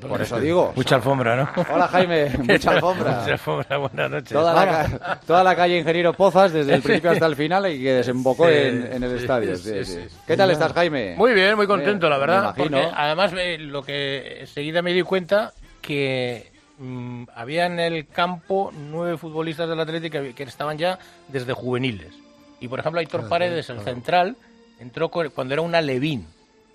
Por 0.02 0.22
eso 0.22 0.40
digo. 0.40 0.74
Mucha 0.76 0.96
alfombra, 0.96 1.36
¿no? 1.36 1.50
Hola 1.74 1.88
Jaime, 1.88 2.30
mucha 2.44 2.72
alfombra. 2.72 3.20
Mucha 3.20 3.32
alfombra, 3.34 3.78
buenas 3.78 4.12
noches. 4.12 4.30
Toda 4.32 4.54
la, 4.54 4.66
ca- 4.66 5.20
toda 5.26 5.44
la 5.44 5.56
calle 5.56 5.78
Ingeniero 5.80 6.14
Pozas, 6.14 6.52
desde 6.54 6.76
el 6.76 6.82
principio 6.82 7.12
hasta 7.12 7.26
el 7.26 7.36
final, 7.36 7.72
y 7.72 7.82
que 7.82 7.94
desembocó 7.94 8.48
Sí, 8.48 8.54
en, 8.54 8.90
en 8.94 9.04
el 9.04 9.12
sí, 9.12 9.24
estadio. 9.24 9.56
sí, 9.58 9.64
sí, 9.64 9.86
sí, 9.86 9.86
sí. 9.86 10.10
sí. 10.10 10.18
¿Qué 10.26 10.38
tal 10.38 10.52
estás, 10.52 10.74
Jaime? 10.74 11.16
Muy 11.18 11.34
bien, 11.34 11.56
muy 11.56 11.68
contento, 11.68 12.10
la 12.10 12.18
verdad. 12.18 12.54
me 12.56 12.64
imagino. 12.64 12.82
Porque 12.82 12.96
además 12.96 13.34
lo 13.60 13.84
que 13.84 14.38
enseguida 14.42 14.82
me 14.82 14.94
di 14.94 15.02
cuenta 15.02 15.54
que 15.82 16.52
mm, 16.78 17.24
había 17.36 17.66
en 17.66 17.80
el 17.80 18.08
campo 18.08 18.72
nueve 18.74 19.18
futbolistas 19.18 19.68
del 19.70 19.80
Atlético 19.80 20.22
que, 20.22 20.34
que 20.34 20.44
estaban 20.44 20.78
ya 20.78 20.98
desde 21.28 21.54
juveniles. 21.54 22.14
Y 22.60 22.68
por 22.68 22.80
ejemplo, 22.80 23.00
Aitor 23.00 23.22
Claro, 23.22 23.30
Paredes, 23.30 23.70
el 23.70 23.82
central, 23.82 24.36
entró 24.80 25.10
cuando 25.10 25.54
era 25.54 25.62
una 25.62 25.82
Levín. 25.82 26.28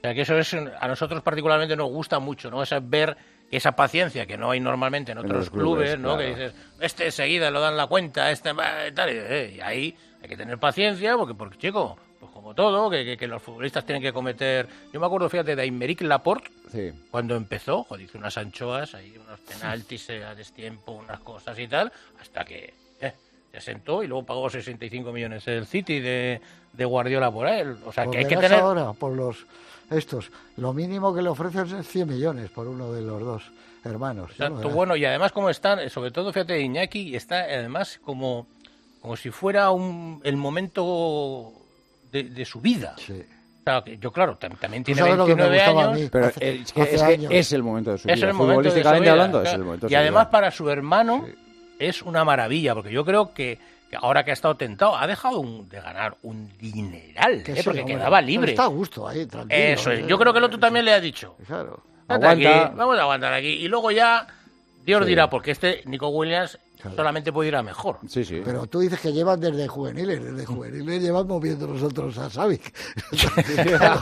O 0.02 0.04
sea, 0.04 0.14
que 0.14 0.22
eso 0.22 0.36
es 0.36 0.52
a 0.54 0.88
nosotros 0.88 1.22
particularmente 1.22 1.76
nos 1.76 1.88
gusta 1.88 2.18
mucho, 2.18 2.50
¿no? 2.50 2.60
Esa 2.62 2.80
ver 2.80 3.16
esa 3.52 3.72
paciencia 3.72 4.26
que 4.26 4.36
no 4.36 4.50
hay 4.50 4.58
normalmente 4.58 5.12
en 5.12 5.18
En 5.18 5.24
otros 5.24 5.40
los 5.42 5.50
clubes, 5.50 5.94
clubes, 5.94 5.98
¿no? 6.00 6.16
claro. 6.16 6.18
Que 6.22 6.28
dices, 6.28 6.54
este 6.80 7.04
enseguida 7.06 7.50
lo 7.50 7.60
dan 7.60 7.76
la 7.76 7.86
cuenta, 7.86 8.30
este 8.32 8.52
va, 8.52 8.72
tal, 8.94 9.10
y, 9.10 9.16
eh, 9.16 9.52
y 9.56 9.60
ahí 9.60 9.96
hay 10.22 10.28
que 10.28 10.36
tener 10.36 10.58
paciencia 10.58 11.16
porque, 11.16 11.34
porque 11.34 11.58
chico, 11.58 11.96
pues 12.18 12.32
como 12.32 12.54
todo, 12.54 12.88
que, 12.90 13.04
que- 13.04 13.16
que 13.16 13.28
los 13.28 13.42
futbolistas 13.42 13.84
tienen 13.84 14.02
que 14.02 14.12
cometer... 14.12 14.66
Yo 14.92 14.98
me 14.98 15.06
acuerdo, 15.06 15.28
fíjate, 15.28 15.54
de 15.54 15.62
Aymeric 15.62 16.00
Laporte, 16.00 16.50
Sí. 16.70 16.90
cuando 17.10 17.36
empezó, 17.36 17.84
joder, 17.84 18.04
hizo 18.06 18.16
unas 18.18 18.36
anchoas, 18.38 18.94
ahí 18.94 19.14
unos 19.24 19.38
penaltis 19.40 20.08
eh, 20.10 20.24
a 20.24 20.34
destiempo, 20.34 20.92
unas 20.92 21.20
cosas 21.20 21.56
y 21.58 21.68
tal, 21.68 21.92
hasta 22.20 22.44
que 22.44 22.72
eh, 23.00 23.12
se 23.52 23.60
sentó 23.60 24.02
y 24.02 24.06
luego 24.08 24.24
pagó 24.24 24.48
65 24.50 25.12
millones 25.12 25.46
el 25.46 25.66
City 25.66 26.00
de, 26.00 26.40
de 26.72 26.84
Guardiola 26.86 27.30
por 27.30 27.46
él. 27.46 27.76
O 27.84 27.92
sea, 27.92 28.06
que 28.06 28.18
hay 28.18 28.24
que 28.26 28.36
tener... 28.36 28.58
ahora 28.60 28.92
por 28.94 29.12
los 29.12 29.44
estos. 29.96 30.30
Lo 30.56 30.72
mínimo 30.72 31.14
que 31.14 31.22
le 31.22 31.28
ofrecen 31.28 31.66
es 31.78 31.86
100 31.88 32.08
millones 32.08 32.50
por 32.50 32.66
uno 32.68 32.92
de 32.92 33.02
los 33.02 33.20
dos 33.20 33.42
hermanos. 33.84 34.30
Exacto, 34.32 34.70
bueno, 34.70 34.94
y 34.96 35.04
además 35.04 35.32
como 35.32 35.50
están, 35.50 35.88
sobre 35.90 36.10
todo, 36.10 36.32
fíjate, 36.32 36.60
Iñaki 36.60 37.16
está 37.16 37.40
además 37.40 37.98
como, 38.04 38.46
como 39.00 39.16
si 39.16 39.30
fuera 39.30 39.70
un, 39.70 40.20
el 40.24 40.36
momento 40.36 41.52
de, 42.10 42.24
de 42.24 42.44
su 42.44 42.60
vida. 42.60 42.94
O 42.98 43.64
sea, 43.64 43.82
que 43.84 43.96
yo, 43.98 44.10
claro, 44.12 44.38
tam- 44.38 44.58
también 44.58 44.82
tiene 44.82 45.00
sabes 45.00 45.16
lo 45.16 45.24
que 45.26 45.36
me 45.36 45.42
29 45.48 45.56
gustaba 45.56 45.82
a 45.82 45.88
años. 45.92 46.00
mí? 46.00 46.08
Pero 46.10 46.26
Hace- 46.26 46.50
es, 46.56 46.72
que, 46.72 46.82
hace 46.82 46.94
es, 46.96 47.02
que 47.02 47.12
años. 47.12 47.32
es 47.32 47.52
el 47.52 47.62
momento 47.62 47.92
de 47.92 47.98
su 47.98 48.08
Es 48.08 48.16
vida. 48.16 48.28
el 48.28 48.34
momento 48.34 48.62
de 48.62 48.64
su 48.70 48.70
Futbolísticamente 48.70 49.02
vida, 49.02 49.12
hablando, 49.12 49.38
es 49.38 49.42
claro. 49.44 49.58
el 49.58 49.64
momento 49.64 49.86
de 49.86 49.92
Y 49.92 49.94
además 49.96 50.26
para 50.28 50.50
su 50.50 50.68
hermano 50.70 51.24
es 51.78 52.02
una 52.02 52.24
maravilla, 52.24 52.74
porque 52.74 52.90
yo 52.92 53.04
creo 53.04 53.32
que, 53.32 53.56
que 53.56 53.60
ahora 54.00 54.24
que 54.24 54.30
ha 54.30 54.34
estado 54.34 54.56
tentado, 54.56 54.96
ha 54.96 55.06
dejado 55.06 55.40
un- 55.40 55.68
de 55.68 55.80
ganar 55.80 56.16
un 56.22 56.48
dineral, 56.58 57.34
¿eh? 57.46 57.54
sí, 57.56 57.62
porque 57.64 57.80
hombre, 57.80 57.96
quedaba 57.96 58.20
libre. 58.20 58.52
Está 58.52 58.64
a 58.64 58.68
gusto 58.68 59.06
ahí, 59.08 59.26
tranquilo. 59.26 59.60
Eso 59.62 59.90
es. 59.92 60.00
eh. 60.00 60.04
Yo 60.08 60.18
creo 60.18 60.32
que 60.32 60.38
el 60.38 60.44
otro 60.44 60.58
también 60.58 60.84
le 60.84 60.92
ha 60.92 61.00
dicho. 61.00 61.36
Claro. 61.46 61.82
"Vete 62.08 62.14
Aguanta". 62.26 62.64
aquí, 62.66 62.74
vamos 62.76 62.98
a 62.98 63.02
aguantar 63.02 63.32
aquí. 63.32 63.48
Y 63.48 63.68
luego 63.68 63.90
ya, 63.90 64.26
Dios 64.84 65.02
Sí. 65.02 65.08
dirá, 65.08 65.30
porque 65.30 65.50
este 65.52 65.82
Nico 65.86 66.08
Williams 66.08 66.58
solamente 66.96 67.32
puede 67.32 67.48
ir 67.48 67.56
a 67.56 67.62
mejor. 67.62 67.98
Sí, 68.08 68.24
sí. 68.24 68.40
Pero 68.44 68.66
tú 68.66 68.80
dices 68.80 69.00
que 69.00 69.12
llevan 69.12 69.40
desde 69.40 69.68
juveniles, 69.68 70.22
desde 70.22 70.44
juveniles 70.46 71.02
llevan 71.02 71.26
moviendo 71.26 71.66
nosotros 71.66 72.16
a 72.18 72.28
Savic. 72.30 72.72
claro, 73.78 74.00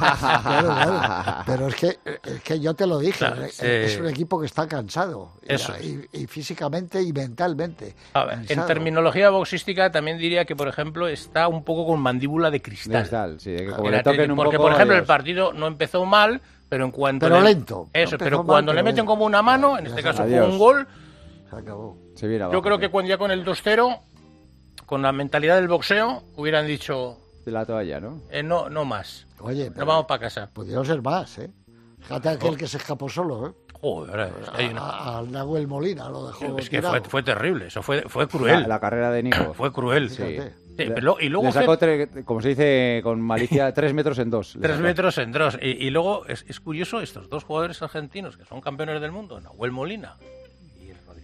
claro. 0.75 1.43
Pero 1.47 1.69
es 1.69 1.75
que, 1.75 1.99
es 2.25 2.41
que 2.43 2.61
yo 2.61 2.75
te 2.75 2.87
lo 2.87 2.99
dije, 2.99 3.19
Claro, 3.19 3.45
es, 3.45 3.55
sí. 3.55 3.67
es 3.67 3.99
un 3.99 4.09
equipo 4.09 4.41
que 4.41 4.47
está 4.47 4.67
cansado. 4.67 5.33
y- 5.43 5.55
Eso 5.55 5.73
Y, 5.81 6.07
y 6.13 6.27
físicamente 6.27 7.03
y 7.03 7.13
mentalmente. 7.13 7.95
A 8.15 8.25
ver, 8.25 8.39
en 8.49 8.67
terminología 8.67 9.31
boxística 9.31 9.91
también 9.91 10.19
diría 10.19 10.45
que, 10.45 10.57
por 10.57 10.69
ejemplo, 10.69 11.09
está 11.09 11.49
un 11.49 11.65
poco 11.65 11.87
con 11.87 12.01
mandíbula 12.01 12.51
de 12.51 12.63
cristal. 12.63 13.01
Cristal, 13.03 13.41
sí, 13.41 13.57
que 13.57 13.67
como 13.67 13.87
El 13.89 13.93
le 13.97 14.03
toquen 14.03 14.21
Atlético, 14.21 14.33
un 14.33 14.37
porque, 14.37 14.57
poco, 14.57 14.69
por 14.69 14.73
ejemplo, 14.77 14.97
el 14.97 15.05
partido 15.05 15.53
no 15.53 15.67
empezó 15.67 16.05
mal, 16.05 16.41
pero 16.69 16.85
en 16.85 16.91
cuanto... 16.91 17.27
Pero 17.27 17.41
le- 17.41 17.49
lento. 17.55 17.89
Eso, 17.93 18.17
pero 18.19 18.39
mal, 18.39 18.47
cuando 18.47 18.73
le 18.73 18.83
meten 18.83 19.05
como 19.07 19.25
una 19.25 19.43
mano, 19.43 19.79
en 19.79 19.87
este 19.87 20.03
caso 20.03 20.23
con 20.23 20.33
un 20.43 20.59
gol, 20.59 20.87
Se 21.51 21.57
acabó. 21.57 21.97
Se 22.15 22.27
viene 22.29 22.41
yo 22.41 22.47
abajo, 22.47 22.63
creo 22.63 22.79
que 22.79 22.89
cuando 22.89 23.09
ya 23.09 23.19
con 23.19 23.31
el 23.31 23.45
2-0, 23.45 24.01
con 24.87 25.03
la 25.03 25.13
mentalidad 25.13 25.57
del 25.57 25.69
boxeo, 25.69 26.23
hubieran 26.37 26.67
dicho, 26.67 27.19
De 27.45 27.51
la 27.53 27.65
toalla, 27.67 28.01
¿no? 28.01 28.21
eh, 28.31 28.43
no, 28.43 28.69
no 28.71 28.85
más, 28.85 29.27
Oye, 29.41 29.67
nos 29.67 29.75
pero 29.75 29.87
vamos 29.87 30.07
para 30.07 30.21
casa. 30.21 30.49
pudieron 30.53 30.85
ser 30.85 31.03
más, 31.03 31.39
¿eh? 31.39 31.51
Fíjate 32.01 32.29
aquel 32.31 32.57
que 32.57 32.67
se 32.67 32.77
escapó 32.79 33.09
solo, 33.09 33.49
¿eh? 33.49 33.53
Joder, 33.81 34.31
hay 34.53 34.67
una- 34.69 34.81
A- 34.83 35.19
Al 35.19 35.33
Nahuel 35.33 35.67
Molina 35.67 36.09
lo 36.11 36.27
dejó 36.29 36.59
es 36.59 36.69
que 36.69 36.79
tirado. 36.79 36.95
fue, 36.99 37.01
fue 37.09 37.23
terrible, 37.23 37.67
eso 37.69 37.83
fue, 37.83 38.03
fue 38.03 38.29
cruel. 38.29 38.63
La, 38.63 38.69
la 38.69 38.81
carrera 38.81 39.11
de 39.11 39.23
Nico. 39.23 39.55
Fue 39.55 39.73
cruel. 39.73 40.11
Sí. 40.11 40.39
Sí, 40.77 40.87
pero 40.87 41.01
lo- 41.01 41.21
y 41.21 41.29
luego 41.31 41.47
Le 41.47 41.53
sacó, 41.53 41.79
tre- 41.79 42.25
como 42.25 42.41
se 42.43 42.49
dice 42.51 43.01
con 43.03 43.21
malicia, 43.21 43.73
tres 43.75 43.93
metros 43.95 44.19
en 44.19 44.31
dos. 44.31 44.55
le 44.57 44.63
Tres 44.63 44.73
sacó. 44.77 44.83
metros 44.87 45.19
en 45.19 45.33
dos. 45.33 45.59
Y, 45.63 45.87
y 45.87 45.91
luego 45.91 46.27
es, 46.27 46.45
es 46.49 46.61
curioso, 46.61 47.01
estos 47.01 47.29
dos 47.31 47.45
jugadores 47.45 47.81
argentinos 47.83 48.37
que 48.37 48.45
son 48.45 48.61
campeones 48.61 49.01
del 49.01 49.13
mundo, 49.13 49.41
Nahuel 49.41 49.73
Molina 49.73 50.17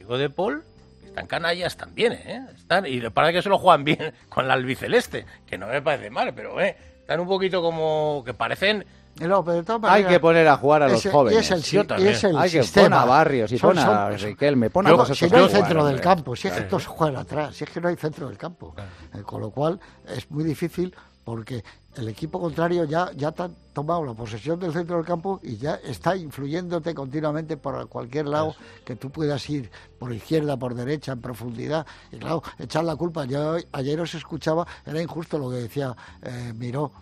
de 0.07 0.31
Paul, 0.31 0.63
están 1.05 1.27
canallas 1.27 1.77
también, 1.77 2.13
¿eh? 2.13 2.47
Están, 2.57 2.87
y 2.87 3.01
para 3.11 3.33
que 3.33 3.43
se 3.43 3.49
lo 3.49 3.59
juegan 3.59 3.85
bien 3.85 4.13
con 4.29 4.47
la 4.47 4.55
albiceleste, 4.55 5.25
que 5.47 5.59
no 5.59 5.67
me 5.67 5.83
parece 5.83 6.11
mal, 6.11 6.33
pero 6.35 6.61
eh, 6.61 6.77
están 7.01 7.21
un 7.21 7.27
poquito 7.29 7.63
como 7.63 8.23
que 8.25 8.35
parecen... 8.35 8.85
No, 9.19 9.43
pero 9.43 9.57
de 9.57 9.63
todas 9.63 9.91
Hay 9.91 10.05
que 10.05 10.21
poner 10.21 10.47
a 10.47 10.59
jugar 10.59 10.83
a 10.83 10.89
los 10.89 10.99
ese- 10.99 11.11
jóvenes. 11.11 11.51
Y 11.51 11.55
es 11.55 11.73
el, 11.73 11.87
también. 11.87 12.11
es 12.11 12.25
el 12.25 12.37
Hay 12.37 12.51
que 12.51 12.63
poner 12.63 12.93
a 12.93 13.05
Barrios 13.07 13.51
y 13.51 13.57
pon 13.57 13.79
a 13.79 14.11
Riquelme, 14.11 14.69
pon 14.69 14.87
a 14.87 14.91
Yo, 14.91 14.97
vosotros 14.99 15.19
si 15.19 15.31
no 15.31 15.39
hay 15.39 15.45
jugar, 15.47 15.63
centro 15.63 15.87
del 15.87 16.01
campo, 16.03 16.37
si 16.37 16.49
es 16.49 16.55
que 16.55 16.61
todos 16.63 16.87
juegan 16.87 17.17
atrás, 17.17 17.57
si 17.57 17.65
es 17.65 17.71
que 17.71 17.81
no 17.81 17.89
hay 17.89 17.97
centro 17.97 18.29
del 18.29 18.37
campo. 18.37 18.75
Eh, 19.15 19.23
con 19.23 19.41
lo 19.41 19.51
cual 19.51 19.81
es 20.07 20.31
muy 20.31 20.45
difícil 20.45 20.95
porque 21.25 21.65
el 21.97 22.09
equipo 22.09 22.41
contrario 22.41 22.85
ya, 22.85 23.11
ya 23.17 23.33
te 23.33 23.43
ha 23.45 23.51
tomado 23.73 24.05
la 24.05 24.15
posesión 24.15 24.59
del 24.61 24.73
centro 24.73 24.97
del 24.97 25.05
campo 25.05 25.41
y 25.43 25.57
ya 25.57 25.77
está 25.77 26.17
influyéndote 26.17 26.95
continuamente 26.95 27.57
por 27.57 27.89
cualquier 27.89 28.27
lado 28.27 28.55
que 28.85 28.97
tú 28.97 29.11
puedas 29.11 29.49
ir 29.51 29.71
por 29.99 30.13
izquierda, 30.13 30.57
por 30.57 30.75
derecha, 30.75 31.13
en 31.13 31.21
profundidad. 31.21 31.87
Y 32.13 32.19
claro, 32.19 32.43
echar 32.59 32.85
la 32.85 32.97
culpa. 32.97 33.25
Yo 33.25 33.57
ayer 33.73 34.01
os 34.01 34.15
escuchaba, 34.15 34.67
era 34.85 35.01
injusto 35.01 35.39
lo 35.39 35.51
que 35.51 35.57
decía 35.57 35.95
eh, 36.23 36.53
Miró. 36.57 36.93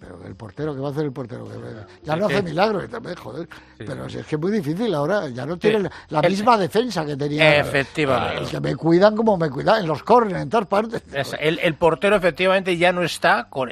Pero 0.00 0.18
el 0.26 0.34
portero, 0.34 0.74
¿qué 0.74 0.80
va 0.80 0.88
a 0.88 0.90
hacer 0.90 1.04
el 1.04 1.12
portero? 1.12 1.44
Que- 1.44 2.04
ya 2.04 2.16
no 2.16 2.26
hace 2.26 2.42
milagros, 2.42 2.88
también, 2.90 3.14
joder. 3.14 3.46
Sí. 3.78 3.84
Pero 3.86 4.06
es 4.06 4.26
que 4.26 4.34
es 4.34 4.40
muy 4.40 4.50
difícil 4.50 4.92
ahora, 4.94 5.28
ya 5.28 5.46
no 5.46 5.56
tiene 5.56 5.88
la 6.08 6.18
El- 6.20 6.30
misma 6.30 6.58
defensa 6.58 7.06
que 7.06 7.16
tenía. 7.16 7.60
Efectivamente. 7.60 8.42
El 8.42 8.48
que 8.48 8.60
me 8.60 8.74
cuidan 8.74 9.14
como 9.14 9.36
me 9.36 9.48
cuidan, 9.48 9.82
en 9.82 9.86
los 9.86 10.02
corners, 10.02 10.42
en 10.42 10.50
todas 10.50 10.66
partes. 10.66 11.02
Es- 11.12 11.36
El, 11.38 11.60
el 11.60 11.74
portero 11.76 12.16
efectivamente 12.16 12.76
ya 12.76 12.90
no 12.92 13.04
está 13.04 13.48
con, 13.48 13.70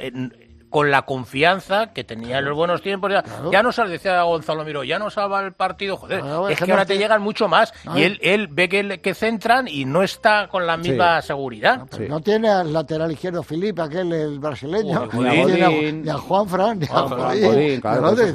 con 0.71 0.89
la 0.89 1.03
confianza 1.03 1.93
que 1.93 2.03
tenía 2.03 2.39
en 2.39 2.45
los 2.45 2.55
buenos 2.55 2.81
tiempos. 2.81 3.11
Ya, 3.11 3.23
ya 3.51 3.61
no 3.61 3.71
sale, 3.71 3.91
decía 3.91 4.23
Gonzalo 4.23 4.63
Miró, 4.65 4.83
ya 4.83 4.97
no 4.97 5.11
salva 5.11 5.41
el 5.41 5.53
partido. 5.53 5.97
Joder, 5.97 6.21
Claro, 6.21 6.49
es 6.49 6.59
que 6.59 6.71
ahora 6.71 6.85
te 6.85 6.97
llegan 6.97 7.21
mucho 7.21 7.47
más. 7.47 7.71
No, 7.85 7.95
y 7.97 8.01
y- 8.01 8.03
él, 8.05 8.19
él 8.23 8.47
ve 8.47 8.67
que, 8.67 8.99
que 9.01 9.13
centran 9.13 9.67
y 9.67 9.85
no 9.85 10.01
está 10.01 10.47
con 10.47 10.65
la 10.65 10.77
misma 10.77 11.21
seguridad. 11.21 11.85
No 12.09 12.19
tiene 12.21 12.49
al 12.49 12.73
lateral 12.73 13.11
izquierdo 13.11 13.43
Felipe, 13.43 13.83
aquel 13.83 14.11
el 14.11 14.39
brasileño, 14.39 15.07
ni, 15.13 15.19
Godín. 15.23 15.45
tiene 15.45 15.65
a, 15.65 15.91
ni 15.91 16.09
a 16.09 16.13
Juan 16.17 16.47
Fran, 16.47 16.79
ni 16.79 16.85
a 16.87 17.01
Godín, 17.01 17.43
Godín, 17.45 17.81
jugadores, 17.81 18.33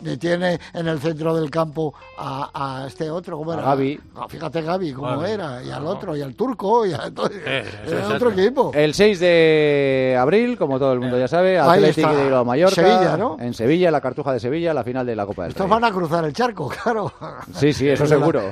ni 0.00 0.16
tiene 0.18 0.58
en 0.74 0.88
el 0.88 0.98
centro 1.00 1.34
del 1.34 1.48
campo 1.50 1.94
a, 2.18 2.82
a 2.82 2.86
este 2.88 3.08
otro, 3.10 3.38
¿cómo 3.38 3.52
A 3.52 3.54
era? 3.54 3.72
Ah, 4.16 4.26
fíjate 4.28 4.62
Gaby 4.62 4.92
cómo 4.92 5.24
era, 5.24 5.62
y 5.62 5.70
al 5.70 5.86
otro, 5.86 6.16
y 6.16 6.22
al 6.22 6.34
turco, 6.34 6.84
y 6.84 6.92
a 6.92 7.10
todo, 7.14 7.30
Eh, 7.32 7.64
eso 7.84 7.92
era 7.92 8.00
es 8.00 8.06
otro 8.06 8.28
otro. 8.28 8.30
equipo. 8.42 8.70
El 8.74 8.94
6 8.94 9.20
de 9.20 10.16
abril, 10.18 10.58
como 10.58 10.78
todo 10.78 10.92
el 10.92 11.00
mundo 11.00 11.18
ya 11.18 11.28
sabe, 11.28 11.51
Atlético 11.58 12.14
de 12.14 12.22
Bilbao 12.24 12.44
Mallorca. 12.44 12.74
Sevilla, 12.74 13.16
¿no? 13.16 13.36
En 13.40 13.54
Sevilla, 13.54 13.90
la 13.90 14.00
Cartuja 14.00 14.32
de 14.32 14.40
Sevilla, 14.40 14.72
la 14.74 14.84
final 14.84 15.06
de 15.06 15.16
la 15.16 15.26
Copa 15.26 15.42
del 15.42 15.50
Estos 15.52 15.64
Rey. 15.66 15.70
van 15.70 15.84
a 15.84 15.90
cruzar 15.92 16.24
el 16.24 16.32
charco, 16.32 16.68
claro. 16.82 17.12
Sí, 17.54 17.72
sí, 17.72 17.88
eso 17.88 18.04
la- 18.04 18.08
seguro. 18.08 18.42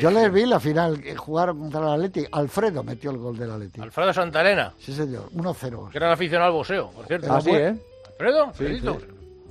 Yo 0.00 0.10
les 0.10 0.32
vi 0.32 0.46
la 0.46 0.58
final 0.60 1.00
eh, 1.04 1.14
jugar 1.16 1.48
contra 1.50 1.80
el 1.80 1.88
Atleti. 2.04 2.26
Alfredo 2.32 2.82
metió 2.82 3.10
el 3.10 3.18
gol 3.18 3.36
del 3.38 3.50
Atleti. 3.50 3.80
Alfredo 3.80 4.12
Santarena, 4.12 4.72
Sí, 4.78 4.92
señor. 4.92 5.30
1-0. 5.34 5.90
que 5.90 5.98
era 5.98 6.12
aficionado 6.12 6.50
al 6.50 6.56
boxeo, 6.56 6.90
por 6.90 7.06
cierto. 7.06 7.32
Ah, 7.32 7.40
sí, 7.40 7.50
¿eh? 7.50 7.74
Alfredo, 8.10 8.52
Sí. 8.56 8.80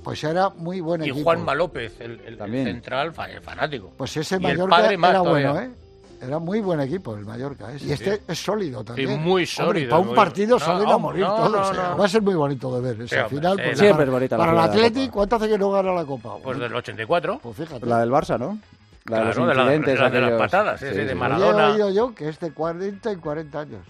Pues 0.02 0.22
era 0.22 0.50
muy 0.50 0.80
buen 0.80 1.02
Y 1.02 1.08
equipo. 1.08 1.24
Juanma 1.24 1.54
López, 1.54 1.98
el, 2.00 2.12
el- 2.12 2.20
el 2.26 2.36
También. 2.36 2.66
central 2.66 3.14
fa- 3.14 3.26
fanático. 3.40 3.90
Pues 3.96 4.14
ese 4.18 4.34
el 4.34 4.42
Mallorca 4.42 4.90
era 4.92 5.20
bueno, 5.22 5.58
¿eh? 5.60 5.70
Era 6.26 6.38
muy 6.38 6.60
buen 6.60 6.80
equipo 6.80 7.14
el 7.14 7.24
Mallorca. 7.24 7.72
¿eh? 7.72 7.78
Y 7.80 7.92
este 7.92 8.22
es 8.26 8.38
sólido 8.38 8.82
también. 8.84 9.10
Y 9.10 9.16
muy 9.16 9.42
Hombre, 9.42 9.46
sólido, 9.46 9.90
para 9.90 10.00
un 10.00 10.06
muy- 10.08 10.16
partido 10.16 10.58
sólido 10.58 10.86
no, 10.86 10.92
a 10.92 10.98
morir 10.98 11.22
no, 11.22 11.34
todos. 11.36 11.50
no, 11.52 11.72
¿eh? 11.72 11.86
no. 11.90 11.96
Va 11.98 12.04
a 12.04 12.08
ser 12.08 12.22
muy 12.22 12.34
bonito 12.34 12.74
de 12.74 12.80
ver 12.82 13.00
ese 13.02 13.14
Sí, 13.16 13.20
hombre, 13.22 13.36
final. 13.38 13.52
sí, 13.56 13.62
porque 13.62 13.76
Siempre 13.76 13.92
para, 13.96 14.04
es 14.04 14.10
bonita 14.12 14.36
la 14.36 14.38
para 14.42 14.50
el 14.52 14.56
la 14.56 14.62
Copa. 14.92 15.10
¿cuánto 15.12 15.36
hace 15.36 15.48
que 15.48 15.58
no 15.58 15.70
gana 15.70 15.92
la 15.92 16.04
Copa? 16.04 16.36
Pues 16.42 16.58
del 16.58 16.74
84. 16.74 17.38
Pues 17.42 17.56
fíjate. 17.56 17.86
La 17.86 17.98
del 18.00 18.10
Barça, 18.10 18.38
¿no? 18.38 18.58
La 19.06 19.18
de 19.18 19.22
Claro, 19.24 19.26
los 19.26 19.48
de 19.48 19.54
la- 19.54 19.62
incidentes. 19.64 20.00
la 20.00 20.10
de 20.10 20.20
las 20.22 20.32
patadas, 20.32 20.80
sí, 20.80 20.86
sí, 20.88 20.94
de 20.94 21.02
Hoy 21.02 21.08
he 21.10 21.14
Maradona. 21.14 21.68
oído 21.72 21.90
yo 21.90 22.14
que 22.14 22.28
es 22.30 22.40
de 22.40 22.52
40 22.52 23.12
y 23.12 23.16
40 23.16 23.60
años. 23.60 23.86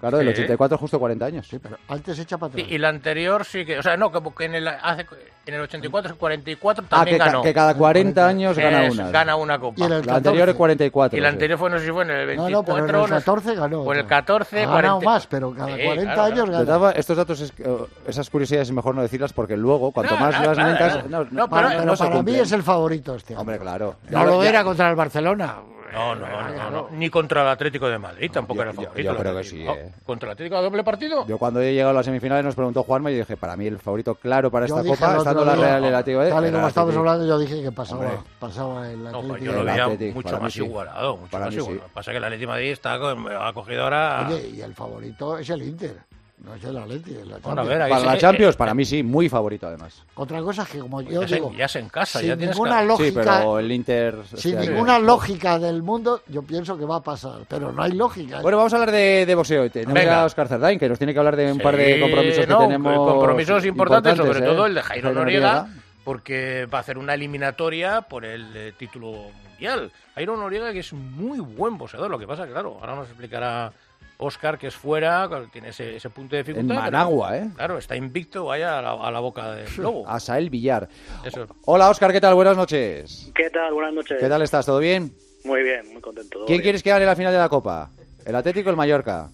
Claro, 0.00 0.18
del 0.18 0.28
Sí. 0.28 0.42
84 0.42 0.78
justo 0.78 0.98
40 1.00 1.24
años. 1.26 1.46
Sí, 1.48 1.58
pero 1.58 1.76
antes 1.88 2.18
echa 2.18 2.38
para 2.38 2.52
Sí, 2.54 2.60
atrás. 2.60 2.72
y 2.72 2.78
la 2.78 2.88
anterior 2.88 3.44
sí 3.44 3.64
que, 3.64 3.78
o 3.78 3.82
sea, 3.82 3.96
no, 3.96 4.12
que, 4.12 4.20
que 4.36 4.44
en, 4.44 4.54
el, 4.54 4.68
hace, 4.68 5.06
en 5.44 5.54
el 5.54 5.60
84, 5.62 6.16
44 6.16 6.84
Ah, 6.86 6.88
también 6.88 7.14
que, 7.16 7.18
ca- 7.18 7.24
ganó. 7.26 7.42
que 7.42 7.52
cada 7.54 7.74
40 7.74 8.26
años 8.28 8.56
gana 8.56 8.86
Es, 8.86 8.94
una. 8.94 9.10
Gana 9.10 9.34
una 9.36 9.58
copa. 9.58 9.74
Y 9.80 9.82
el 9.82 9.90
La 9.90 9.96
anterior 10.16 10.48
es 10.48 10.54
14. 10.54 10.56
44. 10.56 11.18
Y 11.18 11.20
la 11.20 11.28
sí. 11.28 11.32
anterior 11.32 11.58
fue, 11.58 11.70
no 11.70 11.78
sé 11.78 11.84
si 11.86 11.90
fue 11.90 12.04
en 12.04 12.10
el 12.10 12.36
No, 12.36 12.44
24. 12.44 12.52
no, 12.52 12.64
pero 12.64 12.78
en 12.78 12.84
el 12.94 13.00
no 13.00 13.06
sé- 13.08 13.14
14 13.14 13.54
ganó. 13.56 13.80
O 13.82 13.92
en 13.92 13.98
el 13.98 14.04
otra. 14.04 14.16
14, 14.18 14.56
Ha 14.56 14.66
ganado 14.66 14.74
40. 15.00 15.04
más, 15.10 15.26
pero 15.26 15.52
cada 15.54 15.76
Sí, 15.76 15.82
40 15.84 16.14
claro, 16.14 16.22
años 16.32 16.50
gana. 16.50 16.64
todas 16.64 16.78
formas, 16.78 16.96
estos 16.96 17.16
datos, 17.16 17.40
es- 17.40 17.52
eh, 17.58 17.76
esas 18.06 18.30
curiosidades 18.30 18.68
es 18.68 18.74
mejor 18.74 18.94
no 18.94 19.02
decirlas 19.02 19.32
porque 19.32 19.56
luego, 19.56 19.90
cuanto 19.90 20.14
No, 20.14 20.20
más 20.20 20.34
no, 20.40 20.46
las 20.46 20.54
claro, 20.56 20.76
claro. 20.78 21.02
no, 21.08 21.24
No, 21.32 21.48
Para, 21.48 21.68
pero- 21.70 21.80
pero 21.80 21.96
se 21.96 22.04
para 22.04 22.22
mí 22.22 22.34
es 22.36 22.52
el 22.52 22.62
favorito 22.62 23.14
este. 23.16 23.36
Hombre, 23.36 23.58
claro. 23.58 23.96
No 24.10 24.24
lo 24.24 24.42
era 24.44 24.62
contra 24.62 24.88
el 24.90 24.94
Barcelona. 24.96 25.56
No, 25.92 26.14
no, 26.14 26.26
no, 26.26 26.50
no, 26.52 26.70
no. 26.70 26.88
Ni 26.92 27.08
contra 27.10 27.42
el 27.42 27.48
Atlético 27.48 27.88
de 27.88 27.98
Madrid 27.98 28.30
tampoco 28.32 28.58
Yo- 28.58 28.62
era 28.62 28.72
yo- 28.72 28.82
favorito. 28.82 29.02
yo 29.02 29.10
el 29.12 29.16
creo 29.18 29.36
que 29.36 29.44
sí, 29.44 29.64
No, 29.64 29.74
eh. 29.74 29.92
¿Contra 30.04 30.28
el 30.28 30.32
Atlético 30.32 30.56
a 30.56 30.60
doble 30.62 30.84
partido? 30.84 31.26
Yo 31.26 31.38
cuando 31.38 31.60
he 31.60 31.72
llegado 31.72 31.90
a 31.90 31.94
las 31.94 32.04
semifinales 32.06 32.44
nos 32.44 32.54
preguntó 32.54 32.82
Juanma 32.82 33.10
y 33.10 33.16
dije, 33.16 33.36
para 33.36 33.56
mí 33.56 33.66
el 33.66 33.78
favorito 33.78 34.14
claro 34.14 34.50
para 34.50 34.66
Yo 34.66 34.76
esta 34.78 34.88
copa, 34.88 35.12
el 35.12 35.18
estando 35.18 35.44
la 35.44 35.56
Real 35.56 35.82
y 35.84 35.86
el 35.86 35.94
Atlético 35.94 36.22
de 36.24 36.30
Tal 36.30 36.46
y 36.48 36.52
como 36.52 36.68
estábamos 36.68 36.96
hablando, 36.96 37.26
yo 37.26 37.38
dije 37.38 37.62
que 37.62 37.72
pasaba, 37.72 38.24
pasaba 38.38 38.90
el 38.90 39.02
No, 39.02 39.08
Atlético. 39.08 39.28
pues 39.28 39.42
yo 39.42 39.52
lo 39.52 39.60
El 39.60 39.66
veía 39.66 40.12
mucho 40.14 40.40
más 40.40 40.52
sí. 40.52 40.64
igualado. 40.64 41.16
Mucho 41.16 41.30
Para 41.30 41.44
más 41.46 41.54
igualado. 41.54 41.88
Pasa 41.94 42.10
que 42.10 42.16
el 42.18 42.24
Atlético 42.24 42.50
de 42.52 42.56
Madrid 42.56 42.70
está 42.72 42.98
con- 42.98 43.28
ha 43.32 43.52
cogido 43.52 43.84
ahora... 43.84 44.26
Oye, 44.28 44.48
y 44.48 44.60
el 44.60 44.74
favorito 44.74 45.38
es 45.38 45.48
el 45.50 45.62
Inter, 45.62 45.96
no 46.44 46.54
es 46.54 46.64
el 46.64 46.76
Atleti. 46.76 47.12
es 47.14 47.26
la 47.26 47.38
Bueno, 47.38 47.60
a 47.62 47.64
ver, 47.64 47.82
ahí 47.82 47.90
Para 47.90 48.00
sí 48.00 48.06
la 48.06 48.18
Champions, 48.18 48.54
eh, 48.54 48.58
para 48.58 48.74
mí 48.74 48.84
sí, 48.84 49.02
muy 49.02 49.28
favorito 49.28 49.66
además. 49.66 50.02
Otra 50.14 50.40
cosa 50.40 50.62
es 50.62 50.68
que, 50.68 50.78
como 50.78 51.00
yo 51.02 51.22
ya, 51.24 51.34
digo, 51.36 51.50
en, 51.50 51.56
ya 51.58 51.64
es 51.66 51.76
en 51.76 51.88
casa, 51.88 52.18
sin 52.20 52.28
ya 52.28 52.36
tienes 52.36 52.56
ninguna 52.56 52.82
lógica, 52.82 53.22
Sí, 53.22 53.28
pero 53.40 53.58
el 53.58 53.72
Inter... 53.72 54.16
sin 54.34 54.58
ninguna 54.60 54.98
lógica 54.98 55.58
del 55.58 55.82
mundo, 55.82 56.22
yo 56.28 56.42
pienso 56.42 56.78
que 56.78 56.84
va 56.84 56.96
a 56.96 57.02
pasar. 57.02 57.40
Pero 57.48 57.72
no 57.72 57.82
hay 57.82 57.92
lógica. 57.92 58.40
Bueno, 58.40 58.56
vamos 58.58 58.72
a 58.72 58.76
hablar 58.76 58.92
de, 58.92 59.26
de 59.26 59.34
boxeo. 59.34 59.70
Tenemos 59.70 59.94
Venga. 59.94 60.22
a 60.22 60.24
Oscar 60.24 60.48
Cerdain, 60.48 60.78
que 60.78 60.88
nos 60.88 60.98
tiene 60.98 61.12
que 61.12 61.18
hablar 61.18 61.36
de 61.36 61.46
un 61.52 61.58
Sí, 61.58 61.62
par 61.64 61.76
de 61.76 62.00
compromisos 62.00 62.46
que 62.46 62.54
tenemos. 62.54 63.12
compromisos 63.12 63.64
importantes, 63.64 64.16
sobre 64.16 64.38
¿eh? 64.38 64.42
todo 64.42 64.66
el 64.66 64.74
de 64.74 64.82
Jairo 64.82 65.12
Noriega, 65.12 65.66
porque 66.04 66.66
va 66.72 66.78
a 66.78 66.80
hacer 66.82 66.98
una 66.98 67.14
eliminatoria 67.14 68.02
por 68.02 68.24
el 68.24 68.46
eh, 68.56 68.72
título 68.78 69.12
mundial. 69.48 69.90
Jairo 70.14 70.36
Noriega, 70.36 70.72
que 70.72 70.80
es 70.80 70.92
muy 70.92 71.40
buen 71.40 71.76
boxeador, 71.76 72.10
lo 72.10 72.18
que 72.18 72.26
pasa 72.26 72.46
claro, 72.46 72.78
ahora 72.80 72.94
nos 72.94 73.08
explicará 73.08 73.72
Oscar, 74.18 74.58
que 74.58 74.66
es 74.66 74.74
fuera, 74.74 75.28
tiene 75.52 75.68
ese, 75.68 75.96
ese 75.96 76.10
punto 76.10 76.34
de 76.34 76.40
En 76.40 76.46
dificultad. 76.46 76.74
pero, 76.74 76.90
Managua, 76.90 77.36
¿eh? 77.38 77.48
Claro, 77.54 77.78
está 77.78 77.94
invicto, 77.96 78.46
vaya 78.46 78.78
a 78.78 78.82
la, 78.82 78.92
a 78.92 79.10
la 79.12 79.20
boca 79.20 79.54
del 79.54 79.68
lobo. 79.78 80.08
Asael 80.08 80.50
Villar. 80.50 80.88
Eso. 81.24 81.46
Hola, 81.64 81.88
Oscar, 81.88 82.12
¿qué 82.12 82.20
tal? 82.20 82.34
Buenas 82.34 82.56
noches. 82.56 83.30
¿Qué 83.34 83.48
tal? 83.50 83.72
Buenas 83.72 83.94
noches. 83.94 84.18
¿Qué 84.20 84.28
tal 84.28 84.42
estás? 84.42 84.66
¿Todo 84.66 84.80
bien? 84.80 85.12
Muy 85.44 85.62
bien, 85.62 85.92
muy 85.92 86.02
contento. 86.02 86.40
¿Quién 86.46 86.58
bien. 86.58 86.62
quieres 86.62 86.82
que 86.82 86.90
gane 86.90 87.06
la 87.06 87.14
final 87.14 87.32
de 87.32 87.38
la 87.38 87.48
Copa? 87.48 87.90
¿El 88.26 88.34
Atlético 88.34 88.68
o 88.68 88.72
el 88.72 88.76
Mallorca? 88.76 89.30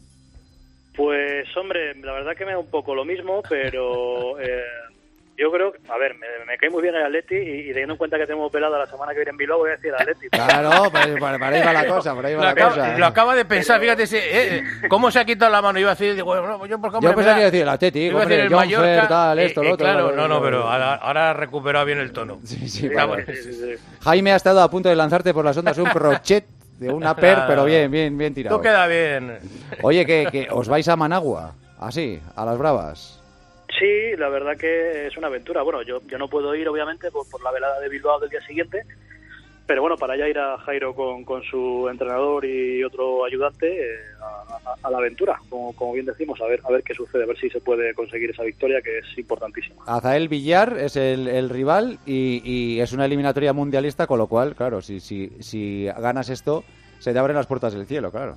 Pues, 0.95 1.45
hombre, 1.57 1.95
la 1.97 2.13
verdad 2.13 2.37
que 2.37 2.45
me 2.45 2.53
da 2.53 2.59
un 2.59 2.71
poco 2.71 2.95
lo 2.95 3.05
mismo, 3.07 3.43
pero 3.49 4.39
eh, 4.41 4.63
yo 5.37 5.51
creo, 5.51 5.73
que- 5.73 5.79
a 5.91 5.99
ver, 5.99 6.15
me, 6.15 6.27
me 6.47 6.57
cae 6.59 6.71
muy 6.71 6.81
bien 6.83 6.95
el 6.95 7.05
Atleti 7.05 7.35
y, 7.35 7.61
y 7.61 7.67
teniendo 7.69 7.95
en 7.95 7.99
cuenta 7.99 8.17
que 8.19 8.27
tenemos 8.27 8.51
velada 8.53 8.79
la 8.79 8.87
semana 8.87 9.13
que 9.13 9.19
viene 9.19 9.31
en 9.31 9.37
Bilbao, 9.37 9.59
voy 9.59 9.71
a 9.71 9.77
decir 9.77 9.93
Atleti. 9.93 10.29
Claro, 10.31 10.91
pues, 10.91 11.07
por, 11.09 11.19
por 11.19 11.43
ahí 11.45 11.63
va 11.63 11.73
la 11.73 11.87
cosa, 11.87 12.15
por 12.15 12.25
ahí 12.27 12.35
va 12.35 12.39
Lo 12.41 12.45
la 12.45 12.51
acaba, 12.51 12.71
cosa. 12.75 12.99
lo 12.99 13.07
acaba 13.07 13.35
de 13.35 13.45
pensar, 13.45 13.81
fíjate, 13.81 14.03
ese, 14.05 14.19
eh, 14.19 14.59
eh, 14.59 14.89
cómo 14.89 15.11
se 15.11 15.19
ha 15.19 15.25
quitado 15.25 15.51
la 15.51 15.61
mano. 15.63 15.79
Iba 15.79 15.91
a 15.91 15.95
decir, 15.95 16.15
digo, 16.15 16.27
bueno, 16.27 16.67
yo 16.67 16.79
por 16.81 16.91
Yo 16.93 16.99
hombre, 16.99 17.11
me 17.11 17.17
pensaba 17.17 17.35
que 17.37 17.41
iba 17.41 17.49
a 17.49 17.51
decir 17.51 17.63
el 17.63 17.69
Atlético, 17.69 18.13
iba 18.13 18.23
a 18.23 18.27
decir 18.27 18.41
el 18.41 18.49
John 18.49 18.57
Mallorca, 18.59 18.85
Fer, 18.87 19.09
tal, 19.09 19.39
esto, 19.39 19.61
eh, 19.61 19.65
lo 19.65 19.71
eh, 19.71 19.73
otro, 19.75 19.85
Claro, 19.87 20.13
no, 20.13 20.29
no, 20.29 20.43
pero 20.43 20.63
ahora, 20.69 20.95
ahora 20.95 21.31
ha 21.31 21.35
recuperado 21.35 21.87
bien 21.87 21.99
el 21.99 22.13
tono. 22.13 22.39
Sí, 22.45 22.69
sí, 22.69 22.87
Está 22.87 23.07
vale. 23.07 23.25
bueno. 23.25 23.41
Sí, 23.43 23.53
sí, 23.53 23.61
sí. 23.77 23.83
Jaime 24.03 24.33
ha 24.33 24.37
estado 24.37 24.63
a 24.63 24.71
punto 24.71 24.89
de 24.89 24.97
lanzarte 24.97 25.35
por 25.35 25.45
las 25.45 25.57
ondas 25.57 25.77
un 25.79 25.87
crochet 25.87 26.45
de 26.79 26.93
una 26.93 27.15
per, 27.17 27.41
pero 27.49 27.65
bien, 27.65 27.91
bien, 27.91 28.17
bien 28.17 28.33
tirado. 28.35 28.57
Tú 28.57 28.63
queda 28.63 28.87
bien. 28.87 29.39
Oye, 29.83 30.07
que, 30.07 30.29
que 30.31 30.49
os 30.51 30.69
vais 30.69 30.87
a 30.89 30.97
Managua, 30.97 31.55
así, 31.81 32.21
a 32.37 32.45
las 32.45 32.57
bravas. 32.59 33.21
Sí, 33.79 34.17
la 34.17 34.29
verdad 34.29 34.57
que 34.57 35.07
es 35.07 35.17
una 35.17 35.27
aventura. 35.27 35.63
Bueno, 35.63 35.83
yo, 35.83 36.01
yo 36.07 36.19
no 36.19 36.29
puedo 36.29 36.55
ir, 36.55 36.69
obviamente, 36.69 37.11
por, 37.11 37.29
por 37.29 37.43
la 37.43 37.51
velada 37.51 37.81
de 37.81 37.89
Bilbao 37.89 38.21
del 38.21 38.31
día 38.31 38.41
siguiente, 38.47 38.83
pero 39.67 39.81
bueno, 39.81 39.97
para 39.97 40.13
allá 40.15 40.29
ir 40.29 40.39
a 40.39 40.59
Jairo 40.59 40.95
con, 40.95 41.25
con 41.25 41.43
su 41.43 41.89
entrenador 41.91 42.45
y 42.45 42.85
otro 42.85 43.25
ayudante 43.25 43.67
eh, 43.83 43.97
a, 44.21 44.71
a- 44.71 44.75
a 44.83 44.91
la 44.91 44.99
aventura, 44.99 45.39
como, 45.49 45.75
como 45.75 45.95
bien 45.95 46.07
decimos, 46.07 46.41
a 46.41 46.47
ver, 46.47 46.61
a 46.65 46.71
ver 46.71 46.83
qué 46.83 46.95
sucede, 46.95 47.25
a 47.25 47.27
ver 47.27 47.39
si 47.39 47.49
se 47.51 47.61
puede 47.61 47.95
conseguir 47.95 48.31
esa 48.31 48.43
victoria 48.45 48.81
que 48.83 48.99
es 48.99 49.19
importantísima. 49.19 49.83
Azael 49.87 50.29
Villar 50.29 50.77
es 50.79 50.97
el, 50.97 51.27
el 51.29 51.49
rival 51.51 51.99
y, 52.07 52.43
y 52.45 52.81
es 52.81 52.93
una 52.93 53.07
eliminatoria 53.07 53.53
mundialista, 53.55 54.07
con 54.07 54.19
lo 54.19 54.27
cual, 54.27 54.55
claro, 54.55 54.83
si, 54.83 55.01
si, 55.01 55.31
si 55.41 55.87
ganas 55.87 56.29
esto, 56.29 56.63
se 56.99 57.13
te 57.13 57.19
abren 57.19 57.37
las 57.37 57.47
puertas 57.47 57.73
del 57.75 57.87
cielo, 57.87 58.11
claro. 58.11 58.37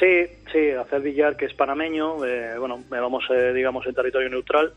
Sí, 0.00 0.26
sí, 0.50 0.70
hacer 0.70 1.02
billar 1.02 1.36
que 1.36 1.44
es 1.44 1.52
panameño, 1.52 2.24
eh, 2.24 2.56
bueno, 2.58 2.82
me 2.90 2.98
vamos, 2.98 3.22
eh, 3.28 3.52
digamos, 3.52 3.86
en 3.86 3.94
territorio 3.94 4.30
neutral. 4.30 4.72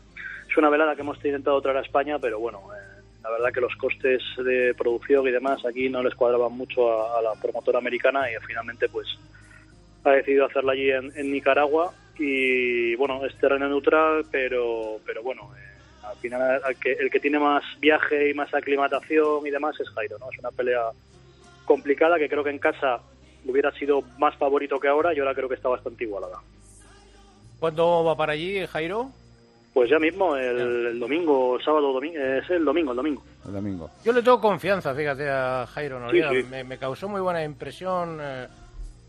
Es 0.48 0.56
una 0.58 0.68
velada 0.68 0.94
que 0.94 1.00
hemos 1.00 1.16
intentado 1.16 1.62
traer 1.62 1.78
a 1.78 1.80
España, 1.80 2.18
pero 2.18 2.38
bueno, 2.38 2.60
eh, 2.74 3.02
la 3.22 3.30
verdad 3.30 3.50
que 3.50 3.62
los 3.62 3.74
costes 3.76 4.22
de 4.36 4.74
producción 4.74 5.26
y 5.26 5.30
demás 5.30 5.64
aquí 5.64 5.88
no 5.88 6.02
les 6.02 6.14
cuadraban 6.14 6.52
mucho 6.52 7.16
a, 7.16 7.22
la 7.22 7.32
promotora 7.40 7.78
americana 7.78 8.30
y 8.30 8.34
finalmente 8.46 8.86
pues 8.90 9.18
ha 10.04 10.10
decidido 10.10 10.44
hacerla 10.44 10.72
allí 10.72 10.90
en, 10.90 11.10
en 11.16 11.32
Nicaragua 11.32 11.94
y 12.18 12.94
bueno, 12.96 13.24
es 13.24 13.34
terreno 13.38 13.66
neutral, 13.66 14.26
pero, 14.30 14.98
pero 15.06 15.22
bueno, 15.22 15.50
eh, 15.56 16.04
al 16.04 16.16
final 16.16 16.60
el 16.68 16.76
que, 16.76 16.92
el 16.92 17.10
que 17.10 17.20
tiene 17.20 17.38
más 17.38 17.64
viaje 17.80 18.28
y 18.28 18.34
más 18.34 18.52
aclimatación 18.52 19.46
y 19.46 19.50
demás 19.50 19.74
es 19.80 19.88
Jairo, 19.88 20.18
¿no? 20.18 20.26
Es 20.30 20.38
una 20.38 20.50
pelea 20.50 20.82
complicada 21.64 22.18
que 22.18 22.28
creo 22.28 22.44
que 22.44 22.50
en 22.50 22.58
casa 22.58 23.00
hubiera 23.46 23.70
sido 23.72 24.02
más 24.18 24.34
favorito 24.36 24.78
que 24.78 24.88
ahora 24.88 25.14
y 25.14 25.18
ahora 25.18 25.34
creo 25.34 25.48
que 25.48 25.54
está 25.56 25.68
bastante 25.68 26.04
igualada. 26.04 26.38
¿Cuándo 27.60 28.04
va 28.04 28.16
para 28.16 28.32
allí, 28.32 28.66
Jairo? 28.66 29.10
Pues 29.72 29.90
ya 29.90 29.98
mismo, 29.98 30.36
el, 30.36 30.86
el 30.86 31.00
domingo, 31.00 31.58
sábado, 31.64 31.92
domingo, 31.92 32.18
es 32.18 32.48
el 32.50 32.64
domingo, 32.64 32.92
el 32.92 32.96
domingo. 32.96 33.22
El 33.44 33.52
domingo. 33.54 33.90
Yo 34.04 34.12
le 34.12 34.22
tengo 34.22 34.40
confianza, 34.40 34.94
fíjate, 34.94 35.28
a 35.28 35.66
Jairo 35.66 35.98
Noriega. 35.98 36.30
Sí, 36.30 36.42
sí. 36.42 36.48
Me, 36.48 36.62
me 36.62 36.78
causó 36.78 37.08
muy 37.08 37.20
buena 37.20 37.42
impresión 37.42 38.18
eh, 38.20 38.46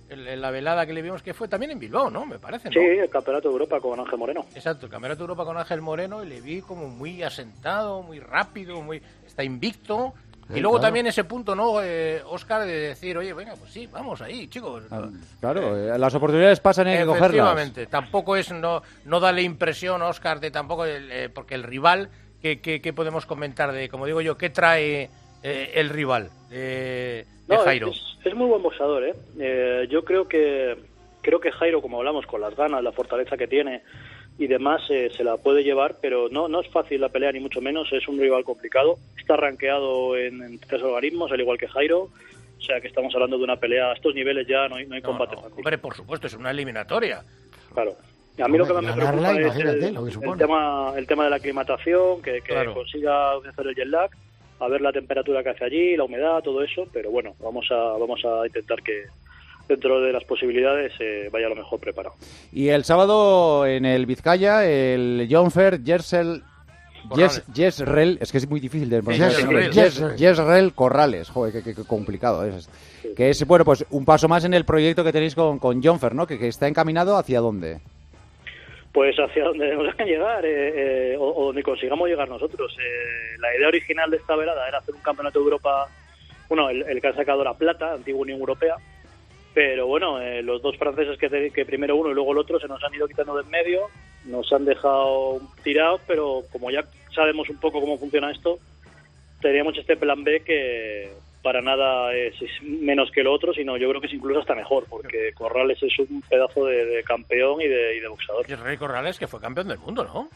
el- 0.10 0.28
el- 0.28 0.41
la 0.41 0.49
velada 0.49 0.86
que 0.88 0.94
le 0.94 1.03
vimos, 1.03 1.22
que 1.22 1.36
fue 1.36 1.48
también 1.48 1.72
en 1.74 1.80
Bilbao, 1.80 2.10
¿no? 2.10 2.26
Me 2.26 2.40
parece, 2.40 2.70
¿no? 2.70 2.74
Sí, 2.74 2.80
el 2.80 3.10
Campeonato 3.10 3.49
de 3.49 3.53
Europa 3.53 3.80
con 3.80 3.99
Ángel 3.99 4.18
Moreno. 4.18 4.45
Exacto, 4.56 4.88
el 4.88 4.91
Campeonato 4.91 5.20
de 5.20 5.24
Europa 5.26 5.45
con 5.45 5.57
Ángel 5.57 5.82
Moreno 5.82 6.24
y 6.24 6.28
le 6.30 6.41
vi 6.41 6.62
como 6.62 6.88
muy 6.88 7.22
asentado, 7.22 8.02
muy 8.02 8.20
rápido, 8.20 8.82
muy 8.82 9.02
está 9.28 9.44
invicto. 9.44 10.14
Y 10.53 10.59
luego 10.59 10.76
claro. 10.77 10.88
también 10.88 11.07
ese 11.07 11.23
punto, 11.23 11.55
¿no, 11.55 11.81
eh, 11.81 12.22
Oscar, 12.27 12.65
de 12.65 12.89
decir, 12.89 13.17
oye, 13.17 13.34
venga, 13.34 13.55
pues 13.55 13.72
sí, 13.72 13.88
vamos 13.88 14.22
ahí, 14.22 14.47
chicos. 14.47 14.84
Ah, 14.91 15.09
Claro, 15.39 15.76
eh, 15.76 15.97
las 15.97 16.13
oportunidades 16.13 16.59
pasan, 16.59 16.88
hay 16.88 16.99
que 16.99 17.05
cogerlas. 17.05 17.30
Efectivamente, 17.31 17.88
tampoco 17.88 18.35
es, 18.35 18.51
no, 18.51 18.84
no 19.05 19.19
darle 19.19 19.41
impresión, 19.41 20.01
Oscar, 20.03 20.39
de 20.39 20.51
tampoco, 20.51 20.85
el, 20.85 21.11
eh, 21.11 21.30
porque 21.30 21.55
el 21.55 21.63
rival, 21.63 22.09
¿qué, 22.41 22.59
qué, 22.61 22.80
qué 22.80 22.93
podemos 22.93 23.26
comentar 23.26 23.72
de, 23.72 23.89
como 23.89 24.05
digo 24.05 24.22
yo, 24.22 24.38
qué 24.38 24.51
trae 24.51 25.09
eh, 25.41 25.72
el 25.76 25.89
rival 25.89 26.30
de, 26.49 27.26
de 27.47 27.55
No, 27.55 27.57
Jairo? 27.63 27.89
Es, 27.89 28.01
es 28.23 28.35
muy 28.35 28.47
buen 28.47 28.61
boxeador, 28.61 29.03
¿eh? 29.03 29.15
Eh, 29.39 29.88
Yo 29.89 30.03
creo 30.05 30.27
que 30.27 30.77
creo 31.23 31.39
que 31.39 31.51
Jairo, 31.51 31.81
como 31.81 31.97
hablamos, 31.97 32.27
con 32.27 32.39
las 32.39 32.55
ganas, 32.55 32.84
la 32.84 32.91
fortaleza 32.91 33.35
que 33.35 33.47
tiene 33.47 33.81
y 34.38 34.48
demás, 34.48 34.82
eh, 34.90 35.10
se 35.16 35.24
la 35.24 35.38
puede 35.38 35.64
llevar, 35.64 35.95
pero 36.02 36.28
no, 36.30 36.48
no 36.48 36.60
es 36.62 36.68
fácil 36.70 36.99
la 37.02 37.10
pelea, 37.10 37.32
ni 37.32 37.40
mucho 37.40 37.62
menos. 37.62 37.91
Es 37.94 38.07
un 38.07 38.20
rival 38.20 38.44
complicado. 38.44 38.98
Está 39.18 39.38
rankeado 39.38 40.18
en, 40.18 40.41
en 40.44 40.60
tres 40.60 40.82
organismos, 40.84 41.32
al 41.32 41.40
igual 41.40 41.57
que 41.57 41.68
Jairo. 41.68 42.10
O 42.57 42.62
sea 42.62 42.82
que 42.82 42.88
estamos 42.88 43.14
hablando 43.14 43.38
de 43.38 43.44
una 43.44 43.57
pelea 43.57 43.91
a 43.91 43.94
estos 43.94 44.14
niveles 44.16 44.48
ya 44.48 44.68
no 44.68 44.76
hay, 44.76 44.86
no 44.88 44.95
hay 44.95 45.02
combate 45.02 45.36
fácil. 45.36 45.53
Hombre, 45.57 45.78
por 45.78 45.95
supuesto, 45.95 46.28
es 46.28 46.34
una 46.34 46.52
eliminatoria. 46.52 47.24
Claro. 47.74 47.95
Y 48.38 48.41
a 48.41 48.48
mí 48.48 48.57
lo 48.57 48.66
que 48.68 48.74
más 48.74 48.84
me 48.84 48.91
preocupa 48.94 49.32
es 49.32 49.56
el, 49.56 49.94
lo 49.94 50.02
que 50.03 50.07
el 50.10 50.14
supone. 50.14 50.38
tema, 50.38 50.94
el 50.98 51.07
tema 51.07 51.24
de 51.26 51.30
la 51.30 51.36
aclimatación, 51.38 52.22
que, 52.22 52.34
que 52.34 52.41
Claro. 52.41 52.74
consiga 52.74 53.32
hacer 53.38 53.68
el 53.68 53.76
jet 53.76 53.88
lag, 53.88 54.10
a 54.60 54.68
ver 54.68 54.82
la 54.82 54.91
temperatura 54.91 55.41
que 55.44 55.49
hace 55.49 55.64
allí, 55.64 55.95
la 55.95 56.03
humedad, 56.03 56.41
todo 56.44 56.62
eso, 56.64 56.86
pero 56.91 57.12
bueno, 57.12 57.36
vamos 57.40 57.66
a, 57.72 57.76
vamos 57.98 58.22
a 58.26 58.45
intentar 58.45 58.82
que 58.84 59.06
dentro 59.68 60.02
de 60.02 60.12
las 60.14 60.24
posibilidades 60.24 60.94
eh, 61.00 61.30
vaya 61.32 61.50
lo 61.50 61.56
mejor 61.56 61.80
preparado. 61.80 62.16
Y 62.52 62.70
el 62.70 62.84
sábado 62.84 63.66
en 63.66 63.86
el 63.86 64.06
Vizcaya, 64.06 64.66
el 64.66 65.28
John 65.30 65.52
Fer 65.52 65.84
Yersel. 65.84 66.44
Yes, 67.16 67.44
Yesrel, 67.54 68.18
es 68.20 68.32
que 68.32 68.40
es 68.40 68.50
muy 68.50 68.60
difícil 68.60 68.90
de 68.90 69.04
pronunciar. 69.04 69.30
Yesrel. 69.30 69.66
Yes- 69.72 69.76
Yesrel. 69.76 70.16
Yesrel 70.18 70.74
Corrales, 70.74 71.30
joder, 71.30 71.54
qué, 71.54 71.62
qué- 71.62 71.76
qué 71.76 71.84
complicado 71.88 72.44
es. 72.46 72.68
Que 73.16 73.30
es, 73.30 73.46
bueno, 73.46 73.64
pues 73.64 73.86
un 73.92 74.06
paso 74.06 74.28
más 74.28 74.44
en 74.44 74.56
el 74.56 74.66
proyecto 74.66 75.04
que 75.04 75.12
tenéis 75.14 75.36
con, 75.36 75.60
con 75.60 75.84
John 75.84 76.00
Fer, 76.00 76.16
¿no? 76.16 76.26
Que, 76.26 76.40
que 76.40 76.48
está 76.48 76.68
encaminado 76.68 77.16
hacia 77.16 77.42
dónde. 77.42 77.78
Pues 78.92 79.16
hacia 79.20 79.44
donde 79.44 79.76
nos 79.76 79.86
dejen 79.86 80.08
llegar 80.08 80.44
eh, 80.46 81.12
eh, 81.14 81.18
o, 81.20 81.26
o 81.32 81.46
donde 81.48 81.62
consigamos 81.62 82.10
llegar 82.10 82.28
nosotros. 82.28 82.76
Eh, 82.80 83.38
la 83.40 83.56
idea 83.56 83.68
original 83.68 84.10
de 84.10 84.18
esta 84.18 84.36
velada 84.36 84.68
era 84.68 84.80
hacer 84.80 84.96
un 84.96 85.02
campeonato 85.02 85.38
de 85.38 85.44
Europa, 85.46 85.88
bueno, 86.50 86.70
el, 86.72 86.82
el 86.90 87.02
que 87.02 87.08
ha 87.10 87.14
sacado 87.14 87.44
la 87.44 87.54
plata, 87.54 87.94
antigua 87.94 88.22
Unión 88.22 88.40
Europea, 88.40 88.78
pero 89.56 89.88
bueno, 89.88 90.22
eh, 90.22 90.44
los 90.44 90.61
dos 90.61 90.77
franceses 90.77 91.18
que, 91.18 91.30
te- 91.30 91.49
que 91.49 91.65
primero 91.65 91.95
uno 91.95 92.11
y 92.11 92.14
luego 92.14 92.34
el 92.34 92.38
otro 92.38 92.60
se 92.60 92.68
nos 92.68 92.84
han 92.84 92.94
ido 92.94 93.07
quitando 93.07 93.36
del 93.36 93.48
medio, 93.48 93.88
nos 94.26 94.52
han 94.53 94.65
dejado 94.65 95.40
tirados, 95.64 96.02
pero 96.06 96.44
como 96.52 96.69
ya 96.69 96.84
sabemos 97.15 97.49
un 97.49 97.57
poco 97.60 97.80
cómo 97.82 97.98
funciona 97.98 98.30
esto, 98.32 98.60
teníamos 99.41 99.76
este 99.77 99.95
plan 99.98 100.23
B 100.23 100.41
que, 100.41 101.10
para 101.41 101.61
nada 101.61 102.14
es, 102.14 102.34
es 102.41 102.49
menos 102.64 103.10
que 103.11 103.22
el 103.22 103.27
otro, 103.27 103.53
sino 103.53 103.77
yo 103.77 103.88
creo 103.90 104.02
que 104.02 104.07
es 104.07 104.14
incluso 104.14 104.41
hasta 104.41 104.56
mejor, 104.56 104.86
porque 104.90 105.32
Corrales 105.34 105.82
es 105.82 105.98
un 105.99 106.22
pedazo 106.27 106.65
de, 106.65 106.86
de 106.86 107.03
campeón 107.03 107.61
y 107.61 107.68
de, 107.68 107.95
y 107.95 107.99
de 108.02 108.07
boxeador. 108.07 108.45
Y 108.49 108.56
Rey 108.56 108.77
Corrales 108.77 109.18
que 109.18 109.27
fue 109.27 109.40
campeón 109.40 109.68
del 109.69 109.77
mundo, 109.80 110.03
¿no? 110.03 110.27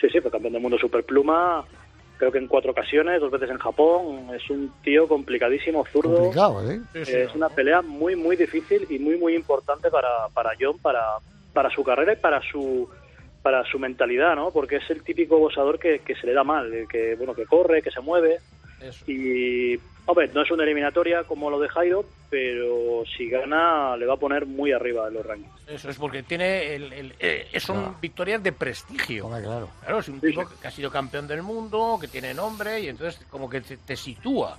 Sí, 0.00 0.08
sí, 0.10 0.20
fue 0.20 0.30
campeón 0.30 0.52
del 0.54 0.62
mundo 0.62 0.78
superpluma, 0.78 1.64
creo 2.24 2.32
que 2.32 2.38
en 2.38 2.48
cuatro 2.48 2.70
ocasiones, 2.70 3.20
dos 3.20 3.30
veces 3.30 3.50
en 3.50 3.58
Japón. 3.58 4.30
Es 4.34 4.48
un 4.48 4.72
tío 4.82 5.06
complicadísimo, 5.06 5.84
zurdo. 5.92 6.14
Complicado, 6.16 6.70
¿eh? 6.70 6.80
es 6.94 7.34
una 7.34 7.50
pelea 7.50 7.82
muy, 7.82 8.16
muy 8.16 8.36
difícil 8.36 8.86
y 8.88 8.98
muy, 8.98 9.18
muy 9.18 9.34
importante 9.34 9.90
para, 9.90 10.28
para 10.32 10.52
John, 10.58 10.78
para, 10.78 11.02
para 11.52 11.68
su 11.70 11.84
carrera 11.84 12.14
y 12.14 12.16
para 12.16 12.40
su 12.40 12.88
para 13.42 13.62
su 13.70 13.78
mentalidad, 13.78 14.34
¿no? 14.36 14.50
Porque 14.52 14.76
es 14.76 14.88
el 14.88 15.02
típico 15.02 15.38
boxeador 15.38 15.78
que, 15.78 15.98
que 15.98 16.14
se 16.14 16.26
le 16.26 16.32
da 16.32 16.44
mal, 16.44 16.72
que 16.88 17.14
bueno 17.14 17.34
que 17.34 17.44
corre, 17.44 17.82
que 17.82 17.90
se 17.90 18.00
mueve 18.00 18.38
y 19.06 19.76
hombre, 20.06 20.28
no 20.34 20.42
es 20.42 20.50
una 20.50 20.64
eliminatoria 20.64 21.24
como 21.24 21.50
lo 21.50 21.58
de 21.58 21.68
Jairo, 21.68 22.04
pero 22.30 23.04
si 23.16 23.28
gana 23.28 23.96
le 23.96 24.06
va 24.06 24.14
a 24.14 24.18
poner 24.18 24.44
muy 24.46 24.72
arriba 24.72 25.08
en 25.08 25.14
los 25.14 25.24
rankings. 25.26 25.52
Eso 25.68 25.88
es 25.90 25.96
porque 25.96 26.22
tiene 26.22 26.74
el, 26.74 26.92
el- 26.92 27.14
eh, 27.18 27.48
son 27.60 27.96
victorias 28.00 28.42
de 28.42 28.52
prestigio. 28.52 29.28
claro. 29.28 29.68
Claro, 29.80 29.98
es 30.00 30.08
un 30.08 30.20
tipo 30.20 30.42
que 30.60 30.66
ha 30.68 30.70
sido 30.70 30.90
campeón 30.90 31.26
del 31.26 31.42
mundo, 31.42 31.96
que 32.00 32.08
tiene 32.08 32.34
nombre 32.34 32.80
y 32.80 32.88
entonces 32.88 33.24
como 33.30 33.48
que 33.48 33.60
te, 33.60 33.76
te 33.78 33.96
sitúa. 33.96 34.56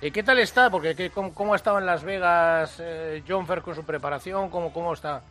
Eh, 0.00 0.10
¿Qué 0.10 0.22
tal 0.22 0.38
está? 0.38 0.70
Porque 0.70 0.94
¿qué- 0.94 1.10
cómo, 1.10 1.32
cómo 1.34 1.54
ha 1.54 1.56
estado 1.56 1.78
en 1.78 1.86
Las 1.86 2.04
Vegas 2.04 2.78
eh, 2.80 3.22
John 3.26 3.46
Fer 3.46 3.62
con 3.62 3.74
su 3.74 3.84
preparación? 3.84 4.50
¿Cómo, 4.50 4.72
cómo 4.72 4.92
está? 4.92 5.22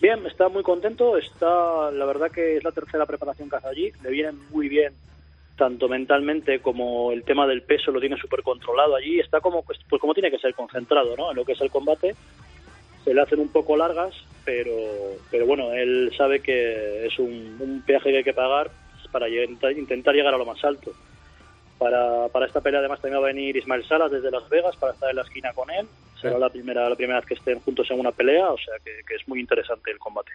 Bien, 0.00 0.24
está 0.26 0.48
muy 0.48 0.62
contento, 0.62 1.16
está, 1.16 1.90
la 1.92 2.04
verdad 2.04 2.30
que 2.30 2.56
es 2.56 2.64
la 2.64 2.72
tercera 2.72 3.06
preparación 3.06 3.48
que 3.48 3.56
hace 3.56 3.68
allí, 3.68 3.92
le 4.02 4.10
viene 4.10 4.32
muy 4.50 4.68
bien 4.68 4.92
tanto 5.62 5.88
mentalmente 5.88 6.58
como 6.58 7.12
el 7.12 7.22
tema 7.22 7.46
del 7.46 7.62
peso 7.62 7.92
lo 7.92 8.00
tiene 8.00 8.16
súper 8.16 8.42
controlado 8.42 8.96
allí, 8.96 9.20
está 9.20 9.40
como 9.40 9.62
pues 9.62 9.78
pues 9.88 10.00
como 10.00 10.12
tiene 10.12 10.28
que 10.28 10.40
ser 10.40 10.54
concentrado, 10.54 11.16
¿no? 11.16 11.30
En 11.30 11.36
lo 11.36 11.44
que 11.44 11.52
es 11.52 11.60
el 11.60 11.70
combate, 11.70 12.16
se 13.04 13.14
le 13.14 13.20
hacen 13.20 13.38
un 13.38 13.46
poco 13.46 13.76
largas, 13.76 14.12
pero 14.44 14.72
pero 15.30 15.46
bueno, 15.46 15.72
él 15.72 16.12
sabe 16.16 16.40
que 16.40 17.06
es 17.06 17.16
un, 17.20 17.58
un 17.60 17.80
peaje 17.86 18.10
que 18.10 18.16
hay 18.16 18.24
que 18.24 18.34
pagar 18.34 18.72
para 19.12 19.28
intentar 19.28 20.16
llegar 20.16 20.34
a 20.34 20.38
lo 20.38 20.44
más 20.44 20.64
alto. 20.64 20.90
Para, 21.78 22.26
para 22.26 22.46
esta 22.46 22.60
pelea 22.60 22.80
además 22.80 23.00
también 23.00 23.22
va 23.22 23.26
a 23.26 23.32
venir 23.32 23.56
Ismael 23.56 23.86
Salas 23.86 24.10
desde 24.10 24.32
Las 24.32 24.48
Vegas 24.48 24.74
para 24.76 24.94
estar 24.94 25.10
en 25.10 25.16
la 25.16 25.22
esquina 25.22 25.52
con 25.52 25.70
él. 25.70 25.86
Será 26.22 26.38
la 26.38 26.48
primera 26.50 26.88
la 26.88 26.96
primera 26.96 27.18
vez 27.20 27.26
que 27.28 27.34
estén 27.34 27.60
juntos 27.60 27.86
en 27.90 28.00
una 28.00 28.12
pelea, 28.12 28.50
o 28.50 28.56
sea 28.58 28.74
que, 28.84 28.90
que 29.06 29.16
es 29.16 29.28
muy 29.28 29.40
interesante 29.40 29.90
el 29.90 29.98
combate. 29.98 30.32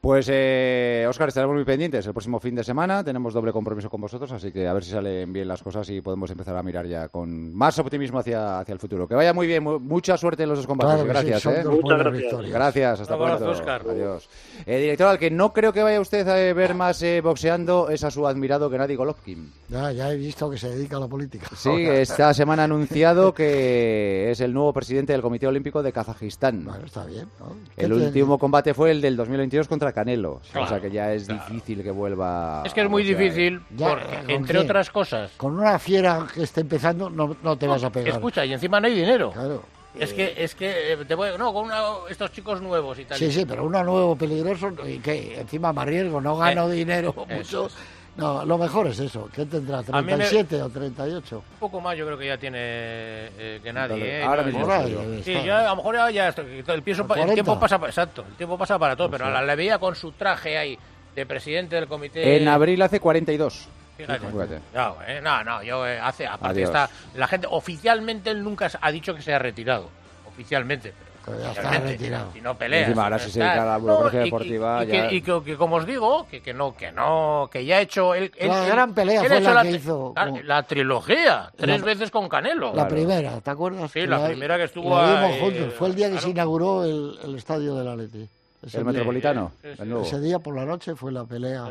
Pues, 0.00 0.28
eh, 0.30 1.06
Oscar, 1.08 1.28
estaremos 1.28 1.54
muy 1.56 1.64
pendientes. 1.64 2.06
El 2.06 2.12
próximo 2.12 2.38
fin 2.38 2.54
de 2.54 2.62
semana 2.62 3.02
tenemos 3.02 3.32
doble 3.32 3.52
compromiso 3.52 3.88
con 3.88 4.02
vosotros, 4.02 4.30
así 4.32 4.52
que 4.52 4.68
a 4.68 4.74
ver 4.74 4.84
si 4.84 4.90
salen 4.90 5.32
bien 5.32 5.48
las 5.48 5.62
cosas 5.62 5.88
y 5.88 6.02
podemos 6.02 6.30
empezar 6.30 6.54
a 6.58 6.62
mirar 6.62 6.84
ya 6.86 7.08
con 7.08 7.54
más 7.54 7.78
optimismo 7.78 8.18
hacia, 8.18 8.58
hacia 8.58 8.74
el 8.74 8.78
futuro. 8.78 9.08
Que 9.08 9.14
vaya 9.14 9.32
muy 9.32 9.46
bien, 9.46 9.62
mu- 9.62 9.80
mucha 9.80 10.18
suerte 10.18 10.42
en 10.42 10.50
los 10.50 10.58
dos 10.58 10.66
combates. 10.66 11.02
Claro 11.04 11.04
sí, 11.22 11.26
gracias, 11.28 11.42
son 11.42 11.54
¿eh? 11.54 11.64
Muchas 11.64 11.98
gracias. 12.00 12.22
victorias. 12.22 12.52
Gracias, 12.52 13.00
hasta 13.00 13.16
pronto. 13.16 13.48
Óscar. 13.50 13.82
Adiós. 13.88 14.28
Eh, 14.66 14.78
director, 14.78 15.06
al 15.08 15.18
que 15.18 15.30
no 15.30 15.54
creo 15.54 15.72
que 15.72 15.82
vaya 15.82 15.98
usted 16.02 16.28
a 16.28 16.52
ver 16.52 16.74
más 16.74 17.02
eh, 17.02 17.22
boxeando 17.22 17.88
es 17.88 18.04
a 18.04 18.10
su 18.10 18.26
admirado 18.26 18.68
Gennady 18.68 18.96
Golovkin. 18.96 19.50
Ya, 19.70 19.90
ya 19.90 20.12
he 20.12 20.16
visto 20.18 20.50
que 20.50 20.58
se 20.58 20.68
dedica 20.68 20.98
a 20.98 21.00
la 21.00 21.08
política. 21.08 21.46
Sí, 21.56 21.70
esta 21.88 22.34
semana 22.34 22.60
ha 22.60 22.64
anunciado 22.66 23.32
que 23.32 24.30
es 24.30 24.38
el 24.42 24.52
nuevo 24.52 24.74
presidente 24.74 25.13
del 25.14 25.22
Comité 25.22 25.46
Olímpico 25.46 25.82
de 25.82 25.92
Kazajistán. 25.92 26.68
está 26.84 27.04
bien. 27.06 27.28
El 27.76 27.88
¿Qué 27.90 27.96
te- 27.98 28.04
último 28.06 28.38
combate 28.38 28.74
fue 28.74 28.90
el 28.90 29.00
del 29.00 29.16
2022 29.16 29.68
contra 29.68 29.92
Canelo. 29.92 30.40
Claro, 30.50 30.66
o 30.66 30.68
sea 30.68 30.80
que 30.80 30.90
ya 30.90 31.12
es 31.12 31.26
difícil 31.26 31.82
que 31.82 31.90
vuelva. 31.90 32.62
Es 32.64 32.74
que 32.74 32.82
es 32.82 32.90
muy 32.90 33.02
boxear. 33.02 33.20
difícil, 33.20 33.60
Ya, 33.76 33.88
porque, 33.90 34.04
¿con 34.16 34.30
entre 34.30 34.54
quién? 34.58 34.64
otras 34.70 34.90
cosas, 34.90 35.30
Con 35.36 35.58
una 35.58 35.78
fiera 35.78 36.26
que 36.32 36.42
esté 36.42 36.60
empezando 36.62 37.08
no, 37.10 37.36
no 37.42 37.56
te 37.56 37.66
vas 37.66 37.82
a 37.84 37.90
pegar. 37.90 38.08
escucha, 38.14 38.44
y 38.44 38.52
encima 38.52 38.80
no 38.80 38.86
hay 38.86 38.94
dinero. 38.94 39.30
Claro. 39.32 39.62
Es 39.98 40.12
que, 40.12 40.34
es 40.36 40.56
que 40.56 40.94
eh, 40.94 40.96
te 41.06 41.14
voy, 41.14 41.28
no, 41.38 41.52
con 41.52 41.66
una- 41.66 41.80
estos 42.10 42.32
chicos 42.32 42.60
nuevos 42.60 42.98
y 42.98 43.04
tal. 43.04 43.16
Sí, 43.16 43.30
sí, 43.30 43.46
pero 43.46 43.64
uno 43.64 43.82
nuevo 43.84 44.16
peligroso 44.16 44.72
y 44.84 44.98
que 44.98 45.38
encima 45.40 45.72
más 45.72 45.86
riesgo, 45.86 46.20
no 46.20 46.36
gano 46.36 46.68
Eh, 46.68 46.74
dinero 46.74 47.14
mucho. 47.30 47.68
No, 48.16 48.44
lo 48.44 48.58
mejor 48.58 48.86
es 48.86 48.98
eso. 49.00 49.28
¿Qué 49.34 49.44
tendrá? 49.44 49.82
A 49.90 50.00
mí 50.02 50.12
me- 50.14 50.24
¿37 50.24 50.60
o 50.62 50.68
38? 50.70 51.36
Un 51.36 51.58
poco 51.58 51.80
más 51.80 51.96
yo 51.96 52.06
creo 52.06 52.16
que 52.16 52.26
ya 52.28 52.38
tiene 52.38 52.58
eh, 52.60 53.60
que 53.62 53.72
nadie. 53.72 54.20
¿eh? 54.20 54.22
ahora 54.22 54.42
No, 54.42 54.48
mismo 54.48 54.86
yo- 54.86 55.22
sí, 55.24 55.32
ya, 55.44 55.60
a 55.66 55.70
lo 55.70 55.76
mejor 55.76 55.94
ya, 56.12 56.28
el, 56.28 56.34
el 56.38 56.64
40. 56.64 57.34
tiempo 57.34 57.58
pasa 57.58 57.78
pa- 57.78 57.88
exacto, 57.88 58.24
el 58.28 58.34
tiempo 58.36 58.56
pasa 58.56 58.78
para 58.78 58.94
todo, 58.94 59.10
pero 59.10 59.28
la, 59.30 59.42
la 59.42 59.54
veía 59.56 59.78
con 59.78 59.96
su 59.96 60.12
traje 60.12 60.56
ahí 60.56 60.78
de 61.14 61.26
presidente 61.26 61.74
del 61.76 61.88
comité. 61.88 62.36
En 62.36 62.46
abril 62.48 62.80
hace 62.82 63.00
42. 63.00 63.68
Fíjate. 63.96 64.26
Fíjate. 64.28 64.60
No, 64.74 64.96
eh, 65.06 65.20
no, 65.22 65.42
no, 65.44 65.62
yo 65.62 65.86
eh, 65.86 65.98
hace, 66.00 66.26
aparte 66.26 66.64
Adiós. 66.64 66.68
está, 66.70 66.90
la 67.16 67.26
gente, 67.28 67.46
oficialmente 67.50 68.30
él 68.30 68.42
nunca 68.44 68.70
ha 68.80 68.90
dicho 68.92 69.14
que 69.14 69.22
se 69.22 69.32
ha 69.34 69.38
retirado, 69.40 69.88
oficialmente. 70.28 70.92
Pero 71.24 71.40
ya 71.40 71.52
está 71.52 71.70
retirado. 71.80 72.32
Si 72.32 72.40
no 72.40 72.56
peleas. 72.56 72.88
Encima 72.88 73.04
ahora 73.04 73.18
si 73.18 73.24
no 73.24 73.26
sí 73.28 73.32
se 73.34 73.40
dedica 73.40 73.62
a 73.62 73.66
la 73.66 73.76
burocracia 73.78 74.18
y- 74.18 74.22
y- 74.22 74.24
deportiva, 74.26 74.84
Y, 74.84 74.86
ya- 74.88 75.08
que, 75.08 75.14
y 75.16 75.22
que- 75.22 75.42
que 75.44 75.56
como 75.56 75.76
os 75.76 75.86
digo, 75.86 76.26
que, 76.30 76.42
que 76.42 76.52
no, 76.54 76.76
que 76.76 76.92
no, 76.92 77.48
que 77.50 77.64
ya 77.64 77.76
ha 77.76 77.80
hecho 77.80 78.14
él. 78.14 78.32
él- 78.36 78.48
La 78.48 78.64
gran 78.66 78.94
pelea 78.94 79.22
él 79.22 79.28
fue 79.28 79.40
la 79.40 79.62
tri- 79.62 79.70
que 79.70 79.70
hizo 79.76 80.12
la, 80.16 80.26
con- 80.30 80.46
la 80.48 80.62
trilogía, 80.62 81.50
tres 81.56 81.80
La- 81.80 81.86
veces 81.86 82.10
con 82.10 82.28
Canelo. 82.28 82.72
La 82.74 82.88
primera, 82.88 83.40
¿te 83.40 83.50
acuerdas? 83.50 83.90
Sí, 83.90 84.00
Que 84.00 84.06
la 84.06 84.26
primera 84.26 84.56
que 84.56 84.64
estuvo 84.64 84.90
la 84.90 85.26
ahí, 85.26 85.40
juntos. 85.40 85.74
Fue 85.74 85.88
el 85.88 85.94
día 85.94 86.06
que 86.06 86.12
claro. 86.12 86.24
se 86.24 86.30
inauguró 86.30 86.84
el, 86.84 87.18
el 87.24 87.34
estadio 87.36 87.74
del 87.76 87.88
Atleti. 87.88 88.28
Ese 88.64 88.78
¿El 88.78 88.84
día. 88.84 88.92
Metropolitano? 88.92 89.52
El 89.62 89.88
nuevo. 89.88 90.04
Ese 90.04 90.20
día 90.20 90.38
por 90.38 90.54
la 90.56 90.64
noche 90.64 90.94
fue 90.94 91.12
la 91.12 91.24
pelea 91.24 91.64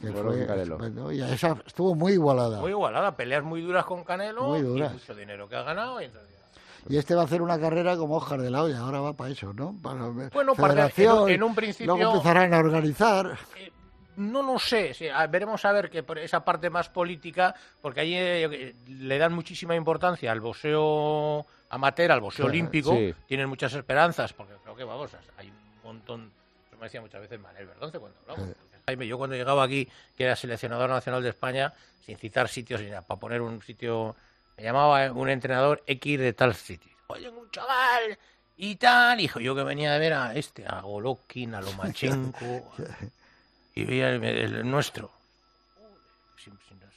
que 0.00 0.10
Bueno, 0.10 0.30
fue 0.32 0.38
con 0.38 0.46
Canelo. 0.78 1.12
y 1.12 1.20
esa 1.22 1.56
estuvo 1.66 1.94
muy 1.94 2.12
igualada. 2.14 2.60
Muy 2.60 2.70
igualada, 2.70 3.12
peleas 3.14 3.44
muy 3.44 3.60
duras 3.62 3.84
con 3.84 4.02
Canelo 4.04 4.44
Muy 4.44 4.58
y 4.58 4.62
duras. 4.62 4.92
mucho 4.92 5.14
dinero 5.14 5.48
que 5.48 5.56
ha 5.56 5.62
ganado. 5.62 6.00
y 6.00 6.06
entonces- 6.06 6.33
Y 6.88 6.96
este 6.98 7.14
va 7.14 7.22
a 7.22 7.24
hacer 7.24 7.40
una 7.42 7.58
carrera 7.58 7.96
como 7.96 8.16
Oscar 8.16 8.40
de 8.40 8.50
la 8.50 8.62
Hoya, 8.62 8.78
ahora 8.78 9.00
va 9.00 9.12
para 9.14 9.30
eso, 9.30 9.52
¿no? 9.52 9.74
Para 9.82 10.06
Bueno, 10.32 10.54
para- 10.54 10.74
federación, 10.74 11.16
en 11.16 11.22
un- 11.22 11.30
en 11.30 11.42
un 11.42 11.54
principio- 11.54 11.96
Luego 11.96 12.12
empezarán 12.12 12.52
a 12.54 12.58
organizar. 12.58 13.38
No 14.16 14.42
lo 14.42 14.58
sé, 14.60 14.94
sí, 14.94 15.08
a- 15.08 15.26
veremos 15.26 15.64
a 15.64 15.72
ver 15.72 15.90
que 15.90 16.02
por 16.04 16.18
esa 16.18 16.44
parte 16.44 16.70
más 16.70 16.88
política, 16.88 17.52
porque 17.82 18.00
ahí 18.00 18.14
eh, 18.14 18.74
le 18.86 19.18
dan 19.18 19.32
muchísima 19.32 19.74
importancia 19.74 20.30
al 20.30 20.40
boxeo 20.40 21.44
amateur, 21.70 22.12
al 22.12 22.20
boxeo 22.20 22.46
olímpico, 22.46 22.92
sí. 22.94 23.12
tienen 23.26 23.48
muchas 23.48 23.72
esperanzas, 23.74 24.32
porque 24.32 24.52
creo 24.62 24.76
que 24.76 24.84
vamos, 24.84 25.10
hay 25.36 25.48
un 25.48 25.54
montón, 25.82 26.30
eso 26.68 26.76
me 26.78 26.84
decía 26.84 27.00
muchas 27.00 27.22
veces 27.22 27.40
Manuel 27.40 27.66
Verdonce 27.66 27.98
cuando 27.98 28.16
hablamos. 28.28 28.54
Jaime, 28.86 29.06
yo 29.06 29.18
cuando 29.18 29.34
llegaba 29.34 29.64
aquí, 29.64 29.88
que 30.16 30.24
era 30.24 30.36
seleccionador 30.36 30.90
nacional 30.90 31.22
de 31.22 31.30
España, 31.30 31.72
sin 32.04 32.16
citar 32.18 32.48
sitios, 32.48 32.82
ni 32.82 32.88
nada, 32.90 33.00
para 33.02 33.18
poner 33.18 33.40
un 33.40 33.62
sitio, 33.62 34.14
me 34.56 34.62
llamaba 34.62 35.10
un 35.12 35.28
entrenador 35.28 35.82
X 35.86 36.18
de 36.18 36.32
tal 36.32 36.54
sitio. 36.54 36.92
Oye, 37.08 37.28
un 37.28 37.50
chaval 37.50 38.18
y 38.56 38.76
tal, 38.76 39.20
hijo, 39.20 39.40
yo 39.40 39.54
que 39.54 39.62
venía 39.64 39.92
de 39.92 39.98
ver 39.98 40.12
a 40.14 40.34
este, 40.34 40.64
a 40.66 40.80
Golovkin, 40.80 41.54
a 41.54 41.60
Lomachenko, 41.60 42.72
y 43.74 43.84
veía 43.84 44.10
el, 44.10 44.22
el 44.24 44.70
nuestro. 44.70 45.10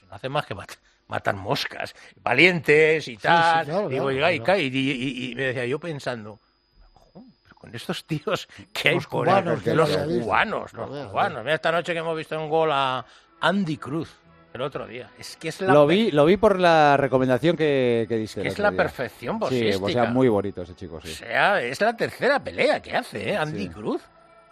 No, 0.09 0.15
hace 0.15 0.29
más 0.29 0.45
que 0.45 0.55
mat- 0.55 0.77
matar 1.07 1.35
moscas, 1.35 1.95
valientes 2.21 3.07
y 3.07 3.17
tal. 3.17 3.65
claro, 3.65 3.89
y, 3.91 3.95
y- 3.95 4.39
claro. 4.39 4.59
y- 4.61 4.65
y- 4.67 5.31
y 5.31 5.35
me 5.35 5.41
decía 5.43 5.65
yo 5.65 5.79
pensando, 5.79 6.39
"Jo, 7.13 7.23
pero 7.43 7.55
con 7.55 7.75
estos 7.75 8.05
tíos 8.05 8.47
que 8.73 8.89
hay 8.89 8.95
Los 8.95 9.07
por 9.07 9.25
cubanos 9.25 9.65
los 9.65 9.89
cubanos, 10.23 10.73
los 10.73 10.89
cubanos. 11.09 11.43
Mira 11.43 11.55
esta 11.55 11.71
noche 11.71 11.93
que 11.93 11.99
hemos 11.99 12.15
visto 12.17 12.39
un 12.41 12.49
gol 12.49 12.69
a 12.71 13.05
Andy 13.41 13.77
Cruz 13.77 14.09
el 14.57 14.63
otro 14.63 14.85
día. 14.85 15.09
Es 15.17 15.37
que 15.37 15.47
es 15.49 15.61
la, 15.61 15.73
Lo 15.73 15.87
vi, 15.87 16.11
lo 16.11 16.25
vi 16.25 16.35
por 16.37 16.59
la 16.59 16.97
recomendación 16.97 17.55
que, 17.55 18.05
que 18.09 18.17
diste. 18.17 18.41
el 18.41 18.47
es 18.47 18.59
la 18.59 18.69
día. 18.71 18.77
perfección 18.77 19.35
Sí, 19.35 19.39
boxística. 19.39 19.85
o 19.85 19.89
sea, 19.89 20.05
muy 20.05 20.27
bonito 20.27 20.61
ese 20.63 20.75
chico, 20.75 20.99
sí. 21.01 21.11
O 21.11 21.15
sea, 21.15 21.61
es 21.61 21.79
la 21.81 21.95
tercera 21.95 22.39
pelea 22.43 22.81
que 22.81 22.95
hace, 22.95 23.29
¿eh? 23.31 23.37
Andy 23.37 23.63
Sí. 23.67 23.69
Cruz. 23.69 24.01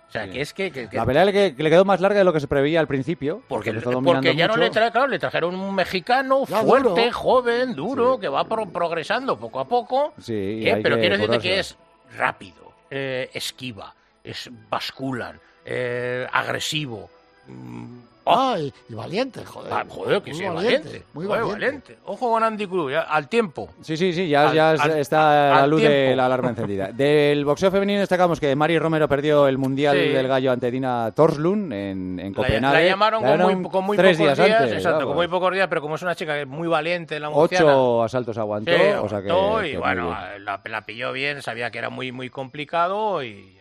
O 0.07 0.11
sea, 0.11 0.29
que 0.29 0.39
es 0.39 0.53
que... 0.53 0.71
que- 0.71 0.87
que- 0.87 0.95
La 0.95 1.05
pelea 1.05 1.29
que, 1.31 1.55
que 1.55 1.63
le 1.63 1.69
quedó 1.69 1.83
más 1.83 1.99
larga 1.99 2.19
de 2.19 2.23
lo 2.23 2.31
que 2.31 2.39
se 2.39 2.47
preveía 2.47 2.79
al 2.79 2.87
principio. 2.87 3.41
Porque, 3.49 3.73
porque 3.73 4.33
ya 4.35 4.47
no 4.47 4.55
le 4.55 4.69
claro, 4.69 5.07
le 5.07 5.19
trajeron 5.19 5.55
un 5.55 5.75
mexicano 5.75 6.45
Ya, 6.47 6.61
fuerte, 6.61 6.89
duro. 6.89 7.11
joven, 7.11 7.75
duro, 7.75 8.19
que 8.19 8.29
va 8.29 8.47
pro- 8.47 8.69
progresando 8.69 9.37
poco 9.37 9.59
a 9.59 9.65
poco. 9.67 10.13
Sí, 10.21 10.61
¿eh? 10.65 10.73
hay 10.73 10.83
Pero 10.83 10.95
que 10.95 11.01
quiero 11.01 11.17
decirte 11.17 11.39
que 11.39 11.59
es 11.59 11.75
rápido, 12.15 12.71
eh, 12.91 13.29
esquiva, 13.33 13.93
es 14.23 14.49
basculan, 14.69 15.37
eh, 15.65 16.25
agresivo. 16.31 17.09
mm, 17.47 17.97
Ah, 18.25 18.55
y, 18.59 18.73
y 18.89 18.93
valiente, 18.95 19.45
joder. 19.45 19.71
ah, 19.71 19.85
joder, 19.87 20.21
que 20.21 20.31
Muy 20.31 20.39
sí, 20.39 20.45
valiente, 20.47 20.77
valiente. 20.87 21.05
muy 21.13 21.25
joder, 21.27 21.43
valiente. 21.43 21.97
Ojo 22.05 22.31
con 22.31 22.43
Andy 22.43 22.65
Cruz, 22.67 22.91
ya, 22.91 23.01
al 23.01 23.29
tiempo. 23.29 23.69
Sí, 23.81 23.95
sí, 23.97 24.13
sí, 24.13 24.27
ya, 24.27 24.49
Al- 24.49 24.55
ya 24.55 24.69
al- 24.71 24.91
está 24.99 25.53
al 25.55 25.61
la 25.61 25.67
luz 25.67 25.81
de 25.81 25.87
tiempo. 25.89 26.15
la 26.17 26.25
alarma 26.25 26.49
encendida. 26.49 26.87
Del 26.91 27.45
boxeo 27.45 27.69
femenino 27.71 27.99
destacamos 27.99 28.39
que 28.39 28.55
Mari 28.55 28.79
Romero 28.79 29.07
perdió 29.07 29.47
el 29.47 29.57
Mundial 29.57 29.95
Sí. 29.97 30.09
del 30.09 30.27
Gallo 30.27 30.51
ante 30.51 30.71
Dina 30.71 31.11
Torslund 31.15 31.71
en, 31.71 32.19
en 32.19 32.31
La, 32.31 32.35
Copenhague. 32.35 32.73
la 32.83 32.89
llamaron 32.89 33.21
con 33.21 33.29
llamaron 33.31 33.61
muy, 33.61 33.69
con 33.71 33.85
muy 33.85 33.97
tres 33.97 34.17
pocos 34.17 34.35
días, 34.37 34.47
días, 34.47 34.59
antes, 34.61 34.77
exacto, 34.77 34.97
vamos. 34.99 35.07
con 35.09 35.15
muy 35.17 35.27
pocos 35.27 35.53
días, 35.53 35.67
pero 35.67 35.81
como 35.81 35.95
es 35.95 36.01
una 36.01 36.15
chica 36.15 36.33
que 36.33 36.41
es 36.41 36.47
muy 36.47 36.67
valiente, 36.67 37.19
la 37.19 37.29
murciana, 37.29 37.65
Ocho 37.75 38.03
asaltos 38.03 38.37
aguantó, 38.37 38.71
Sí, 38.71 38.81
o 39.01 39.07
sea 39.09 39.21
que, 39.21 39.27
y 39.67 39.71
que 39.73 39.77
bueno, 39.77 40.09
la, 40.39 40.61
la 40.65 40.85
pilló 40.85 41.11
bien, 41.11 41.41
sabía 41.41 41.69
que 41.71 41.77
era 41.77 41.89
muy 41.89 42.11
muy 42.11 42.29
complicado 42.29 43.23
y 43.23 43.54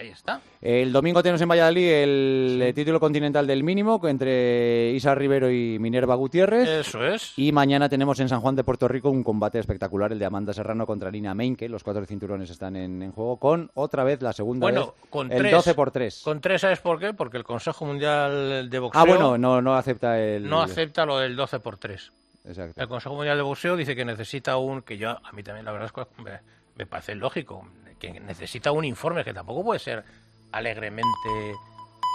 ahí, 0.00 0.08
está. 0.08 0.40
El 0.60 0.92
domingo 0.92 1.22
tenemos 1.22 1.40
en 1.40 1.48
Valladolid 1.48 1.88
el 1.90 2.60
eh, 2.62 2.72
título 2.72 2.98
continental 3.00 3.46
del 3.46 3.62
mínimo 3.62 4.00
entre 4.06 4.90
Isa 4.92 5.14
Rivero 5.14 5.50
y 5.50 5.78
Minerva 5.78 6.14
Gutiérrez. 6.14 6.68
Eso 6.68 7.04
es. 7.04 7.32
Y 7.36 7.52
mañana 7.52 7.88
tenemos 7.88 8.18
en 8.20 8.28
San 8.28 8.40
Juan 8.40 8.56
de 8.56 8.64
Puerto 8.64 8.88
Rico 8.88 9.10
un 9.10 9.22
combate 9.22 9.58
espectacular, 9.58 10.12
el 10.12 10.18
de 10.18 10.24
Amanda 10.24 10.52
Serrano 10.52 10.86
contra 10.86 11.10
Lina 11.10 11.34
Meinke. 11.34 11.68
Los 11.68 11.84
cuatro 11.84 12.04
cinturones 12.06 12.50
están 12.50 12.76
en, 12.76 13.02
en 13.02 13.12
juego 13.12 13.38
con 13.38 13.70
otra 13.74 14.04
vez 14.04 14.22
la 14.22 14.32
segunda 14.32 14.64
Bueno, 14.64 14.86
vez, 14.86 15.10
con 15.10 15.30
el 15.32 15.38
tres. 15.38 15.52
12 15.52 15.74
por 15.74 15.90
3. 15.90 16.22
Con 16.24 16.40
tres, 16.40 16.60
¿sabes 16.60 16.80
por 16.80 16.98
qué? 16.98 17.12
Porque 17.14 17.36
el 17.36 17.44
Consejo 17.44 17.84
Mundial 17.84 18.68
de 18.70 18.78
Boxeo 18.78 19.00
Ah, 19.00 19.04
bueno, 19.04 19.38
no, 19.38 19.60
no 19.62 19.74
acepta 19.76 20.20
el... 20.20 20.48
no 20.48 20.62
acepta 20.62 21.04
lo 21.04 21.18
del 21.18 21.36
12 21.36 21.60
por 21.60 21.76
3. 21.76 22.12
Exacto. 22.46 22.80
El 22.80 22.88
Consejo 22.88 23.14
Mundial 23.14 23.36
de 23.36 23.42
Boxeo 23.42 23.76
dice 23.76 23.94
que 23.94 24.04
necesita 24.04 24.56
un, 24.56 24.82
que 24.82 24.96
yo, 24.96 25.10
a 25.10 25.32
mí 25.32 25.42
también 25.42 25.64
la 25.64 25.72
verdad 25.72 25.86
es 25.86 25.92
que 25.92 26.22
me, 26.22 26.40
me 26.76 26.86
parece 26.86 27.14
lógico, 27.14 27.66
que 28.00 28.18
necesita 28.18 28.72
un 28.72 28.84
informe 28.84 29.22
que 29.24 29.32
tampoco 29.32 29.62
puede 29.62 29.78
ser 29.78 30.04
alegremente... 30.50 31.06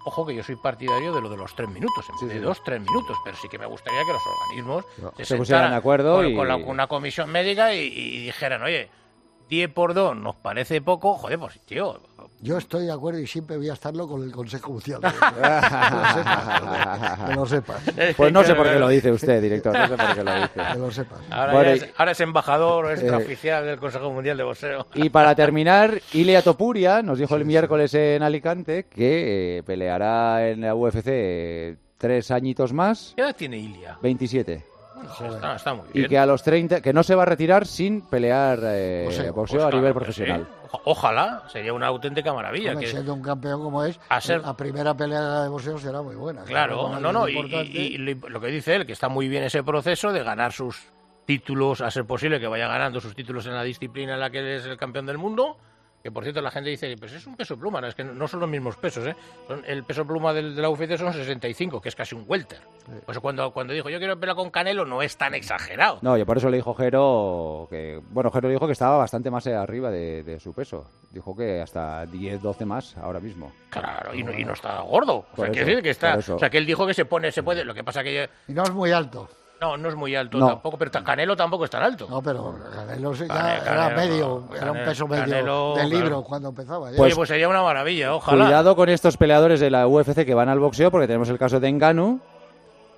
Ojo 0.07 0.23
que 0.23 0.35
yo 0.35 0.43
soy 0.43 0.55
partidario 0.57 1.11
de 1.15 1.19
lo 1.21 1.29
de 1.29 1.37
los 1.37 1.55
tres 1.55 1.67
minutos, 1.67 2.05
en 2.09 2.27
vez 2.27 2.35
de 2.35 2.39
dos, 2.45 2.63
tres 2.63 2.79
minutos, 2.79 3.17
pero 3.23 3.35
sí 3.37 3.49
que 3.49 3.57
me 3.57 3.65
gustaría 3.65 4.01
que 4.05 4.13
los 4.13 4.21
organismos 4.27 4.85
No, 4.99 5.11
se 5.25 5.35
pusieran 5.35 5.71
de 5.71 5.77
acuerdo 5.77 6.15
con, 6.17 6.27
y- 6.27 6.35
con 6.35 6.47
la- 6.47 6.57
una 6.57 6.85
comisión 6.85 7.31
médica 7.31 7.73
y, 7.73 7.79
y 7.87 8.25
dijeran, 8.25 8.61
oye, 8.61 8.91
10 9.49 9.73
por 9.73 9.95
2 9.95 10.15
nos 10.15 10.35
parece 10.35 10.79
poco, 10.79 11.15
joder, 11.15 11.39
pues 11.39 11.59
tío, 11.61 11.99
Yo 12.41 12.57
estoy 12.57 12.85
de 12.85 12.91
acuerdo 12.91 13.19
y 13.19 13.25
siempre 13.27 13.57
voy 13.57 13.69
a 13.69 13.73
estarlo 13.73 14.07
con 14.07 14.21
el 14.23 14.31
Consejo 14.31 14.71
Mundial. 14.73 15.01
de 15.01 15.07
Boxeo. 15.09 15.31
que 15.35 15.45
lo 15.95 16.05
sepas. 16.13 17.29
Que 17.29 17.35
lo 17.35 17.45
sepas. 17.45 17.81
Pues 18.17 18.33
no 18.33 18.43
sé 18.43 18.55
por 18.55 18.67
qué 18.69 18.79
lo 18.79 18.87
dice 18.89 19.11
usted, 19.11 19.41
director, 19.41 19.73
no 19.73 19.87
sé 19.87 19.95
por 19.97 20.15
qué 20.15 20.23
lo 20.23 20.35
dice. 20.41 20.61
Que 20.73 20.77
lo 20.79 20.91
sepas. 20.91 21.19
Ahora, 21.31 21.53
Bueno, 21.53 21.69
es, 21.71 21.87
ahora 21.97 22.11
es 22.11 22.19
embajador 22.19 22.85
o 22.85 22.89
es 22.91 22.99
Eh, 22.99 23.03
extraoficial 23.03 23.65
del 23.65 23.79
Consejo 23.79 24.11
Mundial 24.11 24.37
de 24.37 24.43
Boxeo. 24.43 24.87
Y 24.93 25.09
para 25.09 25.33
terminar, 25.35 25.99
Ilia 26.13 26.41
Topuria 26.41 27.01
nos 27.01 27.17
dijo 27.19 27.35
el 27.35 27.45
miércoles 27.45 27.93
en 27.93 28.21
Alicante 28.21 28.83
que 28.85 29.57
eh, 29.59 29.63
peleará 29.63 30.47
en 30.49 30.61
la 30.61 30.75
UFC 30.75 31.77
tres 31.97 32.29
añitos 32.31 32.73
más, 32.73 33.13
¿Qué 33.15 33.21
edad 33.23 33.35
tiene 33.35 33.57
Ilia? 33.57 33.97
27. 34.01 34.65
Bueno, 35.19 35.35
está, 35.35 35.55
está 35.55 35.73
muy 35.73 35.85
bien. 35.93 36.05
Y 36.05 36.09
que 36.09 36.17
a 36.17 36.25
los 36.25 36.41
30, 36.43 36.81
que 36.81 36.93
no 36.93 37.03
se 37.03 37.15
va 37.15 37.23
a 37.23 37.25
retirar 37.25 37.65
sin 37.65 38.01
pelear 38.01 38.59
eh, 38.63 39.03
Boxeo. 39.05 39.33
boxeo, 39.33 39.33
Pues 39.33 39.53
a 39.53 39.57
claro 39.69 39.77
nivel 39.77 39.93
profesional. 39.93 40.47
sí. 40.47 40.64
Ojalá, 40.85 41.43
sería 41.47 41.73
una 41.73 41.87
auténtica 41.87 42.33
maravilla. 42.33 42.75
Que- 42.75 42.87
siendo 42.87 43.13
un 43.13 43.21
campeón 43.21 43.61
como 43.61 43.83
es, 43.83 43.99
A 44.09 44.19
ser- 44.19 44.41
la 44.41 44.55
primera 44.57 44.93
pelea 44.95 45.41
de 45.43 45.49
boxeo 45.49 45.77
será 45.77 46.01
muy 46.01 46.15
buena. 46.15 46.43
Claro, 46.43 46.99
no, 46.99 47.11
no, 47.11 47.27
y, 47.29 47.33
y- 47.71 47.77
y 47.95 47.97
lo 47.97 48.39
que 48.41 48.47
dice 48.47 48.75
él, 48.75 48.85
que 48.85 48.93
está 48.93 49.07
muy 49.09 49.27
bien 49.27 49.43
ese 49.43 49.63
proceso 49.63 50.11
de 50.11 50.23
ganar 50.23 50.51
sus 50.51 50.83
títulos, 51.25 51.81
a 51.81 51.89
ser 51.89 52.05
posible 52.05 52.39
que 52.39 52.47
vaya 52.47 52.67
ganando 52.67 52.99
sus 53.01 53.15
títulos 53.15 53.45
en 53.47 53.55
la 53.55 53.63
disciplina 53.63 54.13
en 54.13 54.19
la 54.19 54.29
que 54.29 54.57
es 54.57 54.65
el 54.65 54.77
campeón 54.77 55.05
del 55.07 55.17
mundo, 55.17 55.57
que 56.05 56.11
por 56.11 56.21
cierto 56.21 56.39
la 56.39 56.51
gente 56.51 56.69
dice, 56.69 56.95
pues 56.99 57.13
es 57.13 57.25
un 57.25 57.35
peso 57.35 57.57
pluma, 57.57 57.81
no, 57.81 57.87
es 57.87 57.95
que 57.95 58.03
no 58.03 58.27
son 58.27 58.39
los 58.39 58.47
mismos 58.47 58.77
pesos, 58.77 59.07
¿eh? 59.07 59.15
Son- 59.47 59.63
el 59.65 59.83
peso 59.85 60.05
pluma 60.05 60.33
del, 60.33 60.55
de 60.55 60.61
la 60.61 60.69
UFC 60.69 60.97
son 60.99 61.11
65, 61.11 61.81
que 61.81 61.89
es 61.89 61.95
casi 61.95 62.13
un 62.13 62.25
welter. 62.27 62.59
Pues 63.07 63.17
cuando, 63.17 63.49
cuando 63.51 63.73
dijo, 63.73 63.89
yo 63.89 63.97
quiero 63.97 64.19
pelear 64.19 64.35
con 64.35 64.51
Canelo, 64.51 64.85
no 64.85 65.01
es 65.01 65.17
tan 65.17 65.33
exagerado. 65.33 65.97
No, 66.03 66.15
yo 66.15 66.23
por 66.27 66.37
eso 66.37 66.51
le 66.51 66.57
dijo 66.57 66.75
Jero 66.75 67.65
que. 67.71 67.99
Bueno, 68.11 68.29
Jero 68.29 68.49
dijo 68.49 68.67
que 68.67 68.73
estaba 68.73 68.97
bastante 68.97 69.31
más 69.31 69.47
arriba 69.47 69.89
de, 69.89 70.21
de 70.21 70.39
su 70.39 70.53
peso. 70.53 70.85
Dijo 71.09 71.35
que 71.35 71.59
hasta 71.59 72.05
10, 72.05 72.39
12 72.39 72.65
más 72.65 72.95
ahora 72.97 73.19
mismo. 73.19 73.51
Claro, 73.71 74.13
y 74.13 74.21
no, 74.21 74.31
y 74.31 74.45
no 74.45 74.53
está 74.53 74.81
gordo. 74.81 75.25
O 75.33 75.35
sea, 75.37 75.45
quiere 75.45 75.61
eso, 75.61 75.65
decir 75.69 75.83
que 75.83 75.89
está. 75.89 76.17
O 76.35 76.37
sea, 76.37 76.51
que 76.51 76.59
él 76.59 76.67
dijo 76.67 76.85
que 76.85 76.93
se 76.93 77.05
pone, 77.05 77.31
se 77.31 77.41
puede. 77.41 77.65
Lo 77.65 77.73
que 77.73 77.83
pasa 77.83 78.03
que. 78.03 78.29
Y 78.47 78.53
no 78.53 78.61
es 78.61 78.71
muy 78.71 78.91
alto. 78.91 79.27
No, 79.61 79.77
no 79.77 79.89
es 79.89 79.95
muy 79.95 80.15
alto 80.15 80.37
No. 80.37 80.47
tampoco, 80.49 80.77
pero 80.77 80.91
Canelo 81.03 81.35
tampoco 81.35 81.65
es 81.65 81.71
tan 81.71 81.81
alto. 81.81 82.07
No, 82.09 82.21
pero 82.21 82.55
Canelo 82.75 83.15
sí, 83.15 83.23
ya 83.27 83.33
Cane- 83.33 83.53
era 83.55 83.63
Canelo, 83.89 83.95
medio, 83.95 84.43
era 84.61 84.71
un 84.71 84.77
peso 84.83 85.07
medio 85.07 85.23
Canelo, 85.23 85.73
de 85.75 85.83
libro 85.85 86.05
claro. 86.07 86.23
cuando 86.23 86.49
empezaba. 86.49 86.91
ya. 86.91 87.01
Oye, 87.01 87.15
pues 87.15 87.29
sería 87.29 87.47
una 87.47 87.63
maravilla, 87.63 88.13
ojalá. 88.15 88.45
Cuidado 88.45 88.75
con 88.75 88.89
estos 88.89 89.15
peleadores 89.17 89.59
de 89.59 89.69
la 89.69 89.87
UFC 89.87 90.25
que 90.25 90.33
van 90.33 90.49
al 90.49 90.59
boxeo, 90.59 90.91
porque 90.91 91.07
tenemos 91.07 91.29
el 91.29 91.39
caso 91.39 91.59
de 91.59 91.69
Enganu, 91.69 92.19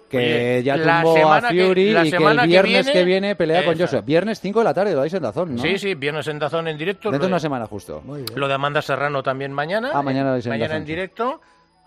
que 0.10 0.18
Oye, 0.18 0.64
ya 0.64 0.76
tumbó 1.04 1.32
a 1.34 1.42
que- 1.42 1.68
Fury 1.68 1.92
la 1.92 2.06
y 2.06 2.10
que 2.12 2.16
el 2.18 2.40
que 2.40 2.48
viernes 2.48 2.90
que 2.90 3.04
viene- 3.04 3.36
pelea 3.36 3.64
con. 3.66 3.78
Joshua. 3.78 4.02
Viernes 4.02 4.40
5 4.40 4.60
de 4.60 4.66
la 4.66 4.74
tarde, 4.74 4.94
lo 4.94 5.00
dais 5.02 5.14
en 5.14 5.22
Dazón, 5.22 5.56
¿no? 5.56 5.62
Sí, 5.62 5.78
sí, 5.78 5.96
viernes 5.96 6.28
en 6.28 6.40
Dazón 6.40 6.68
en 6.70 6.78
directo. 6.78 7.12
Dentro 7.12 7.28
de 7.28 7.34
una 7.34 7.40
semana 7.40 7.68
justo. 7.68 8.02
Lo 8.36 8.48
de 8.48 8.54
Amanda 8.54 8.82
Serrano 8.82 9.22
también 9.22 9.52
mañana. 9.52 9.92
Ah, 9.94 10.02
mañana 10.02 10.28
lo 10.30 10.32
dais 10.32 10.46
en 10.46 10.52
Mañana 10.54 10.76
en 10.78 10.86
sí. 10.86 10.88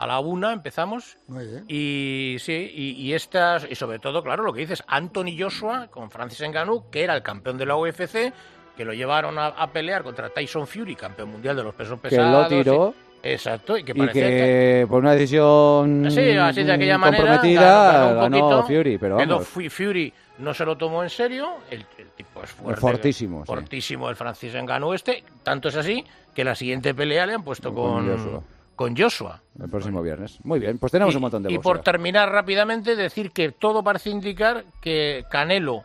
A 0.01 0.07
la 0.07 0.19
una 0.19 0.53
empezamos. 0.53 1.19
Muy 1.29 1.47
bien. 1.47 1.65
Y 1.69 2.37
sí, 2.41 2.73
y, 2.75 2.91
y 2.93 3.13
estas, 3.15 3.67
y 3.71 3.75
sobre 3.75 3.99
todo, 3.99 4.23
claro, 4.23 4.43
lo 4.43 4.53
que 4.53 4.61
dices, 4.61 4.83
Anthony 4.89 5.37
Joshua 5.39 5.89
con 5.91 6.11
Francis 6.11 6.49
Ngannou, 6.49 6.89
que 6.91 7.05
era 7.05 7.15
el 7.15 7.23
campeón 7.23 7.59
de 7.59 7.67
la 7.67 7.77
UFC, 7.77 8.33
que 8.77 8.85
lo 8.85 8.95
llevaron 8.95 9.39
a, 9.39 9.49
a 9.49 9.71
pelear 9.71 10.03
contra 10.03 10.31
Tyson 10.31 10.67
Fury, 10.67 10.97
campeón 10.97 11.31
mundial 11.33 11.55
de 11.55 11.63
los 11.63 11.75
pesos 11.75 12.01
Que 12.01 12.09
pesados. 12.09 12.51
lo 12.51 12.63
tiró. 12.63 12.95
y- 13.23 13.29
exacto, 13.29 13.77
y 13.77 13.85
que 13.85 13.93
Y 13.93 13.95
parecía 13.95 14.27
que 14.29 14.37
que 14.37 14.87
por 14.89 15.01
una 15.03 15.13
decisión 15.13 16.11
Sí, 16.11 16.31
así 16.31 16.63
de 16.65 16.73
aquella 16.73 16.97
manera 16.97 17.19
comprometida 17.23 17.93
ganó- 17.93 18.15
ganó 18.23 18.37
un 18.47 18.51
poquito, 18.51 18.63
Fury, 18.67 18.97
pero 18.99 19.17
vamos, 19.17 19.47
Fury 19.49 20.13
no 20.39 20.55
se 20.55 20.65
lo 20.65 20.79
tomó 20.79 21.03
en 21.03 21.11
serio, 21.11 21.57
el, 21.71 21.85
el 21.99 22.07
tipo 22.17 22.43
es 22.43 22.51
fuerte, 22.51 22.81
fortísimo, 22.81 23.41
sí. 23.43 23.47
fortísimo 23.47 24.09
el 24.09 24.17
Francis 24.17 24.55
Ngannou 24.55 24.95
este, 24.95 25.23
tanto 25.43 25.69
es 25.69 25.77
así 25.77 26.03
que 26.35 26.43
la 26.43 26.55
siguiente 26.55 26.95
pelea 26.95 27.27
le 27.27 27.35
han 27.35 27.43
puesto 27.45 27.75
Con 27.75 28.07
con. 28.09 28.60
Con 28.81 28.97
Joshua. 28.97 29.43
el 29.63 29.69
próximo 29.69 30.01
viernes. 30.01 30.39
Muy 30.43 30.59
bien, 30.59 30.79
pues 30.79 30.91
tenemos 30.91 31.13
Y- 31.13 31.17
un 31.19 31.21
montón 31.21 31.43
de 31.43 31.53
Y 31.53 31.57
boxeo. 31.57 31.71
por 31.75 31.83
terminar 31.83 32.33
rápidamente, 32.33 32.97
decir 32.97 33.31
que 33.31 33.53
todo 33.53 33.85
parece 33.85 34.09
indicar 34.09 34.65
que 34.81 35.27
Canelo 35.31 35.83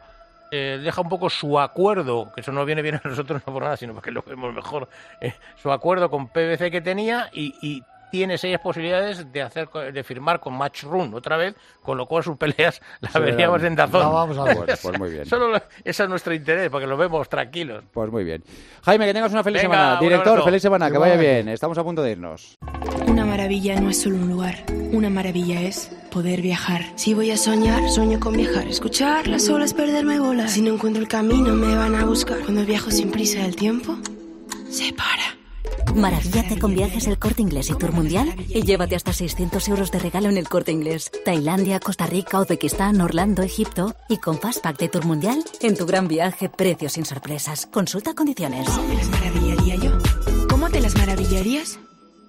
eh, 0.49 0.79
deja 0.81 1.01
un 1.01 1.09
poco 1.09 1.29
su 1.29 1.59
acuerdo, 1.59 2.31
que 2.33 2.39
eso 2.39 2.53
no 2.53 2.63
viene 2.63 2.81
bien 2.81 2.95
a 2.95 3.01
nosotros 3.03 3.41
no 3.45 3.51
por 3.51 3.63
nada, 3.63 3.75
sino 3.75 3.93
porque 3.93 4.11
lo 4.11 4.21
vemos 4.21 4.53
mejor, 4.53 4.87
eh, 5.19 5.33
su 5.61 5.69
acuerdo 5.73 6.09
con 6.09 6.29
PBC 6.29 6.71
que 6.71 6.79
tenía 6.79 7.29
y, 7.33 7.53
y 7.61 7.83
tiene 8.15 8.37
seis 8.37 8.57
posibilidades 8.59 9.31
de 9.31 9.41
hacer 9.41 9.69
de 9.69 10.03
firmar 10.03 10.39
con 10.39 10.53
Matchroom 10.55 11.13
otra 11.13 11.37
vez, 11.37 11.55
con 11.81 11.97
lo 11.97 12.05
cual 12.05 12.23
sus 12.23 12.37
peleas 12.37 12.81
las 13.01 13.11
Sí, 13.13 13.19
veríamos 13.19 13.61
en 13.63 13.75
Dazón. 13.75 13.99
la 14.01 14.07
vamos 14.07 14.37
a 14.37 14.43
ver. 14.43 14.55
Bueno, 14.57 14.73
pues 14.81 14.99
muy 14.99 15.09
bien. 15.11 15.25
Solo 15.25 15.49
lo- 15.49 15.61
ese 15.83 16.03
es 16.03 16.09
nuestro 16.09 16.33
interés, 16.33 16.69
porque 16.69 16.87
lo 16.87 16.97
vemos 16.97 17.27
tranquilos. 17.29 17.83
Pues 17.91 18.09
muy 18.11 18.23
bien. 18.23 18.43
Jaime, 18.83 19.05
que 19.05 19.13
tengas 19.13 19.31
una 19.31 19.43
feliz 19.43 19.61
Venga, 19.61 19.75
semana. 19.75 19.99
Director, 19.99 20.43
feliz 20.43 20.61
semana, 20.61 20.89
que 20.91 20.97
vaya 20.97 21.15
bien. 21.17 21.49
Estamos 21.49 21.77
a 21.77 21.83
punto 21.83 22.01
de 22.01 22.11
irnos. 22.11 22.57
Una 23.07 23.25
maravilla 23.25 23.79
no 23.79 23.89
es 23.89 24.01
solo 24.01 24.17
un 24.17 24.29
lugar, 24.29 24.55
una 24.91 25.09
maravilla 25.09 25.61
es 25.61 25.89
poder 26.11 26.41
viajar. 26.41 26.81
Si 26.95 27.13
voy 27.13 27.31
a 27.31 27.37
soñar, 27.37 27.87
sueño 27.89 28.19
con 28.19 28.33
viajar. 28.37 28.67
Escuchar 28.67 29.27
las 29.27 29.47
olas, 29.49 29.73
perderme 29.73 30.19
bolas. 30.19 30.51
Si 30.53 30.61
no 30.61 30.73
encuentro 30.73 31.01
el 31.01 31.07
camino, 31.07 31.53
me 31.53 31.75
van 31.75 31.95
a 31.95 32.05
buscar. 32.05 32.39
Cuando 32.39 32.65
viajo 32.65 32.89
sin 32.91 33.11
prisa, 33.11 33.45
el 33.45 33.55
tiempo 33.55 33.97
se 34.69 34.91
para. 34.93 35.37
Maravíllate 35.95 36.59
con 36.59 36.73
viajes 36.73 37.07
el 37.07 37.17
corte 37.17 37.41
inglés 37.41 37.69
y 37.69 37.75
Tour 37.75 37.93
Mundial 37.93 38.35
y 38.49 38.63
llévate 38.63 38.95
hasta 38.95 39.13
600 39.13 39.67
euros 39.69 39.91
de 39.91 39.99
regalo 39.99 40.29
en 40.29 40.37
el 40.37 40.49
corte 40.49 40.71
inglés. 40.71 41.11
Tailandia, 41.23 41.79
Costa 41.79 42.05
Rica, 42.05 42.39
Uzbekistán, 42.39 42.99
Orlando, 43.01 43.43
Egipto 43.43 43.95
y 44.09 44.17
con 44.17 44.39
Fastpack 44.39 44.77
de 44.77 44.89
Tour 44.89 45.05
Mundial 45.05 45.43
en 45.61 45.75
tu 45.77 45.85
gran 45.85 46.07
viaje, 46.07 46.49
precios 46.49 46.93
sin 46.93 47.05
sorpresas. 47.05 47.65
Consulta 47.67 48.13
condiciones. 48.13 48.67
¿Me 48.87 48.95
las 48.95 49.09
maravillaría 49.09 49.75
yo? 49.75 49.91
¿Cómo 50.49 50.69
te 50.69 50.81
las 50.81 50.95
maravillarías? 50.95 51.79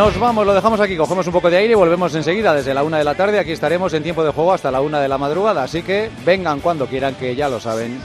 Nos 0.00 0.18
vamos, 0.18 0.46
lo 0.46 0.54
dejamos 0.54 0.80
aquí, 0.80 0.96
cogemos 0.96 1.26
un 1.26 1.32
poco 1.34 1.50
de 1.50 1.58
aire 1.58 1.72
y 1.72 1.76
volvemos 1.76 2.14
enseguida 2.14 2.54
desde 2.54 2.72
la 2.72 2.82
una 2.82 2.96
de 2.96 3.04
la 3.04 3.14
tarde. 3.14 3.38
Aquí 3.38 3.52
estaremos 3.52 3.92
en 3.92 4.02
tiempo 4.02 4.24
de 4.24 4.32
juego 4.32 4.54
hasta 4.54 4.70
la 4.70 4.80
una 4.80 4.98
de 4.98 5.08
la 5.08 5.18
madrugada, 5.18 5.62
así 5.62 5.82
que 5.82 6.10
vengan 6.24 6.60
cuando 6.60 6.86
quieran, 6.86 7.16
que 7.16 7.36
ya 7.36 7.50
lo 7.50 7.60
saben. 7.60 8.00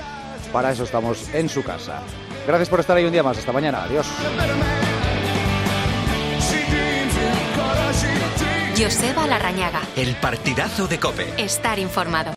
Para 0.52 0.74
eso 0.74 0.84
estamos 0.84 1.34
en 1.34 1.48
su 1.48 1.64
casa. 1.64 2.02
Gracias 2.46 2.68
por 2.68 2.82
estar 2.82 2.98
ahí 2.98 3.06
un 3.06 3.14
día 3.14 3.24
más. 3.24 3.38
Hasta 3.38 3.54
mañana. 3.54 3.84
Adiós. 3.86 4.06
Joseba 8.78 9.26
Larrañaga. 9.26 9.80
El 9.96 10.18
partidazo 10.18 10.88
de 10.88 11.00
Cope. 11.00 11.34
Estar 11.38 11.80
informado. 11.80 12.34